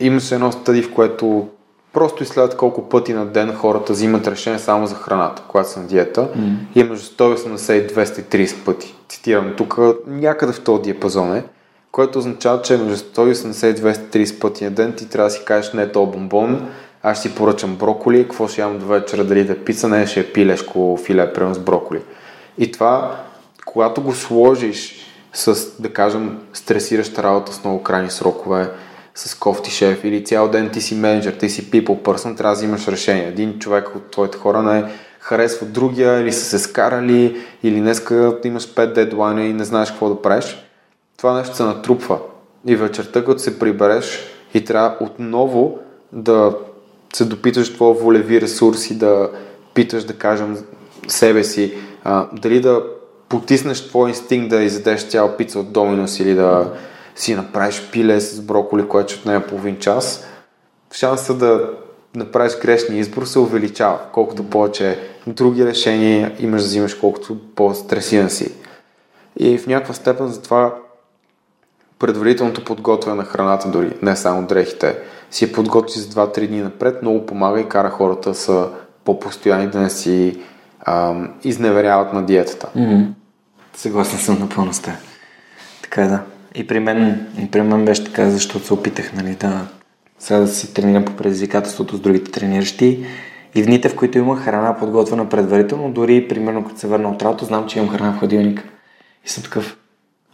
имаше 0.00 0.34
едно 0.34 0.52
стъди, 0.52 0.82
в 0.82 0.94
което 0.94 1.48
просто 1.92 2.22
изследват 2.22 2.56
колко 2.56 2.88
пъти 2.88 3.12
на 3.12 3.26
ден 3.26 3.54
хората 3.54 3.92
взимат 3.92 4.26
решение 4.26 4.58
само 4.58 4.86
за 4.86 4.94
храната, 4.94 5.42
когато 5.48 5.68
са 5.68 5.80
на 5.80 5.86
диета. 5.86 6.28
Mm. 6.38 6.54
И 6.74 6.80
е 6.80 6.84
между 6.84 7.06
180 7.06 7.72
и 7.72 7.88
230 7.88 8.64
пъти. 8.64 8.94
Цитирам 9.08 9.54
тук, 9.56 9.78
някъде 10.06 10.52
в 10.52 10.64
този 10.64 10.82
диапазон 10.82 11.36
е, 11.36 11.44
което 11.92 12.18
означава, 12.18 12.62
че 12.62 12.76
между 12.76 13.04
180 13.04 13.66
и 13.66 14.24
230 14.24 14.40
пъти 14.40 14.64
на 14.64 14.70
ден 14.70 14.92
ти 14.92 15.08
трябва 15.08 15.28
да 15.28 15.34
си 15.34 15.44
кажеш 15.44 15.72
не 15.72 15.82
е 15.82 15.92
то 15.92 16.06
бомбон, 16.06 16.68
аз 17.02 17.18
ще 17.18 17.28
си 17.28 17.34
поръчам 17.34 17.76
броколи, 17.76 18.22
какво 18.22 18.48
ще 18.48 18.60
ям 18.60 18.78
до 18.78 18.86
вечера, 18.86 19.24
дали 19.24 19.44
да 19.44 19.52
е 19.52 19.56
пица, 19.56 19.88
не 19.88 20.06
ще 20.06 20.20
е 20.20 20.32
пилешко 20.32 20.98
филе, 21.04 21.32
прямо 21.32 21.54
с 21.54 21.58
броколи. 21.58 22.00
И 22.58 22.72
това, 22.72 23.16
когато 23.64 24.02
го 24.02 24.12
сложиш 24.12 24.96
с, 25.32 25.80
да 25.80 25.92
кажем, 25.92 26.38
стресираща 26.52 27.22
работа 27.22 27.52
с 27.52 27.64
много 27.64 27.82
крайни 27.82 28.10
срокове, 28.10 28.70
с 29.14 29.34
кофти 29.34 29.70
шеф 29.70 30.04
или 30.04 30.24
цял 30.24 30.48
ден 30.48 30.70
ти 30.70 30.80
си 30.80 30.94
менеджер, 30.94 31.32
ти 31.32 31.50
си 31.50 31.70
people 31.70 32.02
person, 32.02 32.36
трябва 32.36 32.54
да 32.54 32.58
взимаш 32.58 32.88
решение. 32.88 33.26
Един 33.26 33.58
човек 33.58 33.96
от 33.96 34.10
твоите 34.10 34.38
хора 34.38 34.62
не 34.62 34.84
харесва 35.24 35.66
другия 35.66 36.20
или 36.20 36.32
са 36.32 36.44
се 36.44 36.58
скарали 36.58 37.36
или 37.62 37.80
днеска 37.80 38.38
имаш 38.44 38.74
5 38.74 38.92
дедлайна 38.92 39.44
и 39.44 39.52
не 39.52 39.64
знаеш 39.64 39.90
какво 39.90 40.08
да 40.08 40.22
правиш. 40.22 40.56
Това 41.16 41.38
нещо 41.38 41.56
се 41.56 41.62
натрупва. 41.62 42.18
И 42.66 42.76
вечерта, 42.76 43.24
като 43.24 43.38
се 43.38 43.58
прибереш 43.58 44.20
и 44.54 44.64
трябва 44.64 44.96
отново 45.00 45.78
да 46.12 46.56
се 47.14 47.24
допиташ 47.24 47.74
твоя 47.74 47.94
волеви 47.94 48.40
ресурс 48.40 48.90
и 48.90 48.98
да 48.98 49.30
питаш, 49.74 50.04
да 50.04 50.14
кажем, 50.14 50.58
себе 51.08 51.44
си, 51.44 51.74
а, 52.04 52.26
дали 52.32 52.60
да 52.60 52.82
потиснеш 53.28 53.88
твой 53.88 54.08
инстинкт 54.08 54.48
да 54.48 54.62
изядеш 54.62 55.08
цяла 55.08 55.36
пица 55.36 55.58
от 55.58 55.72
Доминос 55.72 56.20
или 56.20 56.34
да 56.34 56.72
си 57.16 57.34
направиш 57.34 57.88
пиле 57.92 58.20
с 58.20 58.40
броколи, 58.40 58.88
което 58.88 59.12
ще 59.12 59.20
отнеме 59.20 59.46
половин 59.46 59.78
час, 59.78 60.26
шанса 60.92 61.34
да 61.34 61.70
направиш 62.14 62.58
грешния 62.62 63.00
избор 63.00 63.24
се 63.24 63.38
увеличава. 63.38 63.98
Колкото 64.12 64.44
повече 64.44 64.98
други 65.26 65.66
решения 65.66 66.36
имаш 66.38 66.62
да 66.62 66.68
взимаш, 66.68 66.94
колкото 66.94 67.38
по-стресиран 67.54 68.30
си. 68.30 68.52
И 69.38 69.58
в 69.58 69.66
някаква 69.66 69.94
степен 69.94 70.28
затова 70.28 70.74
предварителното 71.98 72.64
подготвяне 72.64 73.16
на 73.16 73.24
храната, 73.24 73.68
дори 73.68 73.92
не 74.02 74.16
само 74.16 74.46
дрехите, 74.46 74.98
си 75.30 75.44
е 75.44 75.52
подготви 75.52 76.00
за 76.00 76.08
2-3 76.08 76.48
дни 76.48 76.60
напред, 76.60 77.02
много 77.02 77.26
помага 77.26 77.60
и 77.60 77.68
кара 77.68 77.90
хората 77.90 78.34
са 78.34 78.68
по-постоянни 79.04 79.66
да 79.66 79.80
не 79.80 79.90
си 79.90 80.42
ам, 80.84 81.28
изневеряват 81.44 82.12
на 82.12 82.26
диетата. 82.26 82.68
Mm-hmm. 82.76 83.06
Съгласен 83.74 84.18
съм 84.18 84.38
напълно 84.38 84.72
с 84.72 84.80
теб. 84.80 84.94
Така 85.82 86.02
е, 86.02 86.08
да. 86.08 86.20
И 86.54 86.66
при 86.66 86.80
мен, 86.80 87.26
и 87.42 87.50
при 87.50 87.62
мен 87.62 87.84
беше 87.84 88.04
така, 88.04 88.30
защото 88.30 88.66
се 88.66 88.74
опитах 88.74 89.12
нали, 89.12 89.34
да, 89.34 89.66
сега 90.18 90.40
да 90.40 90.48
си 90.48 90.74
тренирам 90.74 91.04
по 91.04 91.12
предизвикателството 91.12 91.96
с 91.96 92.00
другите 92.00 92.30
трениращи. 92.30 93.06
И 93.54 93.62
в 93.62 93.66
дните, 93.66 93.88
в 93.88 93.96
които 93.96 94.18
имах 94.18 94.44
храна 94.44 94.76
подготвена 94.78 95.28
предварително, 95.28 95.92
дори 95.92 96.28
примерно 96.28 96.64
като 96.64 96.78
се 96.78 96.86
върна 96.86 97.08
от 97.08 97.22
работа, 97.22 97.44
знам, 97.44 97.66
че 97.66 97.78
имам 97.78 97.90
храна 97.90 98.12
в 98.12 98.18
хладилника. 98.18 98.62
И 99.26 99.28
съм 99.28 99.42
такъв, 99.42 99.76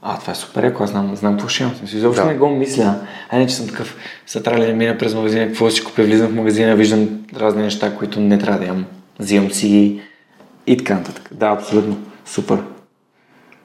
а, 0.02 0.18
това 0.18 0.32
е 0.32 0.36
супер, 0.36 0.62
ако 0.62 0.82
аз 0.82 0.90
знам, 0.90 1.16
знам 1.16 1.32
какво 1.32 1.48
ще 1.48 1.62
имам. 1.62 1.74
Смисъл, 1.74 1.98
изобщо 1.98 2.22
да. 2.22 2.28
не 2.28 2.38
го 2.38 2.48
мисля. 2.48 2.94
А 3.30 3.38
не, 3.38 3.46
че 3.46 3.54
съм 3.54 3.66
такъв, 3.66 3.96
са 4.26 4.42
трябва 4.42 4.66
да 4.66 4.72
мина 4.72 4.98
през 4.98 5.14
магазина, 5.14 5.46
какво 5.46 5.70
си 5.70 5.84
купя, 5.84 6.02
влизам 6.02 6.28
в 6.28 6.34
магазина, 6.34 6.76
виждам 6.76 7.08
разни 7.36 7.62
неща, 7.62 7.96
които 7.96 8.20
не 8.20 8.38
трябва 8.38 8.58
да 8.58 8.66
имам. 8.66 8.84
Взимам 9.18 9.50
си 9.50 10.00
и 10.70 10.76
така 10.76 10.94
нататък. 10.94 11.30
Да, 11.32 11.46
абсолютно. 11.46 11.96
Супер. 12.26 12.58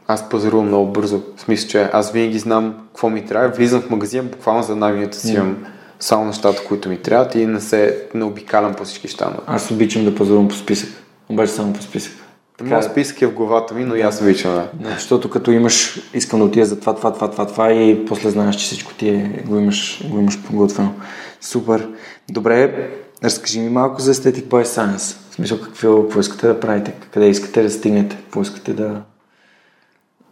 Аз 0.08 0.30
пазарувам 0.30 0.68
много 0.68 0.92
бързо. 0.92 1.22
В 1.36 1.42
смисъл, 1.42 1.70
че 1.70 1.90
аз 1.94 2.12
винаги 2.12 2.40
знам 2.40 2.76
какво 2.88 3.10
ми 3.10 3.26
трябва. 3.26 3.50
Влизам 3.50 3.82
в 3.82 3.90
магазин, 3.90 4.28
буквално 4.28 4.64
за 4.64 4.74
една 4.74 4.90
минута 4.90 5.18
си 5.18 5.34
имам 5.34 5.58
само 6.00 6.26
нещата, 6.26 6.64
които 6.68 6.90
ми 6.90 7.02
трябват 7.02 7.36
и 7.36 7.46
не 7.46 7.62
се 7.62 8.08
не 8.14 8.24
обикалям 8.24 8.74
по 8.74 8.84
всички 8.84 9.08
щанове. 9.08 9.40
Аз 9.48 9.72
обичам 9.72 10.06
да 10.06 10.16
пазарувам 10.16 10.48
по 10.48 10.56
списък. 10.56 10.90
Обаче 11.30 11.52
само 11.52 11.74
по 11.74 11.82
списък. 11.82 12.14
Така, 12.58 12.70
Моят 12.70 12.92
списък 12.92 13.22
е 13.22 13.28
в 13.28 13.34
главата 13.34 13.74
ми, 13.74 13.86
но 13.86 13.96
и 13.96 14.02
аз 14.02 14.22
обичам. 14.22 14.54
Да. 14.54 14.70
да. 14.74 14.90
Защото 14.90 15.30
като 15.30 15.52
имаш, 15.52 16.02
искам 16.14 16.40
да 16.40 16.46
отида 16.46 16.66
за 16.66 16.80
това, 16.80 16.96
това, 16.96 17.14
това, 17.14 17.32
това, 17.32 17.48
това 17.48 17.74
и 17.74 18.06
после 18.06 18.30
знаеш, 18.30 18.56
че 18.56 18.66
всичко 18.66 18.94
ти 18.94 19.10
е, 19.10 19.44
го 19.46 19.60
имаш, 19.60 20.08
го 20.10 20.20
имаш 20.20 20.44
подготвено. 20.44 20.94
Супер. 21.42 21.88
Добре, 22.30 22.90
разкажи 23.24 23.60
ми 23.60 23.70
малко 23.70 24.02
за 24.02 24.14
Aesthetic 24.14 24.44
by 24.44 24.64
Science. 24.64 25.25
В 25.36 25.38
смисъл, 25.38 25.62
какво, 25.62 26.20
искате 26.20 26.48
да 26.48 26.60
правите? 26.60 26.94
Къде 27.12 27.28
искате 27.28 27.64
да 27.64 27.70
стигнете? 27.70 28.16
Какво 28.16 28.42
искате 28.42 28.74
да... 28.74 29.02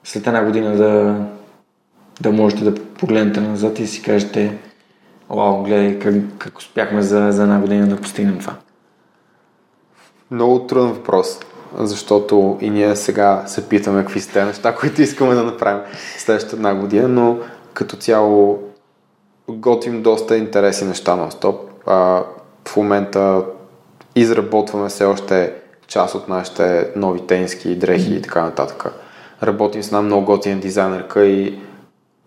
След 0.04 0.28
една 0.28 0.46
година 0.46 0.78
да, 0.78 1.26
да 2.22 2.32
можете 2.32 2.64
да 2.64 2.76
погледнете 2.76 3.42
назад 3.42 3.80
и 3.80 3.88
си 3.88 4.02
кажете 4.02 4.58
Вау, 5.30 5.64
гледай 5.64 6.00
как, 6.00 6.16
как 6.38 6.58
успяхме 6.58 7.02
за, 7.02 7.32
за 7.32 7.44
една 7.44 7.60
година 7.60 7.88
да 7.88 8.02
постигнем 8.02 8.40
това. 8.40 8.56
Много 10.32 10.68
труден 10.68 10.94
въпрос 10.94 11.40
защото 11.78 12.58
и 12.62 12.70
ние 12.70 12.96
сега 12.96 13.44
се 13.48 13.70
питаме 13.70 14.02
какви 14.02 14.20
са 14.22 14.32
те 14.32 14.46
неща, 14.46 14.76
които 14.80 15.02
искаме 15.02 15.36
да 15.36 15.44
направим 15.44 15.82
следващата 16.18 16.56
една 16.56 16.76
година, 16.76 17.08
но 17.08 17.38
като 17.74 17.96
цяло 17.96 18.60
готвим 19.50 20.02
доста 20.02 20.38
интересни 20.38 20.88
неща 20.88 21.16
на 21.16 21.32
стоп. 21.32 21.70
В 22.68 22.76
момента 22.78 23.44
изработваме 24.16 24.90
все 24.90 25.06
още 25.06 25.54
част 25.88 26.16
от 26.16 26.30
нашите 26.30 26.88
нови 26.96 27.28
тенски 27.28 27.76
дрехи 27.76 28.14
и 28.14 28.22
така 28.22 28.42
нататък. 28.42 28.94
Работим 29.44 29.84
с 29.84 29.88
една 29.88 30.02
много 30.02 30.26
готина 30.26 30.60
дизайнерка 30.60 31.26
и 31.26 31.60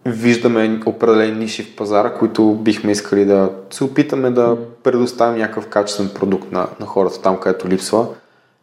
виждаме 0.04 0.80
определени 0.86 1.38
ниши 1.38 1.62
в 1.62 1.76
пазара, 1.76 2.14
които 2.14 2.54
бихме 2.54 2.92
искали 2.92 3.24
да 3.24 3.50
се 3.70 3.84
опитаме 3.84 4.30
да 4.30 4.56
предоставим 4.82 5.38
някакъв 5.38 5.66
качествен 5.66 6.10
продукт 6.14 6.52
на, 6.52 6.66
на 6.80 6.86
хората 6.86 7.22
там, 7.22 7.36
където 7.36 7.68
липсва. 7.68 8.06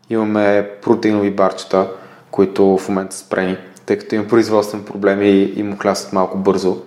Имаме 0.10 0.70
протеинови 0.82 1.32
барчета, 1.32 1.88
които 2.32 2.78
в 2.78 2.90
момента 2.90 3.16
са 3.16 3.26
спрени, 3.26 3.58
тъй 3.86 3.98
като 3.98 4.16
има 4.16 4.28
производствен 4.28 4.84
проблем 4.84 5.22
и, 5.22 5.54
и 5.56 5.64
му 5.64 5.78
хлясат 5.78 6.14
малко 6.14 6.38
бързо, 6.38 6.78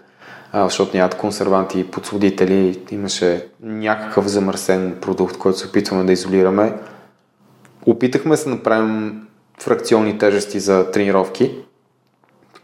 а, 0.59 0.65
защото 0.65 0.97
нямат 0.97 1.15
консерванти 1.15 1.81
и 1.81 1.85
подсладители. 1.85 2.81
Имаше 2.91 3.49
някакъв 3.63 4.27
замърсен 4.27 4.97
продукт, 5.01 5.37
който 5.37 5.59
се 5.59 5.67
опитваме 5.67 6.05
да 6.05 6.13
изолираме. 6.13 6.73
Опитахме 7.87 8.37
се 8.37 8.45
да 8.45 8.55
направим 8.55 9.27
фракционни 9.61 10.19
тежести 10.19 10.61
за 10.61 10.91
тренировки, 10.91 11.59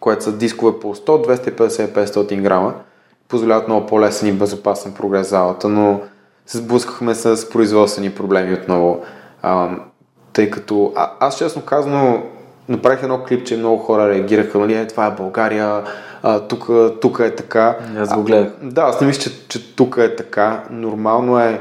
което 0.01 0.25
са 0.25 0.37
дискове 0.37 0.81
по 0.81 0.95
100, 0.95 1.07
250, 1.07 2.07
500 2.07 2.43
грама. 2.43 2.75
Позволяват 3.29 3.69
много 3.69 3.87
по-лесен 3.87 4.29
и 4.29 4.33
безопасен 4.33 4.95
прогрес 4.95 5.29
залата, 5.29 5.69
но 5.69 6.01
се 6.47 6.59
сблъскахме 6.59 7.15
с 7.15 7.51
производствени 7.51 8.11
проблеми 8.11 8.55
отново 8.55 9.03
тъй 10.33 10.51
като 10.51 10.93
а, 10.97 11.13
аз 11.21 11.39
честно 11.39 11.63
казано 11.63 12.23
направих 12.69 13.03
едно 13.03 13.25
клипче, 13.25 13.57
много 13.57 13.79
хора 13.79 14.09
реагираха, 14.09 14.59
нали, 14.59 14.75
е, 14.75 14.87
това 14.87 15.07
е 15.07 15.11
България, 15.11 15.83
тук 17.01 17.21
е 17.25 17.35
така. 17.35 17.77
Аз 17.99 18.15
го 18.15 18.23
гледах. 18.23 18.53
Да, 18.63 18.83
аз 18.83 19.01
не 19.01 19.07
мисля, 19.07 19.23
че, 19.23 19.49
че 19.49 19.77
тук 19.77 19.97
е 20.01 20.17
така. 20.17 20.65
Нормално 20.71 21.39
е, 21.41 21.61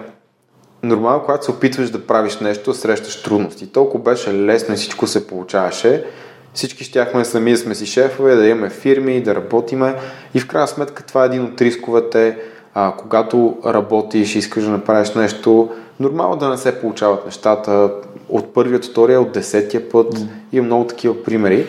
нормално, 0.84 1.24
когато 1.26 1.46
се 1.46 1.52
опитваш 1.52 1.90
да 1.90 2.08
правиш 2.08 2.40
нещо, 2.40 2.74
срещаш 2.74 3.24
трудности. 3.24 3.72
Толкова 3.72 4.04
беше 4.04 4.34
лесно 4.34 4.74
и 4.74 4.78
всичко 4.78 5.08
се 5.08 5.28
получаваше, 5.28 6.06
Всички 6.54 6.84
щяхме 6.84 7.26
сами 7.26 7.52
да 7.52 7.58
сме 7.58 7.76
си 7.76 7.86
шефове, 7.86 8.36
да 8.36 8.48
имаме 8.48 8.70
фирми, 8.70 9.24
да 9.24 9.36
работиме 9.36 9.96
и 10.34 10.40
в 10.40 10.48
крайна 10.48 10.68
сметка 10.68 11.04
това 11.04 11.24
е 11.24 11.26
един 11.26 11.44
от 11.44 11.62
рисковете. 11.62 12.38
А, 12.74 12.94
когато 12.98 13.58
работиш 13.66 14.36
и 14.36 14.40
искаш 14.40 14.64
да 14.64 14.70
направиш 14.70 15.14
нещо, 15.14 15.70
нормално 16.00 16.36
да 16.36 16.50
не 16.50 16.58
се 16.58 16.82
получават 16.82 17.26
нещата 17.26 17.92
от 18.32 18.54
първият, 18.54 18.86
втория, 18.86 19.22
от 19.22 19.32
десетия 19.32 19.90
път. 19.90 20.14
Mm. 20.14 20.28
Има 20.54 20.66
много 20.66 20.88
такива 20.88 21.24
примери. 21.24 21.68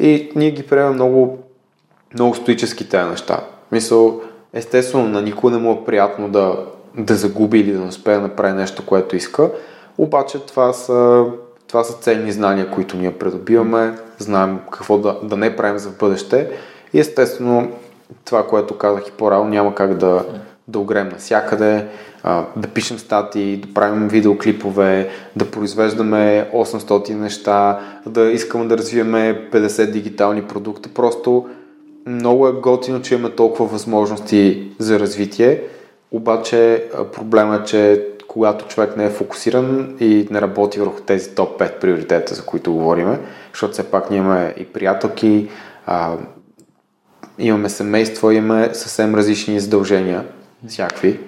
И 0.00 0.32
ние 0.36 0.50
ги 0.50 0.62
приемем 0.62 0.94
много, 0.94 1.38
много 2.14 2.34
стоически 2.34 2.88
тези 2.88 3.10
неща. 3.10 3.40
Мисъл, 3.72 4.20
естествено, 4.52 5.08
на 5.08 5.22
никой 5.22 5.52
не 5.52 5.58
му 5.58 5.72
е 5.72 5.84
приятно 5.86 6.28
да, 6.28 6.56
да 6.98 7.14
загуби 7.14 7.60
или 7.60 7.72
да 7.72 7.80
не 7.80 7.86
успее 7.86 8.14
да 8.14 8.20
направи 8.20 8.52
нещо, 8.52 8.86
което 8.86 9.16
иска. 9.16 9.50
Обаче 9.98 10.38
това 10.38 10.72
са, 10.72 11.24
това 11.68 11.84
са 11.84 11.92
ценни 11.92 12.32
знания, 12.32 12.70
които 12.70 12.96
ние 12.96 13.12
придобиваме, 13.12 13.94
знаем 14.18 14.58
какво 14.70 14.98
да, 14.98 15.18
да 15.22 15.36
не 15.36 15.56
правим 15.56 15.78
за 15.78 15.90
бъдеще 15.90 16.50
и 16.92 17.00
естествено 17.00 17.72
това, 18.24 18.46
което 18.46 18.78
казах 18.78 19.08
и 19.08 19.12
по-рано, 19.12 19.44
няма 19.44 19.74
как 19.74 19.94
да, 19.94 20.24
да 20.68 20.78
огрем 20.78 21.08
навсякъде, 21.08 21.86
да 22.56 22.68
пишем 22.74 22.98
статии, 22.98 23.56
да 23.56 23.74
правим 23.74 24.08
видеоклипове, 24.08 25.08
да 25.36 25.50
произвеждаме 25.50 26.50
800 26.54 27.14
неща, 27.14 27.80
да 28.06 28.30
искаме 28.30 28.64
да 28.64 28.78
развиваме 28.78 29.48
50 29.52 29.90
дигитални 29.90 30.42
продукта. 30.42 30.88
Просто 30.94 31.48
много 32.06 32.48
е 32.48 32.52
готино, 32.52 33.02
че 33.02 33.14
имаме 33.14 33.34
толкова 33.34 33.66
възможности 33.66 34.70
за 34.78 35.00
развитие, 35.00 35.62
обаче 36.10 36.84
проблема 37.12 37.56
е, 37.56 37.64
че 37.64 38.08
когато 38.28 38.66
човек 38.68 38.96
не 38.96 39.04
е 39.04 39.10
фокусиран 39.10 39.96
и 40.00 40.28
не 40.30 40.40
работи 40.40 40.80
върху 40.80 41.00
тези 41.00 41.34
топ 41.34 41.60
5 41.60 41.80
приоритета, 41.80 42.34
за 42.34 42.44
които 42.44 42.72
говорим, 42.72 43.16
защото 43.52 43.72
все 43.72 43.90
пак 43.90 44.10
ние 44.10 44.18
имаме 44.18 44.54
и 44.56 44.64
приятелки, 44.64 45.48
а, 45.86 46.16
имаме 47.38 47.68
семейство, 47.68 48.30
имаме 48.30 48.74
съвсем 48.74 49.14
различни 49.14 49.60
задължения, 49.60 50.24
всякакви. 50.68 51.20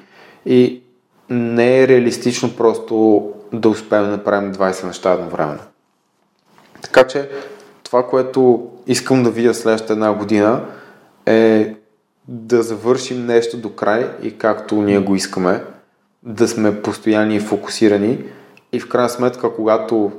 И 0.46 0.82
не 1.30 1.80
е 1.80 1.88
реалистично 1.88 2.56
просто 2.56 3.24
да 3.52 3.68
успеем 3.68 4.04
да 4.04 4.10
направим 4.10 4.54
20 4.54 4.86
неща 4.86 5.12
едновременно. 5.12 5.62
Така 6.82 7.04
че 7.04 7.28
това, 7.82 8.06
което 8.06 8.70
искам 8.86 9.22
да 9.22 9.30
видя 9.30 9.54
следващата 9.54 9.92
една 9.92 10.12
година 10.12 10.64
е 11.26 11.74
да 12.28 12.62
завършим 12.62 13.26
нещо 13.26 13.56
до 13.56 13.74
край 13.74 14.10
и 14.22 14.38
както 14.38 14.82
ние 14.82 14.98
го 14.98 15.14
искаме, 15.14 15.64
да 16.22 16.48
сме 16.48 16.82
постоянни 16.82 17.36
и 17.36 17.40
фокусирани 17.40 18.18
и 18.72 18.80
в 18.80 18.88
крайна 18.88 19.08
сметка, 19.08 19.54
когато 19.54 20.12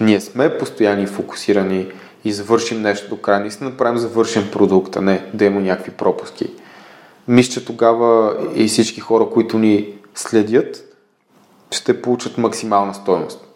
ние 0.00 0.20
сме 0.20 0.58
постоянни 0.58 1.02
и 1.02 1.06
фокусирани 1.06 1.92
и 2.24 2.32
завършим 2.32 2.82
нещо 2.82 3.08
до 3.08 3.20
края, 3.20 3.40
наистина 3.40 3.70
направим 3.70 3.98
завършен 3.98 4.48
продукт, 4.52 4.96
а 4.96 5.00
не 5.00 5.24
да 5.34 5.44
има 5.44 5.60
някакви 5.60 5.90
пропуски. 5.90 6.50
Мисля, 7.28 7.52
че 7.52 7.64
тогава 7.64 8.36
и 8.54 8.66
всички 8.66 9.00
хора, 9.00 9.26
които 9.32 9.58
ни 9.58 9.88
следят, 10.14 10.84
ще 11.70 12.02
получат 12.02 12.38
максимална 12.38 12.94
стоеност. 12.94 13.48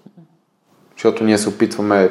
Защото 0.97 1.25
ние 1.25 1.39
се 1.39 1.49
опитваме 1.49 2.11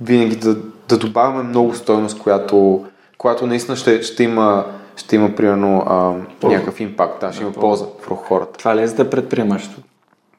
винаги 0.00 0.36
да, 0.36 0.56
да 0.88 0.98
добавяме 0.98 1.42
много 1.42 1.74
стоеност, 1.74 2.18
която, 2.18 2.86
която 3.18 3.46
наистина 3.46 3.76
ще, 3.76 4.02
ще 4.02 4.22
има 4.22 4.64
ще 4.96 5.16
има 5.16 5.34
примерно 5.34 5.82
а, 5.86 6.14
някакъв 6.48 6.80
импакт, 6.80 7.20
да, 7.20 7.32
ще 7.32 7.42
има 7.42 7.52
полза 7.52 7.84
върху 8.00 8.24
хората. 8.24 8.58
Това 8.58 8.76
ли 8.76 8.82
е 8.82 8.86
за 8.86 9.10
предприемачеството? 9.10 9.88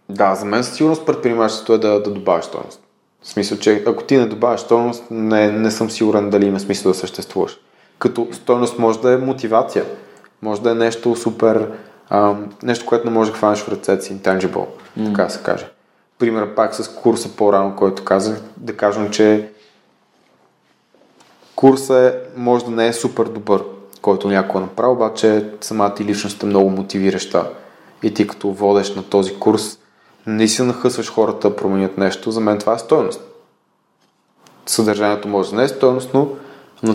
Да, 0.10 0.35
за 0.35 0.45
мен 0.45 0.64
със 0.64 0.76
сигурност 0.76 1.06
предприемачеството 1.06 1.73
е 1.73 1.77
да, 1.77 2.02
да 2.02 2.11
добавяш 2.11 2.45
стоеност. 2.45 2.81
В 3.22 3.27
смисъл, 3.27 3.57
че 3.57 3.84
ако 3.88 4.03
ти 4.03 4.18
не 4.18 4.26
добавяш 4.26 4.61
стоеност, 4.61 5.03
не, 5.11 5.52
не 5.52 5.72
съм 5.72 5.89
сигурен 5.89 6.30
дали 6.30 6.45
има 6.45 6.60
смисъл 6.60 6.91
да 6.91 6.98
съществуваш. 6.98 7.57
Като 7.99 8.27
стоеност 8.31 8.80
може 8.80 8.99
да 8.99 9.14
е 9.14 9.18
мотивация, 9.18 9.85
може 10.42 10.62
да 10.62 10.72
е 10.72 10.76
нещо 10.76 11.16
супер, 11.16 11.72
а, 12.10 12.36
нещо, 12.64 12.86
което 12.86 13.06
не 13.06 13.12
може 13.12 13.32
да 13.32 13.38
хванеш 13.38 13.60
в 13.60 13.70
ръцете 13.70 14.06
си, 14.06 14.16
intangible, 14.16 14.66
mm. 15.00 15.06
така 15.06 15.30
се 15.30 15.44
каже. 15.44 15.68
Пример 16.20 16.56
пак 16.56 16.76
с 16.76 16.88
курса 16.88 17.36
по-рано, 17.36 17.76
който 17.76 18.04
казах, 18.04 18.42
да 18.58 18.78
кажем, 18.78 19.10
че 19.10 19.50
курсът 21.56 22.14
е, 22.14 22.20
може 22.36 22.66
да 22.66 22.72
не 22.72 22.88
е 22.88 22.94
супер 22.94 23.26
добър, 23.26 23.64
който 24.02 24.28
някой 24.28 24.62
е 24.62 24.64
направил, 24.64 24.92
обаче 24.92 25.50
самата 25.62 25.96
ти 25.96 26.06
личност 26.06 26.44
е 26.44 26.46
много 26.46 26.70
мотивираща. 26.70 27.50
И 28.04 28.14
ти 28.14 28.28
като 28.28 28.52
водеш 28.52 28.96
на 28.96 29.04
този 29.04 29.36
курс, 29.36 29.80
не 30.28 30.48
си 30.48 30.62
нахъсваш 30.62 31.12
хората 31.12 31.50
да 31.50 31.56
променят 31.56 31.98
нещо, 31.98 32.32
за 32.32 32.40
мен 32.40 32.60
това 32.60 32.74
е 32.74 32.80
стоеност. 32.80 33.22
Съдържанието 34.66 35.28
може 35.28 35.50
да 35.50 35.56
не 35.56 35.64
е 35.64 35.68
стоеностно, 35.68 36.20
но 36.20 36.30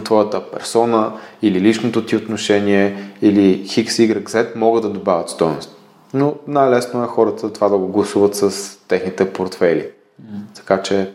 твоята 0.04 0.50
персона 0.50 1.12
или 1.42 1.60
личното 1.60 2.04
ти 2.04 2.16
отношение 2.16 3.12
или 3.22 3.66
X, 3.66 3.86
Y, 3.86 4.22
Z 4.22 4.56
могат 4.56 4.82
да 4.82 4.88
добавят 4.88 5.28
стоеност. 5.28 5.76
Но 6.14 6.34
най-лесно 6.46 7.04
е 7.04 7.06
хората 7.06 7.52
това 7.52 7.68
да 7.68 7.78
го 7.78 7.88
гласуват 7.88 8.34
с 8.34 8.76
техните 8.88 9.32
портфели. 9.32 9.86
Mm. 10.22 10.56
Така 10.56 10.82
че 10.82 11.12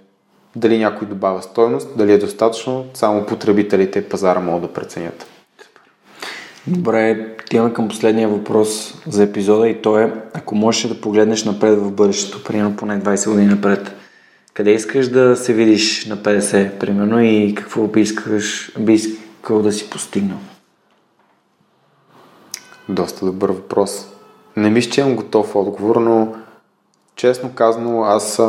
дали 0.55 0.77
някой 0.77 1.07
добавя 1.07 1.41
стоеност, 1.41 1.97
дали 1.97 2.13
е 2.13 2.17
достатъчно, 2.17 2.85
само 2.93 3.25
потребителите 3.25 3.99
и 3.99 4.03
пазара 4.03 4.39
могат 4.39 4.61
да 4.61 4.73
преценят. 4.73 5.27
Добре, 6.67 7.27
отиваме 7.45 7.73
към 7.73 7.87
последния 7.87 8.29
въпрос 8.29 9.01
за 9.07 9.23
епизода 9.23 9.69
и 9.69 9.81
то 9.81 9.99
е, 9.99 10.13
ако 10.33 10.55
можеш 10.55 10.87
да 10.87 11.01
погледнеш 11.01 11.45
напред 11.45 11.79
в 11.79 11.91
бъдещето, 11.91 12.43
примерно 12.43 12.75
поне 12.75 13.01
20 13.01 13.29
години 13.29 13.47
напред, 13.47 13.95
къде 14.57 14.71
искаш 14.71 15.09
да 15.09 15.35
се 15.35 15.53
видиш 15.53 16.05
на 16.05 16.17
50, 16.17 16.77
примерно, 16.79 17.23
и 17.23 17.55
какво 17.57 17.87
би, 17.87 18.01
искаш, 18.01 18.75
би 18.79 18.93
искал 18.93 19.61
да 19.61 19.71
си 19.71 19.89
постигнал? 19.89 20.37
Доста 22.89 23.25
добър 23.25 23.49
въпрос. 23.49 24.07
Не 24.55 24.69
мисля, 24.69 24.91
че 24.91 25.01
имам 25.01 25.15
готов 25.15 25.55
отговор, 25.55 25.95
но 25.95 26.35
честно 27.15 27.51
казано, 27.55 28.03
аз, 28.03 28.41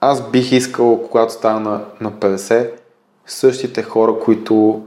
аз 0.00 0.30
бих 0.30 0.52
искал, 0.52 1.02
когато 1.02 1.32
стана 1.32 1.60
на, 1.60 1.80
на 2.00 2.12
50, 2.12 2.70
същите 3.26 3.82
хора, 3.82 4.14
които 4.24 4.82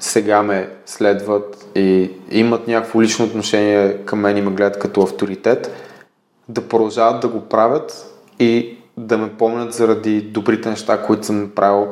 сега 0.00 0.42
ме 0.42 0.70
следват 0.86 1.66
и 1.74 2.10
имат 2.30 2.68
някакво 2.68 3.02
лично 3.02 3.24
отношение 3.24 3.96
към 3.96 4.20
мен 4.20 4.36
и 4.36 4.42
ме 4.42 4.50
гледат 4.50 4.78
като 4.78 5.02
авторитет, 5.02 5.70
да 6.48 6.68
продължават 6.68 7.20
да 7.20 7.28
го 7.28 7.40
правят 7.40 8.16
и 8.38 8.79
да 8.96 9.18
ме 9.18 9.28
помнят 9.28 9.72
заради 9.72 10.20
добрите 10.20 10.70
неща, 10.70 11.02
които 11.02 11.26
съм 11.26 11.42
направил 11.42 11.86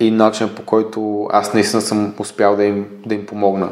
и 0.00 0.10
начинът 0.10 0.54
по 0.54 0.62
който 0.62 1.28
аз 1.32 1.54
наистина 1.54 1.82
съм 1.82 2.14
успял 2.18 2.56
да 2.56 2.64
им, 2.64 2.86
да 3.06 3.14
им 3.14 3.26
помогна. 3.26 3.68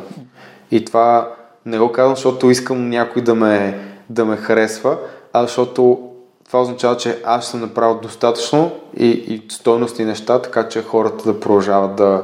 И 0.71 0.85
това 0.85 1.31
не 1.67 1.79
го 1.79 1.93
казвам, 1.93 2.15
защото 2.17 2.51
искам 2.51 2.89
някой 2.89 3.23
да 3.23 3.35
ме, 3.35 3.79
да 4.11 4.25
ме 4.25 4.37
харесва, 4.37 4.97
а 5.33 5.43
защото 5.43 6.11
това 6.47 6.61
означава, 6.63 6.97
че 6.97 7.19
аз 7.25 7.49
съм 7.49 7.61
направил 7.61 7.99
достатъчно 8.03 8.71
и, 8.97 9.09
и 9.09 9.43
стойности 9.49 10.05
неща, 10.05 10.43
така 10.43 10.69
че 10.69 10.83
хората 10.83 11.33
да 11.33 11.41
продължават 11.41 11.97
да, 11.97 12.23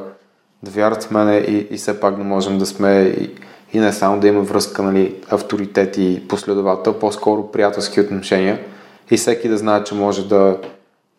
да 0.63 0.71
вярват 0.71 1.03
в 1.03 1.11
мене 1.11 1.37
и, 1.37 1.67
и 1.71 1.77
все 1.77 1.99
пак 1.99 2.17
да 2.17 2.23
можем 2.23 2.57
да 2.57 2.65
сме 2.65 3.01
и, 3.01 3.29
и 3.73 3.79
не 3.79 3.93
само 3.93 4.19
да 4.19 4.27
има 4.27 4.41
връзка, 4.41 4.83
нали, 4.83 5.15
авторитет 5.29 5.97
и 5.97 6.27
последовател, 6.27 6.93
по-скоро 6.93 7.51
приятелски 7.51 8.01
отношения 8.01 8.59
и 9.11 9.17
всеки 9.17 9.49
да 9.49 9.57
знае, 9.57 9.83
че 9.83 9.95
може 9.95 10.27
да 10.27 10.57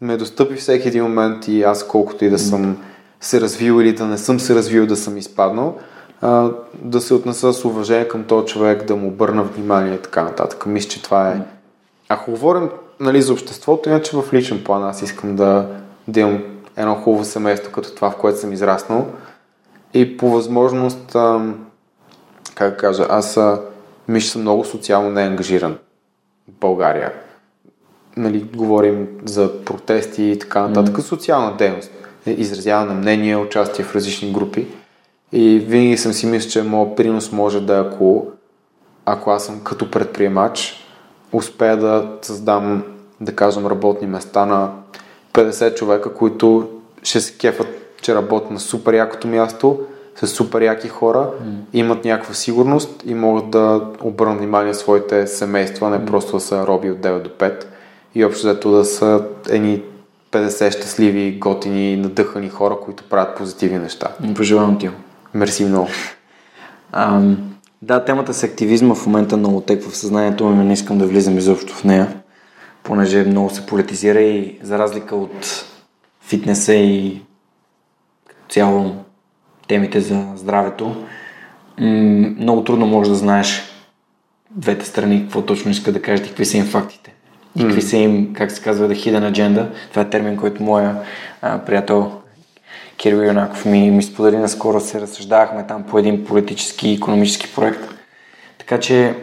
ме 0.01 0.16
достъпи 0.16 0.55
всеки 0.55 0.89
един 0.89 1.02
момент 1.02 1.48
и 1.48 1.62
аз 1.62 1.86
колкото 1.86 2.24
и 2.24 2.31
да 2.31 2.39
съм 2.39 2.77
се 3.20 3.40
развил 3.40 3.81
или 3.81 3.93
да 3.93 4.06
не 4.06 4.19
съм 4.19 4.40
се 4.40 4.55
развил, 4.55 4.86
да 4.86 4.97
съм 4.97 5.16
изпаднал, 5.16 5.78
а, 6.20 6.51
да 6.74 7.01
се 7.01 7.15
отнеса 7.15 7.52
с 7.52 7.65
уважение 7.65 8.09
към 8.09 8.24
този 8.24 8.47
човек, 8.47 8.85
да 8.85 8.97
му 8.97 9.09
обърна 9.09 9.43
внимание 9.43 9.94
и 9.94 10.02
така 10.02 10.23
нататък. 10.23 10.66
Мисля, 10.66 10.89
че 10.89 11.02
това 11.02 11.31
е... 11.31 11.40
Ако 12.09 12.31
говорим 12.31 12.70
нали, 13.01 13.23
за 13.23 13.32
обществото, 13.32 13.89
иначе 13.89 14.16
в 14.16 14.32
личен 14.32 14.65
план 14.65 14.85
аз 14.85 15.02
искам 15.02 15.36
да, 15.36 15.69
да 16.09 16.20
имам 16.20 16.43
едно 16.77 16.94
хубаво 16.94 17.24
семейство, 17.24 17.73
като 17.73 17.94
това, 17.94 18.11
в 18.11 18.16
което 18.16 18.39
съм 18.39 18.52
израснал, 18.52 19.06
и 19.94 20.16
по 20.16 20.31
възможност, 20.31 21.15
а, 21.15 21.55
как 22.55 22.81
кажа, 22.81 23.06
аз 23.09 23.40
мисля, 24.09 24.31
съм 24.31 24.40
много 24.40 24.65
социално 24.65 25.11
неангажиран 25.11 25.78
в 26.48 26.52
България. 26.61 27.12
Нали, 28.16 28.47
говорим 28.55 29.09
за 29.24 29.65
протести 29.65 30.23
и 30.23 30.39
така 30.39 30.69
нататък, 30.69 30.97
mm. 30.97 31.01
социална 31.01 31.57
дейност, 31.57 31.91
изразяване 32.27 32.95
на 32.95 33.01
мнение, 33.01 33.36
участие 33.36 33.85
в 33.85 33.95
различни 33.95 34.32
групи. 34.32 34.66
И 35.32 35.59
винаги 35.59 35.97
съм 35.97 36.12
си 36.12 36.27
мисля, 36.27 36.51
че 36.51 36.62
моят 36.62 36.97
принос 36.97 37.32
може 37.32 37.61
да 37.61 37.77
е 37.77 37.81
ако, 37.81 38.27
ако 39.05 39.31
аз 39.31 39.45
съм 39.45 39.61
като 39.65 39.91
предприемач, 39.91 40.85
успея 41.32 41.77
да 41.77 42.11
създам, 42.23 42.82
да 43.20 43.36
кажем, 43.36 43.66
работни 43.66 44.07
места 44.07 44.47
на 44.47 44.70
50 45.32 45.74
човека, 45.74 46.15
които 46.15 46.69
ще 47.03 47.20
се 47.20 47.39
кефат 47.39 47.85
че 48.05 48.15
работят 48.15 48.51
на 48.51 48.61
супер 48.61 48.95
якото 48.95 49.28
място, 49.28 49.81
с 50.16 50.27
супер 50.27 50.62
яки 50.62 50.89
хора, 50.89 51.19
mm. 51.19 51.55
имат 51.73 52.05
някаква 52.05 52.35
сигурност 52.35 53.03
и 53.07 53.15
могат 53.15 53.51
да 53.51 53.81
обърнат 54.03 54.39
внимание 54.39 54.74
своите 54.74 55.27
семейства, 55.27 55.91
не 55.91 55.99
mm. 55.99 56.05
просто 56.07 56.32
да 56.32 56.41
са 56.41 56.66
роби 56.66 56.91
от 56.91 56.99
9 56.99 57.23
до 57.23 57.31
5 57.31 57.65
и 58.15 58.24
общо 58.24 58.47
взето 58.47 58.70
да 58.70 58.85
са 58.85 59.24
едни 59.49 59.82
50 60.32 60.70
щастливи, 60.70 61.39
готини, 61.39 61.97
надъхани 61.97 62.49
хора, 62.49 62.77
които 62.85 63.05
правят 63.05 63.36
позитивни 63.36 63.78
неща. 63.78 64.09
Пожелавам 64.36 64.78
ти. 64.78 64.91
Мерси 65.35 65.65
много. 65.65 65.89
Ам, 66.93 67.55
да, 67.82 68.05
темата 68.05 68.35
с 68.35 68.43
активизма 68.43 68.95
в 68.95 69.07
момента 69.07 69.36
много 69.36 69.61
теква 69.61 69.91
в 69.91 69.97
съзнанието 69.97 70.49
ми, 70.49 70.65
не 70.65 70.73
искам 70.73 70.99
да 70.99 71.07
влизам 71.07 71.39
изобщо 71.39 71.74
в 71.74 71.85
нея, 71.85 72.23
понеже 72.82 73.24
много 73.24 73.51
се 73.51 73.66
политизира 73.66 74.20
и 74.20 74.59
за 74.62 74.78
разлика 74.78 75.16
от 75.16 75.66
фитнеса 76.20 76.74
и 76.74 77.23
цяло 78.49 78.97
темите 79.69 80.01
за 80.01 80.27
здравето, 80.36 81.05
много 81.78 82.65
трудно 82.65 82.86
можеш 82.86 83.09
да 83.09 83.15
знаеш 83.15 83.62
двете 84.51 84.86
страни, 84.86 85.23
какво 85.23 85.43
точно 85.43 85.70
иска 85.70 85.93
да 85.93 86.03
кажат 86.03 86.27
и 86.27 86.28
какви 86.28 86.45
са 86.45 86.57
им 86.57 86.65
фактите. 86.65 87.14
И 87.57 87.63
какви 87.63 87.83
са 87.83 87.97
им, 87.97 88.35
как 88.35 88.53
се 88.53 88.63
казва, 88.63 88.89
да 88.89 88.95
hidden 88.95 89.33
agenda. 89.33 89.67
Това 89.91 90.03
е 90.03 90.11
термин, 90.11 90.37
който 90.37 90.63
моя 90.63 90.97
а, 91.43 91.59
приятел 91.59 92.13
Кирил 92.97 93.17
Юнаков 93.17 93.65
ми, 93.65 93.91
ми 93.91 94.03
сподели 94.03 94.37
наскоро, 94.37 94.81
се 94.81 95.01
разсъждавахме 95.01 95.67
там 95.67 95.83
по 95.83 95.99
един 95.99 96.25
политически 96.25 96.89
и 96.89 96.95
економически 96.95 97.55
проект. 97.55 97.81
Така 98.59 98.81
че 98.81 99.15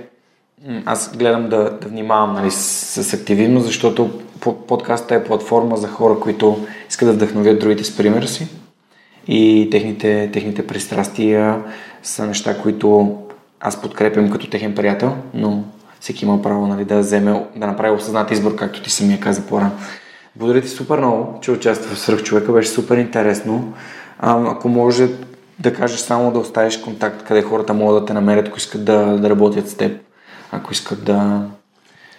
аз 0.86 1.18
гледам 1.18 1.50
да, 1.50 1.78
да 1.82 1.88
внимавам 1.88 2.34
нали, 2.34 2.52
с, 2.52 3.04
с 3.04 3.14
активизма, 3.14 3.60
защото 3.60 4.20
подкастът 4.68 5.12
е 5.12 5.24
платформа 5.24 5.78
за 5.78 5.88
хора, 5.88 6.20
които 6.20 6.68
искат 6.90 7.08
да 7.08 7.14
вдъхновят 7.14 7.60
другите 7.60 7.84
с 7.84 7.98
примера 7.98 8.28
си 8.28 8.48
и 9.28 9.68
техните, 9.72 10.30
техните 10.34 10.68
пристрастия 10.68 11.64
са 12.04 12.26
неща, 12.26 12.62
които 12.62 13.18
аз 13.60 13.82
подкрепям 13.82 14.32
като 14.32 14.50
техен 14.50 14.76
приятел, 14.76 15.16
но 15.34 15.64
всеки 16.02 16.26
има 16.26 16.42
право 16.42 16.68
нали, 16.68 16.86
да 16.86 17.00
вземе, 17.00 17.46
да 17.56 17.68
направи 17.68 17.96
осъзнат 17.96 18.32
избор, 18.32 18.56
както 18.56 18.84
ти 18.84 18.90
самия 18.90 19.20
каза 19.20 19.42
по-рано. 19.42 19.72
Благодаря 20.36 20.62
ти 20.62 20.68
супер 20.68 20.98
много, 20.98 21.40
че 21.42 21.52
участва 21.52 21.96
в 21.96 22.00
Сръх 22.00 22.24
човека, 22.24 22.52
беше 22.52 22.70
супер 22.70 22.98
интересно. 22.98 23.74
А, 24.20 24.52
ако 24.52 24.70
може 24.70 25.10
да 25.60 25.74
кажеш 25.74 26.00
само 26.00 26.32
да 26.32 26.40
оставиш 26.40 26.78
контакт, 26.78 27.24
къде 27.24 27.42
хората 27.42 27.74
могат 27.74 28.02
да 28.02 28.06
те 28.06 28.14
намерят, 28.14 28.48
ако 28.48 28.58
искат 28.58 28.86
да, 28.86 29.06
да 29.18 29.30
работят 29.30 29.70
с 29.70 29.76
теб, 29.76 30.02
ако 30.52 30.72
искат 30.72 31.04
да... 31.04 31.42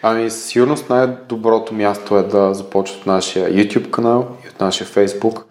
Ами, 0.03 0.31
със 0.31 0.45
сигурност 0.45 0.91
най-доброто 0.91 1.75
място 1.75 2.17
е 2.17 2.23
да 2.23 2.55
започнат 2.55 3.01
от 3.01 3.07
нашия 3.07 3.49
YouTube 3.51 3.91
канал 3.91 4.29
и 4.45 4.49
от 4.49 4.61
нашия 4.61 4.87
Facebook, 4.87 5.43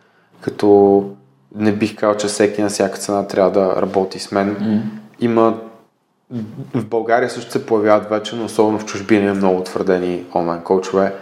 като 0.42 1.04
не 1.56 1.72
бих 1.72 1.96
казал, 1.96 2.18
че 2.18 2.28
всеки 2.28 2.62
на 2.62 2.70
всяка 2.70 2.98
цена 2.98 3.28
трябва 3.28 3.52
да 3.52 3.82
работи 3.82 4.20
с 4.20 4.32
мен. 4.32 4.56
Mm. 4.56 4.82
Има 5.20 5.58
в 6.74 6.86
България 6.86 7.30
също 7.30 7.52
се 7.52 7.66
появяват 7.66 8.10
вече, 8.10 8.36
но 8.36 8.46
особено 8.46 8.80
в 8.80 8.86
чужбина 8.86 9.26
има 9.26 9.34
много 9.34 9.60
утвърдени 9.60 10.26
онлайн 10.36 10.62
коучове. 10.62 11.14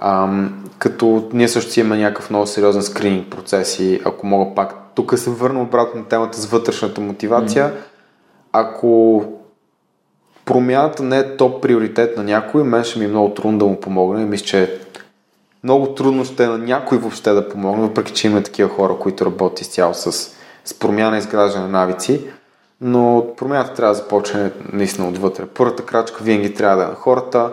Ам, 0.00 0.64
като 0.78 1.28
ние 1.32 1.48
също 1.48 1.72
си 1.72 1.80
имаме 1.80 2.02
някакъв 2.02 2.30
много 2.30 2.46
сериозен 2.46 2.82
скрининг 2.82 3.30
процес 3.30 3.78
и 3.78 4.00
ако 4.04 4.26
мога 4.26 4.54
пак, 4.54 4.74
тук 4.94 5.18
се 5.18 5.30
върна 5.30 5.62
обратно 5.62 6.00
на 6.00 6.06
темата 6.06 6.40
с 6.40 6.46
вътрешната 6.46 7.00
мотивация. 7.00 7.68
Mm. 7.68 7.74
Ако 8.52 9.24
промяната 10.44 11.02
не 11.02 11.18
е 11.18 11.36
топ 11.36 11.62
приоритет 11.62 12.16
на 12.16 12.22
някой, 12.22 12.64
мен 12.64 12.84
ще 12.84 12.98
ми 12.98 13.04
е 13.04 13.08
много 13.08 13.34
трудно 13.34 13.58
да 13.58 13.64
му 13.64 13.80
помогна 13.80 14.22
и 14.22 14.24
мисля, 14.24 14.46
че 14.46 14.80
много 15.64 15.86
трудно 15.86 16.24
ще 16.24 16.44
е 16.44 16.46
на 16.46 16.58
някой 16.58 16.98
въобще 16.98 17.32
да 17.32 17.48
помогне, 17.48 17.82
въпреки 17.82 18.12
че 18.12 18.26
има 18.26 18.42
такива 18.42 18.68
хора, 18.68 18.96
които 19.00 19.26
работят 19.26 19.60
изцяло 19.60 19.94
с, 19.94 20.12
с 20.64 20.74
промяна 20.78 21.16
и 21.16 21.18
изграждане 21.18 21.64
на 21.64 21.70
навици. 21.70 22.20
Но 22.80 23.26
промяната 23.36 23.74
трябва 23.74 23.94
да 23.94 24.02
започне 24.02 24.50
наистина 24.72 25.08
отвътре. 25.08 25.46
Първата 25.46 25.84
крачка 25.84 26.24
винаги 26.24 26.54
трябва 26.54 26.76
да 26.76 26.84
е 26.84 26.86
на 26.86 26.94
хората. 26.94 27.50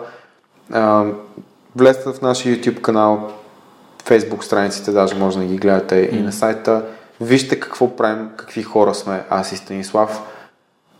влезте 1.76 2.12
в 2.12 2.22
нашия 2.22 2.56
YouTube 2.56 2.80
канал, 2.80 3.32
Facebook 4.04 4.42
страниците, 4.42 4.92
даже 4.92 5.14
може 5.14 5.38
да 5.38 5.44
ги 5.44 5.56
гледате 5.56 5.94
mm. 5.94 6.18
и 6.18 6.20
на 6.20 6.32
сайта. 6.32 6.82
Вижте 7.20 7.60
какво 7.60 7.96
правим, 7.96 8.28
какви 8.36 8.62
хора 8.62 8.94
сме, 8.94 9.22
аз 9.30 9.52
и 9.52 9.56
Станислав, 9.56 10.22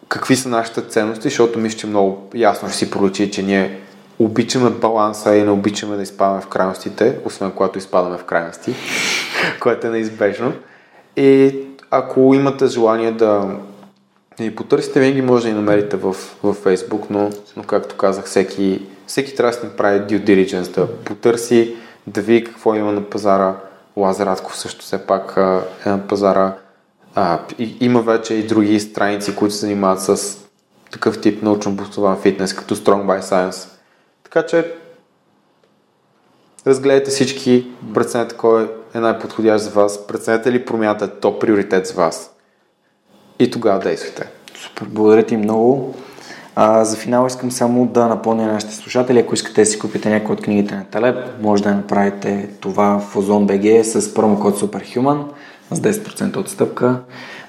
какви 0.08 0.36
са 0.36 0.48
нашите 0.48 0.82
ценности, 0.82 1.28
защото 1.28 1.58
мисля, 1.58 1.78
че 1.78 1.86
много 1.86 2.28
ясно 2.34 2.68
ще 2.68 2.78
си 2.78 2.90
проличи, 2.90 3.30
че 3.30 3.42
ние 3.42 3.80
обичаме 4.18 4.70
баланса 4.70 5.36
и 5.36 5.42
не 5.42 5.50
обичаме 5.50 5.96
да 5.96 6.02
изпадаме 6.02 6.40
в 6.40 6.46
крайностите, 6.46 7.18
освен 7.24 7.50
когато 7.50 7.78
изпадаме 7.78 8.18
в 8.18 8.24
крайности, 8.24 8.74
което 9.60 9.86
е 9.86 9.90
неизбежно. 9.90 10.52
И 11.16 11.56
ако 11.90 12.34
имате 12.34 12.66
желание 12.66 13.12
да 13.12 13.56
ни 14.42 14.54
потърсите, 14.54 15.00
винаги 15.00 15.22
може 15.22 15.42
да 15.42 15.48
ни 15.48 15.54
намерите 15.54 15.96
в, 15.96 16.12
в 16.42 16.54
Facebook, 16.54 17.04
но, 17.10 17.30
но 17.56 17.62
както 17.62 17.96
казах, 17.96 18.24
всеки, 18.24 18.86
всеки 19.06 19.34
трябва 19.34 19.52
да 19.52 19.60
си 19.60 19.66
направи 19.66 20.00
due 20.00 20.24
diligence, 20.24 20.74
да 20.74 20.86
потърси, 20.86 21.76
да 22.06 22.20
види 22.20 22.44
какво 22.44 22.74
има 22.74 22.92
на 22.92 23.04
пазара. 23.04 23.56
Радков 23.98 24.56
също 24.56 24.84
все 24.84 25.06
пак 25.06 25.34
е 25.86 25.88
на 25.88 26.06
пазара. 26.08 26.54
А, 27.14 27.38
и, 27.58 27.76
има 27.80 28.02
вече 28.02 28.34
и 28.34 28.46
други 28.46 28.80
страници, 28.80 29.36
които 29.36 29.54
се 29.54 29.60
занимават 29.60 30.02
с 30.02 30.38
такъв 30.90 31.20
тип 31.20 31.42
научно 31.42 31.72
обоснован 31.72 32.20
фитнес, 32.20 32.54
като 32.54 32.76
Strong 32.76 33.04
by 33.04 33.20
Science 33.20 33.78
така 34.30 34.46
че 34.46 34.74
разгледайте 36.66 37.10
всички, 37.10 37.70
преценете 37.94 38.36
кой 38.36 38.70
е 38.94 38.98
най-подходящ 39.00 39.64
за 39.64 39.70
вас, 39.70 40.06
преценете 40.06 40.52
ли 40.52 40.64
промяната 40.64 41.04
е 41.04 41.08
топ 41.08 41.40
приоритет 41.40 41.86
за 41.86 41.94
вас 41.94 42.34
и 43.38 43.50
тогава 43.50 43.78
действайте. 43.78 44.28
Супер, 44.54 44.86
благодаря 44.90 45.22
ти 45.22 45.36
много. 45.36 45.94
А, 46.56 46.84
за 46.84 46.96
финал 46.96 47.26
искам 47.26 47.50
само 47.50 47.86
да 47.86 48.06
напомня 48.06 48.46
на 48.46 48.52
нашите 48.52 48.74
слушатели, 48.74 49.18
ако 49.18 49.34
искате 49.34 49.60
да 49.60 49.66
си 49.66 49.78
купите 49.78 50.10
някои 50.10 50.34
от 50.34 50.42
книгите 50.42 50.74
на 50.74 50.84
Талеб, 50.84 51.16
може 51.42 51.62
да 51.62 51.74
направите 51.74 52.48
това 52.60 52.98
в 52.98 53.14
OzonBG 53.14 53.82
с 53.82 54.14
промокод 54.14 54.60
SUPERHUMAN 54.60 55.22
с 55.72 55.80
10% 55.80 56.36
отстъпка. 56.36 57.00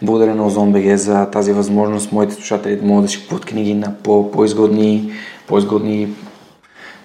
Благодаря 0.01 0.35
на 0.35 0.51
OzonBG 0.51 0.95
за 0.95 1.25
тази 1.25 1.53
възможност 1.53 2.11
моите 2.11 2.33
слушатели 2.33 2.79
могат 2.83 3.05
да 3.05 3.11
си 3.11 3.21
купуват 3.21 3.45
книги 3.45 3.73
на 3.73 3.93
по- 4.03 4.31
по-изгодни, 4.31 5.11
по-изгодни 5.47 6.07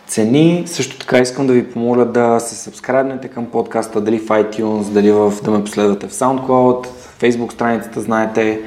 цени. 0.06 0.62
Също 0.66 0.98
така 0.98 1.18
искам 1.18 1.46
да 1.46 1.52
ви 1.52 1.70
помоля 1.70 2.04
да 2.04 2.40
се 2.40 2.54
сабскрайбнете 2.54 3.28
към 3.28 3.46
подкаста, 3.46 4.00
дали 4.00 4.18
в 4.18 4.28
iTunes, 4.28 4.82
дали 4.82 5.12
в, 5.12 5.32
да 5.44 5.50
ме 5.50 5.64
последвате 5.64 6.08
в 6.08 6.12
SoundCloud, 6.12 6.86
Facebook 7.24 7.52
страницата, 7.52 8.00
знаете. 8.00 8.60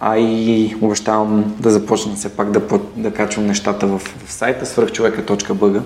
А 0.00 0.18
и 0.18 0.76
обещавам 0.80 1.54
да 1.60 1.70
започна 1.70 2.14
все 2.14 2.36
пак 2.36 2.50
да, 2.50 2.60
да 2.96 3.10
качвам 3.10 3.46
нещата 3.46 3.86
в, 3.86 3.98
в 3.98 4.32
сайта 4.32 4.66
свърхчовека.bg. 4.66 5.80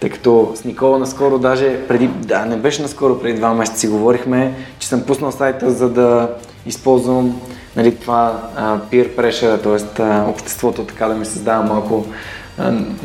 Тъй 0.00 0.10
като 0.10 0.52
с 0.54 0.64
Никола 0.64 0.98
наскоро, 0.98 1.38
даже 1.38 1.86
преди, 1.88 2.06
да, 2.06 2.44
не 2.44 2.56
беше 2.56 2.82
наскоро, 2.82 3.20
преди 3.20 3.38
два 3.38 3.54
месеца 3.54 3.78
си 3.78 3.88
говорихме, 3.88 4.54
че 4.78 4.88
съм 4.88 5.02
пуснал 5.02 5.32
сайта, 5.32 5.70
за 5.70 5.88
да 5.88 6.30
използвам 6.66 7.40
нали, 7.76 7.94
това 7.94 8.48
а, 8.56 8.78
peer 8.78 9.16
pressure, 9.16 9.62
т.е. 9.96 10.30
обществото 10.30 10.84
така 10.84 11.08
да 11.08 11.14
ми 11.14 11.26
създава 11.26 11.64
малко 11.64 12.06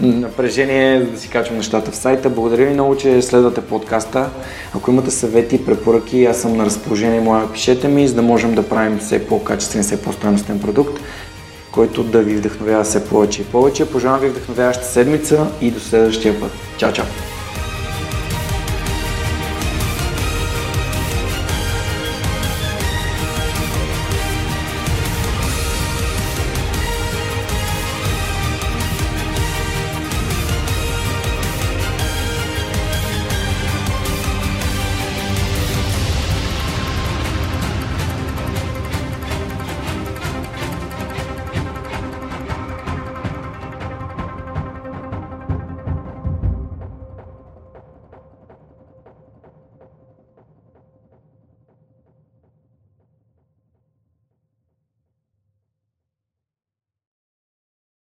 напрежение 0.02 1.00
да 1.00 1.20
си 1.20 1.30
качвам 1.30 1.58
нещата 1.58 1.92
в 1.92 1.96
сайта. 1.96 2.30
Благодаря 2.30 2.66
ви 2.66 2.74
много, 2.74 2.98
че 2.98 3.22
следвате 3.22 3.62
подкаста. 3.62 4.30
Ако 4.76 4.92
имате 4.92 5.12
съвети, 5.12 5.66
препоръки, 5.66 6.26
аз 6.26 6.42
съм 6.42 6.58
на 6.58 6.66
разположение, 6.66 7.22
моя 7.22 7.52
пишете 7.52 7.88
ми, 7.88 8.08
за 8.08 8.16
да 8.16 8.22
можем 8.22 8.56
да 8.56 8.70
правим 8.70 9.00
все 9.00 9.28
по-качествен, 9.28 9.84
все 9.84 10.02
по-стоеностен 10.02 10.60
продукт, 10.60 11.00
който 11.72 12.04
да 12.04 12.22
ви 12.22 12.36
вдъхновява 12.36 12.84
все 12.84 13.06
повече 13.06 13.42
и 13.42 13.46
повече. 13.46 13.92
Пожелавам 13.92 14.22
ви 14.22 14.30
вдъхновяваща 14.30 14.86
седмица 14.86 15.48
и 15.62 15.72
до 15.72 15.80
следващия 15.80 16.40
път. 16.40 16.52
Чао, 16.78 16.94
чао! 16.94 17.33